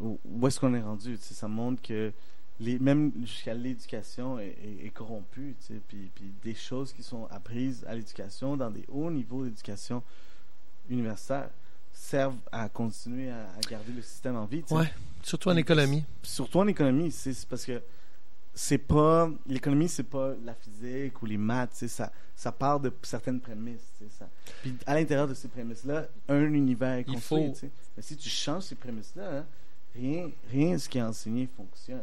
où 0.00 0.46
est-ce 0.46 0.58
qu'on 0.58 0.74
est 0.74 0.82
rendu. 0.82 1.16
Ça 1.20 1.46
montre 1.46 1.80
que 1.82 2.12
les, 2.60 2.78
même 2.78 3.12
jusqu'à 3.20 3.54
l'éducation 3.54 4.38
est, 4.38 4.56
est, 4.84 4.90
corrompue, 4.90 5.56
tu 5.60 5.74
sais, 5.74 5.80
puis, 5.88 6.10
puis, 6.14 6.32
des 6.42 6.54
choses 6.54 6.92
qui 6.92 7.02
sont 7.02 7.26
apprises 7.30 7.84
à 7.88 7.94
l'éducation, 7.94 8.56
dans 8.56 8.70
des 8.70 8.84
hauts 8.88 9.10
niveaux 9.10 9.44
d'éducation 9.44 10.02
universitaire, 10.88 11.50
servent 11.92 12.38
à 12.52 12.68
continuer 12.68 13.30
à, 13.30 13.46
garder 13.68 13.92
le 13.92 14.02
système 14.02 14.36
en 14.36 14.46
vie. 14.46 14.62
Tu 14.62 14.74
Ouais, 14.74 14.92
surtout 15.22 15.48
en 15.48 15.56
économie. 15.56 16.04
Surtout 16.22 16.58
en 16.58 16.66
économie, 16.66 17.10
c'est 17.10 17.46
parce 17.46 17.64
que 17.64 17.82
c'est 18.52 18.78
pas 18.78 19.28
l'économie, 19.46 19.88
c'est 19.88 20.04
pas 20.04 20.34
la 20.44 20.54
physique 20.54 21.20
ou 21.22 21.26
les 21.26 21.36
maths, 21.36 21.74
ça, 21.88 22.12
ça 22.36 22.52
part 22.52 22.78
de 22.78 22.92
certaines 23.02 23.40
prémices. 23.40 23.80
Ça. 24.16 24.28
Puis 24.62 24.76
à 24.86 24.94
l'intérieur 24.94 25.26
de 25.26 25.34
ces 25.34 25.48
prémices-là, 25.48 26.06
un 26.28 26.52
univers 26.52 26.98
est 26.98 27.04
construit. 27.04 27.52
Faut... 27.52 27.66
Mais 27.96 28.02
si 28.02 28.16
tu 28.16 28.28
changes 28.28 28.64
ces 28.64 28.76
prémices-là, 28.76 29.38
hein, 29.38 29.46
rien, 29.94 30.30
rien 30.50 30.72
de 30.72 30.78
ce 30.78 30.88
qui 30.88 30.98
est 30.98 31.02
enseigné 31.02 31.48
fonctionne. 31.56 32.02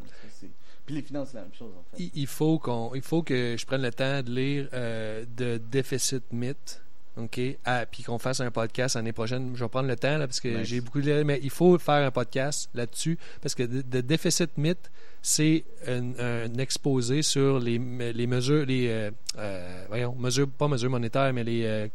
Puis 0.86 0.96
les 0.96 1.02
finances, 1.02 1.30
c'est 1.32 1.38
la 1.38 1.44
même 1.44 1.54
chose, 1.54 1.72
en 1.78 1.96
fait. 1.96 2.10
Il, 2.14 2.28
faut, 2.28 2.58
qu'on, 2.60 2.94
il 2.96 3.02
faut 3.02 3.22
que 3.22 3.56
je 3.58 3.66
prenne 3.66 3.82
le 3.82 3.92
temps 3.92 4.22
de 4.24 4.32
lire 4.32 4.68
euh, 4.74 5.26
de 5.38 5.58
Déficit 5.58 6.24
Myth. 6.32 6.82
OK? 7.18 7.39
Ah, 7.66 7.86
puis 7.86 8.04
qu'on 8.04 8.18
fasse 8.18 8.39
un 8.39 8.52
podcast 8.52 8.96
l'année 8.96 9.12
prochaine. 9.12 9.52
Je 9.54 9.64
vais 9.64 9.70
prendre 9.70 9.89
le 9.89 9.98
temps, 9.98 10.18
là, 10.18 10.28
parce 10.28 10.39
que 10.39 10.64
j'ai 10.64 10.80
beaucoup 10.80 11.02
de 11.02 11.12
lire, 11.12 11.26
mais 11.26 11.39
il 11.44 11.50
faut 11.50 11.78
faire 11.78 12.08
un 12.08 12.12
podcast 12.12 12.70
là-dessus, 12.74 13.18
parce 13.42 13.54
que 13.54 13.64
de, 13.64 14.02
Déficit 14.02 14.58
Myth, 14.58 14.89
c'est 15.22 15.66
un, 15.88 16.54
exposé 16.58 17.22
sur 17.22 17.60
les, 17.60 17.78
les 17.78 18.28
mesures, 18.28 18.66
les, 18.66 18.88
euh, 18.88 19.12
euh, 19.38 19.86
voyons, 19.89 20.16
mesures, 20.16 20.48
pas 20.50 20.70
mesures 20.70 20.89
monétaires, 20.89 21.34
mais 21.34 21.44
les, 21.44 21.89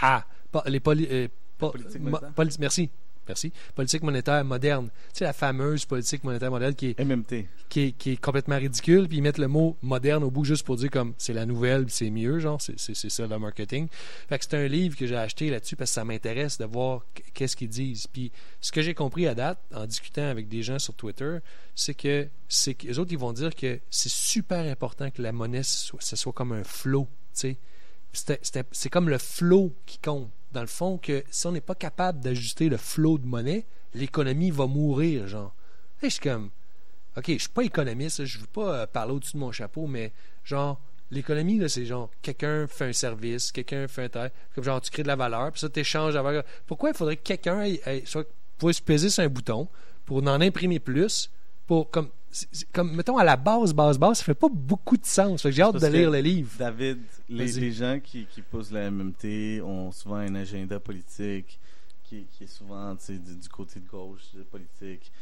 ah, 0.00 0.24
les, 0.66 0.80
poli, 0.80 1.08
merci, 2.58 2.90
Merci. 3.28 3.52
Politique 3.74 4.02
monétaire 4.02 4.44
moderne. 4.44 4.88
Tu 5.12 5.18
sais, 5.18 5.24
la 5.24 5.32
fameuse 5.32 5.84
politique 5.84 6.24
monétaire 6.24 6.50
moderne 6.50 6.74
qui 6.74 6.88
est. 6.88 7.00
MMT. 7.00 7.46
Qui 7.68 7.94
est, 8.04 8.20
complètement 8.20 8.58
ridicule, 8.58 9.08
puis 9.08 9.18
ils 9.18 9.22
mettent 9.22 9.38
le 9.38 9.48
mot 9.48 9.76
moderne 9.80 10.24
au 10.24 10.30
bout 10.30 10.44
juste 10.44 10.64
pour 10.64 10.76
dire 10.76 10.90
comme 10.90 11.14
c'est 11.16 11.32
la 11.32 11.46
nouvelle, 11.46 11.86
c'est 11.88 12.10
mieux, 12.10 12.38
genre, 12.38 12.60
c'est 12.60 12.94
ça 12.94 13.26
le 13.26 13.38
marketing. 13.38 13.88
Fait 14.28 14.38
que 14.38 14.44
c'est 14.44 14.56
un 14.56 14.66
livre 14.66 14.96
que 14.96 15.06
j'ai 15.06 15.16
acheté 15.16 15.48
là-dessus 15.48 15.76
parce 15.76 15.90
que 15.90 15.94
ça 15.94 16.04
m'intéresse 16.04 16.58
de 16.58 16.66
voir 16.66 17.06
qu'est-ce 17.32 17.56
qu'ils 17.56 17.70
disent. 17.70 18.06
Puis 18.06 18.30
ce 18.60 18.72
que 18.72 18.82
j'ai 18.82 18.94
compris 18.94 19.26
à 19.26 19.34
date, 19.34 19.58
en 19.74 19.86
discutant 19.86 20.28
avec 20.28 20.48
des 20.48 20.62
gens 20.62 20.78
sur 20.78 20.94
Twitter, 20.94 21.38
c'est 21.74 21.94
que 21.94 22.28
c'est 22.48 22.82
les 22.82 22.98
autres, 22.98 23.12
ils 23.12 23.18
vont 23.18 23.32
dire 23.32 23.54
que 23.54 23.80
c'est 23.88 24.12
super 24.12 24.70
important 24.70 25.10
que 25.10 25.22
la 25.22 25.32
monnaie, 25.32 25.62
soit, 25.62 26.02
ce 26.02 26.16
soit 26.16 26.32
comme 26.32 26.52
un 26.52 26.64
flot, 26.64 27.08
tu 27.34 27.56
sais. 27.56 27.56
C'est 28.72 28.90
comme 28.90 29.08
le 29.08 29.16
flot 29.16 29.74
qui 29.86 29.98
compte 29.98 30.30
dans 30.52 30.60
le 30.60 30.66
fond, 30.66 30.98
que 30.98 31.24
si 31.30 31.46
on 31.46 31.52
n'est 31.52 31.60
pas 31.60 31.74
capable 31.74 32.20
d'ajuster 32.20 32.68
le 32.68 32.76
flot 32.76 33.18
de 33.18 33.26
monnaie, 33.26 33.66
l'économie 33.94 34.50
va 34.50 34.66
mourir, 34.66 35.26
genre. 35.26 35.54
Et 36.02 36.06
je 36.06 36.14
suis 36.14 36.20
comme, 36.20 36.50
OK, 37.16 37.24
je 37.28 37.38
suis 37.38 37.48
pas 37.48 37.62
économiste, 37.62 38.24
je 38.24 38.38
veux 38.38 38.46
pas 38.46 38.74
euh, 38.74 38.86
parler 38.86 39.12
au-dessus 39.12 39.34
de 39.34 39.38
mon 39.38 39.52
chapeau, 39.52 39.86
mais 39.86 40.12
genre, 40.44 40.80
l'économie, 41.10 41.58
là, 41.58 41.68
c'est 41.68 41.84
genre, 41.84 42.10
quelqu'un 42.22 42.66
fait 42.66 42.86
un 42.86 42.92
service, 42.92 43.52
quelqu'un 43.52 43.86
fait 43.86 44.04
un 44.04 44.08
travail, 44.08 44.30
comme 44.54 44.64
genre, 44.64 44.80
tu 44.80 44.90
crées 44.90 45.02
de 45.02 45.08
la 45.08 45.16
valeur, 45.16 45.52
puis 45.52 45.60
ça, 45.60 45.68
tu 45.68 45.80
échanges 45.80 46.14
la 46.14 46.22
valeur. 46.22 46.44
Pourquoi 46.66 46.90
il 46.90 46.96
faudrait 46.96 47.16
que 47.16 47.22
quelqu'un 47.22 47.66
soit, 48.04 48.26
puisse 48.58 48.80
peser 48.80 49.10
sur 49.10 49.22
un 49.22 49.28
bouton 49.28 49.68
pour 50.04 50.18
en 50.18 50.40
imprimer 50.40 50.80
plus, 50.80 51.30
pour, 51.66 51.90
comme, 51.90 52.08
comme, 52.72 52.94
mettons, 52.94 53.18
à 53.18 53.24
la 53.24 53.36
base, 53.36 53.74
base, 53.74 53.98
base, 53.98 54.18
ça 54.18 54.24
fait 54.24 54.34
pas 54.34 54.48
beaucoup 54.50 54.96
de 54.96 55.04
sens. 55.04 55.46
J'ai 55.48 55.62
hâte 55.62 55.80
de 55.80 55.86
lire 55.86 56.10
le 56.10 56.20
livre. 56.20 56.50
David, 56.58 57.00
les, 57.28 57.72
gens 57.72 58.00
qui, 58.02 58.26
qui 58.26 58.42
posent 58.42 58.72
la 58.72 58.90
MMT 58.90 59.60
ont 59.62 59.92
souvent 59.92 60.16
un 60.16 60.34
agenda 60.34 60.80
politique 60.80 61.58
qui, 62.04 62.26
qui 62.32 62.44
est 62.44 62.48
souvent 62.48 62.94
du, 62.94 63.18
du, 63.18 63.48
côté 63.48 63.80
de 63.80 63.88
gauche 63.88 64.22
de 64.34 64.42
politique. 64.42 65.12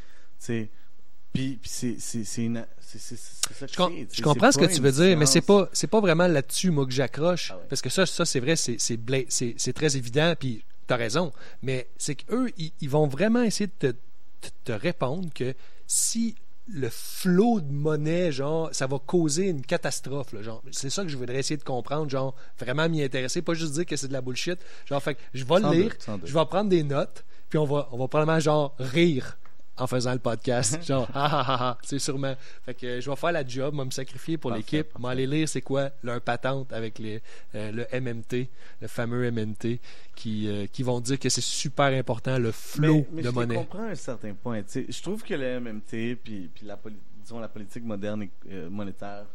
Puis, 1.32 1.58
puis 1.61 1.70
c'est 1.70 1.98
ça 1.98 3.66
Je, 3.66 4.06
je 4.12 4.22
comprends 4.22 4.50
ce 4.50 4.58
que 4.58 4.72
tu 4.72 4.80
veux 4.80 4.92
dire, 4.92 5.16
mais 5.16 5.26
c'est 5.26 5.40
pas 5.40 5.68
c'est 5.72 5.86
pas 5.86 6.00
vraiment 6.00 6.26
là-dessus 6.26 6.72
moi 6.72 6.86
que 6.86 6.92
j'accroche 6.92 7.52
ah 7.52 7.61
parce 7.68 7.80
que 7.80 7.88
ça 7.88 8.04
ça 8.04 8.24
c'est 8.24 8.40
vrai 8.40 8.56
c'est 8.56 8.78
c'est 8.78 9.72
très 9.72 9.96
évident 9.96 10.34
puis 10.36 10.64
tu 10.88 10.94
as 10.94 10.96
raison, 10.96 11.32
mais 11.62 11.88
c'est 11.98 12.16
qu'eux 12.16 12.50
ils, 12.58 12.72
ils 12.80 12.90
vont 12.90 13.06
vraiment 13.06 13.42
essayer 13.42 13.70
de 13.80 13.92
te, 13.92 14.48
te 14.64 14.72
répondre 14.72 15.32
que 15.32 15.54
si 15.86 16.34
le 16.72 16.88
flot 16.90 17.60
de 17.60 17.72
monnaie, 17.72 18.32
genre, 18.32 18.68
ça 18.72 18.86
va 18.86 18.98
causer 18.98 19.48
une 19.48 19.62
catastrophe. 19.64 20.34
genre, 20.40 20.62
c'est 20.70 20.90
ça 20.90 21.02
que 21.02 21.08
je 21.08 21.16
voudrais 21.16 21.38
essayer 21.38 21.56
de 21.56 21.64
comprendre, 21.64 22.08
genre, 22.10 22.34
vraiment 22.58 22.88
m'y 22.88 23.02
intéresser, 23.02 23.42
pas 23.42 23.54
juste 23.54 23.72
dire 23.72 23.86
que 23.86 23.96
c'est 23.96 24.08
de 24.08 24.12
la 24.12 24.20
bullshit. 24.20 24.58
Genre, 24.86 25.02
fait 25.02 25.18
je 25.34 25.44
vais 25.44 25.60
le 25.60 25.70
lire, 25.72 25.92
je 26.24 26.32
vais 26.32 26.46
prendre 26.46 26.70
des 26.70 26.82
notes, 26.82 27.24
puis 27.48 27.58
on 27.58 27.64
va, 27.64 27.88
on 27.92 27.98
va 27.98 28.08
probablement 28.08 28.40
genre 28.40 28.74
rire 28.78 29.38
en 29.80 29.86
faisant 29.86 30.12
le 30.12 30.18
podcast. 30.18 30.82
Genre, 30.86 31.08
ah, 31.14 31.28
ah, 31.32 31.44
ah, 31.46 31.56
ah, 31.60 31.78
c'est 31.82 31.98
sûrement. 31.98 32.34
Fait 32.64 32.74
que 32.74 33.00
je 33.00 33.10
vais 33.10 33.16
faire 33.16 33.32
la 33.32 33.46
job, 33.46 33.74
moi, 33.74 33.84
me 33.84 33.90
sacrifier 33.90 34.36
pour 34.36 34.52
l'équipe, 34.52 34.86
m'aller 34.98 35.26
lire 35.26 35.48
c'est 35.48 35.62
quoi? 35.62 35.90
Leur 36.02 36.20
patente 36.20 36.72
avec 36.72 36.98
les, 36.98 37.22
euh, 37.54 37.72
le 37.72 38.00
MMT, 38.00 38.48
le 38.80 38.88
fameux 38.88 39.30
MMT, 39.30 39.80
qui, 40.14 40.48
euh, 40.48 40.66
qui 40.66 40.82
vont 40.82 41.00
dire 41.00 41.18
que 41.18 41.28
c'est 41.28 41.40
super 41.40 41.86
important, 41.86 42.38
le 42.38 42.52
flow 42.52 43.06
de 43.10 43.30
monnaie. 43.30 43.54
Je 43.54 43.60
comprends 43.60 43.84
un 43.84 43.94
certain 43.94 44.34
point. 44.34 44.62
je 44.68 45.02
trouve 45.02 45.22
que 45.22 45.34
le 45.34 45.60
MMT, 45.60 46.16
puis, 46.22 46.50
puis 46.54 46.66
la, 46.66 46.78
disons, 47.22 47.40
la 47.40 47.48
politique 47.48 47.84
moderne 47.84 48.22
et 48.22 48.30
euh, 48.50 48.70
monétaire, 48.70 49.26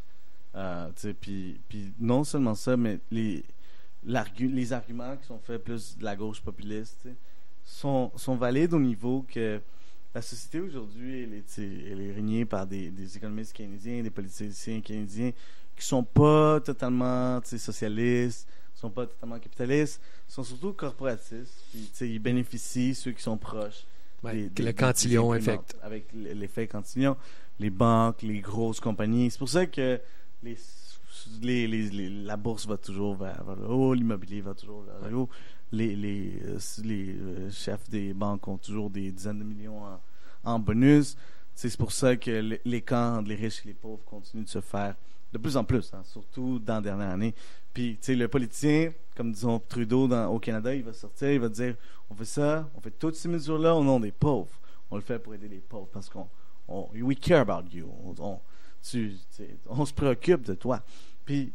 puis, 1.20 1.60
puis 1.68 1.94
non 2.00 2.24
seulement 2.24 2.56
ça, 2.56 2.78
mais 2.78 3.00
les, 3.12 3.44
les 4.40 4.74
arguments 4.74 5.18
qui 5.18 5.26
sont 5.26 5.40
faits 5.40 5.64
plus 5.64 5.98
de 5.98 6.04
la 6.04 6.16
gauche 6.16 6.42
populiste, 6.42 7.08
sont, 7.66 8.12
sont 8.16 8.36
valides 8.36 8.74
au 8.74 8.80
niveau 8.80 9.26
que 9.28 9.60
la 10.16 10.22
société 10.22 10.62
aujourd'hui, 10.62 11.24
elle 11.24 11.34
est, 11.34 11.60
elle 11.60 12.02
est 12.02 12.14
régnée 12.14 12.46
par 12.46 12.66
des, 12.66 12.90
des, 12.90 13.18
économistes 13.18 13.52
canadiens, 13.52 14.02
des 14.02 14.10
politiciens 14.10 14.80
canadiens 14.80 15.32
qui 15.76 15.86
sont 15.86 16.06
pas 16.06 16.62
totalement 16.62 17.42
socialistes, 17.44 18.48
sont 18.74 18.90
pas 18.90 19.08
totalement 19.08 19.38
capitalistes, 19.40 20.02
sont 20.26 20.44
surtout 20.44 20.72
corporatistes. 20.72 21.66
Puis, 21.70 21.92
ils 22.00 22.20
bénéficient, 22.20 22.96
ceux 22.96 23.12
qui 23.12 23.22
sont 23.22 23.38
proches. 23.38 23.86
le 24.24 24.72
cantillon 24.72 25.34
effect. 25.34 25.76
Avec 25.82 26.08
l'effet 26.14 26.66
cantillon, 26.66 27.18
les 27.60 27.70
banques, 27.70 28.22
les 28.22 28.40
grosses 28.40 28.80
compagnies. 28.80 29.30
C'est 29.32 29.40
pour 29.40 29.50
ça 29.50 29.66
que 29.66 30.00
les, 30.44 30.58
les, 31.42 31.68
les, 31.68 32.10
la 32.10 32.38
bourse 32.38 32.66
va 32.68 32.78
toujours 32.78 33.18
vers, 33.18 33.44
le 33.60 33.68
haut, 33.68 33.94
l'immobilier 33.94 34.40
va 34.40 34.54
toujours 34.54 34.84
vers 34.84 35.10
le 35.10 35.18
haut 35.18 35.30
les, 35.72 35.96
les, 35.96 36.40
euh, 36.46 36.58
les 36.84 37.16
euh, 37.16 37.52
chefs 37.52 37.90
des 37.90 38.14
banques 38.14 38.48
ont 38.48 38.58
toujours 38.58 38.90
des 38.90 39.12
dizaines 39.12 39.40
de 39.40 39.44
millions 39.44 39.82
en, 40.44 40.60
bonus. 40.60 41.18
c'est 41.54 41.76
pour 41.78 41.92
ça 41.92 42.16
que 42.16 42.32
les, 42.32 42.62
les 42.64 42.82
camps, 42.82 43.22
les 43.22 43.36
riches 43.36 43.62
et 43.66 43.70
les 43.70 43.74
pauvres 43.74 44.04
continuent 44.06 44.44
de 44.44 44.50
se 44.50 44.62
faire 44.62 44.96
de 45.36 45.38
plus 45.38 45.58
en 45.58 45.64
plus, 45.66 45.94
hein, 45.94 46.02
surtout 46.06 46.60
dans 46.60 46.76
la 46.76 46.82
dernière 46.82 47.10
année. 47.10 47.34
Puis, 47.74 47.98
tu 47.98 48.06
sais, 48.06 48.16
le 48.16 48.30
politicien, 48.30 48.94
comme 49.18 49.34
disons 49.34 49.60
Trudeau 49.60 50.10
au 50.10 50.40
Canada, 50.40 50.74
il 50.74 50.84
va 50.84 50.94
sortir, 50.94 51.30
il 51.30 51.42
va 51.42 51.50
dire 51.50 51.76
on 52.10 52.16
fait 52.16 52.26
ça, 52.26 52.70
on 52.74 52.80
fait 52.80 52.92
toutes 52.92 53.16
ces 53.16 53.28
mesures-là 53.28 53.76
au 53.76 53.84
nom 53.84 54.00
des 54.00 54.12
pauvres. 54.14 54.58
On 54.90 54.96
le 54.96 55.02
fait 55.02 55.20
pour 55.20 55.34
aider 55.34 55.50
les 55.50 55.60
pauvres 55.60 55.90
parce 55.92 56.10
qu'on 56.10 56.28
on, 56.70 56.88
we 56.94 57.20
care 57.20 57.42
about 57.42 57.68
you. 57.74 57.90
On 59.68 59.86
se 59.86 59.94
préoccupe 59.94 60.44
de 60.44 60.54
toi. 60.54 60.84
Puis, 61.26 61.52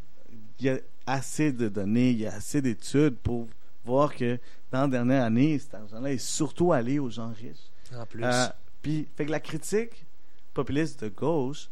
il 0.59 0.67
y 0.67 0.69
a 0.69 0.79
assez 1.07 1.53
de 1.53 1.69
données, 1.69 2.11
il 2.11 2.19
y 2.19 2.27
a 2.27 2.35
assez 2.35 2.61
d'études 2.61 3.17
pour 3.17 3.47
voir 3.85 4.15
que 4.15 4.39
dans 4.71 4.83
la 4.83 4.89
dernière 4.89 5.25
année, 5.25 5.59
cet 5.59 5.75
argent-là 5.75 6.13
est 6.13 6.19
surtout 6.19 6.73
allé 6.73 6.99
aux 6.99 7.11
gens 7.11 7.33
riches. 7.33 7.71
En 7.97 8.07
plus. 8.07 8.23
Euh, 8.23 8.47
puis, 8.83 9.07
fait 9.17 9.27
que 9.27 9.31
la 9.31 9.41
critique 9.41 10.07
populiste 10.55 11.05
de 11.05 11.09
gauche, 11.09 11.69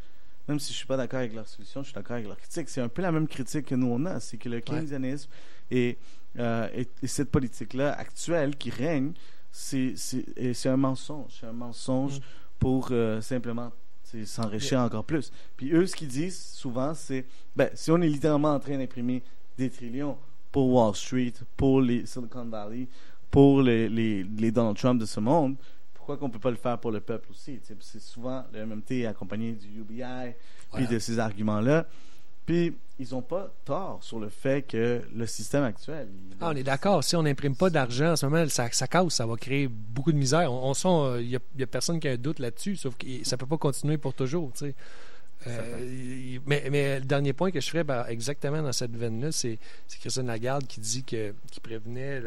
même 0.48 0.58
si 0.58 0.72
je 0.72 0.78
suis 0.78 0.86
pas 0.86 0.96
d'accord 0.96 1.20
avec 1.20 1.34
leur 1.34 1.46
solution, 1.46 1.82
je 1.82 1.88
suis 1.88 1.94
d'accord 1.94 2.14
avec 2.14 2.26
leur 2.26 2.38
critique. 2.38 2.68
C'est 2.68 2.80
un 2.80 2.88
peu 2.88 3.02
la 3.02 3.12
même 3.12 3.28
critique 3.28 3.66
que 3.66 3.74
nous 3.74 3.88
on 3.88 4.04
a, 4.06 4.20
c'est 4.20 4.36
que 4.36 4.48
le 4.48 4.60
keynésianisme 4.60 5.30
et, 5.70 5.98
euh, 6.38 6.68
et, 6.74 6.88
et, 7.02 7.06
cette 7.06 7.30
politique-là 7.30 7.92
actuelle 7.92 8.56
qui 8.56 8.70
règne, 8.70 9.12
c'est 9.50 9.94
un 10.66 10.76
mensonge, 10.76 11.32
c'est 11.40 11.46
un 11.46 11.52
mensonge 11.52 12.18
mm. 12.18 12.22
pour 12.58 12.88
euh, 12.90 13.20
simplement 13.20 13.72
s'enrichir 14.24 14.80
encore 14.80 15.04
plus. 15.04 15.30
Puis 15.56 15.72
eux, 15.72 15.86
ce 15.86 15.94
qu'ils 15.94 16.08
disent 16.08 16.40
souvent, 16.40 16.94
c'est, 16.94 17.26
ben, 17.54 17.68
si 17.74 17.90
on 17.90 18.00
est 18.00 18.08
littéralement 18.08 18.54
en 18.54 18.60
train 18.60 18.78
d'imprimer 18.78 19.22
des 19.58 19.70
trillions 19.70 20.16
pour 20.58 20.74
Wall 20.74 20.92
Street, 20.92 21.34
pour 21.56 21.80
les 21.80 22.04
Silicon 22.04 22.44
Valley, 22.46 22.88
pour 23.30 23.62
les, 23.62 23.88
les, 23.88 24.24
les 24.24 24.50
Donald 24.50 24.76
Trump 24.76 25.00
de 25.00 25.06
ce 25.06 25.20
monde, 25.20 25.54
pourquoi 25.94 26.16
qu'on 26.16 26.28
peut 26.28 26.40
pas 26.40 26.50
le 26.50 26.56
faire 26.56 26.76
pour 26.78 26.90
le 26.90 26.98
peuple 26.98 27.30
aussi? 27.30 27.60
C'est 27.62 28.00
souvent 28.00 28.42
le 28.52 28.66
MMT 28.66 29.06
accompagné 29.06 29.52
du 29.52 29.68
UBI, 29.82 30.34
puis 30.72 30.88
de 30.88 30.98
ces 30.98 31.20
arguments-là. 31.20 31.86
Puis, 32.44 32.76
ils 32.98 33.08
n'ont 33.12 33.22
pas 33.22 33.54
tort 33.64 34.02
sur 34.02 34.18
le 34.18 34.30
fait 34.30 34.62
que 34.62 35.02
le 35.14 35.26
système 35.26 35.62
actuel. 35.62 36.08
Ah, 36.40 36.50
on 36.52 36.56
est 36.56 36.64
d'accord. 36.64 37.04
Si 37.04 37.14
on 37.14 37.22
n'imprime 37.22 37.54
pas 37.54 37.70
d'argent 37.70 38.10
en 38.10 38.16
ce 38.16 38.26
moment, 38.26 38.48
ça, 38.48 38.68
ça 38.72 38.88
casse, 38.88 39.14
ça 39.14 39.26
va 39.26 39.36
créer 39.36 39.68
beaucoup 39.68 40.10
de 40.10 40.18
misère. 40.18 40.52
On, 40.52 40.74
sent, 40.74 41.22
il 41.22 41.28
n'y 41.28 41.62
a, 41.62 41.66
personne 41.68 42.00
qui 42.00 42.08
a 42.08 42.12
un 42.12 42.16
doute 42.16 42.40
là-dessus, 42.40 42.74
sauf 42.74 42.96
que 42.96 43.06
ça 43.22 43.36
ne 43.36 43.38
peut 43.38 43.46
pas 43.46 43.58
continuer 43.58 43.96
pour 43.96 44.12
toujours. 44.12 44.50
Euh, 45.46 46.38
mais, 46.46 46.68
mais, 46.70 46.98
le 46.98 47.04
dernier 47.04 47.32
point 47.32 47.50
que 47.50 47.60
je 47.60 47.68
ferais 47.68 47.84
ben, 47.84 48.04
exactement 48.08 48.60
dans 48.60 48.72
cette 48.72 48.96
veine-là, 48.96 49.30
c'est 49.32 49.58
Christian 50.00 50.24
Lagarde 50.24 50.66
qui 50.66 50.80
dit 50.80 51.04
que 51.04 51.34
qui 51.50 51.60
prévenait. 51.60 52.22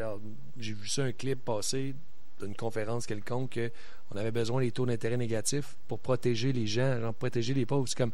J'ai 0.58 0.72
vu 0.72 0.88
ça 0.88 1.02
un 1.02 1.12
clip 1.12 1.44
passer 1.44 1.94
d'une 2.40 2.54
conférence 2.54 3.06
quelconque 3.06 3.60
qu'on 4.12 4.18
avait 4.18 4.30
besoin 4.30 4.60
des 4.60 4.70
taux 4.70 4.86
d'intérêt 4.86 5.16
négatifs 5.16 5.76
pour 5.88 5.98
protéger 5.98 6.52
les 6.52 6.66
gens, 6.66 7.00
genre 7.00 7.14
protéger 7.14 7.54
les 7.54 7.66
pauvres. 7.66 7.88
C'est 7.88 7.96
comme 7.96 8.12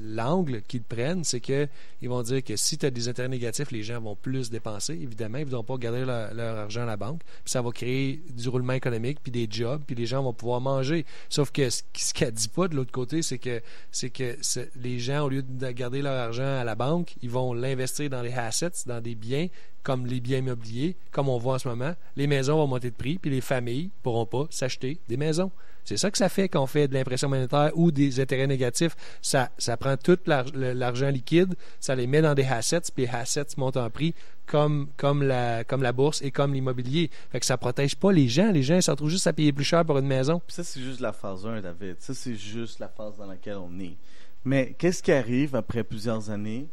l'angle 0.00 0.62
qu'ils 0.62 0.82
prennent, 0.82 1.24
c'est 1.24 1.40
qu'ils 1.40 1.68
vont 2.02 2.22
dire 2.22 2.42
que 2.42 2.56
si 2.56 2.78
tu 2.78 2.86
as 2.86 2.90
des 2.90 3.08
intérêts 3.08 3.28
négatifs, 3.28 3.70
les 3.70 3.82
gens 3.82 4.00
vont 4.00 4.16
plus 4.16 4.50
dépenser. 4.50 4.94
Évidemment, 4.94 5.38
ils 5.38 5.46
ne 5.46 5.50
vont 5.50 5.64
pas 5.64 5.76
garder 5.76 6.04
leur, 6.04 6.58
argent 6.58 6.82
à 6.82 6.86
la 6.86 6.96
banque. 6.96 7.20
Puis 7.44 7.52
ça 7.52 7.62
va 7.62 7.70
créer 7.70 8.22
du 8.30 8.48
roulement 8.48 8.72
économique, 8.72 9.18
puis 9.22 9.32
des 9.32 9.46
jobs, 9.50 9.82
puis 9.86 9.94
les 9.94 10.06
gens 10.06 10.22
vont 10.22 10.32
pouvoir 10.32 10.60
manger. 10.60 11.04
Sauf 11.28 11.50
que 11.50 11.68
ce, 11.70 11.82
qu'elle 12.14 12.32
dit 12.32 12.48
pas 12.48 12.68
de 12.68 12.74
l'autre 12.74 12.92
côté, 12.92 13.22
c'est 13.22 13.38
que 13.38 13.60
c'est 13.90 14.10
que 14.10 14.36
les 14.80 14.98
gens, 14.98 15.24
au 15.24 15.28
lieu 15.28 15.42
de 15.42 15.70
garder 15.70 16.02
leur 16.02 16.18
argent 16.18 16.58
à 16.58 16.64
la 16.64 16.74
banque, 16.74 17.14
ils 17.22 17.30
vont 17.30 17.52
l'investir 17.52 18.10
dans 18.10 18.22
les 18.22 18.32
assets, 18.32 18.84
dans 18.86 19.00
des 19.00 19.14
biens 19.14 19.48
comme 19.88 20.06
les 20.06 20.20
biens 20.20 20.38
immobiliers, 20.40 20.96
comme 21.12 21.30
on 21.30 21.38
voit 21.38 21.54
en 21.54 21.58
ce 21.58 21.66
moment, 21.66 21.94
les 22.14 22.26
maisons 22.26 22.56
vont 22.56 22.66
monter 22.66 22.90
de 22.90 22.94
prix, 22.94 23.16
puis 23.16 23.30
les 23.30 23.40
familles 23.40 23.88
pourront 24.02 24.26
pas 24.26 24.46
s'acheter 24.50 24.77
des 24.80 25.16
maisons. 25.16 25.50
C'est 25.88 25.96
ça 25.96 26.10
que 26.10 26.18
ça 26.18 26.28
fait 26.28 26.50
quand 26.50 26.62
on 26.62 26.66
fait 26.66 26.86
de 26.86 26.92
l'impression 26.92 27.30
monétaire 27.30 27.70
ou 27.74 27.90
des 27.90 28.20
intérêts 28.20 28.46
négatifs. 28.46 28.94
Ça, 29.22 29.48
prend 29.80 29.96
tout 29.96 30.18
l'argent 30.26 31.08
liquide, 31.08 31.54
ça 31.80 31.94
les 31.94 32.06
met 32.06 32.20
dans 32.20 32.34
des 32.34 32.44
assets, 32.44 32.92
puis 32.94 33.06
les 33.06 33.10
assets 33.10 33.56
montent 33.56 33.78
en 33.78 33.88
prix 33.88 34.14
comme, 34.44 34.88
comme, 34.98 35.22
la, 35.22 35.92
bourse 35.92 36.20
et 36.20 36.30
comme 36.30 36.52
l'immobilier. 36.52 37.10
Fait 37.30 37.40
que 37.40 37.46
ça 37.46 37.56
protège 37.56 37.96
pas 37.96 38.12
les 38.12 38.28
gens. 38.28 38.50
Les 38.52 38.62
gens 38.62 38.78
se 38.82 38.90
retrouvent 38.90 39.08
juste 39.08 39.26
à 39.26 39.32
payer 39.32 39.50
plus 39.50 39.64
cher 39.64 39.82
pour 39.84 39.96
une 39.96 40.06
maison. 40.06 40.42
ça, 40.48 40.62
c'est 40.62 40.80
juste 40.80 41.00
la 41.00 41.14
phase 41.14 41.46
1, 41.46 41.62
David. 41.62 41.96
Ça, 42.00 42.12
c'est 42.12 42.34
juste 42.34 42.80
la 42.80 42.88
phase 42.88 43.16
dans 43.16 43.26
laquelle 43.26 43.56
on 43.56 43.80
est. 43.80 43.96
Mais 44.44 44.74
qu'est-ce 44.78 45.02
qui 45.02 45.12
arrive 45.12 45.56
après 45.56 45.84
plusieurs 45.84 46.28
années? 46.28 46.68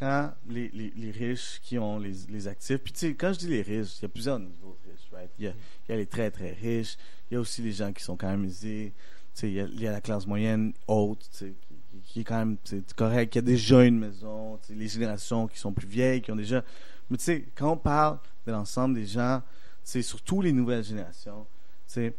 Quand 0.00 0.32
les, 0.48 1.12
riches 1.12 1.60
qui 1.62 1.78
ont 1.78 1.98
les, 1.98 2.48
actifs, 2.48 2.78
puis 2.78 2.92
tu 2.92 2.98
sais, 3.00 3.14
quand 3.14 3.34
je 3.34 3.40
dis 3.40 3.48
les 3.48 3.60
riches, 3.60 3.98
il 3.98 4.02
y 4.02 4.04
a 4.06 4.08
plusieurs 4.08 4.38
niveaux 4.38 4.78
de 4.82 4.90
riches, 4.90 5.08
right? 5.12 5.30
Il 5.38 5.44
y 5.44 5.92
a, 5.92 5.96
les 5.96 6.06
très 6.06 6.30
très 6.30 6.52
riches, 6.52 6.96
il 7.30 7.34
y 7.34 7.36
a 7.36 7.40
aussi 7.40 7.60
les 7.60 7.72
gens 7.72 7.92
qui 7.92 8.02
sont 8.02 8.16
quand 8.16 8.28
même 8.28 8.44
aisés, 8.46 8.94
tu 9.34 9.40
sais, 9.40 9.50
il 9.50 9.80
y 9.80 9.86
a, 9.86 9.92
la 9.92 10.00
classe 10.00 10.26
moyenne 10.26 10.72
haute, 10.88 11.28
tu 11.30 11.36
sais, 11.36 11.54
qui, 11.60 12.00
qui, 12.02 12.20
est 12.20 12.24
quand 12.24 12.38
même 12.38 12.56
correct, 12.96 13.34
il 13.34 13.38
y 13.38 13.40
a 13.40 13.42
déjà 13.42 13.84
une 13.84 13.98
maison, 13.98 14.58
tu 14.62 14.68
sais, 14.68 14.74
les 14.74 14.88
générations 14.88 15.46
qui 15.46 15.58
sont 15.58 15.72
plus 15.72 15.86
vieilles, 15.86 16.22
qui 16.22 16.32
ont 16.32 16.36
déjà... 16.36 16.64
Mais 17.10 17.18
tu 17.18 17.24
sais, 17.24 17.44
quand 17.54 17.72
on 17.72 17.76
parle 17.76 18.20
de 18.46 18.52
l'ensemble 18.52 18.94
des 18.94 19.06
gens, 19.06 19.42
c'est 19.84 20.02
surtout 20.02 20.40
les 20.40 20.52
nouvelles 20.52 20.84
générations, 20.84 21.46
tu 21.86 21.94
sais, 21.94 22.14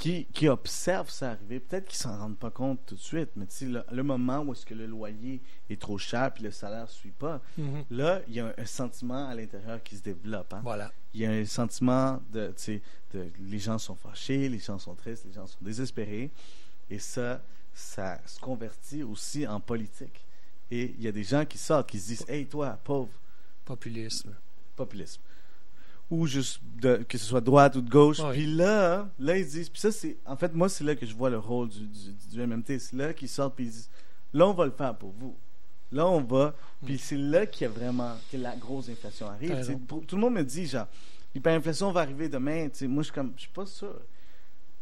qui, 0.00 0.24
qui 0.32 0.48
observent 0.48 1.10
ça 1.10 1.32
arriver, 1.32 1.60
peut-être 1.60 1.86
qu'ils 1.86 1.98
s'en 1.98 2.16
rendent 2.16 2.38
pas 2.38 2.50
compte 2.50 2.80
tout 2.86 2.94
de 2.94 3.00
suite, 3.00 3.28
mais 3.36 3.44
le, 3.60 3.84
le 3.92 4.02
moment 4.02 4.40
où 4.40 4.52
est-ce 4.54 4.64
que 4.64 4.72
le 4.72 4.86
loyer 4.86 5.42
est 5.68 5.78
trop 5.78 5.98
cher 5.98 6.32
puis 6.32 6.42
le 6.42 6.50
salaire 6.50 6.84
ne 6.84 6.88
suit 6.88 7.10
pas, 7.10 7.42
mm-hmm. 7.58 7.84
là, 7.90 8.22
il 8.26 8.32
y 8.32 8.40
a 8.40 8.54
un, 8.56 8.64
sentiment 8.64 9.28
à 9.28 9.34
l'intérieur 9.34 9.82
qui 9.82 9.96
se 9.96 10.02
développe. 10.02 10.54
Hein? 10.54 10.62
Voilà. 10.62 10.90
Il 11.12 11.20
y 11.20 11.26
a 11.26 11.30
un 11.30 11.44
sentiment 11.44 12.18
de, 12.32 12.54
de, 13.12 13.30
les 13.40 13.58
gens 13.58 13.76
sont 13.76 13.94
fâchés, 13.94 14.48
les 14.48 14.58
gens 14.58 14.78
sont 14.78 14.94
tristes, 14.94 15.26
les 15.26 15.34
gens 15.34 15.46
sont 15.46 15.58
désespérés, 15.60 16.30
et 16.88 16.98
ça, 16.98 17.42
ça 17.74 18.18
se 18.24 18.40
convertit 18.40 19.02
aussi 19.02 19.46
en 19.46 19.60
politique. 19.60 20.24
Et 20.70 20.94
il 20.96 21.02
y 21.02 21.08
a 21.08 21.12
des 21.12 21.24
gens 21.24 21.44
qui 21.44 21.58
sortent, 21.58 21.90
qui 21.90 22.00
se 22.00 22.06
disent, 22.06 22.24
hey 22.26 22.46
toi, 22.46 22.78
pauvre. 22.82 23.12
Populisme. 23.66 24.34
Populisme 24.76 25.20
ou 26.10 26.26
juste 26.26 26.60
de, 26.80 26.96
que 27.08 27.16
ce 27.16 27.24
soit 27.24 27.40
droite 27.40 27.76
ou 27.76 27.80
de 27.80 27.88
gauche. 27.88 28.20
Puis 28.32 28.46
là, 28.46 29.08
là, 29.18 29.38
ils 29.38 29.46
disent, 29.46 29.68
puis 29.68 29.80
ça, 29.80 29.92
c'est, 29.92 30.18
en 30.26 30.36
fait, 30.36 30.52
moi, 30.52 30.68
c'est 30.68 30.84
là 30.84 30.96
que 30.96 31.06
je 31.06 31.14
vois 31.14 31.30
le 31.30 31.38
rôle 31.38 31.68
du, 31.68 31.86
du, 31.86 32.46
MMT. 32.46 32.78
C'est 32.78 32.96
là 32.96 33.14
qu'ils 33.14 33.28
sortent, 33.28 33.54
puis 33.54 33.66
ils 33.66 33.70
disent, 33.70 33.90
là, 34.32 34.46
on 34.48 34.52
va 34.52 34.64
le 34.64 34.72
faire 34.72 34.96
pour 34.96 35.12
vous. 35.12 35.36
Là, 35.92 36.06
on 36.06 36.20
va. 36.20 36.54
Hmm. 36.82 36.86
Puis 36.86 36.98
c'est 36.98 37.16
là 37.16 37.46
qu'il 37.46 37.62
y 37.62 37.64
a 37.66 37.72
vraiment, 37.72 38.12
que 38.30 38.36
la 38.36 38.56
grosse 38.56 38.88
inflation 38.88 39.28
arrive. 39.28 39.78
tout 39.86 40.16
le 40.16 40.20
monde 40.20 40.34
me 40.34 40.44
dit, 40.44 40.66
genre, 40.66 40.88
l'hyperinflation 41.34 41.92
va 41.92 42.00
arriver 42.00 42.28
demain. 42.28 42.68
moi, 42.82 43.02
je 43.02 43.04
suis 43.04 43.12
comme, 43.14 43.32
je 43.36 43.42
suis 43.42 43.50
pas 43.50 43.66
sûr. 43.66 43.94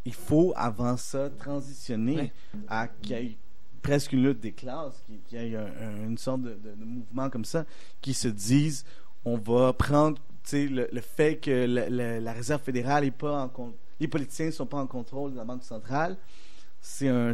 Il 0.07 0.14
faut, 0.14 0.55
avant 0.57 0.97
ça, 0.97 1.29
transitionner 1.29 2.33
à 2.68 2.89
qu'il 2.89 3.11
y 3.11 3.14
ait 3.14 3.39
presque 3.83 4.12
une 4.12 4.22
lutte 4.22 4.41
des 4.41 4.53
classes, 4.53 5.05
qu'il 5.29 5.39
y 5.39 5.55
ait 5.55 5.59
une 6.07 6.16
sorte 6.16 6.43
de, 6.43 6.55
de, 6.55 6.74
de 6.74 6.85
mouvement 6.85 7.29
comme 7.29 7.45
ça, 7.45 7.66
qui 8.01 8.14
se 8.14 8.29
disent, 8.29 8.87
on 9.24 9.37
va 9.37 9.74
prendre 9.74 10.18
le, 10.53 10.88
le, 10.90 11.01
fait 11.01 11.36
que 11.36 11.66
la 12.20 12.32
Réserve 12.32 12.62
fédérale 12.62 13.05
est 13.05 13.11
pas 13.11 13.42
en 13.42 13.72
les 14.01 14.09
politiciens 14.09 14.46
ne 14.46 14.51
sont 14.51 14.66
pas 14.66 14.78
en 14.78 14.86
contrôle 14.86 15.32
de 15.32 15.36
la 15.36 15.44
Banque 15.44 15.64
centrale, 15.64 16.16
c'est 16.80 17.09
un, 17.09 17.32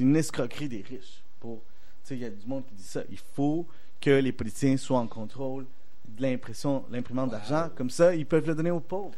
une 0.00 0.16
escroquerie 0.16 0.68
des 0.68 0.82
riches. 0.82 1.22
Pour, 1.38 1.62
il 2.10 2.18
y 2.18 2.24
a 2.24 2.30
du 2.30 2.46
monde 2.46 2.64
qui 2.66 2.74
dit 2.74 2.82
ça. 2.82 3.02
Il 3.10 3.18
faut 3.18 3.66
que 4.00 4.10
les 4.10 4.32
politiciens 4.32 4.76
soient 4.76 4.98
en 4.98 5.06
contrôle 5.06 5.66
de 6.06 6.22
l'impression, 6.22 6.84
l'imprimante 6.90 7.30
d'argent. 7.30 7.70
Comme 7.76 7.90
ça, 7.90 8.14
ils 8.14 8.26
peuvent 8.26 8.46
le 8.46 8.54
donner 8.54 8.70
aux 8.70 8.80
pauvres. 8.80 9.14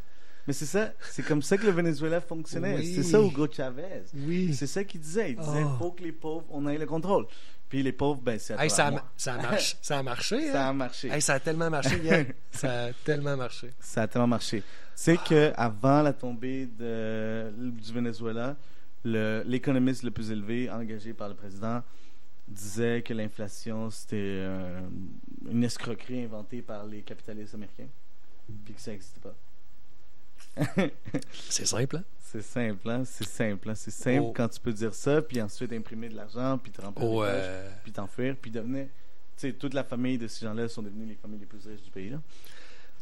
Mais 0.47 0.53
c'est 0.53 0.67
ça, 0.67 0.93
c'est 1.09 1.23
comme 1.23 1.41
ça 1.41 1.57
que 1.57 1.65
le 1.65 1.71
Venezuela 1.71 2.21
fonctionnait. 2.21 2.83
C'est 2.83 3.01
ça 3.01 3.19
Hugo 3.19 3.47
Chavez. 3.51 4.03
Oui. 4.13 4.53
C'est 4.53 4.67
ça 4.67 4.83
qu'il 4.83 5.01
disait. 5.01 5.31
Il 5.31 5.37
disait, 5.37 5.61
il 5.61 5.65
oh. 5.65 5.77
faut 5.79 5.91
que 5.91 6.03
les 6.03 6.11
pauvres, 6.11 6.45
on 6.51 6.67
ait 6.67 6.77
le 6.77 6.85
contrôle. 6.85 7.25
Puis 7.69 7.81
les 7.81 7.91
pauvres, 7.91 8.21
ben 8.21 8.37
c'est 8.39 8.59
hey, 8.59 8.69
ça, 8.69 8.87
a, 8.87 9.03
ça, 9.17 9.33
a 9.33 9.41
marché, 9.41 9.75
ça 9.81 9.99
a 9.99 10.03
marché. 10.03 10.51
Ça 10.51 10.67
a 10.67 10.73
marché. 10.73 11.09
Hey, 11.09 11.21
ça 11.21 11.33
a 11.33 11.39
tellement 11.39 11.69
marché, 11.69 11.97
Yann. 12.03 12.27
ça 12.51 12.85
a 12.85 12.93
tellement 12.93 13.35
marché. 13.35 13.71
Ça 13.79 14.03
a 14.03 14.07
tellement 14.07 14.27
marché. 14.27 14.63
C'est 14.93 15.17
que 15.17 15.51
avant 15.57 16.01
la 16.01 16.13
tombée 16.13 16.67
de, 16.67 17.51
du 17.57 17.91
Venezuela, 17.91 18.55
l'économiste 19.03 20.03
le, 20.03 20.11
plus 20.11 20.31
élevé 20.31 20.69
engagé 20.69 21.13
par 21.13 21.29
le 21.29 21.35
président 21.35 21.83
disait 22.47 23.01
que 23.01 23.13
l'inflation 23.13 23.89
c'était 23.89 24.15
euh, 24.17 24.87
une 25.49 25.63
escroquerie 25.63 26.23
inventée 26.23 26.61
par 26.61 26.85
les 26.85 27.01
capitalistes 27.01 27.55
américains, 27.55 27.87
puis 28.63 28.75
que 28.75 28.81
ça 28.81 28.91
n'existait 28.91 29.19
pas. 29.19 29.35
C'est 31.49 31.65
simple, 31.65 31.97
hein? 31.97 32.03
C'est 32.21 32.41
simple, 32.41 32.89
hein? 32.89 33.03
C'est 33.05 33.27
simple, 33.27 33.69
hein? 33.69 33.75
C'est 33.75 33.91
simple 33.91 34.25
oh. 34.27 34.33
quand 34.35 34.47
tu 34.47 34.59
peux 34.59 34.73
dire 34.73 34.93
ça, 34.93 35.21
puis 35.21 35.41
ensuite 35.41 35.71
imprimer 35.73 36.09
de 36.09 36.15
l'argent, 36.15 36.57
puis 36.57 36.71
te 36.71 36.81
remplir 36.81 37.09
oh, 37.09 37.23
euh... 37.23 37.69
puis 37.83 37.91
t'enfuir, 37.91 38.35
puis 38.41 38.51
devenir... 38.51 38.85
Tu 39.37 39.47
sais, 39.47 39.53
toute 39.53 39.73
la 39.73 39.83
famille 39.83 40.17
de 40.17 40.27
ces 40.27 40.45
gens-là 40.45 40.67
sont 40.67 40.81
devenues 40.81 41.05
les 41.05 41.15
familles 41.15 41.39
les 41.39 41.45
plus 41.45 41.65
riches 41.65 41.81
du 41.81 41.91
pays, 41.91 42.09
là. 42.09 42.21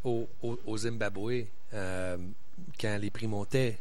Au, 0.04 0.28
au, 0.42 0.76
Zimbabwe, 0.76 1.46
euh, 1.72 2.18
quand 2.78 2.98
les 3.00 3.10
prix 3.10 3.26
montaient, 3.26 3.78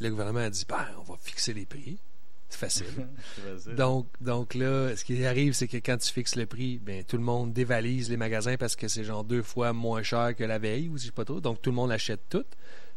le 0.00 0.08
gouvernement 0.08 0.40
a 0.40 0.48
dit, 0.48 0.64
ben, 0.66 0.86
on 1.00 1.02
va 1.02 1.18
fixer 1.18 1.52
les 1.52 1.66
prix. 1.66 1.98
C'est 2.50 2.58
facile. 2.58 3.74
donc, 3.74 4.06
donc 4.20 4.54
là, 4.54 4.96
ce 4.96 5.04
qui 5.04 5.24
arrive, 5.26 5.54
c'est 5.54 5.66
que 5.68 5.78
quand 5.78 5.96
tu 5.96 6.12
fixes 6.12 6.36
le 6.36 6.46
prix, 6.46 6.78
ben, 6.78 7.02
tout 7.04 7.16
le 7.16 7.22
monde 7.22 7.52
dévalise 7.52 8.10
les 8.10 8.16
magasins 8.16 8.56
parce 8.56 8.76
que 8.76 8.86
c'est 8.86 9.02
genre 9.04 9.24
deux 9.24 9.42
fois 9.42 9.72
moins 9.72 10.02
cher 10.02 10.34
que 10.36 10.44
la 10.44 10.58
veille, 10.58 10.88
ou 10.88 10.96
si 10.98 11.10
pas 11.10 11.24
trop. 11.24 11.40
Donc, 11.40 11.60
tout 11.62 11.70
le 11.70 11.76
monde 11.76 11.90
achète 11.90 12.20
tout. 12.28 12.44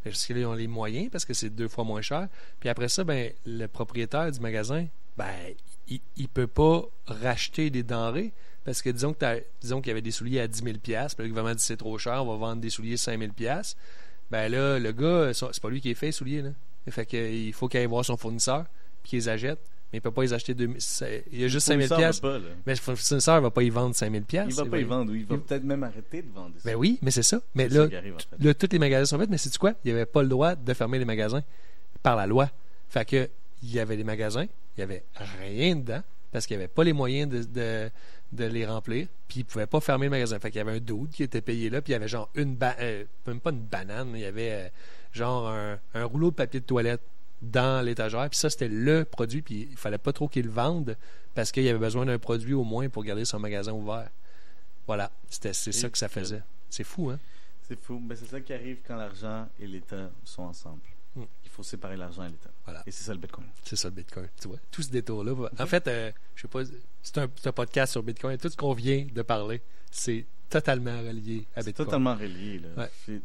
Parce 0.04 0.26
qu'ils 0.26 0.46
ont 0.46 0.54
les 0.54 0.68
moyens, 0.68 1.10
parce 1.12 1.26
que 1.26 1.34
c'est 1.34 1.50
deux 1.50 1.68
fois 1.68 1.84
moins 1.84 2.02
cher. 2.02 2.28
Puis 2.60 2.70
après 2.70 2.88
ça, 2.88 3.04
ben, 3.04 3.32
le 3.46 3.68
propriétaire 3.68 4.32
du 4.32 4.40
magasin, 4.40 4.88
ben, 5.18 5.34
il 5.88 6.00
ne 6.18 6.28
peut 6.28 6.48
pas 6.48 6.84
racheter 7.08 7.70
des 7.70 7.84
denrées. 7.84 8.32
Parce 8.64 8.82
que 8.82 8.90
disons 8.90 9.14
que 9.14 9.20
t'as- 9.20 9.40
disons 9.62 9.80
qu'il 9.82 9.88
y 9.90 9.92
avait 9.92 10.02
des 10.02 10.12
souliers 10.12 10.42
à 10.42 10.48
10 10.48 10.62
000 10.62 10.78
puis 10.80 10.94
le 10.94 11.28
gouvernement 11.30 11.56
dit 11.56 11.64
c'est 11.64 11.78
trop 11.78 11.98
cher, 11.98 12.24
on 12.26 12.32
va 12.32 12.48
vendre 12.48 12.62
des 12.62 12.70
souliers 12.70 12.98
5 12.98 13.18
000 13.18 13.32
Ben 14.30 14.50
là, 14.52 14.78
le 14.78 14.92
gars, 14.92 15.34
c'est 15.34 15.62
pas 15.62 15.70
lui 15.70 15.80
qui 15.80 15.90
est 15.90 15.96
fait 15.96 16.08
les 16.08 16.12
souliers, 16.12 16.42
là. 16.42 16.50
Fait 16.90 17.06
que, 17.06 17.18
il 17.18 17.54
faut 17.54 17.68
qu'il 17.70 17.80
aille 17.80 17.86
voir 17.86 18.04
son 18.06 18.18
fournisseur, 18.18 18.66
puis 19.04 19.10
qu'il 19.12 19.20
les 19.20 19.30
achète. 19.30 19.60
Mais 19.94 20.00
il 20.00 20.02
peut 20.02 20.12
pas 20.12 20.22
les 20.24 20.34
acheter 20.34 20.54
2000 20.54 20.82
c'est- 20.82 21.24
Il 21.32 21.40
y 21.40 21.46
a 21.46 21.48
juste 21.48 21.66
5 21.68 21.78
000 21.80 21.88
Fournisseur 21.88 22.12
veut 22.32 22.40
pas, 22.42 22.46
là. 22.46 22.54
Mais 22.66 22.74
le 22.74 22.80
fournisseur 22.80 23.42
va 23.42 23.50
pas 23.52 23.64
y 23.64 23.70
vendre 23.70 23.96
5 23.96 24.12
000 24.12 24.24
Il 24.50 24.54
va 24.54 24.66
pas 24.66 24.80
y 24.80 24.84
vendre, 24.84 25.12
ou 25.12 25.16
il 25.16 25.26
va 25.26 25.38
peut-être 25.38 25.64
même 25.64 25.84
arrêter 25.84 26.22
de 26.24 26.30
vendre. 26.34 26.52
Ben 26.66 26.76
oui, 26.76 27.00
mais 27.02 27.12
c'est 27.12 27.24
ça. 27.24 27.40
Mais 27.56 27.70
là, 27.70 27.84
ça 27.84 27.90
qui 27.90 27.96
arrive, 27.96 28.16
en 28.16 28.18
fait. 28.18 28.44
là, 28.46 28.54
tous 28.54 28.68
les 28.72 28.80
magasins 28.80 29.06
sont 29.06 29.18
faits, 29.20 29.30
mais 29.30 29.38
c'est 29.38 29.58
quoi? 29.58 29.74
Il 29.86 29.88
n'y 29.88 29.94
avait 29.94 30.06
pas 30.06 30.24
le 30.24 30.28
droit 30.28 30.56
de 30.56 30.74
fermer 30.74 31.00
les 31.00 31.06
magasins 31.06 31.42
par 32.04 32.18
la 32.18 32.28
loi. 32.28 32.52
Fait 32.90 33.06
que 33.06 33.30
il 33.64 33.72
y 33.74 33.80
avait 33.80 33.96
des 33.96 34.04
magasins, 34.04 34.44
il 34.44 34.50
n'y 34.80 34.84
avait 34.84 35.04
rien 35.42 35.76
dedans, 35.78 36.04
parce 36.34 36.46
qu'il 36.46 36.58
n'y 36.58 36.64
avait 36.64 36.72
pas 36.74 36.84
les 36.84 36.94
moyens 36.94 37.30
de, 37.32 37.44
de, 37.44 37.90
de 38.34 38.44
les 38.46 38.66
remplir, 38.66 39.08
puis 39.30 39.40
ils 39.40 39.44
ne 39.44 39.48
pouvaient 39.48 39.68
pas 39.68 39.80
fermer 39.80 40.08
le 40.08 40.12
magasin. 40.12 40.38
Fait 40.38 40.52
qu'il 40.52 40.58
y 40.60 40.62
avait 40.62 40.74
un 40.74 40.80
dude 40.82 41.12
qui 41.12 41.24
était 41.24 41.40
payé 41.42 41.70
là, 41.70 41.82
puis 41.82 41.92
il 41.92 41.94
y 41.94 41.96
avait 41.96 42.10
genre 42.10 42.30
une 42.36 42.56
ba- 42.56 42.76
euh, 42.82 43.06
même 43.26 43.40
pas 43.40 43.52
une 43.52 43.62
banane, 43.62 44.12
il 44.16 44.20
y 44.20 44.26
avait 44.26 44.52
euh, 44.52 44.68
genre 45.14 45.48
un, 45.48 45.80
un 45.94 46.04
rouleau 46.04 46.30
de 46.30 46.36
papier 46.36 46.60
de 46.60 46.66
toilette 46.66 47.02
dans 47.42 47.86
l'étagère, 47.86 48.30
puis 48.30 48.38
ça 48.40 48.50
c'était 48.50 48.68
le 48.68 49.06
produit, 49.06 49.42
puis 49.42 49.68
il 49.72 49.78
fallait 49.78 49.98
pas 49.98 50.14
trop 50.14 50.28
qu'il 50.28 50.46
le 50.46 50.52
vende 50.52 50.98
parce 51.36 51.52
qu'il 51.52 51.64
y 51.64 51.70
avait 51.70 51.78
besoin 51.80 52.06
d'un 52.06 52.18
produit 52.18 52.54
au 52.54 52.64
moins 52.64 52.90
pour 52.90 53.04
garder 53.04 53.26
son 53.26 53.40
magasin 53.40 53.72
ouvert. 53.74 54.10
Voilà, 54.88 55.12
c'était 55.30 55.54
c'est 55.54 55.72
ça 55.72 55.90
que 55.90 55.98
ça 55.98 56.08
faisait. 56.10 56.42
C'est 56.70 56.84
fou, 56.84 57.10
hein? 57.10 57.20
C'est 57.68 57.80
fou. 57.80 58.00
Ben, 58.02 58.16
c'est 58.18 58.26
ça 58.28 58.40
qui 58.42 58.54
arrive 58.54 58.78
quand 58.88 58.96
l'argent 58.96 59.48
et 59.60 59.68
l'État 59.68 60.10
sont 60.24 60.44
ensemble. 60.44 60.80
Hmm. 61.16 61.24
Il 61.44 61.50
faut 61.50 61.64
séparer 61.64 61.98
l'argent 61.98 62.24
et 62.24 62.30
l'État. 62.30 62.50
Voilà. 62.66 62.82
Et 62.88 62.92
c'est 62.92 63.04
ça 63.04 63.14
le 63.14 63.20
Bitcoin. 63.20 63.48
C'est 63.64 63.76
ça 63.76 63.90
le 63.90 63.96
Bitcoin. 63.96 64.28
Tu 64.40 64.48
vois, 64.48 64.58
tout 64.72 64.82
ce 64.82 64.90
détour-là. 64.90 65.34
va- 65.34 65.52
En 65.60 65.66
fait, 65.66 65.88
euh, 65.88 66.12
je 66.36 66.44
sais 66.44 66.48
pas, 66.48 66.62
c'est 67.04 67.18
un, 67.18 67.52
podcast 67.52 67.92
sur 67.92 68.04
Bitcoin. 68.04 68.38
Tout 68.38 68.50
ce 68.50 68.56
qu'on 68.58 68.74
vient 68.74 69.06
de 69.14 69.22
parler, 69.22 69.62
c'est 69.92 70.26
totalement 70.50 70.98
relié 71.02 71.46
à 71.56 71.62
C'est 71.62 71.68
Bitcoin. 71.68 71.86
totalement 71.86 72.16
relié. 72.16 72.60
Là. 72.60 72.84
Ouais. 72.84 72.92
Tu 73.06 73.22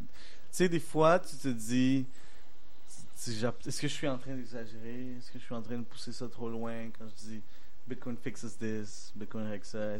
sais, 0.51 0.69
des 0.69 0.81
fois, 0.81 1.19
tu 1.21 1.37
te 1.37 1.49
dis 1.49 2.05
est-ce 3.29 3.81
que 3.81 3.89
je 3.89 3.93
suis 3.93 4.09
en 4.09 4.18
train 4.18 4.35
d'exagérer? 4.35 5.16
Est-ce 5.18 5.31
que 5.31 5.39
je 5.39 5.45
suis 5.45 5.55
en 5.55 5.62
train 5.62 5.79
de 5.79 5.85
pousser 5.85 6.12
ça 6.12 6.29
trop 6.29 6.49
loin 6.49 6.89
quand 6.99 7.07
je 7.09 7.14
dis 7.29 7.43
Bitcoin 7.87 8.16
fixes 8.16 8.57
this, 8.59 9.12
Bitcoin 9.14 9.47
règle 9.47 9.64
ça 9.64 9.97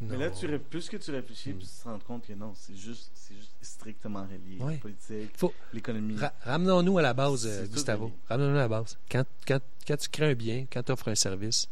Mais 0.00 0.16
là, 0.16 0.30
tu, 0.30 0.46
plus 0.58 0.88
que 0.88 0.96
tu 0.96 1.10
réfléchis, 1.10 1.52
plus 1.52 1.66
tu 1.66 1.82
te 1.82 1.88
rends 1.88 1.98
compte 2.00 2.26
que 2.26 2.32
non, 2.32 2.52
c'est 2.54 2.76
juste, 2.76 3.10
c'est 3.14 3.34
juste 3.34 3.52
strictement 3.62 4.22
relié. 4.24 4.58
Ouais. 4.60 4.72
La 4.74 4.78
politique, 4.78 5.36
Faut- 5.36 5.52
l'économie. 5.72 6.16
Ra- 6.16 6.32
Ramenons-nous 6.42 6.98
à 6.98 7.02
la 7.02 7.14
base, 7.14 7.46
euh, 7.46 7.66
Gustavo. 7.66 8.12
Ramenons-nous 8.28 8.56
à 8.58 8.62
la 8.62 8.68
base. 8.68 8.98
Quand, 9.10 9.24
quand, 9.46 9.60
quand 9.86 9.96
tu 9.96 10.08
crées 10.08 10.30
un 10.30 10.34
bien, 10.34 10.66
quand 10.70 10.82
tu 10.82 10.92
offres 10.92 11.08
un 11.08 11.14
service, 11.14 11.68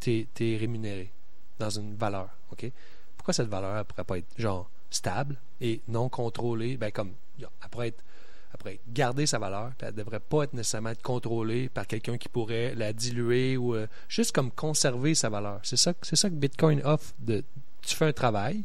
tu 0.00 0.26
es, 0.40 0.56
rémunéré 0.56 1.10
dans 1.58 1.70
une 1.70 1.94
valeur. 1.94 2.30
OK? 2.52 2.70
Pourquoi 3.16 3.34
cette 3.34 3.48
valeur 3.48 3.76
ne 3.78 3.82
pourrait 3.82 4.04
pas 4.04 4.18
être 4.18 4.32
genre 4.38 4.70
stable 4.90 5.36
et 5.60 5.80
non 5.88 6.08
contrôlée? 6.08 6.76
Ben, 6.76 6.90
comme 6.92 7.12
elle 7.40 7.68
pourrait 7.70 7.88
être, 7.88 8.02
pourrait 8.56 8.80
garder 8.88 9.26
sa 9.26 9.38
valeur, 9.38 9.72
elle 9.80 9.88
ne 9.88 9.92
devrait 9.92 10.20
pas 10.20 10.44
être 10.44 10.54
nécessairement 10.54 10.90
être 10.90 11.02
contrôlée 11.02 11.68
par 11.68 11.86
quelqu'un 11.86 12.16
qui 12.16 12.28
pourrait 12.28 12.74
la 12.74 12.92
diluer 12.92 13.56
ou 13.56 13.74
euh, 13.74 13.86
juste 14.08 14.32
comme 14.32 14.50
conserver 14.50 15.14
sa 15.14 15.28
valeur. 15.28 15.60
C'est 15.62 15.76
ça, 15.76 15.92
c'est 16.02 16.16
ça 16.16 16.30
que 16.30 16.34
Bitcoin 16.34 16.80
offre. 16.84 17.12
De, 17.18 17.44
tu 17.82 17.94
fais 17.94 18.06
un 18.06 18.12
travail, 18.12 18.62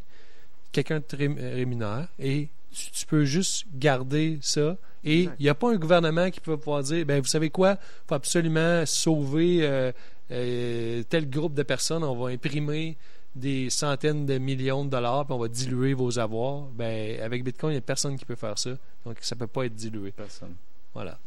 quelqu'un 0.71 1.01
te 1.01 1.15
ré- 1.15 1.27
rémunère 1.27 2.07
et 2.19 2.47
tu, 2.71 2.91
tu 2.91 3.05
peux 3.05 3.25
juste 3.25 3.65
garder 3.75 4.39
ça. 4.41 4.77
Et 5.03 5.23
il 5.23 5.43
n'y 5.43 5.49
a 5.49 5.55
pas 5.55 5.71
un 5.71 5.75
gouvernement 5.75 6.31
qui 6.31 6.39
peut 6.39 6.55
pouvoir 6.55 6.81
dire 6.81 7.05
ben 7.05 7.19
vous 7.19 7.27
savez 7.27 7.49
quoi, 7.49 7.71
il 7.73 8.07
faut 8.07 8.15
absolument 8.15 8.85
sauver 8.85 9.59
euh, 9.63 9.91
euh, 10.31 11.03
tel 11.09 11.29
groupe 11.29 11.53
de 11.53 11.63
personnes, 11.63 12.05
on 12.05 12.15
va 12.15 12.29
imprimer 12.29 12.95
des 13.35 13.69
centaines 13.69 14.25
de 14.25 14.37
millions 14.37 14.85
de 14.85 14.89
dollars, 14.91 15.25
puis 15.25 15.33
on 15.33 15.39
va 15.39 15.47
diluer 15.47 15.93
vos 15.93 16.19
avoirs. 16.19 16.63
Ben, 16.75 17.19
avec 17.21 17.43
Bitcoin, 17.43 17.71
il 17.71 17.75
n'y 17.75 17.79
a 17.79 17.81
personne 17.81 18.15
qui 18.17 18.25
peut 18.25 18.35
faire 18.35 18.57
ça. 18.59 18.71
Donc, 19.05 19.17
ça 19.21 19.35
ne 19.35 19.39
peut 19.39 19.47
pas 19.47 19.65
être 19.65 19.75
dilué. 19.75 20.11
Personne. 20.11 20.55
Voilà. 20.93 21.17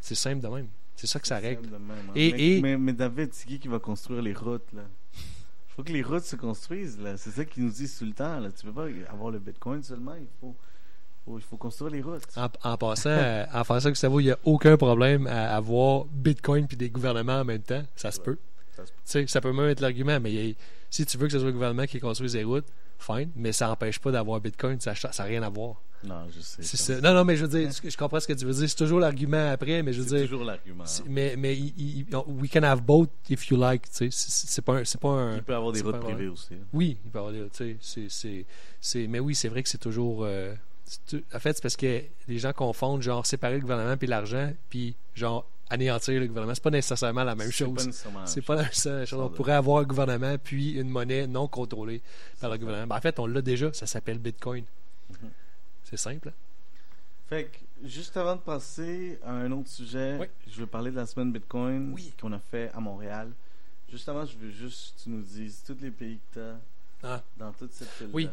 C'est 0.00 0.14
simple 0.14 0.42
de 0.42 0.48
même. 0.48 0.68
C'est 0.94 1.06
ça 1.06 1.18
que 1.20 1.26
ça 1.26 1.38
règle. 1.38 1.68
même, 1.68 1.90
hein. 1.90 2.12
Et- 2.14 2.32
mais, 2.32 2.40
et- 2.56 2.60
mais, 2.62 2.78
mais 2.78 2.92
David, 2.92 3.30
c'est 3.32 3.46
qui 3.46 3.58
qui 3.58 3.68
va 3.68 3.78
construire 3.78 4.22
les 4.22 4.32
routes 4.32 4.72
là? 4.72 4.82
Il 5.14 5.74
faut 5.76 5.82
que 5.84 5.92
les 5.92 6.02
routes 6.02 6.24
se 6.24 6.36
construisent 6.36 6.98
là. 6.98 7.16
C'est 7.18 7.30
ça 7.30 7.44
qu'ils 7.44 7.64
nous 7.64 7.70
disent 7.70 7.98
tout 7.98 8.06
le 8.06 8.12
temps. 8.12 8.38
Là. 8.40 8.48
Tu 8.50 8.64
peux 8.66 8.72
pas 8.72 8.86
avoir 9.10 9.30
le 9.30 9.38
Bitcoin 9.38 9.82
seulement. 9.82 10.14
Il 10.18 10.26
faut, 10.40 10.54
faut- 11.26 11.38
il 11.38 11.42
faut 11.44 11.58
construire 11.58 11.90
les 11.92 12.00
routes. 12.00 12.22
En, 12.36 12.48
en 12.62 12.76
passant, 12.78 13.10
euh, 13.10 13.44
en 13.52 13.62
passant, 13.62 13.90
Gustavo, 13.90 14.20
il 14.20 14.24
n'y 14.24 14.30
a 14.30 14.38
aucun 14.44 14.76
problème 14.78 15.26
à 15.26 15.54
avoir 15.54 16.06
Bitcoin 16.06 16.66
puis 16.66 16.78
des 16.78 16.88
gouvernements 16.88 17.40
en 17.40 17.44
même 17.44 17.62
temps. 17.62 17.82
Ça 17.94 18.10
se 18.10 18.18
Ouais. 18.20 18.24
peut. 18.24 18.38
Ça 18.74 18.86
se 18.86 18.92
peut. 19.18 19.26
Ça 19.26 19.40
peut 19.42 19.52
même 19.52 19.68
être 19.68 19.80
l'argument, 19.80 20.18
mais 20.20 20.32
il 20.32 20.46
y 20.48 20.50
a- 20.52 20.54
si 20.96 21.06
tu 21.06 21.18
veux 21.18 21.26
que 21.26 21.32
ce 21.32 21.38
soit 21.38 21.48
le 21.48 21.52
gouvernement 21.52 21.86
qui 21.86 22.00
construise 22.00 22.34
les 22.34 22.44
routes, 22.44 22.66
fine, 22.98 23.30
mais 23.36 23.52
ça 23.52 23.66
n'empêche 23.66 23.98
pas 23.98 24.10
d'avoir 24.10 24.40
Bitcoin, 24.40 24.80
ça 24.80 24.92
n'a 24.92 25.24
rien 25.24 25.42
à 25.42 25.48
voir. 25.48 25.82
Non, 26.04 26.26
je 26.34 26.40
sais. 26.40 26.62
C'est 26.62 26.76
ça. 26.76 26.94
ça. 26.96 27.00
Non, 27.00 27.14
non, 27.14 27.24
mais 27.24 27.36
je 27.36 27.44
veux 27.46 27.58
dire, 27.58 27.70
je 27.82 27.96
comprends 27.96 28.20
ce 28.20 28.26
que 28.28 28.32
tu 28.34 28.44
veux 28.44 28.52
dire. 28.52 28.68
C'est 28.68 28.76
toujours 28.76 29.00
l'argument 29.00 29.50
après, 29.50 29.82
mais 29.82 29.92
je 29.92 30.02
veux 30.02 30.08
C'est 30.08 30.16
dire. 30.16 30.24
toujours 30.28 30.44
l'argument. 30.44 30.84
c'est- 30.86 31.02
Mais, 31.08 31.34
mais 31.36 31.56
il- 31.56 31.72
il- 31.76 31.98
il- 32.00 32.16
we 32.40 32.50
can 32.50 32.62
have 32.62 32.82
both 32.82 33.10
if 33.30 33.48
you 33.48 33.56
like. 33.56 33.82
tu 33.90 33.90
sais. 33.90 34.08
C'est 34.10 34.46
c'est 34.48 34.62
pas 34.62 34.74
un. 34.74 34.84
C'est 34.84 35.00
pas 35.00 35.08
un 35.08 35.36
Il 35.36 35.42
peut 35.42 35.54
avoir 35.54 35.72
des 35.72 35.78
c'est 35.80 35.84
routes 35.86 36.00
privées 36.00 36.28
aussi. 36.28 36.54
hein. 36.54 36.64
oui, 36.72 36.98
il 37.04 37.10
peut 37.10 37.18
avoir 37.18 37.32
des- 37.32 37.48
tu 37.48 37.48
sais, 37.52 37.76
c'est- 37.80 38.08
c'est- 38.10 38.44
c'est- 38.80 39.06
mais 39.06 39.18
oui, 39.20 39.34
c'est 39.34 39.48
vrai 39.48 39.62
que 39.62 39.68
c'est 39.68 39.78
toujours. 39.78 40.24
euh, 40.24 40.54
c'est 40.84 41.24
en 41.34 41.38
fait, 41.40 41.54
c'est 41.54 41.62
parce 41.62 41.76
que 41.76 42.02
les 42.28 42.38
gens 42.38 42.52
confondent 42.52 43.02
genre 43.02 43.24
séparer 43.26 43.54
le 43.54 43.60
gouvernement 43.62 43.96
puis 43.96 44.06
l'argent, 44.06 44.52
puis 44.68 44.94
genre 45.14 45.48
anéantir 45.70 46.20
le 46.20 46.26
gouvernement. 46.26 46.54
C'est 46.54 46.62
pas 46.62 46.70
nécessairement 46.70 47.24
la 47.24 47.34
même 47.34 47.50
C'est 47.50 47.64
pas 47.64 47.70
chose. 47.74 47.86
nécessairement 47.86 48.20
la 48.20 48.26
C'est 48.26 48.36
même 48.40 48.44
pas 48.46 48.54
la 48.56 48.70
chose. 48.70 48.86
même 48.86 49.06
chose. 49.06 49.20
On 49.20 49.28
pourrait 49.30 49.52
avoir 49.54 49.78
un 49.80 49.84
gouvernement 49.84 50.36
puis 50.42 50.72
une 50.72 50.88
monnaie 50.88 51.26
non 51.26 51.48
contrôlée 51.48 52.02
par 52.40 52.50
le 52.50 52.58
gouvernement. 52.58 52.86
Ben, 52.86 52.96
en 52.96 53.00
fait, 53.00 53.18
on 53.18 53.26
l'a 53.26 53.42
déjà. 53.42 53.72
Ça 53.72 53.86
s'appelle 53.86 54.18
Bitcoin. 54.18 54.64
Mhm. 55.10 55.30
C'est 55.84 55.96
simple. 55.96 56.28
hein? 56.28 56.32
Fait 57.28 57.44
que, 57.44 57.88
juste 57.88 58.16
avant 58.16 58.36
de 58.36 58.40
passer 58.40 59.18
à 59.24 59.32
un 59.32 59.50
autre 59.52 59.68
sujet, 59.68 60.16
Oui. 60.20 60.26
je 60.48 60.60
veux 60.60 60.66
parler 60.66 60.90
de 60.92 60.96
la 60.96 61.06
semaine 61.06 61.32
Bitcoin 61.32 61.92
Oui. 61.92 62.12
qu'on 62.20 62.32
a 62.32 62.38
fait 62.38 62.70
à 62.72 62.80
Montréal. 62.80 63.32
Juste 63.90 64.08
avant, 64.08 64.24
je 64.24 64.36
veux 64.36 64.50
juste 64.50 64.96
que 64.98 65.02
tu 65.04 65.10
nous 65.10 65.22
dises 65.22 65.62
tous 65.66 65.76
les 65.80 65.90
pays 65.90 66.18
que 66.32 66.34
tu 66.34 66.40
as 66.40 66.56
Ah. 67.06 67.22
dans 67.38 67.52
toute 67.52 67.72
cette 67.72 67.88
ville 67.98 68.10
Oui. 68.12 68.28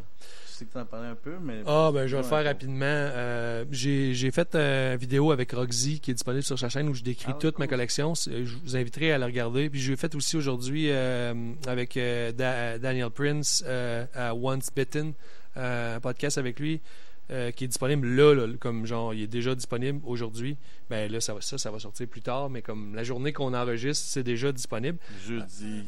Je 0.50 0.58
sais 0.60 0.66
que 0.66 0.72
tu 0.72 0.78
en 0.78 0.86
parlé 0.86 1.08
un 1.08 1.16
peu, 1.16 1.36
mais. 1.42 1.62
Ah, 1.66 1.90
ben, 1.94 2.06
je 2.06 2.16
vais 2.16 2.22
le 2.22 2.28
faire 2.28 2.44
rapidement. 2.44 2.86
Euh, 2.86 3.66
j'ai 3.72 4.32
fait 4.32 4.54
euh, 4.56 4.94
une 4.94 5.00
vidéo 5.00 5.32
avec 5.32 5.52
Roxy 5.52 6.00
qui 6.00 6.12
est 6.12 6.14
disponible 6.14 6.44
sur 6.44 6.60
sa 6.60 6.70
chaîne 6.70 6.88
où 6.90 6.94
je 6.94 7.02
décris 7.04 7.32
Ah, 7.32 7.38
toute 7.40 7.58
ma 7.60 7.68
collection. 7.68 8.14
C'est- 8.16 8.46
Je 8.46 8.56
vous 8.64 8.76
inviterai 8.76 9.12
à 9.14 9.18
la 9.18 9.26
regarder. 9.26 9.70
Puis 9.70 9.80
je 9.80 9.92
l'ai 9.92 9.98
fait 9.98 10.14
aussi 10.16 10.38
aujourd'hui 10.38 10.88
euh, 10.92 11.34
avec 11.68 11.98
euh, 11.98 12.32
Da- 12.32 12.78
Daniel 12.78 13.10
Prince 13.10 13.64
euh, 13.66 14.06
à 14.14 14.36
Once 14.36 14.70
Bitten, 14.76 15.14
euh, 15.58 15.96
un 15.98 16.00
podcast 16.00 16.38
avec 16.38 16.60
lui. 16.60 16.82
euh, 17.32 17.52
qui 17.52 17.64
est 17.64 17.68
disponible 17.68 18.06
là, 18.06 18.34
là, 18.36 18.48
comme 18.60 18.86
genre, 18.86 19.14
il 19.14 19.22
est 19.24 19.28
déjà 19.28 19.56
disponible 19.56 20.02
aujourd'hui. 20.06 20.58
Ben 20.90 21.10
là, 21.10 21.22
ça 21.22 21.34
va, 21.34 21.40
ça, 21.40 21.58
ça 21.58 21.72
va 21.72 21.80
sortir 21.80 22.06
plus 22.06 22.22
tard, 22.22 22.50
mais 22.50 22.62
comme 22.62 22.94
la 22.96 23.04
journée 23.06 23.32
qu'on 23.32 23.54
enregistre, 23.54 24.06
c'est 24.06 24.24
déjà 24.24 24.52
disponible. 24.52 24.98
Jeudi. 25.26 25.84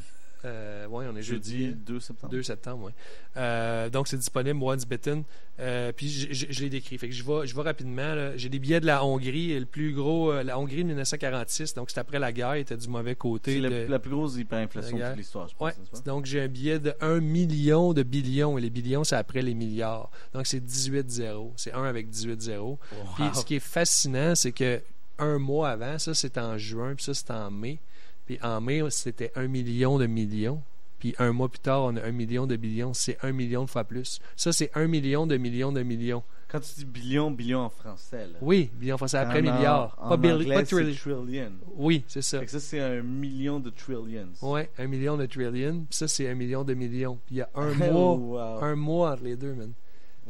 Euh, 0.45 0.87
ouais, 0.87 1.05
on 1.11 1.15
est 1.15 1.21
jeudi. 1.21 1.65
Jeudi 1.65 1.75
2 1.75 1.99
septembre. 1.99 2.31
2 2.31 2.43
septembre, 2.43 2.83
oui. 2.85 2.91
Euh, 3.37 3.89
donc, 3.89 4.07
c'est 4.07 4.17
disponible, 4.17 4.61
Once 4.61 4.85
Bitten. 4.85 5.23
Euh, 5.59 5.91
puis, 5.91 6.09
je, 6.09 6.61
l'ai 6.61 6.69
décrit. 6.69 6.97
Fait 6.97 7.09
que 7.09 7.15
je 7.15 7.23
vais, 7.23 7.47
je 7.47 7.55
vais 7.55 7.61
rapidement. 7.61 8.31
J'ai 8.35 8.49
des 8.49 8.59
billets 8.59 8.79
de 8.79 8.85
la 8.85 9.03
Hongrie. 9.03 9.51
Et 9.51 9.59
le 9.59 9.65
plus 9.65 9.93
gros, 9.93 10.31
euh, 10.31 10.43
la 10.43 10.59
Hongrie 10.59 10.83
de 10.83 10.89
1946. 10.89 11.73
Donc, 11.73 11.89
c'est 11.89 11.99
après 11.99 12.19
la 12.19 12.31
guerre. 12.31 12.55
Il 12.57 12.61
était 12.61 12.77
du 12.77 12.87
mauvais 12.87 13.15
côté. 13.15 13.59
C'est 13.61 13.87
la, 13.87 13.99
plus 13.99 14.11
grosse 14.11 14.37
hyperinflation 14.37 14.97
la 14.97 15.13
de 15.13 15.17
l'histoire, 15.17 15.47
je 15.47 15.55
pense. 15.55 15.67
Ouais. 15.67 16.01
Donc, 16.05 16.25
j'ai 16.25 16.41
un 16.41 16.47
billet 16.47 16.79
de 16.79 16.93
1 17.01 17.21
million 17.21 17.93
de 17.93 18.03
billions. 18.03 18.57
Et 18.57 18.61
les 18.61 18.69
billions, 18.69 19.03
c'est 19.03 19.15
après 19.15 19.41
les 19.41 19.53
milliards. 19.53 20.11
Donc, 20.33 20.45
c'est 20.45 20.63
18-0. 20.63 21.53
C'est 21.55 21.73
1 21.73 21.83
avec 21.83 22.09
18-0. 22.09 22.77
Puis, 23.15 23.25
ce 23.33 23.45
qui 23.45 23.55
est 23.55 23.59
fascinant, 23.59 24.35
c'est 24.35 24.51
que 24.51 24.81
un 25.17 25.39
mois 25.39 25.69
avant, 25.69 25.97
ça, 25.97 26.13
c'était 26.13 26.41
en 26.41 26.57
juin. 26.57 26.93
Puis 26.95 27.05
ça, 27.05 27.13
c'était 27.13 27.31
en 27.33 27.49
mai. 27.49 27.79
Puis 28.25 28.39
en 28.41 28.59
mai, 28.61 28.81
c'était 28.89 29.31
1 29.35 29.47
million 29.47 29.97
de 29.99 30.05
millions. 30.07 30.61
Puis 30.99 31.13
un 31.19 31.33
mois 31.33 31.49
plus 31.49 31.59
tard, 31.59 31.83
on 31.83 31.95
a 31.97 32.01
1 32.03 32.11
million 32.11 32.47
de 32.47 32.55
billions. 32.55 32.93
C'est 32.93 33.17
1 33.23 33.31
million 33.33 33.65
de 33.65 33.69
fois 33.69 33.83
plus. 33.83 34.19
Ça, 34.35 34.51
c'est 34.53 34.71
1 34.75 34.87
million 34.87 35.27
de 35.27 35.37
millions 35.37 35.71
de 35.71 35.83
millions. 35.83 36.23
Quand 36.47 36.59
tu 36.59 36.73
dis 36.77 36.85
billion, 36.85 37.31
billion 37.31 37.59
en 37.61 37.69
français, 37.69 38.27
là. 38.27 38.37
Oui, 38.41 38.69
billion, 38.79 38.97
c'est 39.05 39.17
après 39.17 39.39
En- 39.39 39.41
milliard. 39.57 39.97
En, 39.99 40.17
pas 40.17 40.29
anglais, 40.33 40.55
pas 40.55 40.63
trillion. 40.63 40.93
trillion. 40.95 41.51
Oui, 41.75 42.03
c'est 42.07 42.21
ça. 42.21 42.39
Fait 42.39 42.45
que 42.45 42.51
ça, 42.51 42.59
c'est 42.59 42.79
un 42.79 43.01
million 43.01 43.59
de 43.59 43.69
trillions. 43.71 44.29
Ouais, 44.41 44.69
1 44.77 44.87
million 44.87 45.17
de 45.17 45.25
trillion. 45.25 45.79
Puis 45.89 45.97
ça, 45.97 46.07
c'est 46.07 46.29
1 46.29 46.35
million 46.35 46.63
de 46.63 46.73
millions. 46.73 47.19
Puis 47.25 47.35
il 47.35 47.37
y 47.39 47.41
a 47.41 47.49
un 47.55 47.71
Oh, 47.91 47.91
mois, 47.91 48.55
wow. 48.55 48.63
un 48.63 48.75
mois 48.75 49.11
entre 49.13 49.23
les 49.23 49.35
deux, 49.35 49.53
man. 49.53 49.73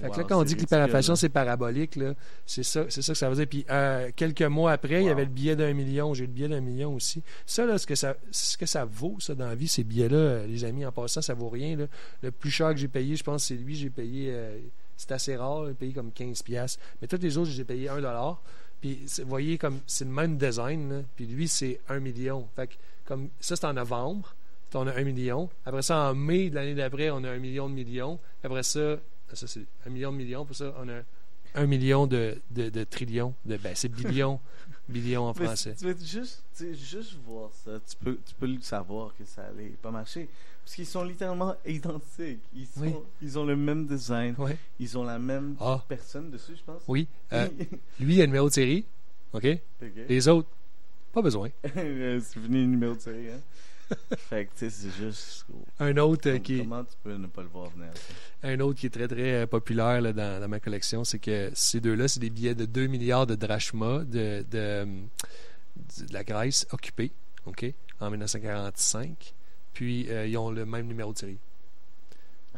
Fait 0.02 0.10
que 0.10 0.18
là, 0.18 0.24
quand 0.26 0.40
on 0.40 0.44
dit 0.44 0.56
que 0.56 0.62
l'hyperinflation, 0.62 1.16
c'est 1.16 1.30
parabolique, 1.30 1.96
là, 1.96 2.16
c'est 2.46 2.64
ça, 2.64 2.90
ça 2.90 3.14
que 3.14 3.18
ça 3.18 3.30
veut 3.30 3.36
dire. 3.36 3.48
Puis 3.48 3.66
euh, 3.70 4.12
quelques 4.16 4.42
mois 4.42 4.74
après, 4.74 5.02
il 5.02 5.08
y 5.08 5.10
avait 5.10 5.24
le 5.24 5.32
billet 5.32 5.56
d'un 5.56 5.74
million. 5.74 6.14
J'ai 6.14 6.26
le 6.26 6.32
billet 6.32 6.50
d'un 6.50 6.60
million 6.60 6.94
aussi. 6.94 7.24
Ça, 7.46 7.66
là, 7.66 7.78
ce 7.78 7.88
que 7.88 7.96
ça, 7.96 8.16
ce 8.30 8.58
que 8.58 8.66
ça 8.66 8.84
vaut, 8.84 9.16
ça, 9.20 9.36
dans 9.36 9.48
la 9.48 9.56
vie, 9.56 9.70
ces 9.70 9.84
billets-là, 9.86 10.18
euh, 10.18 10.48
les 10.48 10.66
amis, 10.66 10.86
en 10.86 10.92
passant, 10.92 11.22
ça 11.22 11.34
vaut 11.34 11.50
rien. 11.50 11.78
Là. 11.78 11.86
Le 12.22 12.32
plus 12.32 12.52
cher 12.52 12.72
que 12.72 12.78
j'ai 12.78 12.90
payé, 12.90 13.16
je 13.16 13.24
pense, 13.24 13.46
c'est 13.46 13.56
lui, 13.56 13.76
j'ai 13.76 13.90
payé 13.90 14.32
euh, 14.34 14.60
c'est 14.98 15.12
assez 15.12 15.36
rare, 15.36 15.68
payer 15.78 15.94
comme 15.94 16.12
15 16.12 16.42
pièces. 16.44 16.80
Mais 17.02 17.08
tous 17.08 17.22
les 17.22 17.38
autres, 17.38 17.52
j'ai 17.52 17.64
payé 17.64 17.90
1 17.90 17.96
dollar. 17.96 18.42
Puis 18.82 19.06
vous 19.20 19.30
voyez 19.30 19.58
comme 19.58 19.80
c'est 19.88 20.06
le 20.06 20.12
même 20.12 20.38
design, 20.38 20.90
là. 20.90 21.02
puis 21.16 21.26
lui 21.26 21.48
c'est 21.48 21.80
1 21.90 22.00
million. 22.00 22.48
Fait 22.56 22.68
que 22.68 22.74
comme 23.06 23.30
ça 23.40 23.56
c'est 23.56 23.66
en 23.66 23.74
novembre, 23.74 24.36
on 24.74 24.88
a 24.88 24.94
1 24.94 25.04
million. 25.04 25.50
Après 25.66 25.82
ça 25.82 26.10
en 26.10 26.16
mai 26.16 26.50
de 26.50 26.56
l'année 26.56 26.76
d'après, 26.76 27.10
on 27.10 27.24
a 27.24 27.30
1 27.30 27.38
million 27.40 27.70
de 27.70 27.74
millions. 27.74 28.20
Après 28.44 28.64
ça, 28.64 28.98
ça 29.34 29.48
c'est 29.48 29.66
1 29.86 29.90
million 29.90 30.12
de 30.12 30.18
millions, 30.18 30.46
pour 30.46 30.56
ça 30.56 30.74
on 30.80 30.88
a 30.90 31.02
1 31.56 31.66
million 31.68 32.06
de, 32.08 32.38
de, 32.52 32.70
de 32.70 32.84
trillions, 32.84 33.34
de 33.46 33.58
ben 33.58 33.74
c'est 33.76 33.88
billions, 33.90 34.40
billions 34.90 35.24
en 35.30 35.34
Mais 35.40 35.46
français. 35.46 35.76
Tu 35.78 35.86
veux 35.86 35.96
juste, 36.04 36.44
tu 36.58 36.76
juste 36.76 37.16
voir 37.26 37.50
ça, 37.64 37.80
tu 37.88 37.96
peux, 37.96 38.18
tu 38.26 38.34
peux 38.36 38.48
le 38.48 38.60
savoir 38.62 39.14
que 39.18 39.24
ça 39.26 39.44
allait 39.46 39.70
pas 39.82 39.92
marcher. 39.92 40.28
Parce 40.64 40.76
qu'ils 40.76 40.86
sont 40.88 41.04
littéralement 41.04 41.54
identiques. 41.66 42.40
Ils, 42.56 42.66
sont, 42.66 42.82
Oui. 42.82 42.94
ils 43.22 43.38
ont 43.38 43.46
le 43.46 43.56
même 43.56 43.86
design. 43.86 44.36
Ils 44.80 44.98
ont 44.98 45.04
la 45.04 45.20
même 45.20 45.56
Ah. 45.60 45.84
personne 45.88 46.32
dessus, 46.32 46.54
je 46.58 46.64
pense. 46.64 46.82
Oui. 46.88 47.08
Euh, 47.34 47.48
lui, 48.00 48.16
il 48.16 48.22
a 48.22 48.24
le 48.24 48.28
numéro 48.28 48.50
de 48.50 48.54
série. 48.54 48.84
OK? 49.32 49.46
Ok. 49.82 49.90
Les 50.10 50.28
autres, 50.28 50.50
pas 51.14 51.22
besoin. 51.22 51.50
C'est 51.64 52.20
fini 52.34 52.62
le 52.62 52.66
numéro 52.66 52.96
de 52.96 53.00
série, 53.00 53.30
hein. 53.30 53.40
fait 54.18 54.46
que, 54.46 54.52
tu 54.52 54.58
sais, 54.58 54.70
c'est 54.70 54.92
juste. 54.92 55.46
Un 55.80 55.98
autre, 55.98 56.30
euh, 56.30 56.40
qui, 56.40 56.60
Comment 56.60 56.84
tu 56.84 56.96
peux 57.04 57.16
ne 57.16 57.28
pas 57.28 57.42
le 57.42 57.48
voir 57.50 57.70
venir? 57.70 57.92
ça? 57.94 58.48
un 58.48 58.60
autre 58.60 58.80
qui 58.80 58.86
est 58.86 58.90
très, 58.90 59.08
très 59.08 59.34
euh, 59.44 59.48
populaire 59.48 60.02
là, 60.02 60.14
dans, 60.14 60.40
dans 60.42 60.48
ma 60.48 60.60
collection, 60.60 61.04
c'est 61.04 61.20
que 61.20 61.52
ces 61.54 61.80
deux-là, 61.82 62.08
c'est 62.08 62.20
des 62.20 62.30
billets 62.30 62.56
de 62.56 62.66
2 62.66 62.88
milliards 62.88 63.28
de 63.28 63.36
drachmas 63.36 64.00
de, 64.00 64.46
de, 64.50 64.86
de 64.86 66.14
la 66.14 66.24
Grèce 66.24 66.68
occupée, 66.72 67.12
OK? 67.46 67.66
En 68.00 68.10
1945. 68.10 69.34
Puis, 69.74 70.08
euh, 70.10 70.26
ils 70.28 70.38
ont 70.38 70.52
le 70.52 70.66
même 70.66 70.88
numéro 70.88 71.14
de 71.14 71.18
série. 71.18 71.38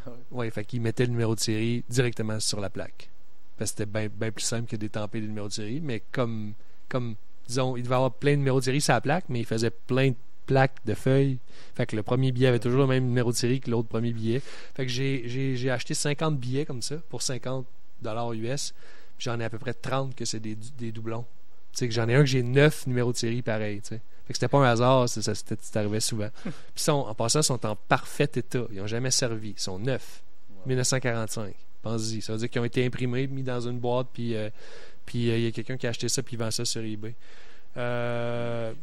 Ah 0.06 0.10
ouais? 0.12 0.18
Oui, 0.32 0.52
fait 0.52 0.66
qu'ils 0.66 0.82
mettaient 0.82 1.06
le 1.06 1.12
numéro 1.12 1.36
de 1.36 1.40
série 1.40 1.84
directement 1.90 2.40
sur 2.40 2.60
la 2.60 2.70
plaque. 2.70 3.10
Parce 3.58 3.72
que 3.72 3.84
c'était 3.84 4.08
bien 4.10 4.32
plus 4.32 4.44
simple 4.44 4.70
que 4.70 4.76
d'étamper 4.76 5.20
le 5.20 5.28
numéro 5.28 5.48
de 5.48 5.54
série. 5.54 5.82
Mais 5.82 6.04
comme, 6.12 6.54
comme, 6.90 7.16
disons, 7.48 7.76
il 7.76 7.84
devait 7.84 7.96
avoir 7.96 8.14
plein 8.14 8.34
de 8.34 8.38
numéros 8.38 8.60
de 8.60 8.66
série 8.66 8.82
sur 8.82 8.94
la 8.94 9.02
plaque, 9.02 9.26
mais 9.30 9.40
il 9.40 9.46
faisait 9.46 9.72
plein 9.72 10.10
de 10.12 10.16
plaques 10.48 10.84
de 10.86 10.96
feuilles. 10.96 11.38
Fait 11.76 11.86
que 11.86 11.96
le 11.96 12.02
premier 12.02 12.32
billet 12.32 12.48
avait 12.48 12.60
toujours 12.60 12.82
le 12.82 12.88
même 12.88 13.06
numéro 13.06 13.32
de 13.32 13.38
série 13.38 13.60
que 13.60 13.70
l'autre 13.70 13.88
premier 13.88 14.12
billet. 14.14 14.42
Fait 14.74 14.86
que 14.86 14.92
j'ai, 14.92 15.70
acheté 15.70 15.94
50 15.94 16.40
billets 16.40 16.66
comme 16.66 16.82
ça 16.82 16.96
pour 17.10 17.22
50 17.22 17.66
dollars 18.02 18.34
US. 18.34 18.74
J'en 19.20 19.40
ai 19.40 19.44
à 19.44 19.50
peu 19.50 19.60
près 19.60 19.74
30 19.74 20.16
que 20.16 20.26
c'est 20.26 20.40
des, 20.40 20.56
des 20.56 20.92
doublons. 20.92 21.26
Tu 21.74 21.80
sais, 21.80 21.88
que 21.88 21.94
j'en 21.94 22.08
ai 22.10 22.16
un 22.16 22.22
que 22.22 22.26
j'ai 22.26 22.42
9 22.44 22.88
numéros 22.88 23.12
de 23.12 23.18
série 23.18 23.42
pareil, 23.44 23.82
tu. 23.82 23.90
Fait 23.90 24.00
que 24.34 24.34
c'était 24.34 24.48
pas 24.48 24.58
un 24.58 24.70
hasard, 24.72 25.08
ça, 25.08 25.22
ça, 25.22 25.36
c'était- 25.36 25.56
ça 25.62 25.80
arrivait 25.80 26.00
souvent. 26.00 26.30
Puis 26.44 26.84
sont, 26.84 26.92
en 26.94 27.14
passant, 27.14 27.40
ils 27.42 27.44
sont 27.46 27.66
en 27.66 27.76
parfait 27.76 28.30
état. 28.36 28.66
Ils 28.72 28.78
n'ont 28.80 28.88
jamais 28.88 29.12
servi. 29.12 29.52
Ils 29.52 29.60
sont 29.62 29.80
neufs. 29.80 30.22
1945. 30.66 31.54
Pense-y. 31.82 32.22
Ça 32.22 32.34
veut 32.34 32.40
dire 32.40 32.50
qu'ils 32.50 32.62
ont 32.62 32.66
été 32.66 32.86
imprimés, 32.86 33.28
mis 33.28 33.44
dans 33.44 33.62
une 33.62 33.80
boîte, 33.80 34.08
puis 34.14 34.36
euh, 34.36 34.50
puis 35.06 35.32
euh, 35.32 35.38
il 35.38 35.44
y 35.46 35.48
a 35.48 35.52
quelqu'un 35.52 35.78
qui 35.78 35.88
a 35.88 35.92
acheté 35.92 36.10
ça, 36.10 36.22
puis 36.22 36.36
il 36.36 36.40
vend 36.40 36.52
ça 36.52 36.66
sur 36.66 36.82
eBay. 36.84 37.16
Euh, 37.78 38.74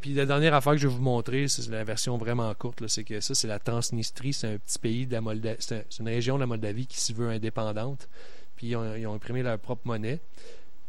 puis 0.00 0.12
la 0.14 0.26
dernière 0.26 0.54
affaire 0.54 0.72
que 0.74 0.78
je 0.78 0.86
vais 0.88 0.94
vous 0.94 1.00
montrer, 1.02 1.48
c'est 1.48 1.68
la 1.70 1.84
version 1.84 2.16
vraiment 2.18 2.52
courte, 2.54 2.86
c'est 2.86 3.04
que 3.04 3.20
ça, 3.20 3.34
c'est 3.34 3.48
la 3.48 3.58
Transnistrie. 3.58 4.32
C'est 4.32 4.46
un 4.54 4.58
petit 4.58 4.78
pays 4.78 5.06
de 5.06 5.12
la 5.12 5.20
Moldavie. 5.20 5.56
C'est 5.60 5.76
un- 5.78 5.82
c'est 5.88 6.00
une 6.00 6.08
région 6.08 6.34
de 6.36 6.40
la 6.40 6.46
Moldavie 6.46 6.86
qui 6.86 7.00
se 7.00 7.12
veut 7.12 7.28
indépendante. 7.30 8.08
Puis 8.56 8.68
ils 8.68 8.76
ont, 8.76 9.14
imprimé 9.14 9.42
leur 9.42 9.58
propre 9.58 9.82
monnaie. 9.86 10.20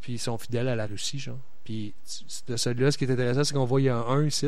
Puis 0.02 0.14
ils 0.14 0.20
sont 0.20 0.38
fidèles 0.38 0.68
à 0.68 0.76
la 0.76 0.88
Russie, 0.88 1.20
genre. 1.20 1.40
Puis 1.64 1.94
de 2.48 2.58
celui-là, 2.58 2.92
ce 2.92 2.98
qui 2.98 3.06
est 3.06 3.12
intéressant, 3.12 3.44
c'est 3.44 3.54
qu'on 3.54 3.66
voit 3.66 3.80
il 3.82 3.86
y 3.86 3.90
a 3.90 3.96
un 3.98 4.26
ici. 4.26 4.48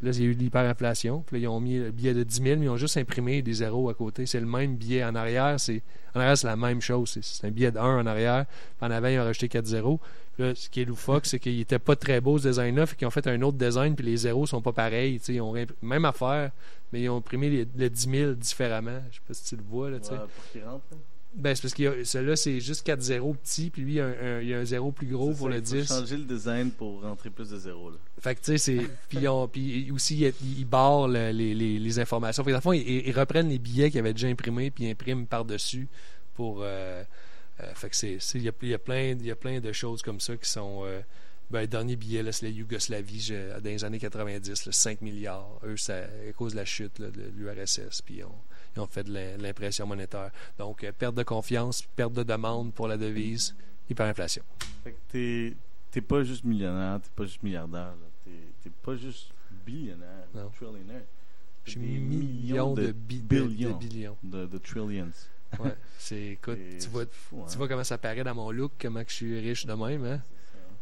Là, 0.00 0.10
il 0.12 0.20
y 0.20 0.22
a 0.22 0.26
eu 0.26 0.32
l'hyperinflation. 0.32 1.22
Puis 1.26 1.36
là, 1.36 1.42
ils 1.42 1.48
ont 1.48 1.60
mis 1.60 1.78
le 1.78 1.90
billet 1.90 2.14
de 2.14 2.22
10 2.22 2.42
000, 2.42 2.58
mais 2.58 2.66
ils 2.66 2.68
ont 2.68 2.76
juste 2.76 2.96
imprimé 2.96 3.40
des 3.42 3.54
zéros 3.54 3.88
à 3.88 3.94
côté. 3.94 4.26
C'est 4.26 4.40
le 4.40 4.46
même 4.46 4.76
billet 4.76 5.02
en 5.04 5.14
arrière. 5.14 5.58
C'est, 5.58 5.82
en 6.14 6.20
arrière, 6.20 6.36
c'est 6.36 6.46
la 6.46 6.56
même 6.56 6.80
chose. 6.80 7.18
C'est 7.20 7.46
un 7.46 7.50
billet 7.50 7.70
de 7.72 7.78
1 7.78 8.00
en 8.00 8.06
arrière. 8.06 8.46
Puis 8.46 8.86
en 8.86 8.90
avant, 8.90 9.08
ils 9.08 9.18
ont 9.18 9.24
rajouté 9.24 9.48
4 9.48 9.66
zéros. 9.66 10.00
Là, 10.38 10.54
ce 10.54 10.68
qui 10.70 10.80
est 10.80 10.84
loufoque, 10.86 11.26
c'est 11.26 11.38
qu'il 11.38 11.60
était 11.60 11.78
pas 11.78 11.94
très 11.94 12.20
beau 12.20 12.38
ce 12.38 12.48
design-là. 12.48 12.86
Fait 12.86 12.96
qu'ils 12.96 13.06
ont 13.06 13.10
fait 13.10 13.26
un 13.26 13.40
autre 13.42 13.58
design, 13.58 13.94
puis 13.94 14.06
les 14.06 14.16
zéros 14.16 14.46
sont 14.46 14.62
pas 14.62 14.72
pareils. 14.72 15.20
Ils 15.28 15.40
ont 15.42 15.54
même 15.82 16.04
affaire, 16.06 16.50
mais 16.92 17.02
ils 17.02 17.08
ont 17.10 17.18
imprimé 17.18 17.50
les- 17.50 17.68
le 17.76 17.90
10 17.90 18.08
000 18.10 18.32
différemment. 18.32 19.00
Je 19.10 19.16
sais 19.16 19.22
pas 19.28 19.34
si 19.34 19.44
tu 19.44 19.56
le 19.56 19.62
vois. 19.62 19.90
Là. 19.90 19.96
Ouais, 19.98 20.08
pour 20.08 20.50
qu'il 20.52 20.64
rentre, 20.64 20.84
là. 20.90 20.96
Ben, 21.34 21.54
c'est 21.54 21.62
parce 21.62 21.72
que 21.74 22.04
celui-là, 22.04 22.36
c'est 22.36 22.60
juste 22.60 22.84
4 22.84 23.00
zéros 23.00 23.32
petits, 23.32 23.70
puis 23.70 23.80
lui, 23.82 23.92
il 23.92 23.96
y 23.96 24.00
a 24.00 24.06
un, 24.06 24.10
un- 24.10 24.40
il 24.42 24.48
y 24.48 24.54
a 24.54 24.58
un 24.58 24.64
zéro 24.66 24.92
plus 24.92 25.06
gros 25.06 25.32
pour 25.32 25.48
ça, 25.48 25.54
le 25.54 25.60
il 25.60 25.66
faut 25.66 25.74
10. 25.76 25.88
changer 25.88 26.16
le 26.18 26.24
design 26.24 26.70
pour 26.70 27.00
rentrer 27.02 27.30
plus 27.30 27.48
de 27.48 27.56
zéros, 27.58 27.88
là. 27.90 27.96
Fait 28.20 28.34
que, 28.34 28.40
tu 28.40 28.46
sais, 28.52 28.58
c'est. 28.58 28.86
Puis, 29.08 29.18
ils 29.20 29.28
ont- 29.28 29.48
puis 29.48 29.90
aussi, 29.92 30.18
ils, 30.20 30.34
ils 30.58 30.66
barrent 30.66 31.08
le- 31.08 31.30
les, 31.30 31.54
les, 31.54 31.78
les 31.78 31.98
informations. 31.98 32.42
Fait 32.44 32.50
que, 32.50 32.52
dans 32.52 32.58
le 32.58 32.62
fond, 32.62 32.72
ils, 32.74 33.06
ils 33.08 33.18
reprennent 33.18 33.48
les 33.48 33.58
billets 33.58 33.90
qu'ils 33.90 34.00
avaient 34.00 34.12
déjà 34.12 34.28
imprimés, 34.28 34.70
puis 34.70 34.84
ils 34.84 34.90
impriment 34.90 35.26
par-dessus 35.26 35.88
pour. 36.34 36.60
euh, 36.62 37.02
fait 37.74 37.90
que 37.90 37.96
c'est. 37.96 38.18
Il 38.34 38.42
y 38.42 38.48
a, 38.48 38.52
il 38.62 38.68
y, 38.68 38.74
a 38.74 38.78
plein, 38.78 39.10
il 39.18 39.24
y 39.26 39.30
a 39.30 39.36
plein 39.36 39.60
de 39.60 39.72
choses 39.72 40.02
comme 40.02 40.20
ça 40.20 40.36
qui 40.36 40.48
sont. 40.48 40.82
euh, 40.84 41.00
ben, 41.50 41.60
le 41.60 41.66
dernier 41.66 41.96
billet, 41.96 42.30
c'est 42.32 42.46
la 42.46 42.50
Yougoslavie 42.52 43.20
je- 43.20 43.58
dans 43.60 43.64
les 43.68 43.84
années 43.84 43.98
90, 43.98 44.64
là, 44.66 44.72
5 44.72 45.02
milliards. 45.02 45.58
Eux, 45.64 45.76
ça, 45.76 45.96
à 46.28 46.32
cause 46.34 46.52
de 46.52 46.56
la 46.56 46.64
chute 46.64 46.98
là, 46.98 47.10
de 47.10 47.24
l'URSS, 47.36 48.00
puis 48.00 48.16
ils 48.18 48.24
ont, 48.24 48.32
ils 48.74 48.80
ont 48.80 48.86
fait 48.86 49.04
de 49.04 49.12
l'im- 49.12 49.36
de 49.36 49.42
l'impression 49.42 49.86
monétaire. 49.86 50.30
Donc, 50.58 50.82
euh, 50.82 50.92
perte 50.92 51.14
de 51.14 51.22
confiance, 51.22 51.82
perte 51.94 52.14
de 52.14 52.22
demande 52.22 52.72
pour 52.72 52.88
la 52.88 52.96
devise, 52.96 53.54
hyperinflation. 53.90 54.42
Fait 54.82 54.92
que 54.92 54.96
t'es, 55.10 55.54
t'es 55.90 56.00
pas 56.00 56.24
juste 56.24 56.44
millionnaire, 56.44 57.00
t'es 57.02 57.10
pas 57.14 57.24
juste 57.24 57.42
milliardaire, 57.42 57.94
là. 58.00 58.32
T'es, 58.62 58.70
pas 58.82 58.96
juste 58.96 59.28
billionnaire, 59.66 60.26
Non. 60.34 60.48
trillionnaire. 60.56 61.02
J'ai 61.66 61.80
Des 61.80 61.86
millions 61.98 62.72
de, 62.74 62.92
bi- 62.92 63.20
de- 63.20 63.42
billions. 63.44 63.72
de 63.72 63.78
billions. 63.86 64.16
De, 64.22 64.46
de 64.46 64.58
trillions. 64.58 65.10
Ouais, 65.58 65.76
c'est, 65.98 66.20
écoute, 66.32 66.58
tu 66.80 66.88
vois, 66.88 67.04
fou, 67.10 67.42
hein. 67.42 67.46
tu 67.50 67.58
vois 67.58 67.68
comment 67.68 67.84
ça 67.84 67.98
paraît 67.98 68.24
dans 68.24 68.34
mon 68.34 68.50
look, 68.50 68.72
comment 68.80 69.04
que 69.04 69.10
je 69.10 69.16
suis 69.16 69.40
riche 69.40 69.66
de 69.66 69.74
même, 69.74 70.04
hein? 70.04 70.20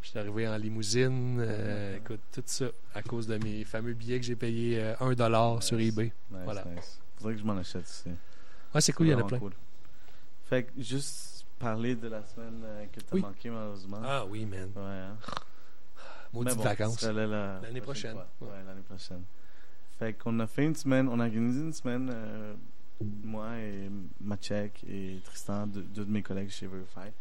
Je 0.03 0.09
suis 0.09 0.19
arrivé 0.19 0.49
en 0.49 0.57
limousine, 0.57 1.39
euh, 1.41 1.97
écoute, 1.99 2.21
tout 2.33 2.43
ça 2.47 2.67
à 2.95 3.03
cause 3.03 3.27
de 3.27 3.37
mes 3.37 3.65
fameux 3.65 3.93
billets 3.93 4.19
que 4.19 4.25
j'ai 4.27 4.37
payés 4.37 4.81
euh, 4.81 4.95
1$ 4.97 5.15
dollar 5.15 5.63
sur 5.63 5.79
eBay. 5.79 6.05
Nice, 6.31 6.41
Voilà. 6.45 6.65
nice. 6.75 7.01
Faudrait 7.19 7.35
que 7.35 7.41
je 7.41 7.45
m'en 7.45 7.57
achète 7.59 7.87
ici. 7.89 8.09
Ouais, 8.75 8.81
c'est 8.81 8.93
cool, 8.93 9.09
il 9.09 9.11
y 9.11 9.15
en 9.15 9.19
a 9.19 9.25
plein. 9.25 9.39
cool. 9.39 9.53
Fait 10.49 10.63
que 10.65 10.71
juste 10.81 11.45
parler 11.59 11.95
de 11.97 12.09
la 12.09 12.25
semaine 12.25 12.63
euh, 12.65 12.87
que 12.93 13.01
t'as 13.01 13.15
Oui. 13.17 13.21
manqué 13.21 13.51
malheureusement. 13.51 14.01
Ah 14.03 14.25
oui, 14.27 14.47
man. 14.47 14.71
Ouais, 14.75 14.83
hein. 14.83 15.17
Bon, 16.33 16.45
vacances. 16.45 17.03
la 17.03 17.61
L'année 17.61 17.81
prochaine. 17.83 18.13
fois. 18.15 18.27
Ouais. 18.41 18.49
Ouais, 18.49 18.65
l'année 18.67 18.83
prochaine. 18.89 19.23
Fait 19.99 20.15
qu'on 20.15 20.39
a 20.41 20.47
fait 20.47 20.65
une 20.65 20.77
semaine, 20.77 21.09
on 21.09 21.21
a 21.21 21.25
organisé 21.27 21.61
une 21.61 21.73
semaine, 21.75 22.11
euh, 22.15 22.55
moi 23.25 23.57
et 23.59 23.91
Machek 24.21 24.85
et 24.89 25.21
Tristan, 25.25 25.67
deux, 25.67 25.83
deux 25.83 26.05
de 26.05 26.11
mes 26.11 26.23
collègues 26.23 26.51
chez 26.51 26.67
Verify. 26.67 27.13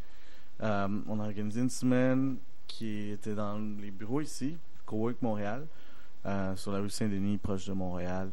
Euh, 0.62 0.88
on 1.08 1.20
a 1.20 1.24
organisé 1.26 1.62
une 1.62 1.70
semaine 1.70 2.38
qui 2.68 3.12
était 3.12 3.34
dans 3.36 3.58
les 3.80 3.92
bureaux 3.92 4.22
ici, 4.22 4.58
Cowork 4.86 5.22
Montréal, 5.22 5.66
euh, 6.26 6.56
sur 6.56 6.72
la 6.72 6.80
rue 6.80 6.90
Saint-Denis, 6.90 7.38
proche 7.38 7.66
de 7.66 7.74
Montréal. 7.74 8.30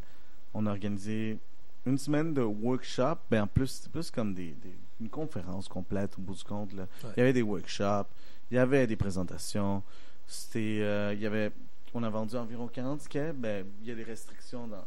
On 0.55 0.67
a 0.67 0.71
organisé 0.71 1.39
une 1.85 1.99
semaine 1.99 2.35
de 2.35 2.43
workshop, 2.43 3.17
ben 3.31 3.43
en 3.43 3.47
plus, 3.47 3.69
c'était 3.69 3.91
plus 3.91 4.11
comme 4.11 4.35
des, 4.35 4.53
des- 4.63 4.75
une 5.01 5.09
conférence 5.09 5.69
complète 5.69 6.19
au 6.19 6.23
bout 6.23 6.35
du 6.35 6.43
compte. 6.43 6.73
Là. 6.73 6.83
Ouais. 7.05 7.11
Il 7.17 7.21
y 7.21 7.23
avait 7.23 7.33
des 7.33 7.43
workshops, 7.43 8.09
il 8.51 8.57
y 8.57 8.59
avait 8.59 8.87
des 8.87 8.97
présentations, 8.97 9.83
c'était, 10.27 10.79
euh, 10.81 11.13
il 11.15 11.21
y 11.21 11.27
avait, 11.27 11.53
on 11.95 12.03
a 12.03 12.11
vendu 12.11 12.35
environ 12.35 12.67
40 12.67 13.01
tickets, 13.01 13.37
ben, 13.39 13.65
il 13.83 13.89
y 13.89 13.93
a 13.93 13.95
des 13.95 14.03
restrictions 14.03 14.67
dans, 14.67 14.85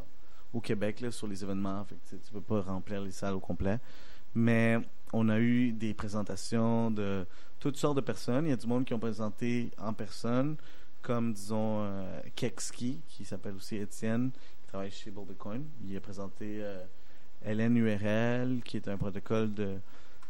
au 0.52 0.60
Québec 0.60 1.00
là, 1.00 1.10
sur 1.10 1.26
les 1.26 1.42
événements, 1.42 1.84
fait 1.84 1.96
que 1.96 2.22
tu 2.24 2.32
peux 2.32 2.40
pas 2.40 2.60
remplir 2.62 3.00
les 3.00 3.10
salles 3.10 3.34
au 3.34 3.40
complet. 3.40 3.78
Mais 4.34 4.78
on 5.12 5.28
a 5.28 5.38
eu 5.38 5.72
des 5.72 5.94
présentations 5.94 6.90
de 6.90 7.26
toutes 7.58 7.76
sortes 7.76 7.96
de 7.96 8.00
personnes. 8.00 8.46
Il 8.46 8.50
y 8.50 8.52
a 8.52 8.56
du 8.56 8.66
monde 8.66 8.84
qui 8.84 8.94
ont 8.94 8.98
présenté 8.98 9.70
en 9.78 9.92
personne, 9.92 10.56
comme 11.02 11.32
disons 11.32 11.82
euh, 11.82 12.20
Kekski, 12.36 13.00
qui 13.08 13.24
s'appelle 13.24 13.54
aussi 13.54 13.76
Étienne, 13.76 14.30
qui 14.30 14.68
travaille 14.68 14.90
chez 14.90 15.10
Bitcoin. 15.10 15.64
Il 15.84 15.96
a 15.96 16.00
présenté 16.00 16.58
euh, 16.60 16.84
LNURL, 17.44 18.62
qui 18.62 18.76
est 18.76 18.88
un 18.88 18.96
protocole 18.96 19.52
de, 19.52 19.78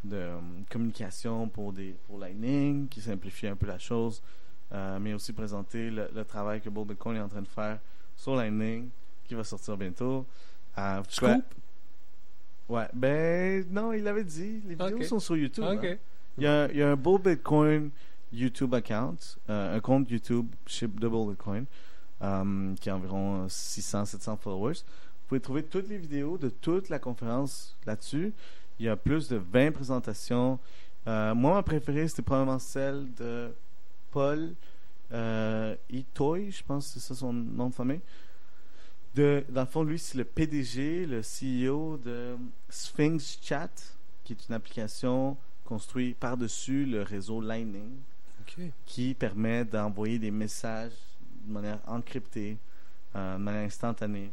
de 0.04 0.16
euh, 0.16 0.38
communication 0.70 1.48
pour, 1.48 1.72
des, 1.72 1.96
pour 2.06 2.18
Lightning, 2.18 2.88
qui 2.88 3.00
simplifie 3.00 3.46
un 3.46 3.56
peu 3.56 3.66
la 3.66 3.78
chose. 3.78 4.22
Euh, 4.72 4.98
mais 5.00 5.14
aussi 5.14 5.32
présenté 5.32 5.90
le, 5.90 6.24
travail 6.24 6.60
que 6.60 6.70
Bitcoin 6.70 7.16
est 7.16 7.20
en 7.20 7.28
train 7.28 7.42
de 7.42 7.48
faire 7.48 7.80
sur 8.16 8.36
Lightning, 8.36 8.88
qui 9.30 9.36
va 9.36 9.44
sortir 9.44 9.76
bientôt. 9.76 10.26
Euh, 10.76 11.02
Scoop? 11.08 11.44
Ouais, 12.68 12.88
ben 12.92 13.64
non, 13.70 13.92
il 13.92 14.02
l'avait 14.02 14.24
dit. 14.24 14.60
Les 14.66 14.74
vidéos 14.74 15.04
sont 15.04 15.20
sur 15.20 15.36
YouTube. 15.36 15.62
Hein. 15.64 15.96
Il, 16.36 16.42
y 16.42 16.48
a, 16.48 16.68
il 16.68 16.76
y 16.78 16.82
a 16.82 16.90
un 16.90 16.96
Bull 16.96 17.20
Bitcoin 17.22 17.90
YouTube 18.32 18.74
account, 18.74 19.16
euh, 19.48 19.76
un 19.76 19.80
compte 19.80 20.10
YouTube 20.10 20.48
chez 20.66 20.88
de 20.88 21.08
Bitcoin, 21.08 21.64
euh, 22.22 22.74
qui 22.80 22.90
a 22.90 22.96
environ 22.96 23.46
600-700 23.46 24.36
followers. 24.36 24.74
Vous 24.74 25.28
pouvez 25.28 25.40
trouver 25.40 25.62
toutes 25.62 25.88
les 25.88 25.98
vidéos 25.98 26.36
de 26.36 26.48
toute 26.48 26.88
la 26.88 26.98
conférence 26.98 27.76
là-dessus. 27.86 28.32
Il 28.80 28.86
y 28.86 28.88
a 28.88 28.96
plus 28.96 29.28
de 29.28 29.36
20 29.36 29.70
présentations. 29.70 30.58
Euh, 31.06 31.36
moi, 31.36 31.54
ma 31.54 31.62
préférée, 31.62 32.08
c'était 32.08 32.22
probablement 32.22 32.58
celle 32.58 33.06
de 33.14 33.52
Paul 34.10 34.54
euh, 35.12 35.76
Itoy, 35.88 36.50
je 36.50 36.62
pense 36.64 36.86
que 36.86 36.94
c'est 36.94 37.06
ça 37.08 37.14
son 37.14 37.32
nom 37.32 37.68
de 37.68 37.74
famille. 37.74 38.00
De, 39.14 39.44
dans 39.48 39.62
le 39.62 39.66
fond, 39.66 39.82
lui, 39.82 39.98
c'est 39.98 40.18
le 40.18 40.24
PDG, 40.24 41.06
le 41.06 41.20
CEO 41.20 41.98
de 41.98 42.36
Sphinx 42.68 43.38
Chat, 43.42 43.70
qui 44.22 44.34
est 44.34 44.48
une 44.48 44.54
application 44.54 45.36
construite 45.64 46.16
par-dessus 46.16 46.84
le 46.84 47.02
réseau 47.02 47.40
Lightning 47.40 47.90
qui 48.84 49.14
permet 49.14 49.64
d'envoyer 49.64 50.18
des 50.18 50.30
messages 50.30 50.92
de 51.44 51.52
manière 51.52 51.78
encryptée, 51.86 52.58
euh, 53.14 53.36
de 53.36 53.42
manière 53.42 53.64
instantanée 53.64 54.30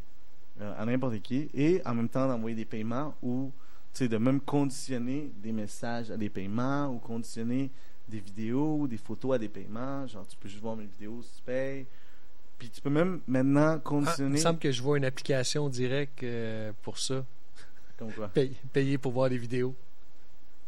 euh, 0.62 0.74
à 0.78 0.86
n'importe 0.86 1.22
qui 1.22 1.50
et 1.54 1.82
en 1.86 1.94
même 1.94 2.10
temps 2.10 2.28
d'envoyer 2.28 2.56
des 2.56 2.66
paiements 2.66 3.14
ou 3.22 3.52
de 4.00 4.18
même 4.18 4.40
conditionner 4.42 5.32
des 5.42 5.52
messages 5.52 6.12
à 6.12 6.18
des 6.18 6.30
paiements 6.30 6.88
ou 6.88 7.00
conditionner 7.00 7.72
des 8.08 8.20
vidéos 8.20 8.82
ou 8.82 8.88
des 8.88 8.98
photos 8.98 9.36
à 9.36 9.38
des 9.40 9.50
paiements. 9.50 10.06
Genre, 10.06 10.26
tu 10.28 10.38
peux 10.38 10.48
juste 10.48 10.62
voir 10.62 10.76
mes 10.76 10.86
vidéos 10.86 11.24
si 11.24 11.38
tu 11.38 11.42
payes. 11.42 11.88
Puis 12.60 12.70
tu 12.70 12.82
peux 12.82 12.90
même 12.90 13.20
maintenant 13.28 13.74
Ah, 13.74 13.76
il 13.78 13.82
conditionner. 13.82 14.30
me 14.32 14.38
semble 14.38 14.60
que 14.60 14.72
je 14.72 14.82
vois 14.82 14.98
une 14.98 15.06
application 15.06 15.70
directe 15.70 16.24
euh, 16.24 16.72
pour 16.82 16.98
ça. 16.98 17.24
Comme 17.98 18.12
quoi? 18.14 18.28
Paye- 18.30 18.56
payer 18.74 18.98
pour 18.98 19.12
voir 19.12 19.30
des 19.30 19.38
vidéos. 19.38 19.76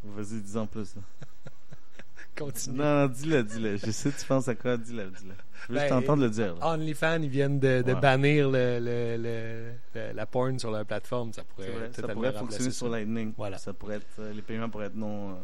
Vas-y, 0.04 0.42
dis 0.42 0.56
en 0.58 0.66
plus. 0.68 0.96
Continue. 2.38 2.78
Non, 2.78 3.02
non, 3.02 3.08
dis-le, 3.08 3.44
dis-le. 3.44 3.78
Je 3.78 3.92
sais, 3.92 4.12
tu 4.12 4.26
penses 4.26 4.48
à 4.48 4.56
quoi, 4.56 4.78
dis-le, 4.78 5.10
dis-le. 5.10 5.34
Je 5.68 5.74
veux 5.74 5.80
Ben, 5.80 5.90
t'entendre 5.90 6.24
le 6.24 6.30
dire. 6.30 6.56
OnlyFans, 6.62 7.22
ils 7.22 7.28
viennent 7.30 7.60
de, 7.60 7.82
de 7.82 7.94
Ouais. 7.94 8.00
bannir 8.00 8.50
le, 8.50 8.80
le- 8.80 9.18
le- 9.18 9.72
le- 9.94 10.14
la 10.14 10.26
porn 10.26 10.58
sur 10.58 10.72
leur 10.72 10.86
plateforme. 10.86 11.34
Ça 11.34 11.44
pourrait 11.44 11.70
vrai, 11.70 11.90
ça 11.94 12.08
pourrait 12.08 12.32
fonctionner 12.32 12.70
ça. 12.72 12.78
sur 12.78 12.88
Lightning. 12.90 13.34
Voilà. 13.36 13.58
Ça 13.58 13.74
pourrait 13.74 13.98
être, 13.98 14.06
euh, 14.20 14.32
les 14.32 14.42
paiements 14.42 14.70
pourraient 14.70 14.86
être 14.86 14.96
non, 14.96 15.32
euh, 15.32 15.36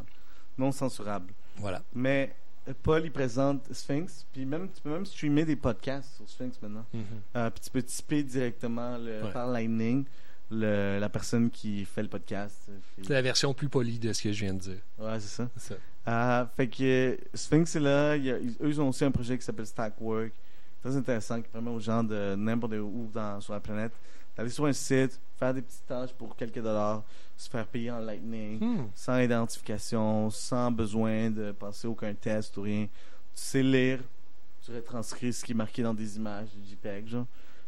non 0.58 0.72
censurables. 0.72 1.34
Voilà. 1.58 1.82
Mais 1.94 2.34
Paul, 2.84 3.02
il 3.06 3.12
présente 3.12 3.72
Sphinx, 3.74 4.26
puis 4.34 4.46
même, 4.46 4.70
tu 4.74 4.82
peux 4.82 4.90
même 4.90 5.06
streamer 5.06 5.46
des 5.46 5.56
podcasts 5.56 6.16
sur 6.18 6.28
Sphinx 6.30 6.60
maintenant. 6.62 6.86
Mhm. 6.94 7.04
Euh, 7.36 7.50
puis 7.50 7.62
tu 7.64 7.70
peux 7.70 7.84
typer 7.84 8.24
directement 8.24 8.98
le- 8.98 9.24
Ouais. 9.24 9.32
par 9.32 9.48
Lightning 9.48 10.06
le- 10.52 11.00
la 11.00 11.10
personne 11.10 11.50
qui 11.50 11.86
fait 11.86 12.04
le 12.04 12.08
podcast. 12.10 12.68
euh, 12.70 12.78
C'est 13.02 13.14
la 13.14 13.22
version 13.22 13.54
plus 13.54 13.70
polie 13.70 13.98
de 14.00 14.14
ce 14.14 14.22
que 14.24 14.32
je 14.32 14.46
viens 14.46 14.54
de 14.54 14.60
dire. 14.60 14.80
Ouais, 15.00 15.20
c'est 15.20 15.44
ça. 15.44 15.50
Ça. 15.58 15.76
Euh, 16.08 16.46
fait 16.56 16.68
que 16.68 17.18
Sphinx 17.34 17.76
est 17.76 17.80
là. 17.80 18.16
Il 18.16 18.26
y 18.26 18.32
a- 18.32 18.38
ils- 18.38 18.52
eux, 18.62 18.70
ils 18.70 18.80
ont 18.82 18.90
aussi 18.90 19.04
un 19.06 19.12
projet 19.12 19.38
qui 19.38 19.44
s'appelle 19.44 19.66
Stackwork. 19.66 20.32
Très 20.82 20.96
intéressant, 20.96 21.42
qui 21.42 21.50
permet 21.50 21.72
aux 21.72 21.80
gens 21.80 22.04
de 22.04 22.36
n'importe 22.36 22.74
où 22.74 23.10
dans, 23.12 23.42
sur 23.42 23.54
la 23.54 23.60
planète 23.60 23.92
d'aller 24.38 24.50
sur 24.52 24.66
un 24.66 24.74
site, 24.74 25.20
faire 25.38 25.54
des 25.54 25.62
petites 25.62 25.86
tâches 25.88 26.14
pour 26.14 26.36
quelques 26.36 26.62
dollars, 26.62 27.04
se 27.38 27.50
faire 27.50 27.66
payer 27.68 27.92
en 27.92 28.00
Lightning, 28.00 28.60
Hmm. 28.60 28.86
sans 28.96 29.20
identification, 29.20 30.30
sans 30.30 30.72
besoin 30.72 31.30
de 31.30 31.52
passer 31.52 31.88
aucun 31.88 32.14
test 32.14 32.56
ou 32.58 32.62
rien. 32.64 32.86
Tu 32.86 32.90
sais 33.34 33.64
lire, 33.64 34.00
tu 34.64 34.74
retranscris 34.74 35.34
ce 35.34 35.44
qui 35.44 35.52
est 35.52 35.56
marqué 35.56 35.84
dans 35.84 35.94
des 35.94 36.16
images, 36.18 36.48
des 36.56 36.72
JPEG, 36.72 37.08
genre, 37.08 37.26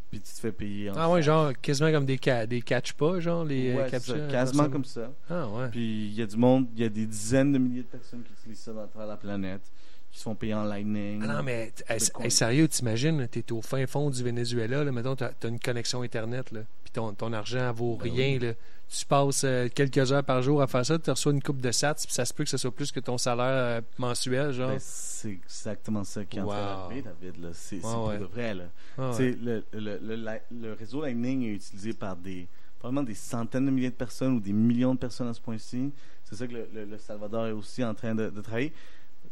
puis 0.09 0.21
tu 0.21 0.33
te 0.33 0.39
fais 0.39 0.51
payer 0.53 0.89
en 0.89 0.93
Ah 0.95 1.09
ouais, 1.11 1.21
genre 1.21 1.51
quasiment 1.61 1.91
comme 1.91 2.05
des, 2.05 2.17
ca 2.23 2.45
des 2.47 2.61
catch 2.61 2.93
pas, 2.93 3.19
genre 3.19 3.43
les 3.43 3.71
euh, 3.71 3.83
Ouais, 3.83 3.89
captcha, 3.89 4.13
ça, 4.13 4.27
quasiment 4.31 4.69
comme 4.69 4.85
ça. 4.85 5.11
Ah 5.29 5.47
ouais. 5.49 5.69
Puis 5.69 6.07
il 6.07 6.13
y 6.13 6.21
a 6.21 6.25
du 6.25 6.37
monde, 6.37 6.67
il 6.75 6.81
y 6.81 6.85
a 6.85 6.89
des 6.89 7.05
dizaines 7.05 7.51
de 7.51 7.57
milliers 7.57 7.81
de 7.83 7.87
personnes 7.87 8.23
qui 8.23 8.31
utilisent 8.31 8.59
ça 8.61 8.71
dans 8.71 9.05
la 9.05 9.17
planète, 9.17 9.69
qui 10.17 10.21
se 10.21 10.23
font 10.23 10.33
payer 10.35 10.55
en 10.55 10.63
Lightning. 10.63 11.21
Ah 11.23 11.27
non, 11.37 11.43
mais 11.43 11.71
hey, 11.87 11.99
hey, 12.23 12.31
sérieux, 12.31 12.67
t'imagines, 12.67 13.27
t'es 13.27 13.51
au 13.51 13.61
fin 13.61 13.85
fond 13.85 14.09
du 14.09 14.23
Venezuela, 14.23 14.83
là, 14.83 14.91
mettons, 14.91 15.15
t'as 15.15 15.29
as 15.43 15.47
une 15.47 15.59
connexion 15.59 16.01
Internet, 16.01 16.51
là, 16.51 16.61
puis 16.83 16.91
ton, 16.91 17.13
ton 17.13 17.31
argent 17.33 17.71
vaut 17.71 17.97
Ben 18.01 18.11
rien, 18.11 18.39
là. 18.39 18.53
Tu 18.89 19.05
passes 19.05 19.43
euh, 19.43 19.67
quelques 19.73 20.11
heures 20.11 20.23
par 20.23 20.41
jour 20.41 20.61
à 20.61 20.65
faire 20.67 20.83
ça, 20.85 20.97
tu 20.97 21.09
reçois 21.11 21.33
une 21.33 21.43
coupe 21.43 21.61
de 21.61 21.71
sats, 21.71 21.93
puis 21.93 22.07
ça 22.13 22.25
se 22.25 22.33
peut 22.33 22.45
que 22.45 22.49
ce 22.49 22.57
soit 22.57 22.71
plus 22.71 22.91
que 22.91 22.99
ton 22.99 23.17
salaire 23.19 23.45
euh, 23.45 23.81
mensuel, 23.99 24.53
genre. 24.53 24.69
Ben, 24.71 24.77
c'est 24.79 25.29
exactement 25.33 26.03
ça 26.03 26.25
qui 26.25 26.37
est 26.37 26.41
en 26.41 26.47
train 26.47 26.55
d'arriver, 26.65 27.01
David. 27.03 27.43
là. 27.43 27.49
C'est 27.53 27.85
Ouais, 27.85 28.17
de 28.17 28.23
vrai. 28.25 28.55
Là. 28.55 28.63
Ah 28.97 29.11
ouais. 29.11 29.37
Le, 29.39 29.63
le, 29.73 30.39
le, 30.51 30.73
réseau 30.73 31.01
Lightning 31.03 31.43
est 31.43 31.55
utilisé 31.55 31.93
par 31.93 32.15
des, 32.15 32.47
probablement 32.79 33.03
des 33.05 33.13
centaines 33.13 33.65
de 33.67 33.71
milliers 33.71 33.89
de 33.91 33.95
personnes 33.95 34.37
ou 34.37 34.39
des 34.39 34.53
millions 34.53 34.95
de 34.95 34.99
personnes 34.99 35.27
à 35.27 35.33
ce 35.33 35.41
point-ci. 35.41 35.91
C'est 36.23 36.35
ça 36.35 36.47
que 36.47 36.53
le, 36.53 36.67
le- 36.73 36.85
le 36.85 36.97
Salvador 36.97 37.47
est 37.47 37.51
aussi 37.51 37.83
en 37.83 37.93
train 37.93 38.15
de, 38.15 38.29
de 38.29 38.41
travailler 38.41 38.73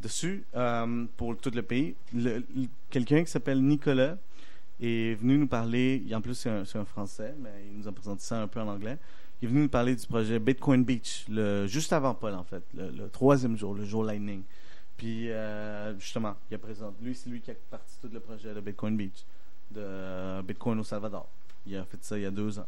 dessus 0.05 0.43
euh, 0.55 1.05
pour 1.17 1.35
tout 1.37 1.51
le 1.53 1.61
pays. 1.63 1.95
Le- 2.13 2.37
le- 2.55 2.67
Quelqu'un 2.89 3.23
qui 3.23 3.31
s'appelle 3.31 3.61
Nicolas 3.61 4.17
est 4.81 5.15
venu 5.19 5.37
nous 5.37 5.47
parler, 5.47 6.03
en 6.13 6.21
plus 6.21 6.35
c'est 6.35 6.49
un, 6.49 6.85
Français, 6.85 7.33
mais 7.39 7.49
il 7.71 7.77
nous 7.79 7.87
a 7.87 7.91
présenté 7.91 8.21
ça 8.21 8.41
un 8.41 8.47
peu 8.47 8.59
en 8.61 8.67
anglais. 8.67 8.97
Il 9.41 9.45
est 9.45 9.49
venu 9.51 9.61
nous 9.63 9.69
parler 9.69 9.95
du 9.95 10.05
projet 10.07 10.39
Bitcoin 10.39 10.83
Beach, 10.85 11.25
le, 11.29 11.67
juste 11.67 11.91
avant 11.93 12.13
Paul 12.13 12.33
en 12.35 12.43
fait, 12.43 12.63
le, 12.73 12.89
le 12.91 13.09
troisième 13.09 13.57
jour, 13.57 13.73
le 13.73 13.83
jour 13.85 14.03
Lightning. 14.03 14.43
Puis 14.97 15.29
euh, 15.31 15.97
justement, 15.99 16.35
il 16.49 16.55
a 16.55 16.57
présenté, 16.57 16.95
lui 17.03 17.15
c'est 17.15 17.29
lui 17.29 17.41
qui 17.41 17.51
a 17.51 17.55
parti 17.69 17.95
tout 18.01 18.09
le 18.13 18.19
projet 18.19 18.53
de 18.53 18.61
Bitcoin 18.61 18.95
Beach, 18.95 19.25
de 19.71 20.41
Bitcoin 20.41 20.79
au 20.79 20.83
Salvador. 20.83 21.27
Il 21.67 21.75
a 21.75 21.83
fait 21.83 22.01
ça 22.03 22.17
il 22.17 22.23
y 22.23 22.25
a 22.25 22.31
deux 22.31 22.59
ans. 22.59 22.67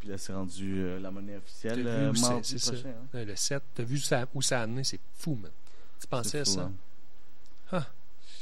Puis 0.00 0.08
là 0.08 0.18
c'est 0.18 0.32
rendu 0.32 0.78
euh, 0.80 0.98
la 0.98 1.10
monnaie 1.10 1.36
officielle 1.36 1.84
euh, 1.86 2.12
mardi 2.30 2.54
prochain. 2.72 2.88
hein. 3.14 3.24
Le 3.24 3.36
7, 3.36 3.62
t'as 3.74 3.82
vu 3.84 3.98
ça, 3.98 4.26
où 4.34 4.40
ça 4.42 4.60
a 4.60 4.62
amené, 4.64 4.82
c'est 4.82 4.98
fou, 5.14 5.34
man. 5.40 5.50
Tu 6.00 6.06
pensais 6.06 6.40
à 6.40 6.44
fou, 6.44 6.50
ça? 6.50 6.60
hein. 6.62 6.72
Ah, 7.72 7.86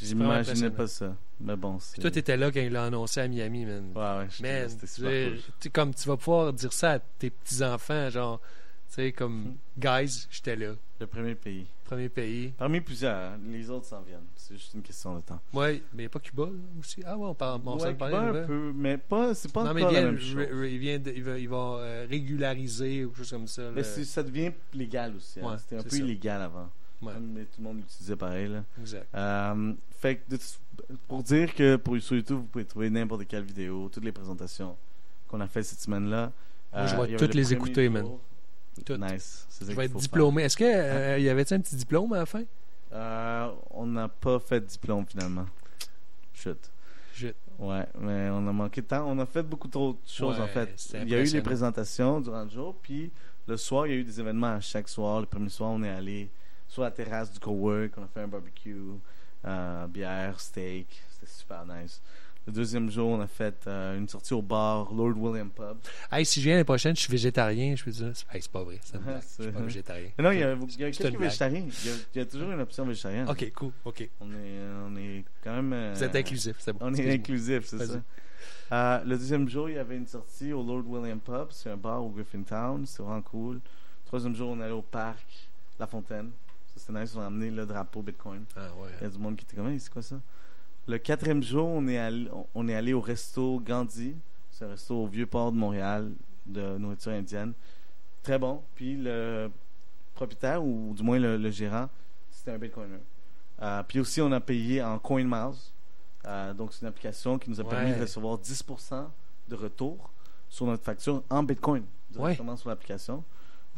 J'imaginais 0.00 0.70
pas 0.70 0.86
ça. 0.86 1.14
Mais 1.40 1.56
bon, 1.56 1.78
c'est. 1.80 1.94
Puis 1.94 2.02
toi, 2.02 2.10
t'étais 2.10 2.36
là 2.36 2.50
quand 2.50 2.60
il 2.60 2.72
l'a 2.72 2.84
annoncé 2.84 3.20
à 3.20 3.28
Miami, 3.28 3.64
man. 3.64 3.92
Ouais, 3.94 4.02
ouais, 4.02 4.28
Man, 4.40 4.68
c'était 4.68 4.86
super 4.86 5.28
cool. 5.30 5.38
tu 5.60 5.70
comme 5.70 5.94
tu 5.94 6.08
vas 6.08 6.16
pouvoir 6.16 6.52
dire 6.52 6.72
ça 6.72 6.92
à 6.92 6.98
tes 6.98 7.30
petits-enfants, 7.30 8.10
genre, 8.10 8.40
tu 8.88 8.94
sais, 8.94 9.12
comme, 9.12 9.44
Mhm. 9.44 9.54
guys, 9.78 10.26
j'étais 10.30 10.56
là. 10.56 10.72
Le 11.00 11.06
premier 11.06 11.34
pays. 11.34 11.66
Premier 11.84 12.08
pays. 12.08 12.52
Parmi 12.58 12.80
plusieurs, 12.80 13.16
hein. 13.32 13.38
les 13.48 13.70
autres 13.70 13.86
s'en 13.86 14.00
viennent. 14.02 14.24
C'est 14.36 14.54
juste 14.54 14.74
une 14.74 14.82
question 14.82 15.14
de 15.16 15.20
temps. 15.20 15.40
Ouais, 15.52 15.74
mais 15.92 15.98
il 15.98 15.98
n'y 16.00 16.06
a 16.06 16.08
pas 16.08 16.18
Cuba, 16.20 16.44
là, 16.46 16.50
aussi. 16.80 17.02
Ah 17.06 17.16
ouais, 17.16 17.26
on 17.28 17.34
parle, 17.34 17.60
on 17.64 17.78
Ouais, 17.78 17.92
Cuba, 17.92 18.20
un 18.20 18.46
peu, 18.46 18.72
mais 18.74 18.98
pas, 18.98 19.34
c'est 19.34 19.52
pas 19.52 19.64
Non, 19.64 19.74
mais 19.74 19.82
il 19.82 19.84
la 19.84 19.90
vient, 19.90 20.02
même 20.12 20.18
chose. 20.18 20.46
il 20.70 20.78
vient 20.78 20.98
de- 20.98 21.12
il 21.12 21.22
va, 21.22 21.38
il 21.38 21.48
va, 21.48 21.56
euh, 21.56 22.06
régulariser 22.08 23.04
ou 23.04 23.08
quelque 23.10 23.18
chose 23.18 23.30
comme 23.30 23.46
ça. 23.46 23.70
Mais 23.74 23.82
ça 23.84 24.22
devient 24.22 24.52
légal 24.74 25.14
aussi. 25.16 25.40
hein. 25.40 25.50
Ouais, 25.50 25.58
C'était 25.58 25.76
un 25.76 25.82
peu 25.82 25.90
ça. 25.90 25.96
illégal 25.98 26.42
avant. 26.42 26.68
Ouais. 27.00 27.12
Mais 27.20 27.44
tout 27.44 27.58
le 27.58 27.64
monde 27.64 27.76
l'utilisait 27.78 28.16
pareil. 28.16 28.48
Là. 28.48 28.64
Exact. 28.80 29.06
Euh, 29.14 29.72
fait 30.00 30.16
que 30.16 30.30
de- 30.34 30.38
pour 31.06 31.22
dire 31.22 31.54
que 31.54 31.76
pour, 31.76 32.00
sur 32.00 32.16
YouTube, 32.16 32.36
vous 32.38 32.44
pouvez 32.44 32.64
trouver 32.64 32.90
n'importe 32.90 33.26
quelle 33.26 33.44
vidéo, 33.44 33.88
toutes 33.92 34.04
les 34.04 34.12
présentations 34.12 34.76
qu'on 35.28 35.40
a 35.40 35.46
fait 35.46 35.62
cette 35.62 35.80
semaine-là. 35.80 36.32
Moi, 36.72 36.86
je 36.86 36.94
Euh, 36.94 37.04
vais 37.06 37.16
toutes 37.16 37.34
le 37.34 37.40
les 37.40 37.52
écouter, 37.52 37.88
man. 37.88 38.06
Toutes. 38.84 38.98
Nice. 39.00 39.46
Je 39.60 39.66
vais 39.72 39.86
être 39.86 39.96
diplômé. 39.96 40.42
Est-ce 40.44 40.56
qu'il 40.56 40.66
y 40.66 41.28
avait 41.28 41.52
un 41.52 41.60
petit 41.60 41.76
diplôme 41.76 42.12
à 42.12 42.18
la 42.18 42.26
fin? 42.26 42.42
Euh, 42.92 43.50
on 43.70 43.86
n'a 43.86 44.08
pas 44.08 44.38
fait 44.38 44.60
de 44.60 44.66
diplôme 44.66 45.04
finalement. 45.06 45.46
Chut. 46.32 46.70
Je- 47.14 47.28
Ouais, 47.58 47.84
mais 48.00 48.28
on 48.30 48.46
a 48.46 48.52
manqué 48.52 48.80
de 48.82 48.86
temps. 48.86 49.04
On 49.10 49.18
a 49.18 49.26
fait 49.26 49.42
beaucoup 49.42 49.66
trop 49.66 49.92
de 49.94 49.98
choses 50.06 50.36
Ouais, 50.38 50.44
en 50.44 50.46
fait. 50.46 50.70
Il 51.02 51.08
y 51.08 51.14
a 51.16 51.20
eu 51.20 51.24
les 51.24 51.42
présentations 51.42 52.20
durant 52.20 52.44
le 52.44 52.50
jour, 52.50 52.76
puis 52.80 53.10
le 53.48 53.56
soir, 53.56 53.86
il 53.88 53.90
y 53.92 53.96
a 53.96 53.98
eu 53.98 54.04
des 54.04 54.20
événements 54.20 54.54
à 54.54 54.60
chaque 54.60 54.88
soir. 54.88 55.18
Le 55.20 55.26
premier 55.26 55.48
soir, 55.48 55.70
on 55.72 55.82
est 55.82 55.88
allé 55.90 56.30
sur 56.68 56.82
la 56.82 56.90
terrasse 56.90 57.32
du 57.32 57.40
cowork, 57.40 57.92
on 57.96 58.02
a 58.04 58.08
fait 58.08 58.20
un 58.20 58.28
barbecue, 58.28 58.76
euh, 59.44 59.86
bière, 59.88 60.38
steak. 60.40 60.86
C'était 61.10 61.32
super 61.32 61.64
nice. 61.66 62.00
Le 62.46 62.52
deuxième 62.52 62.88
jour, 62.90 63.10
on 63.10 63.20
a 63.20 63.26
fait 63.26 63.66
euh, 63.66 63.98
une 63.98 64.08
sortie 64.08 64.32
au 64.32 64.40
bar 64.40 64.90
Lord 64.94 65.18
William 65.18 65.50
Pub. 65.50 65.76
Hey, 66.10 66.24
si 66.24 66.40
je 66.40 66.44
viens 66.46 66.54
l'année 66.54 66.64
prochaine, 66.64 66.96
je 66.96 67.00
suis 67.02 67.10
végétarien, 67.10 67.76
je 67.76 67.84
peux 67.84 67.90
dire. 67.90 68.06
Hey, 68.32 68.40
c'est 68.40 68.50
pas 68.50 68.62
vrai. 68.62 68.78
C'est 68.82 68.96
une 68.96 69.02
blague. 69.04 69.20
Je 69.38 69.42
suis 69.42 69.52
pas 69.52 69.60
végétarien. 69.60 70.08
Mais 70.16 70.24
non, 70.24 70.30
il 70.30 70.38
y 70.38 70.42
a, 70.42 70.54
il 70.54 70.80
y 70.80 70.84
a 70.84 70.90
quelques 70.90 71.18
végétariens. 71.20 71.60
Il 71.84 71.86
y, 71.90 71.92
a, 71.92 71.96
il 72.14 72.18
y 72.18 72.20
a 72.22 72.24
toujours 72.26 72.50
une 72.50 72.60
option 72.60 72.86
végétarienne. 72.86 73.28
Ok, 73.28 73.52
cool. 73.54 73.72
Ok. 73.84 74.08
On 74.20 74.30
est, 74.32 74.60
on 74.86 74.96
est 74.96 75.24
quand 75.44 75.56
même. 75.56 75.72
euh, 75.74 75.92
Vous 75.94 76.02
êtes 76.04 76.16
inclusif, 76.16 76.56
c'est 76.58 76.72
bon. 76.72 76.78
On 76.82 76.94
est 76.94 77.12
inclusif, 77.12 77.66
c'est 77.66 77.84
ça. 77.86 78.00
Euh, 78.72 79.04
le 79.04 79.18
deuxième 79.18 79.46
jour, 79.48 79.68
il 79.68 79.74
y 79.76 79.78
avait 79.78 79.96
une 79.96 80.06
sortie 80.06 80.52
au 80.54 80.62
Lord 80.62 80.84
William 80.86 81.20
Pub. 81.20 81.48
C'est 81.50 81.68
un 81.70 81.76
bar 81.76 82.02
au 82.02 82.08
Griffintown. 82.08 82.86
C'est 82.86 83.02
vraiment 83.02 83.20
cool. 83.22 83.56
Le 83.56 83.60
troisième 84.06 84.34
jour, 84.34 84.50
on 84.50 84.60
est 84.60 84.64
allé 84.64 84.72
au 84.72 84.80
parc 84.82 85.26
La 85.78 85.86
Fontaine. 85.86 86.30
C'était 86.78 86.98
nice. 86.98 87.14
On 87.16 87.20
a 87.20 87.26
amené 87.26 87.50
le 87.50 87.66
drapeau 87.66 88.02
Bitcoin. 88.02 88.44
Ah 88.56 88.68
ouais. 88.80 88.88
Il 89.00 89.04
y 89.04 89.06
a 89.06 89.10
du 89.10 89.18
monde 89.18 89.36
qui 89.36 89.44
était 89.44 89.56
comme, 89.56 89.68
Hey, 89.68 89.78
c'est 89.80 89.92
quoi 89.92 90.02
ça? 90.02 90.16
Le 90.86 90.96
quatrième 90.98 91.42
jour, 91.42 91.66
on 91.68 91.86
est 91.88 91.98
allé, 91.98 92.28
on 92.54 92.66
est 92.68 92.74
allé 92.74 92.92
au 92.94 93.00
resto 93.00 93.60
Gandhi. 93.60 94.14
C'est 94.50 94.64
un 94.64 94.68
resto 94.70 94.94
au 94.94 95.06
Vieux-Port 95.06 95.52
de 95.52 95.56
Montréal 95.58 96.10
de 96.46 96.78
nourriture 96.78 97.12
indienne. 97.12 97.52
Très 98.22 98.38
bon. 98.38 98.62
Puis 98.74 98.96
le 98.96 99.50
propriétaire, 100.14 100.64
ou 100.64 100.94
du 100.96 101.02
moins 101.02 101.18
le, 101.18 101.36
le 101.36 101.50
gérant, 101.50 101.88
c'était 102.30 102.52
un 102.52 102.58
Bitcoiner. 102.58 102.98
Euh, 103.60 103.82
puis 103.86 104.00
aussi, 104.00 104.20
on 104.20 104.32
a 104.32 104.40
payé 104.40 104.82
en 104.82 104.98
CoinMiles. 104.98 105.56
Euh, 106.26 106.54
donc, 106.54 106.72
c'est 106.72 106.82
une 106.82 106.88
application 106.88 107.38
qui 107.38 107.50
nous 107.50 107.60
a 107.60 107.64
permis 107.68 107.90
Ouais. 107.90 107.96
de 107.96 108.02
recevoir 108.02 108.38
10% 108.38 109.06
de 109.48 109.54
retour 109.54 110.10
sur 110.48 110.66
notre 110.66 110.82
facture 110.84 111.22
en 111.30 111.42
Bitcoin 111.42 111.84
directement 112.10 112.56
sur 112.56 112.68
l'application. 112.70 113.22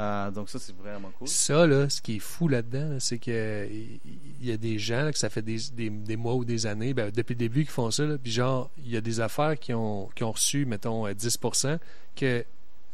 Euh, 0.01 0.31
donc, 0.31 0.49
ça, 0.49 0.59
c'est 0.59 0.75
vraiment 0.77 1.11
cool. 1.19 1.29
Ça, 1.29 1.67
là, 1.67 1.89
ce 1.91 2.01
qui 2.01 2.17
est 2.17 2.21
fou 2.21 2.49
là-dedans, 2.49 2.89
là, 2.95 3.01
c'est 3.01 3.19
que 3.19 3.69
il 3.71 4.01
il 4.43 4.49
y 4.49 4.53
a 4.53 4.57
des 4.57 4.79
gens 4.79 5.03
là, 5.03 5.13
que 5.13 5.19
ça 5.19 5.29
fait 5.29 5.43
des, 5.43 5.59
des, 5.75 5.91
des 5.91 6.17
mois 6.17 6.35
ou 6.35 6.47
des 6.47 6.67
années, 6.67 6.95
ben, 6.95 7.11
depuis 7.11 7.35
le 7.35 7.39
début, 7.41 7.65
qui 7.67 7.71
font 7.71 7.91
ça. 7.91 8.05
Là, 8.07 8.17
puis 8.17 8.33
genre, 8.33 8.71
il 8.79 8.91
y 8.91 8.97
a 8.97 9.03
des 9.03 9.21
affaires 9.21 9.59
qui 9.59 9.75
ont, 9.75 10.09
qui 10.15 10.25
ont 10.25 10.33
reçu, 10.33 10.65
mettons, 10.65 11.07
euh, 11.07 11.13
10%, 11.13 11.79
que 12.17 12.45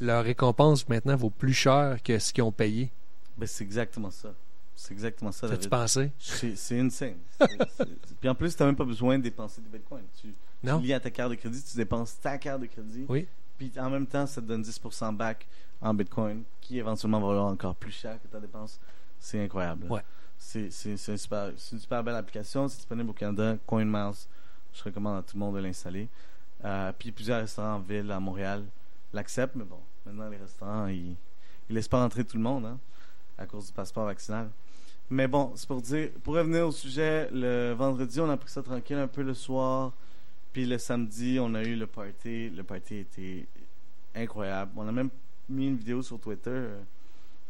leur 0.01 0.25
récompense 0.25 0.89
maintenant 0.89 1.15
vaut 1.15 1.31
plus 1.31 1.55
cher 1.55 1.99
que 2.03 2.19
ce 2.19 2.33
qu'ils 2.33 2.43
ont 2.43 2.51
payé. 2.51 2.91
Ben, 3.39 3.47
c'est 3.47 3.63
exactement 3.63 4.11
ça. 4.11 4.35
C'est 4.75 4.93
exactement 4.93 5.33
ça, 5.33 5.49
T'as-tu 5.49 5.69
pensé? 5.71 6.11
C'est 6.19 6.79
insane. 6.81 7.15
Puis 8.21 8.29
en 8.29 8.35
plus, 8.35 8.55
tu 8.55 8.63
n'as 8.63 8.67
même 8.67 8.77
pas 8.77 8.85
besoin 8.85 9.17
de 9.17 9.23
dépenser 9.23 9.63
des 9.63 9.79
bitcoins. 9.79 10.03
Tu, 10.21 10.29
tu 10.29 10.35
Non? 10.67 10.81
lis 10.81 10.93
à 10.93 11.01
ta 11.01 11.11
carte 11.11 11.31
de 11.31 11.37
crédit, 11.37 11.63
tu 11.63 11.77
dépenses 11.77 12.19
ta 12.21 12.37
carte 12.39 12.61
de 12.61 12.67
crédit. 12.67 13.07
Oui. 13.09 13.27
Puis 13.57 13.73
en 13.79 13.89
même 13.89 14.07
temps, 14.07 14.27
ça 14.27 14.43
te 14.43 14.47
donne 14.47 14.63
10% 14.63 15.17
back 15.17 15.47
en 15.81 15.95
Bitcoin, 15.95 16.45
qui 16.61 16.79
éventuellement 16.79 17.21
va 17.21 17.29
valoir 17.29 17.47
encore 17.47 17.75
plus 17.75 17.93
cher 17.93 18.21
que 18.23 18.29
ta 18.29 18.41
dépense. 18.41 18.81
C'est 19.19 19.43
incroyable. 19.43 19.87
Ouais. 19.91 20.03
C'est 20.39 20.69
une, 20.85 20.97
super, 20.97 22.05
belle 22.05 22.15
application. 22.15 22.69
C'est 22.69 22.77
disponible 22.77 23.11
au 23.11 23.15
Canada. 23.15 23.57
CoinMiles. 23.67 24.27
Je 24.73 24.83
recommande 24.83 25.19
à 25.19 25.23
tout 25.23 25.37
le 25.37 25.41
monde 25.41 25.57
de 25.57 25.61
l'installer. 25.61 26.09
Euh, 26.65 26.93
puis 26.99 27.11
plusieurs 27.13 27.41
restaurants 27.41 27.77
en 27.77 27.79
ville, 27.81 28.11
à 28.11 28.21
Montréal, 28.21 28.65
l'acceptent. 29.13 29.57
Mais 29.57 29.65
bon, 29.65 29.81
maintenant, 30.05 30.29
les 30.29 30.37
restaurants, 30.37 30.87
ils, 30.89 31.17
ils 31.69 31.75
laissent 31.75 31.89
pas 31.89 32.01
rentrer 32.01 32.25
tout 32.25 32.37
le 32.37 32.43
monde 32.43 32.67
hein, 32.67 32.79
à 33.39 33.47
cause 33.47 33.67
du 33.67 33.73
passeport 33.73 34.05
vaccinal. 34.05 34.51
Mais 35.09 35.29
bon, 35.29 35.53
c'est 35.55 35.69
pour 35.69 35.81
dire, 35.81 36.11
pour 36.23 36.35
revenir 36.35 36.67
au 36.67 36.73
sujet, 36.73 37.29
le 37.33 37.73
vendredi, 37.73 38.21
on 38.21 38.29
a 38.29 38.37
pris 38.37 38.51
ça 38.51 38.63
tranquille 38.63 38.97
un 38.97 39.07
peu 39.07 39.23
le 39.23 39.35
soir. 39.35 39.93
Puis 40.53 40.67
le 40.67 40.79
samedi, 40.79 41.39
on 41.41 41.55
a 41.55 41.63
eu 41.63 41.77
le 41.77 41.87
party. 41.87 42.51
Le 42.51 42.65
party 42.65 42.97
était 42.97 43.47
incroyable. 44.15 44.73
On 44.77 44.89
a 44.89 44.93
même 44.93 45.11
mis 45.49 45.67
une 45.69 45.77
vidéo 45.77 46.03
sur 46.03 46.19
Twitter 46.21 46.51
euh, 46.51 46.81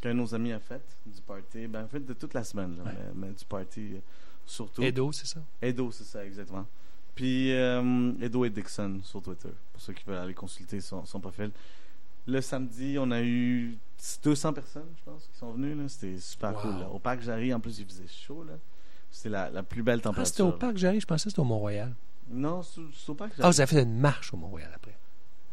qu'un 0.01 0.09
de 0.13 0.19
nos 0.19 0.33
amis 0.35 0.51
a 0.53 0.59
faite 0.59 0.95
du 1.05 1.21
party. 1.21 1.67
Ben, 1.67 1.83
en 1.85 1.87
fait, 1.87 1.99
de 2.05 2.13
toute 2.13 2.33
la 2.33 2.43
semaine, 2.43 2.75
là, 2.77 2.83
Ouais. 2.83 2.91
mais, 3.15 3.27
mais 3.27 3.33
du 3.33 3.45
party 3.45 3.93
euh, 3.95 3.99
surtout. 4.45 4.81
Edo, 4.83 5.11
c'est 5.11 5.27
ça? 5.27 5.39
Edo, 5.61 5.91
c'est 5.91 6.03
ça, 6.03 6.25
exactement. 6.25 6.65
Puis 7.15 7.51
euh, 7.53 8.11
Edo 8.21 8.45
et 8.45 8.49
Dixon 8.51 8.99
sur 9.03 9.21
Twitter, 9.21 9.49
pour 9.73 9.81
ceux 9.81 9.93
qui 9.93 10.03
veulent 10.05 10.17
aller 10.17 10.33
consulter 10.35 10.79
son, 10.81 11.03
son 11.05 11.19
profil. 11.19 11.51
Le 12.27 12.41
samedi, 12.41 12.97
on 12.99 13.09
a 13.11 13.21
eu 13.23 13.77
200 14.23 14.53
personnes, 14.53 14.89
je 14.97 15.03
pense, 15.11 15.23
qui 15.31 15.37
sont 15.37 15.51
venues. 15.53 15.73
là. 15.73 15.87
C'était 15.89 16.19
super 16.19 16.53
Wow. 16.53 16.61
cool. 16.61 16.79
là. 16.79 16.89
Au 16.89 16.99
parc 16.99 17.21
Jarry, 17.21 17.53
en 17.53 17.59
plus, 17.59 17.79
il 17.79 17.85
faisait 17.85 18.07
chaud. 18.07 18.43
là. 18.43 18.53
C'était 19.09 19.29
la, 19.29 19.49
la 19.49 19.63
plus 19.63 19.81
belle 19.81 19.99
Ah, 19.99 20.03
température. 20.03 20.29
c'était 20.29 20.43
au 20.43 20.51
parc 20.51 20.77
Jarry, 20.77 20.99
je 20.99 21.07
pensais 21.07 21.23
que 21.23 21.29
c'était 21.29 21.39
au 21.39 21.45
Mont-Royal. 21.45 21.95
Non, 22.29 22.61
c'est 22.61 23.09
au 23.09 23.15
parc 23.15 23.31
Ah, 23.35 23.37
Jarry. 23.37 23.51
vous 23.53 23.61
avez 23.61 23.67
fait 23.69 23.83
une 23.83 23.97
marche 23.97 24.33
au 24.33 24.37
Mont-Royal 24.37 24.69
après. 24.75 24.95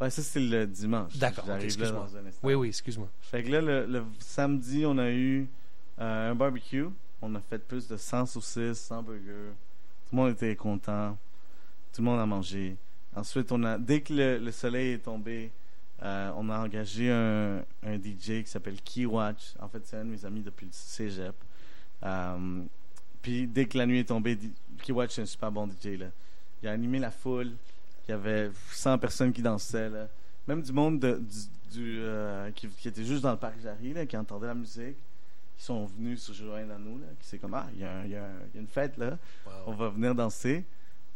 Ouais, 0.01 0.09
ça, 0.09 0.21
c'était 0.21 0.41
le 0.41 0.67
dimanche. 0.67 1.15
D'accord, 1.17 1.45
excuse-moi. 1.55 2.07
Oui, 2.43 2.53
oui, 2.53 2.67
excuse-moi. 2.67 3.09
Fait 3.21 3.43
que 3.43 3.49
là, 3.51 3.61
le, 3.61 3.85
le 3.85 4.03
samedi, 4.19 4.85
on 4.85 4.97
a 4.97 5.09
eu 5.09 5.47
euh, 5.99 6.31
un 6.31 6.35
barbecue. 6.35 6.87
On 7.21 7.33
a 7.35 7.39
fait 7.39 7.59
plus 7.59 7.87
de 7.87 7.95
100 7.95 8.25
saucisses, 8.25 8.79
100 8.79 9.03
burgers. 9.03 9.51
Tout 10.09 10.15
le 10.15 10.17
monde 10.17 10.31
était 10.31 10.55
content. 10.55 11.17
Tout 11.93 12.01
le 12.01 12.05
monde 12.05 12.19
a 12.19 12.25
mangé. 12.25 12.75
Ensuite, 13.15 13.51
on 13.53 13.63
a, 13.63 13.77
dès 13.77 14.01
que 14.01 14.13
le, 14.13 14.37
le 14.37 14.51
soleil 14.51 14.93
est 14.93 14.99
tombé, 14.99 15.49
euh, 16.03 16.31
on 16.35 16.49
a 16.49 16.59
engagé 16.59 17.09
un, 17.09 17.59
un 17.83 17.95
DJ 17.97 18.43
qui 18.43 18.47
s'appelle 18.47 18.81
Keywatch. 18.81 19.53
En 19.61 19.69
fait, 19.69 19.81
c'est 19.85 19.95
un 19.97 20.03
de 20.03 20.09
mes 20.09 20.25
amis 20.25 20.41
depuis 20.41 20.65
le 20.65 20.71
cégep. 20.73 21.33
Euh, 22.03 22.61
puis, 23.21 23.47
dès 23.47 23.65
que 23.65 23.77
la 23.77 23.85
nuit 23.85 23.99
est 23.99 24.09
tombée, 24.09 24.37
Keywatch 24.83 25.17
est 25.17 25.21
un 25.21 25.25
super 25.25 25.49
bon 25.51 25.67
DJ. 25.67 25.97
Là. 25.97 26.07
Il 26.61 26.67
a 26.67 26.73
animé 26.73 26.99
la 26.99 27.11
foule. 27.11 27.53
Il 28.07 28.11
y 28.11 28.13
avait 28.13 28.51
100 28.71 28.97
personnes 28.99 29.33
qui 29.33 29.41
dansaient. 29.41 29.89
Là. 29.89 30.07
Même 30.47 30.61
du 30.61 30.71
monde 30.71 30.99
de- 30.99 31.19
du, 31.19 31.39
du, 31.79 31.99
euh, 32.01 32.51
qui, 32.51 32.67
qui 32.67 32.87
était 32.87 33.03
juste 33.03 33.23
dans 33.23 33.31
le 33.31 33.37
parc 33.37 33.59
Jarry, 33.61 33.93
là, 33.93 34.05
qui 34.05 34.15
entendait 34.15 34.47
la 34.47 34.53
musique. 34.53 34.95
Ils 35.57 35.63
sont 35.63 35.85
venus 35.85 36.21
se 36.21 36.33
joindre 36.33 36.73
à 36.73 36.77
nous. 36.77 36.99
Là, 36.99 37.07
qui 37.19 37.27
c'est 37.27 37.37
comme, 37.39 37.53
ah, 37.53 37.67
il 37.73 37.79
y, 37.79 37.81
y 38.11 38.15
a 38.15 38.27
y 38.53 38.59
une 38.59 38.67
fête 38.67 38.97
là 38.97 39.17
on 39.65 39.73
va 39.73 39.89
venir 39.89 40.13
danser. 40.13 40.63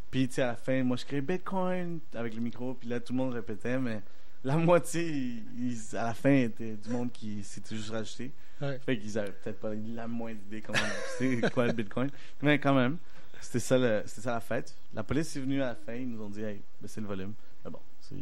Puis, 0.09 0.27
tu 0.27 0.35
sais, 0.35 0.41
à 0.41 0.47
la 0.47 0.55
fin, 0.55 0.81
moi, 0.83 0.97
je 0.97 1.05
crée 1.05 1.21
Bitcoin 1.21 1.99
avec 2.15 2.33
le 2.33 2.41
micro. 2.41 2.73
Puis 2.73 2.89
là, 2.89 2.99
tout 2.99 3.13
le 3.13 3.17
monde 3.17 3.33
répétait, 3.33 3.77
mais 3.77 4.01
la 4.43 4.57
moitié, 4.57 5.07
ils- 5.07 5.43
ils- 5.91 5.95
à 5.97 6.05
la 6.05 6.13
fin, 6.15 6.31
était 6.31 6.75
du 6.75 6.89
monde 6.89 7.11
qui 7.11 7.43
s'était 7.43 7.75
juste 7.75 7.91
rajouté. 7.91 8.31
Ouais. 8.61 8.79
Fait 8.85 8.97
qu'ils 8.97 9.17
avaient 9.19 9.31
peut-être 9.31 9.59
pas 9.59 9.71
la 9.73 10.07
moindre 10.07 10.39
idée 10.47 10.61
comment 10.61 10.79
c'est 11.19 11.49
quoi 11.51 11.67
le 11.67 11.73
Bitcoin. 11.73 12.09
Mais 12.41 12.57
quand 12.59 12.73
même, 12.73 12.97
c'était 13.41 13.59
ça, 13.59 13.77
le- 13.77 14.03
c'était 14.05 14.21
ça 14.21 14.33
la 14.33 14.39
fête. 14.39 14.75
La 14.93 15.03
police 15.03 15.35
est 15.35 15.39
venue 15.39 15.61
à 15.61 15.67
la 15.67 15.75
fin. 15.75 15.93
Ils 15.93 16.09
nous 16.09 16.21
ont 16.21 16.29
dit, 16.29 16.41
hey, 16.41 16.61
baissez 16.81 17.01
le 17.01 17.07
volume. 17.07 17.33
Mais 17.65 17.71
bon, 17.71 17.79
c'est. 18.01 18.15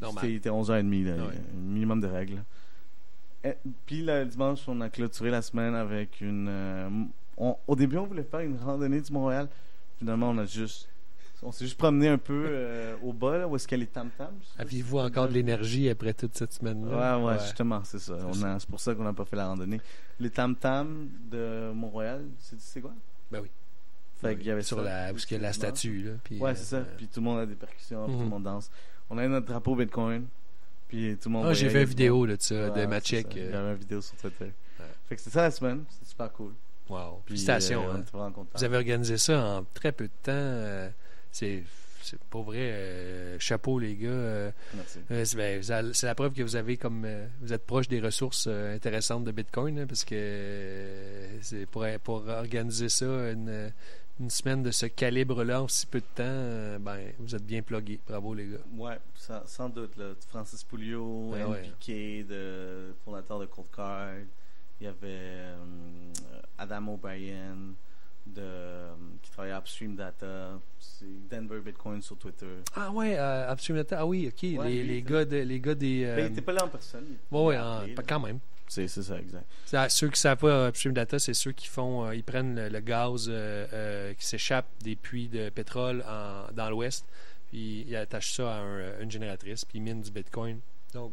Normal. 0.00 0.22
C'était, 0.22 0.32
il 0.32 0.36
était 0.36 0.50
11h30, 0.50 1.04
là, 1.04 1.24
Ouais. 1.26 1.34
un 1.34 1.56
minimum 1.60 2.00
de 2.00 2.06
règles. 2.06 2.42
Et- 3.42 3.56
puis 3.86 4.02
le 4.02 4.24
dimanche, 4.26 4.60
on 4.68 4.80
a 4.82 4.88
clôturé 4.90 5.30
la 5.30 5.42
semaine 5.42 5.74
avec 5.74 6.20
une. 6.20 6.46
euh, 6.48 6.88
on- 7.36 7.56
au 7.66 7.74
début, 7.76 7.96
on 7.96 8.06
voulait 8.06 8.22
faire 8.22 8.40
une 8.40 8.58
randonnée 8.58 9.00
du 9.00 9.12
Montréal. 9.12 9.48
Finalement, 9.98 10.30
on 10.30 10.38
a 10.38 10.44
juste. 10.46 10.88
On 11.42 11.52
s'est 11.52 11.64
juste 11.64 11.78
promené 11.78 12.08
un 12.08 12.18
peu 12.18 12.44
euh, 12.48 12.96
au 13.02 13.14
bas, 13.14 13.38
là, 13.38 13.48
où 13.48 13.56
est-ce 13.56 13.66
qu'elle 13.66 13.82
est 13.82 13.90
Tam 13.92 14.10
Tam. 14.18 14.28
Aviez-vous 14.58 14.98
encore 14.98 15.26
de 15.26 15.32
l'énergie 15.32 15.88
après 15.88 16.12
toute 16.12 16.34
cette 16.36 16.50
Ouais, 16.52 16.58
semaine-là? 16.58 17.18
ouais, 17.18 17.38
justement, 17.38 17.80
c'est 17.82 17.98
ça. 17.98 18.12
A- 18.14 18.58
C'est 18.58 18.68
pour 18.68 18.78
ça 18.78 18.94
qu'on 18.94 19.04
n'a 19.04 19.14
pas 19.14 19.24
fait 19.24 19.36
la 19.36 19.46
randonnée. 19.48 19.80
Les 20.18 20.28
Tam 20.28 20.54
Tam 20.54 21.08
de 21.30 21.72
Montréal, 21.72 22.26
c'est 22.58 22.82
quoi? 22.82 22.92
Ben 23.32 23.40
oui. 23.40 23.48
Fait 24.20 24.36
qu'il 24.36 24.46
y 24.46 24.50
avait 24.50 24.62
sur 24.62 24.82
la, 24.82 25.12
où 25.12 25.16
qu'il 25.16 25.36
y 25.36 25.40
a 25.40 25.42
la 25.42 25.52
statue, 25.52 26.02
là. 26.02 26.10
Puis, 26.24 26.38
Ouais, 26.38 26.54
c'est 26.54 26.64
ça. 26.64 26.76
euh, 26.76 26.84
Puis 26.96 27.06
tout 27.08 27.20
le 27.20 27.24
monde 27.24 27.38
a 27.40 27.46
des 27.46 27.54
percussions, 27.54 28.04
puis 28.04 28.12
tout 28.14 28.18
Mhm. 28.18 28.24
le 28.24 28.30
monde 28.30 28.42
danse. 28.44 28.70
On 29.08 29.16
a 29.18 29.26
notre 29.26 29.46
drapeau 29.46 29.74
Bitcoin. 29.74 30.26
Puis 30.88 31.16
tout 31.22 31.28
le 31.28 31.32
monde. 31.34 31.46
Ah, 31.48 31.54
j'ai 31.54 31.68
vu 31.68 31.78
une 31.78 31.84
vidéo 31.84 32.26
là, 32.26 32.36
de 32.36 32.42
ça, 32.42 32.54
Ouais, 32.54 32.86
de 32.86 33.00
c'est. 33.04 33.20
Il 33.34 33.38
y 33.38 33.40
euh, 33.40 33.60
avait 33.60 33.72
une 33.72 33.78
vidéo 33.78 34.00
sur 34.00 34.16
Twitter. 34.16 34.52
Fait 35.08 35.14
que 35.16 35.20
c'était 35.20 35.34
ça 35.34 35.42
la 35.42 35.50
semaine. 35.50 35.84
C'était 35.90 36.06
super 36.10 36.32
cool. 36.32 36.52
Wow. 36.88 37.22
Puis, 37.24 37.34
Félicitations. 37.34 37.88
euh, 37.88 37.94
hein. 38.14 38.32
Vous 38.54 38.64
avez 38.64 38.76
organisé 38.76 39.16
ça 39.16 39.40
en 39.58 39.64
très 39.74 39.92
peu 39.92 40.04
de 40.04 40.12
temps. 40.22 40.92
c'est 41.30 41.62
c'est 42.02 42.18
pas 42.24 42.40
vrai. 42.40 42.56
euh, 42.58 43.36
chapeau, 43.38 43.78
les 43.78 43.94
gars. 43.94 44.08
euh, 44.08 44.50
Merci. 44.74 44.98
c'est 45.24 45.36
ben, 45.36 45.62
c'est 45.92 46.06
la 46.06 46.14
preuve 46.16 46.32
que 46.32 46.42
vous 46.42 46.56
avez 46.56 46.76
comme 46.76 47.06
vous 47.40 47.52
êtes 47.52 47.64
proche 47.66 47.86
des 47.86 48.00
ressources 48.00 48.48
intéressantes 48.48 49.22
de 49.24 49.30
Bitcoin, 49.30 49.78
hein, 49.78 49.86
parce 49.86 50.04
que 50.04 51.28
c'est 51.42 51.66
pour, 51.66 51.86
pour 52.02 52.26
organiser 52.28 52.88
ça 52.88 53.04
une, 53.30 53.70
une 54.20 54.30
semaine 54.30 54.62
de 54.62 54.70
ce 54.70 54.86
calibre-là 54.86 55.62
en 55.62 55.68
si 55.68 55.86
peu 55.86 56.00
de 56.00 56.04
temps, 56.14 56.22
euh, 56.24 56.78
ben 56.78 57.12
vous 57.18 57.34
êtes 57.34 57.44
bien 57.44 57.62
plugués. 57.62 57.98
Bravo 58.06 58.34
les 58.34 58.46
gars. 58.46 58.58
Ouais, 58.76 58.98
sans, 59.14 59.46
sans 59.46 59.68
doute. 59.68 59.96
Là. 59.96 60.12
Francis 60.28 60.62
Pouliot, 60.62 61.30
ouais. 61.30 61.40
NPK, 61.40 62.28
de, 62.28 62.94
fondateur 63.04 63.40
de 63.40 63.46
Cold 63.46 63.68
Card. 63.74 64.12
Il 64.80 64.84
y 64.84 64.86
avait 64.86 64.98
euh, 65.06 65.56
Adam 66.58 66.88
O'Brien 66.88 67.56
de, 68.26 68.40
euh, 68.40 68.94
qui 69.22 69.30
travaillait 69.30 69.54
à 69.54 69.58
Upstream 69.58 69.96
Data. 69.96 70.58
Denver 71.30 71.60
Bitcoin 71.60 72.02
sur 72.02 72.16
Twitter. 72.18 72.46
Ah 72.76 72.90
ouais, 72.90 73.16
euh, 73.16 73.50
absolument. 73.50 73.84
Ah 73.92 74.04
oui, 74.06 74.28
ok. 74.28 74.42
les, 74.42 75.02
gars 75.02 75.24
de, 75.24 75.38
les 75.38 75.60
gars 75.60 75.74
des. 75.74 76.04
Ben, 76.04 76.18
il 76.18 76.28
n'était 76.28 76.42
pas 76.42 76.52
là 76.52 76.64
en 76.64 76.68
personne. 76.68 77.06
il- 77.08 77.36
ouais, 77.36 77.56
quand 78.06 78.20
même. 78.20 78.38
C'est 78.72 78.86
ça, 78.86 79.18
exact. 79.18 79.44
Ceux 79.90 80.06
qui 80.06 80.12
ne 80.12 80.16
savent 80.16 80.38
pas 80.38 80.68
Upstream 80.68 80.94
Data, 80.94 81.18
c'est 81.18 81.34
ceux 81.34 81.50
qui 81.50 81.66
font, 81.66 82.06
euh, 82.06 82.14
ils 82.14 82.22
prennent 82.22 82.68
le, 82.68 82.80
gaz 82.80 83.26
euh, 83.28 83.66
euh, 83.72 84.14
qui 84.14 84.24
s'échappe 84.24 84.66
des 84.82 84.94
puits 84.94 85.26
de 85.26 85.48
pétrole 85.50 86.04
en- 86.08 86.52
dans 86.52 86.70
l'Ouest, 86.70 87.04
puis 87.48 87.84
ils 87.88 87.96
attachent 87.96 88.32
ça 88.34 88.54
à 88.54 88.58
un- 88.60 89.00
une 89.00 89.10
génératrice, 89.10 89.64
puis 89.64 89.78
ils 89.78 89.82
minent 89.82 90.00
du 90.02 90.12
Bitcoin. 90.12 90.60
Donc, 90.94 91.12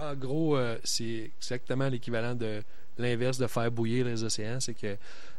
en 0.00 0.14
gros, 0.14 0.56
euh, 0.56 0.78
c'est 0.84 1.32
exactement 1.38 1.88
l'équivalent 1.88 2.36
de 2.36 2.62
l'inverse 2.96 3.38
de 3.38 3.48
faire 3.48 3.72
bouillir 3.72 4.06
les 4.06 4.22
océans, 4.22 4.60
c'est 4.60 4.74
que 4.74 4.96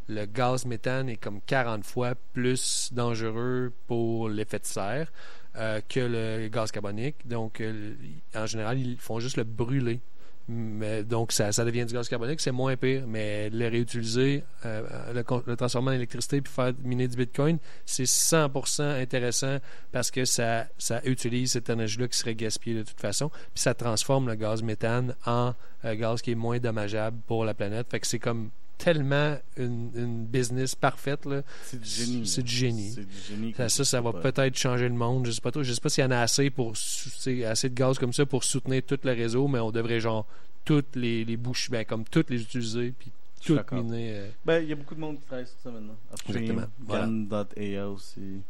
le 0.10 0.26
gaz 0.26 0.66
méthane 0.66 1.08
est 1.08 1.16
comme 1.18 1.40
40 1.46 1.86
fois 1.86 2.16
plus 2.34 2.90
dangereux 2.92 3.72
pour 3.88 4.28
l'effet 4.28 4.60
de 4.60 4.66
serre 4.66 5.10
euh, 5.56 5.80
que 5.88 6.00
le 6.02 6.50
gaz 6.50 6.72
carbonique. 6.72 7.16
Donc, 7.26 7.62
euh, 7.62 7.94
en 8.36 8.46
général, 8.46 8.78
ils 8.78 8.98
font 8.98 9.20
juste 9.22 9.38
le 9.38 9.44
brûler. 9.46 10.02
Donc, 10.50 11.32
ça, 11.32 11.52
ça 11.52 11.64
devient 11.64 11.86
du 11.86 11.94
gaz 11.94 12.10
carbonique, 12.10 12.42
c'est 12.42 12.52
moins 12.52 12.76
pire. 12.76 13.04
Mais 13.08 13.52
le 13.52 13.68
réutiliser, 13.68 14.44
euh, 14.66 15.14
le, 15.14 15.24
le 15.46 15.56
transformer 15.56 15.92
en 15.92 15.94
électricité 15.94 16.42
puis 16.42 16.52
faire 16.52 16.74
miner 16.84 17.08
du 17.08 17.18
Bitcoin, 17.18 17.60
c'est 17.86 18.04
100% 18.04 19.02
intéressant 19.02 19.60
parce 19.92 20.10
que 20.10 20.26
ça, 20.26 20.66
ça 20.80 21.02
utilise 21.06 21.52
cette 21.52 21.70
énergie-là 21.70 22.08
qui 22.08 22.18
serait 22.18 22.34
gaspillée 22.34 22.78
de 22.78 22.84
toute 22.84 23.00
façon. 23.00 23.30
Puis 23.30 23.62
ça 23.62 23.76
transforme 23.76 24.28
le 24.28 24.36
gaz 24.36 24.64
méthane 24.64 25.14
en 25.28 25.54
euh, 25.86 25.96
gaz 25.96 26.22
qui 26.22 26.32
est 26.32 26.36
moins 26.36 26.58
dommageable 26.58 27.18
pour 27.28 27.46
la 27.46 27.54
planète. 27.54 27.88
Fait 27.92 28.00
que 28.00 28.08
c'est 28.08 28.20
comme 28.20 28.50
tellement 28.80 29.38
une, 29.58 29.92
une 29.94 30.26
business 30.26 30.74
parfaite. 30.74 31.26
Là. 31.26 31.44
C'est 31.64 31.80
du 31.80 31.88
génie. 31.88 32.26
C'est 32.28 32.42
du 32.42 32.52
génie. 32.56 32.92
C'est 32.92 33.06
du 33.06 33.16
génie. 33.30 33.54
Ça, 33.54 33.70
ça, 33.70 33.84
je 33.84 33.84
ça 33.84 33.98
sais 33.98 34.04
va 34.04 34.14
pas. 34.14 34.32
peut-être 34.32 34.58
changer 34.58 34.90
le 34.90 34.96
monde. 34.96 35.26
Je 35.28 35.32
sais 35.32 35.42
pas 35.42 35.52
trop. 35.52 35.62
Je 35.62 35.72
sais 35.74 35.82
pas 35.82 35.90
s'il 35.90 36.04
y 36.04 36.08
en 36.08 36.12
a 36.12 36.20
assez 36.20 36.50
pour 36.50 36.72
assez 36.72 37.70
de 37.70 37.76
gaz 37.76 38.00
comme 38.00 38.14
ça 38.14 38.26
pour 38.26 38.44
soutenir 38.44 38.82
tout 38.84 38.98
le 39.04 39.12
réseau, 39.12 39.48
mais 39.48 39.60
on 39.60 39.70
devrait 39.72 40.00
genre 40.00 40.26
toutes 40.66 40.96
les, 40.96 41.24
les 41.26 41.38
bouches, 41.38 41.70
ben, 41.70 41.86
comme 41.86 42.04
toutes 42.06 42.30
les 42.32 42.42
utiliser 42.42 42.94
puis 42.98 43.12
toutes 43.46 43.72
miner. 43.72 44.12
euh, 44.16 44.30
Ben, 44.46 44.62
il 44.64 44.70
y 44.70 44.74
a 44.74 44.76
beaucoup 44.76 44.96
de 44.96 45.00
monde 45.00 45.20
qui 45.20 45.26
travaille 45.26 45.46
sur 45.48 45.56
ça 45.64 45.72
maintenant. 45.72 45.96
Upstream, 46.14 46.38
Exactement. 46.38 46.68
Voilà. 46.80 47.90
Aussi. 47.90 48.42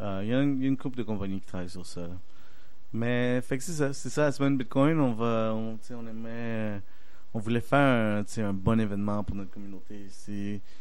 Euh, 0.00 0.20
Il 0.24 0.28
y, 0.30 0.34
a 0.34 0.40
une- 0.42 0.56
il 0.58 0.62
y 0.62 0.64
a 0.64 0.68
une 0.68 0.76
couple 0.76 0.98
de 0.98 1.02
compagnies 1.04 1.40
qui 1.40 1.46
travaillent 1.46 1.68
sur 1.70 1.86
ça. 1.86 2.02
là. 2.02 2.16
Mais, 2.92 3.40
fait 3.42 3.56
que 3.58 3.64
c'est 3.64 3.72
ça. 3.72 3.92
C'est 3.92 4.10
ça 4.10 4.22
la 4.24 4.32
semaine 4.32 4.56
Bitcoin. 4.58 4.98
On 5.00 5.12
va, 5.14 5.52
on, 5.54 5.78
on 5.94 6.06
aimait, 6.06 6.80
on 7.34 7.38
voulait 7.38 7.60
faire 7.60 7.78
un, 7.78 8.24
un 8.42 8.52
bon 8.52 8.78
événement 8.80 9.22
pour 9.24 9.36
notre 9.36 9.50
communauté. 9.50 10.06
C'est- 10.10 10.32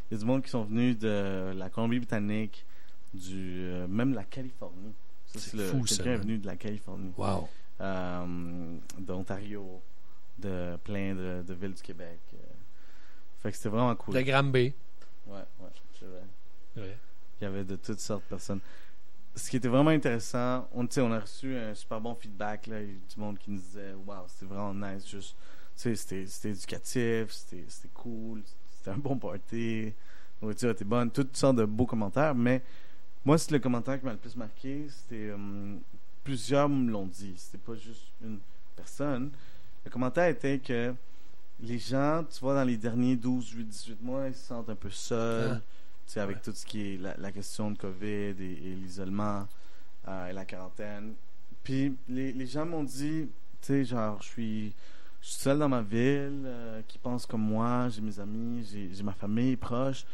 Il 0.09 0.11
y 0.11 0.15
a 0.15 0.17
du 0.17 0.25
monde 0.25 0.43
qui 0.43 0.49
sont 0.49 0.63
venus 0.63 0.97
de 0.97 1.53
la 1.55 1.69
Colombie-Britannique, 1.69 2.65
du, 3.13 3.59
euh, 3.61 3.87
même 3.87 4.11
de 4.11 4.15
la 4.15 4.23
Californie. 4.23 4.93
C'est 5.27 5.53
le- 5.53 5.65
fou, 5.65 5.85
ça, 5.87 5.95
Quelqu'un 5.97 6.11
est 6.13 6.17
venu 6.17 6.37
de 6.37 6.45
la 6.47 6.55
Californie. 6.57 7.13
Wow. 7.17 7.47
Euh, 7.79 8.77
d'Ontario, 8.99 9.81
de 10.37 10.77
plein 10.83 11.15
de, 11.15 11.41
de 11.47 11.53
villes 11.53 11.73
du 11.73 11.81
Québec. 11.81 12.19
Euh, 12.33 12.37
Fait 13.41 13.51
que 13.51 13.57
c'était 13.57 13.69
vraiment 13.69 13.95
cool. 13.95 14.13
De 14.13 14.21
Granby. 14.21 14.73
Ouais, 15.27 15.33
ouais, 15.59 15.69
c'est 15.99 16.05
vrai. 16.05 16.23
Ouais. 16.77 16.97
Il 17.39 17.43
y 17.45 17.47
avait 17.47 17.63
de 17.63 17.75
toutes 17.75 17.99
sortes 17.99 18.23
de 18.25 18.29
personnes. 18.29 18.59
ce 19.35 19.49
qui 19.49 19.55
était 19.57 19.67
vraiment 19.67 19.89
intéressant, 19.91 20.67
on, 20.73 20.85
on 20.97 21.11
a 21.11 21.19
reçu 21.19 21.55
un 21.55 21.73
super 21.73 21.99
bon 22.01 22.13
feedback. 22.13 22.67
Là, 22.67 22.81
du 22.83 22.95
monde 23.17 23.37
qui 23.39 23.49
nous 23.51 23.57
disait 23.59 23.93
Waouh, 24.05 24.25
c'était 24.27 24.45
vraiment 24.53 24.73
nice. 24.75 25.09
Juste, 25.09 25.35
c'était, 25.75 26.25
c'était 26.27 26.49
éducatif, 26.49 27.31
c'était, 27.31 27.63
c'était 27.67 27.93
cool, 27.93 28.41
c'était 28.77 28.91
un 28.91 28.97
bon 28.97 29.17
party, 29.17 29.85
la 29.85 29.91
nourriture 30.41 30.69
était 30.71 30.85
bonne, 30.85 31.11
toutes 31.11 31.35
sortes 31.37 31.57
de 31.57 31.65
beaux 31.65 31.85
commentaires. 31.85 32.35
Mais 32.35 32.61
moi, 33.25 33.37
c'est 33.37 33.51
le 33.51 33.59
commentaire 33.59 33.99
qui 33.99 34.05
m'a 34.05 34.11
le 34.13 34.17
plus 34.17 34.35
marqué. 34.35 34.87
C'était. 34.89 35.31
hum, 35.31 35.79
plusieurs 36.23 36.69
me 36.69 36.91
l'ont 36.91 37.07
dit. 37.07 37.33
C'était 37.37 37.57
pas 37.57 37.75
juste 37.75 38.11
une 38.23 38.39
personne. 38.75 39.31
Le 39.85 39.89
commentaire 39.89 40.27
était 40.27 40.59
que 40.59 40.93
les 41.61 41.79
gens, 41.79 42.23
tu 42.31 42.39
vois, 42.41 42.53
dans 42.55 42.63
les 42.63 42.77
derniers 42.77 43.15
12, 43.15 43.49
8, 43.51 43.63
18 43.65 44.01
mois, 44.01 44.27
ils 44.27 44.35
se 44.35 44.45
sentent 44.47 44.69
un 44.69 44.75
peu 44.75 44.89
seuls. 44.91 45.53
Ah. 45.55 45.61
Tu 46.05 46.13
sais, 46.13 46.19
avec 46.19 46.37
Ouais. 46.37 46.41
tout 46.43 46.51
ce 46.53 46.65
qui 46.65 46.93
est 46.93 46.97
la, 46.97 47.15
la 47.17 47.31
question 47.31 47.71
de 47.71 47.77
COVID 47.77 48.35
et, 48.39 48.59
et 48.63 48.75
l'isolement 48.75 49.47
euh, 50.07 50.27
et 50.29 50.33
la 50.33 50.45
quarantaine. 50.45 51.13
Puis 51.63 51.95
les, 52.09 52.33
les 52.33 52.47
gens 52.47 52.65
m'ont 52.65 52.83
dit, 52.83 53.27
tu 53.61 53.67
sais, 53.67 53.85
genre, 53.85 54.19
je 54.21 54.27
suis, 54.27 54.73
je 55.21 55.27
suis 55.27 55.39
seul 55.41 55.59
dans 55.59 55.69
ma 55.69 55.81
ville, 55.81 56.43
euh, 56.45 56.81
qui 56.87 56.97
pense 56.97 57.25
comme 57.25 57.41
moi, 57.41 57.89
j'ai 57.89 58.01
mes 58.01 58.19
amis, 58.19 58.65
j'ai 58.93 59.03
ma 59.03 59.13
famille 59.13 59.55
proche, 59.55 60.05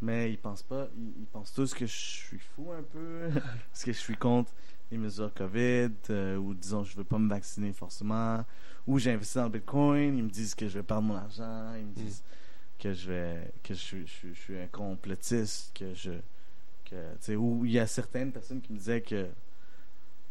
mais 0.00 0.30
ils 0.32 0.38
pensent 0.38 0.62
pas, 0.62 0.88
ils, 0.96 1.12
ils 1.20 1.26
pensent 1.26 1.52
tous 1.52 1.74
que 1.74 1.86
je 1.86 1.92
suis 1.94 2.38
fou 2.38 2.72
un 2.72 2.82
peu, 2.82 3.28
parce 3.70 3.84
que 3.84 3.92
je 3.92 3.98
suis 3.98 4.16
contre 4.16 4.52
les 4.90 4.98
mesures 4.98 5.32
COVID, 5.34 5.90
euh, 6.10 6.36
ou 6.36 6.54
disons, 6.54 6.84
je 6.84 6.96
veux 6.96 7.04
pas 7.04 7.18
me 7.18 7.28
vacciner 7.28 7.72
forcément, 7.72 8.44
ou 8.86 8.98
j'ai 8.98 9.12
investi 9.12 9.36
dans 9.38 9.44
le 9.44 9.50
Bitcoin, 9.50 10.16
ils 10.16 10.24
me 10.24 10.30
disent 10.30 10.54
que 10.54 10.68
je 10.68 10.78
vais 10.78 10.82
perdre 10.84 11.02
mon 11.08 11.16
argent, 11.16 11.74
ils 11.76 11.84
me 11.86 11.90
Mm. 11.90 11.94
disent 11.94 12.22
que 12.78 12.92
je 12.92 13.08
vais 13.12 13.52
que 13.62 13.74
je 13.74 13.78
suis, 13.80 14.06
je, 14.06 14.12
suis- 14.12 14.34
je 14.34 14.40
suis 14.40 14.58
un 14.58 14.66
complotiste 14.68 15.72
que 15.76 15.94
je 15.94 16.12
que 16.84 16.96
tu 17.14 17.18
sais 17.20 17.36
où 17.36 17.64
il 17.64 17.72
y 17.72 17.78
a 17.78 17.86
certaines 17.86 18.32
personnes 18.32 18.60
qui 18.60 18.72
me 18.72 18.78
disaient 18.78 19.00
que 19.02 19.28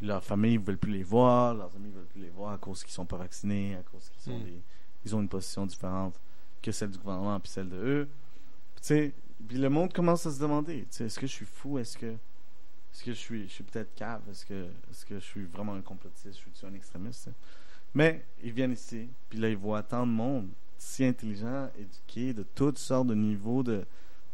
leur 0.01 0.23
famille 0.23 0.57
ne 0.57 0.63
veulent 0.63 0.77
plus 0.77 0.91
les 0.91 1.03
voir 1.03 1.53
leurs 1.53 1.73
amis 1.75 1.89
ne 1.89 1.93
veulent 1.95 2.05
plus 2.07 2.21
les 2.21 2.29
voir 2.29 2.53
à 2.53 2.57
cause 2.57 2.83
qu'ils 2.83 2.93
sont 2.93 3.05
pas 3.05 3.17
vaccinés 3.17 3.75
à 3.75 3.83
cause 3.83 4.09
qu'ils 4.09 4.21
sont 4.21 4.39
Mm. 4.39 4.43
des 4.43 4.61
ils 5.05 5.15
ont 5.15 5.21
une 5.21 5.29
position 5.29 5.65
différente 5.65 6.19
que 6.61 6.71
celle 6.71 6.91
du 6.91 6.97
gouvernement 6.97 7.37
puis 7.39 7.51
celle 7.51 7.67
de 7.69 7.75
eux. 7.75 8.09
Puis 8.81 9.57
le 9.57 9.69
monde 9.69 9.91
commence 9.91 10.25
à 10.25 10.31
se 10.31 10.39
demander 10.39 10.87
est-ce 10.99 11.19
que 11.19 11.27
je 11.27 11.31
suis 11.31 11.45
fou? 11.45 11.77
Est-ce 11.77 11.97
que 11.97 12.05
est-ce 12.05 13.03
que 13.03 13.11
je 13.11 13.17
suis 13.17 13.47
je 13.47 13.53
suis 13.53 13.63
peut-être 13.63 13.93
cave? 13.95 14.21
Est-ce 14.29 14.45
que 14.45 14.63
est-ce 14.89 15.05
que 15.05 15.15
je 15.15 15.25
suis 15.25 15.43
vraiment 15.45 15.73
un 15.73 15.81
complotiste? 15.81 16.39
Je 16.39 16.57
suis 16.57 16.65
un 16.67 16.73
extrémiste? 16.73 17.29
Mais 17.93 18.25
ils 18.41 18.51
viennent 18.51 18.71
ici 18.73 19.09
puis 19.29 19.39
là 19.39 19.49
ils 19.49 19.57
voient 19.57 19.83
tant 19.83 20.05
de 20.07 20.11
monde 20.11 20.49
si 20.77 21.05
intelligent, 21.05 21.69
éduqué, 21.77 22.33
de 22.33 22.43
toutes 22.43 22.77
sortes 22.77 23.07
de 23.07 23.15
niveaux 23.15 23.63
de, 23.63 23.85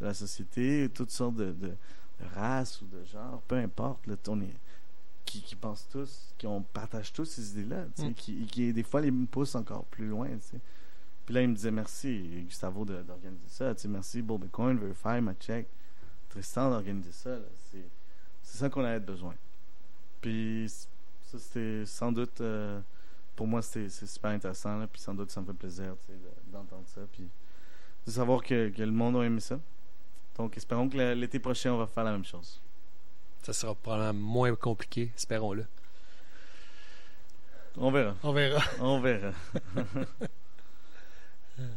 de 0.01 0.05
la 0.05 0.13
société, 0.15 0.89
toutes 0.89 1.11
sortes 1.11 1.35
de, 1.35 1.51
de, 1.51 1.67
de 1.67 2.25
races 2.33 2.81
ou 2.81 2.85
de 2.87 3.03
genres, 3.05 3.41
peu 3.47 3.55
importe, 3.55 4.07
là, 4.07 4.15
on 4.27 4.41
est, 4.41 4.55
qui, 5.25 5.41
qui 5.41 5.55
pensent 5.55 5.87
tous, 5.89 6.33
qui 6.37 6.47
on 6.47 6.61
partage 6.61 7.13
tous 7.13 7.25
ces 7.25 7.51
idées-là, 7.59 7.85
Mm. 7.97 8.13
qui, 8.13 8.45
qui 8.47 8.73
des 8.73 8.83
fois 8.83 9.01
les 9.01 9.11
poussent 9.11 9.55
encore 9.55 9.85
plus 9.85 10.07
loin. 10.07 10.27
tu 10.27 10.39
sais. 10.41 10.59
Puis 11.25 11.35
là, 11.35 11.41
il 11.43 11.49
me 11.49 11.55
disait 11.55 11.69
merci, 11.71 12.43
Gustavo, 12.47 12.85
d'organiser 12.85 13.47
ça. 13.47 13.75
tu 13.75 13.81
sais, 13.81 13.87
merci, 13.87 14.21
Bull 14.21 14.39
Bitcoin, 14.39 14.79
Verify, 14.79 15.19
Check, 15.39 15.67
Tristan 16.29 16.71
d'organiser 16.71 17.11
ça. 17.11 17.37
C'est 18.41 18.57
ça 18.57 18.69
qu'on 18.69 18.83
avait 18.83 18.99
besoin. 18.99 19.35
Puis 20.21 20.67
ça, 21.21 21.37
c'était 21.37 21.85
sans 21.85 22.11
doute, 22.11 22.41
euh, 22.41 22.81
pour 23.35 23.47
moi, 23.47 23.61
c'était 23.61 23.89
c'est 23.89 24.07
super 24.07 24.31
intéressant. 24.31 24.77
Là, 24.77 24.87
puis 24.87 24.99
sans 25.01 25.13
doute, 25.13 25.29
ça 25.29 25.39
me 25.41 25.45
fait 25.45 25.53
plaisir 25.53 25.95
d'entendre 26.51 26.87
ça. 26.87 27.01
Puis 27.11 27.29
de 28.07 28.11
savoir 28.11 28.41
que, 28.41 28.69
que 28.69 28.81
le 28.81 28.91
monde 28.91 29.15
a 29.17 29.21
aimé 29.23 29.39
ça. 29.39 29.59
Donc, 30.35 30.57
espérons 30.57 30.89
que 30.89 30.97
l'été 31.13 31.37
prochain, 31.37 31.73
on 31.73 31.77
va 31.77 31.85
faire 31.85 32.03
la 32.05 32.13
même 32.13 32.25
chose. 32.25 32.59
Ça 33.41 33.53
sera 33.53 33.73
probablement 33.75 34.13
moins 34.13 34.55
compliqué, 34.55 35.11
espérons-le. 35.15 35.65
On 37.77 37.91
verra. 37.91 38.15
On 38.23 38.33
verra. 38.33 38.61
On 38.81 38.99
verra. 38.99 39.31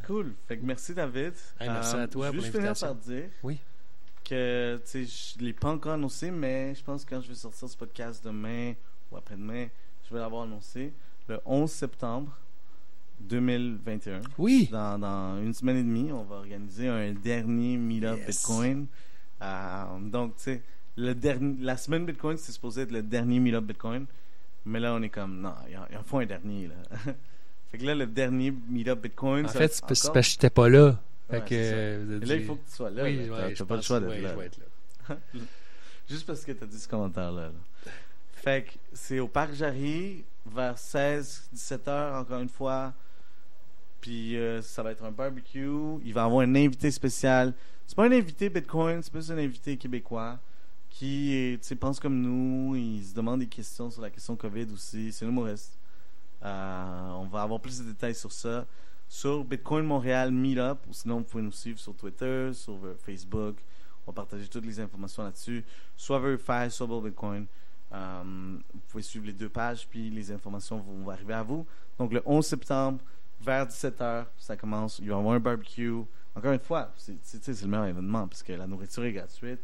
cool. 0.06 0.34
Fait 0.48 0.59
que 0.59 0.64
merci, 0.64 0.94
David. 0.94 1.34
Hey, 1.60 1.68
merci 1.68 1.97
à 1.97 2.09
toi 2.09 2.26
je 2.26 2.32
pour 2.32 2.40
juste 2.40 2.52
finir 2.52 2.66
l'invitation. 2.68 2.86
par 2.89 2.97
dire 2.97 3.28
Oui. 3.43 3.59
que 4.24 4.80
je 4.94 5.39
l'ai 5.44 5.52
pas 5.52 5.70
encore 5.70 5.93
annoncé, 5.93 6.30
mais 6.30 6.74
je 6.74 6.82
pense 6.82 7.05
que 7.05 7.10
quand 7.14 7.20
je 7.20 7.28
vais 7.28 7.34
sortir 7.34 7.68
ce 7.68 7.76
podcast 7.76 8.24
demain 8.24 8.74
ou 9.10 9.16
après-demain, 9.16 9.68
je 10.09 10.14
vais 10.14 10.20
l'avoir 10.20 10.43
annoncé 10.44 10.93
le 11.28 11.40
11 11.44 11.70
septembre 11.70 12.32
2021. 13.20 14.22
Oui. 14.39 14.68
Dans, 14.72 14.98
dans 14.98 15.39
une 15.40 15.55
semaine 15.55 15.76
et 15.76 15.82
demie, 15.84 16.10
on 16.12 16.24
va 16.24 16.36
organiser 16.36 16.89
un 16.89 17.12
dernier 17.12 17.76
meet-up 17.76 18.18
Yes. 18.18 18.26
Bitcoin. 18.26 18.86
Euh, 19.40 19.98
donc, 20.01 20.36
tu 20.36 20.43
sais, 20.43 20.62
le 20.97 21.14
dernier, 21.14 21.56
la 21.60 21.77
semaine 21.77 22.05
Bitcoin, 22.05 22.36
c'est 22.36 22.52
supposé 22.52 22.82
être 22.82 22.93
le 22.93 23.02
dernier 23.02 23.40
meet-up 23.40 23.64
Bitcoin. 23.64 24.06
Mais 24.64 24.78
là, 24.81 24.94
on 24.94 25.02
est 25.02 25.09
comme, 25.09 25.40
non, 25.40 25.55
il 25.69 25.77
en- 25.97 26.02
faut 26.02 26.19
un 26.19 26.27
dernier, 26.27 26.69
là. 26.69 26.74
fait 27.70 27.78
que 27.78 27.85
là, 27.85 27.94
le 27.94 28.06
dernier 28.06 28.52
meet-up 28.69 29.01
Bitcoin. 29.01 29.47
En 29.47 29.48
ça 29.48 29.59
fait, 29.59 29.73
c'est 29.73 29.85
parce 29.85 30.09
que 30.09 30.23
j'étais 30.23 30.51
pas 30.51 30.69
là. 30.69 30.98
Fait 31.31 31.39
Ouais, 31.39 31.44
que, 31.48 31.55
euh, 31.55 32.16
avez 32.16 32.27
là, 32.27 32.35
il 32.35 32.40
dit- 32.40 32.47
faut 32.47 32.56
que 32.56 32.69
tu 32.69 32.74
sois 32.77 32.90
là. 32.90 33.05
Oui, 33.05 33.27
là. 33.27 33.35
ouais, 33.47 33.55
T'as- 33.55 33.64
pas 33.64 33.77
le 33.77 33.82
choix 33.82 34.01
d'être 34.01 34.10
oui, 34.10 34.20
là. 34.23 34.35
là. 35.09 35.16
Juste 36.09 36.27
parce 36.27 36.44
que 36.44 36.52
tu 36.52 36.62
as 36.64 36.66
dit 36.66 36.78
ce 36.78 36.89
commentaire-là. 36.89 37.47
là. 37.47 37.52
Fait 38.35 38.64
que 38.64 38.70
c'est 38.93 39.19
au 39.20 39.28
Parc 39.28 39.55
Jarry, 39.55 40.24
vers 40.44 40.77
16-17 40.77 41.89
heures, 41.89 42.14
encore 42.20 42.40
une 42.40 42.48
fois. 42.48 42.93
Puis 44.01 44.36
euh, 44.36 44.60
ça 44.62 44.82
va 44.82 44.90
être 44.93 45.05
un 45.05 45.12
barbecue. 45.12 45.69
Il 46.05 46.12
va 46.12 46.24
avoir 46.24 46.40
un 46.43 46.55
invité 46.56 46.90
spécial. 46.90 47.55
C'est 47.86 47.94
pas 47.97 48.05
un 48.05 48.12
invité 48.12 48.48
Bitcoin, 48.51 49.01
c'est 49.02 49.12
plus 49.12 49.31
un 49.31 49.39
invité 49.39 49.77
québécois 49.77 50.39
qui 51.03 51.35
est, 51.35 51.74
pense 51.74 51.99
comme 51.99 52.20
nous. 52.20 52.77
Il 52.77 53.05
se 53.05 53.12
demande 53.12 53.41
des 53.41 53.49
questions 53.49 53.91
sur 53.91 54.03
la 54.03 54.11
question 54.11 54.37
COVID 54.37 54.69
aussi. 54.73 55.11
C'est 55.11 55.24
un 55.24 55.31
humoriste. 55.31 55.77
Euh, 56.45 57.11
on 57.15 57.27
va 57.27 57.43
avoir 57.43 57.61
plus 57.61 57.81
de 57.81 57.85
détails 57.87 58.15
sur 58.15 58.31
ça 58.31 58.65
sur 59.09 59.45
Bitcoin 59.45 59.85
Montréal 59.85 60.31
Meetup. 60.31 60.79
Ou 60.89 60.93
sinon, 60.93 61.19
vous 61.19 61.24
pouvez 61.24 61.43
nous 61.43 61.51
suivre 61.51 61.81
sur 61.81 61.93
Twitter, 61.97 62.53
sur 62.53 62.74
euh, 62.85 62.95
Facebook. 63.05 63.57
On 64.07 64.12
va 64.12 64.15
partager 64.15 64.47
toutes 64.47 64.65
les 64.65 64.79
informations 64.79 65.24
là-dessus. 65.24 65.65
Soit 65.97 66.20
Verify, 66.20 66.70
soit 66.70 66.87
Bitcoin. 66.87 67.47
Euh, 67.93 68.23
vous 68.73 68.81
pouvez 68.89 69.03
suivre 69.03 69.27
les 69.27 69.33
deux 69.33 69.49
pages, 69.49 69.89
puis 69.89 70.09
les 70.09 70.31
informations 70.31 70.79
vont, 70.79 71.11
arriver 71.11 71.35
à 71.35 71.43
vous. 71.43 71.66
Donc, 71.99 72.12
le 72.12 72.23
11 72.24 72.47
septembre, 72.47 73.01
vers 73.41 73.66
17h, 73.66 74.27
ça 74.39 74.57
commence. 74.57 75.01
Il 75.01 75.09
va 75.09 75.16
y 75.16 75.19
avoir 75.19 75.35
un 75.35 75.41
barbecue. 75.41 75.93
Encore 76.37 76.53
une 76.53 76.61
fois, 76.61 76.93
c'est 76.97 77.62
le 77.62 77.66
meilleur 77.66 77.87
événement 77.87 78.29
parce 78.29 78.45
que 78.45 78.53
la 78.53 78.69
nourriture 78.69 79.05
est 79.05 79.12
gratuite, 79.12 79.61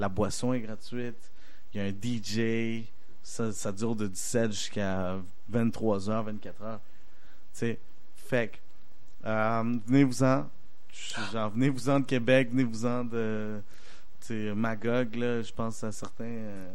la 0.00 0.08
boisson 0.08 0.52
est 0.52 0.60
gratuite, 0.60 1.30
il 1.72 1.80
y 1.80 1.84
a 1.84 1.86
un 1.86 1.90
DJ, 1.92 2.86
ça, 3.22 3.52
ça 3.52 3.70
dure 3.70 3.94
de 3.94 4.08
17 4.08 4.50
jusqu'à 4.50 5.16
23h, 5.52 6.24
24h. 6.24 6.32
Tu 6.32 6.80
sais, 7.52 7.78
fait 8.16 8.48
que, 8.48 9.26
euh, 9.28 9.78
venez-vous-en. 9.86 10.48
Genre, 11.32 11.50
venez-vous-en 11.50 12.00
de 12.00 12.04
Québec, 12.06 12.48
venez-vous-en 12.50 13.04
de 13.04 13.60
Magog, 14.54 15.14
là, 15.16 15.42
je 15.42 15.52
pense 15.52 15.82
à 15.84 15.92
certains. 15.92 16.24
euh, 16.24 16.72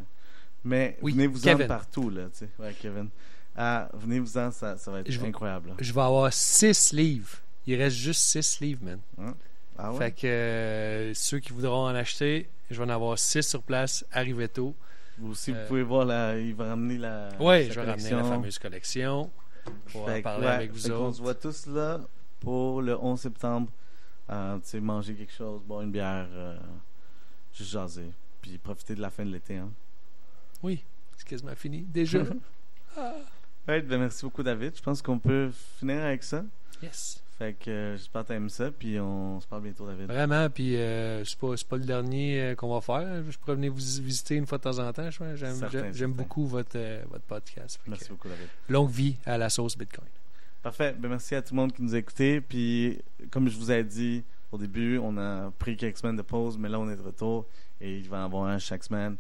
mais 0.63 0.97
Oui, 1.01 1.13
venez-vous-en 1.13 1.67
partout, 1.67 2.09
là, 2.09 2.25
tu 2.31 2.39
sais. 2.39 2.49
Ouais, 2.59 2.73
Kevin. 2.79 3.09
Ah, 3.55 3.89
venez-vous-en, 3.93 4.51
ça, 4.51 4.77
ça 4.77 4.91
va 4.91 4.99
être 4.99 5.11
Je 5.11 5.19
incroyable. 5.23 5.73
Je 5.79 5.93
vais 5.93 6.01
avoir 6.01 6.31
6 6.31 6.91
livres. 6.93 7.37
Il 7.65 7.75
reste 7.75 7.95
juste 7.95 8.21
6 8.21 8.59
livres, 8.59 8.83
man. 8.83 9.33
Ah 9.77 9.91
ouais? 9.91 9.97
Fait 9.97 10.11
que 10.11 10.27
euh, 10.27 11.13
ceux 11.13 11.39
qui 11.39 11.51
voudront 11.53 11.85
en 11.87 11.95
acheter, 11.95 12.49
je 12.71 12.77
vais 12.77 12.83
en 12.85 12.89
avoir 12.89 13.17
6 13.19 13.41
sur 13.41 13.61
place. 13.63 14.05
Arrivez 14.11 14.47
tôt. 14.47 14.75
Vous 15.17 15.31
aussi, 15.31 15.51
vous 15.51 15.57
euh, 15.57 15.67
pouvez 15.67 15.83
voir, 15.83 16.05
la, 16.05 16.37
il 16.39 16.53
va 16.55 16.69
ramener 16.69 16.97
la. 16.97 17.29
Oui, 17.39 17.69
je 17.71 17.79
vais 17.79 17.85
ramener 17.89 18.09
la 18.11 18.23
fameuse 18.23 18.59
collection. 18.59 19.29
Pour 19.91 20.05
Fait 20.05 20.13
en 20.13 20.17
que, 20.17 20.23
parler 20.23 20.45
ouais, 20.45 20.51
avec 20.51 20.71
vous 20.71 20.79
fait 20.79 20.89
qu'on 20.89 20.95
autres. 21.07 21.17
se 21.17 21.21
voit 21.21 21.35
tous 21.35 21.65
là 21.67 21.99
pour 22.39 22.81
le 22.81 22.97
11 22.97 23.19
septembre. 23.19 23.71
Euh, 24.29 24.57
tu 24.57 24.61
sais, 24.69 24.79
manger 24.79 25.13
quelque 25.15 25.33
chose, 25.33 25.61
boire 25.63 25.81
une 25.81 25.91
bière, 25.91 26.27
euh, 26.31 26.57
juste 27.53 27.71
jaser. 27.71 28.11
Puis 28.41 28.57
profiter 28.57 28.95
de 28.95 29.01
la 29.01 29.09
fin 29.09 29.23
de 29.25 29.31
l'été. 29.31 29.57
Hein. 29.57 29.69
Oui, 30.63 30.83
c'est 31.17 31.27
quasiment 31.27 31.55
fini. 31.55 31.81
Déjà. 31.81 32.19
Ouais, 33.67 33.81
ben 33.81 33.99
merci 33.99 34.23
beaucoup, 34.23 34.43
David. 34.43 34.73
Je 34.77 34.81
pense 34.81 35.01
qu'on 35.01 35.17
peut 35.19 35.49
finir 35.79 36.01
avec 36.03 36.23
ça. 36.23 36.43
yes. 36.83 37.21
Fait 37.37 37.53
que 37.53 37.69
euh, 37.69 37.97
j'espère 37.97 38.23
que 38.23 38.27
t'aimes 38.29 38.49
ça. 38.49 38.71
Puis 38.71 38.97
on 38.99 39.41
se 39.41 39.47
parle 39.47 39.63
bientôt, 39.63 39.85
David. 39.85 40.05
Vraiment, 40.07 40.49
puis 40.49 40.77
euh, 40.77 41.23
c'est 41.25 41.37
pas, 41.37 41.53
pas 41.69 41.77
le 41.77 41.83
dernier 41.83 42.41
euh, 42.41 42.55
qu'on 42.55 42.73
va 42.73 42.79
faire. 42.79 43.23
Je 43.29 43.37
pourrais 43.37 43.55
venir 43.55 43.73
vous 43.73 43.77
visiter 43.77 44.35
une 44.35 44.45
fois 44.45 44.57
de 44.57 44.63
temps 44.63 44.79
en 44.79 44.93
temps. 44.93 45.09
J'aime, 45.11 46.13
beaucoup 46.13 46.47
votre, 46.47 46.77
euh, 46.77 47.03
votre 47.09 47.25
podcast. 47.25 47.79
Merci 47.87 48.05
que, 48.05 48.09
beaucoup, 48.11 48.29
David. 48.29 48.47
longue 48.69 48.89
vie 48.89 49.17
à 49.25 49.37
la 49.37 49.49
sauce 49.49 49.77
Bitcoin. 49.77 50.07
Parfait. 50.63 50.95
Ben, 50.97 51.09
merci 51.09 51.35
à 51.35 51.41
tout 51.41 51.53
le 51.53 51.61
monde 51.61 51.73
qui 51.73 51.83
nous 51.83 51.93
a 51.93 51.97
écoutés. 51.97 52.39
Puis, 52.39 52.99
comme 53.31 53.49
je 53.49 53.57
vous 53.57 53.69
ai 53.69 53.83
dit 53.83 54.23
au 54.53 54.57
début, 54.57 54.97
on 54.97 55.17
a 55.17 55.51
pris 55.59 55.75
quelques 55.75 55.97
semaines 55.97 56.15
de 56.15 56.21
pause, 56.21 56.57
mais 56.57 56.69
là, 56.69 56.79
on 56.79 56.89
est 56.89 56.95
de 56.95 57.01
retour 57.01 57.45
et 57.81 57.97
il 57.97 58.07
va 58.07 58.17
y 58.17 58.19
en 58.21 58.25
avoir 58.25 58.45
un 58.45 58.59
chaque 58.59 58.85
semaine. 58.85 59.17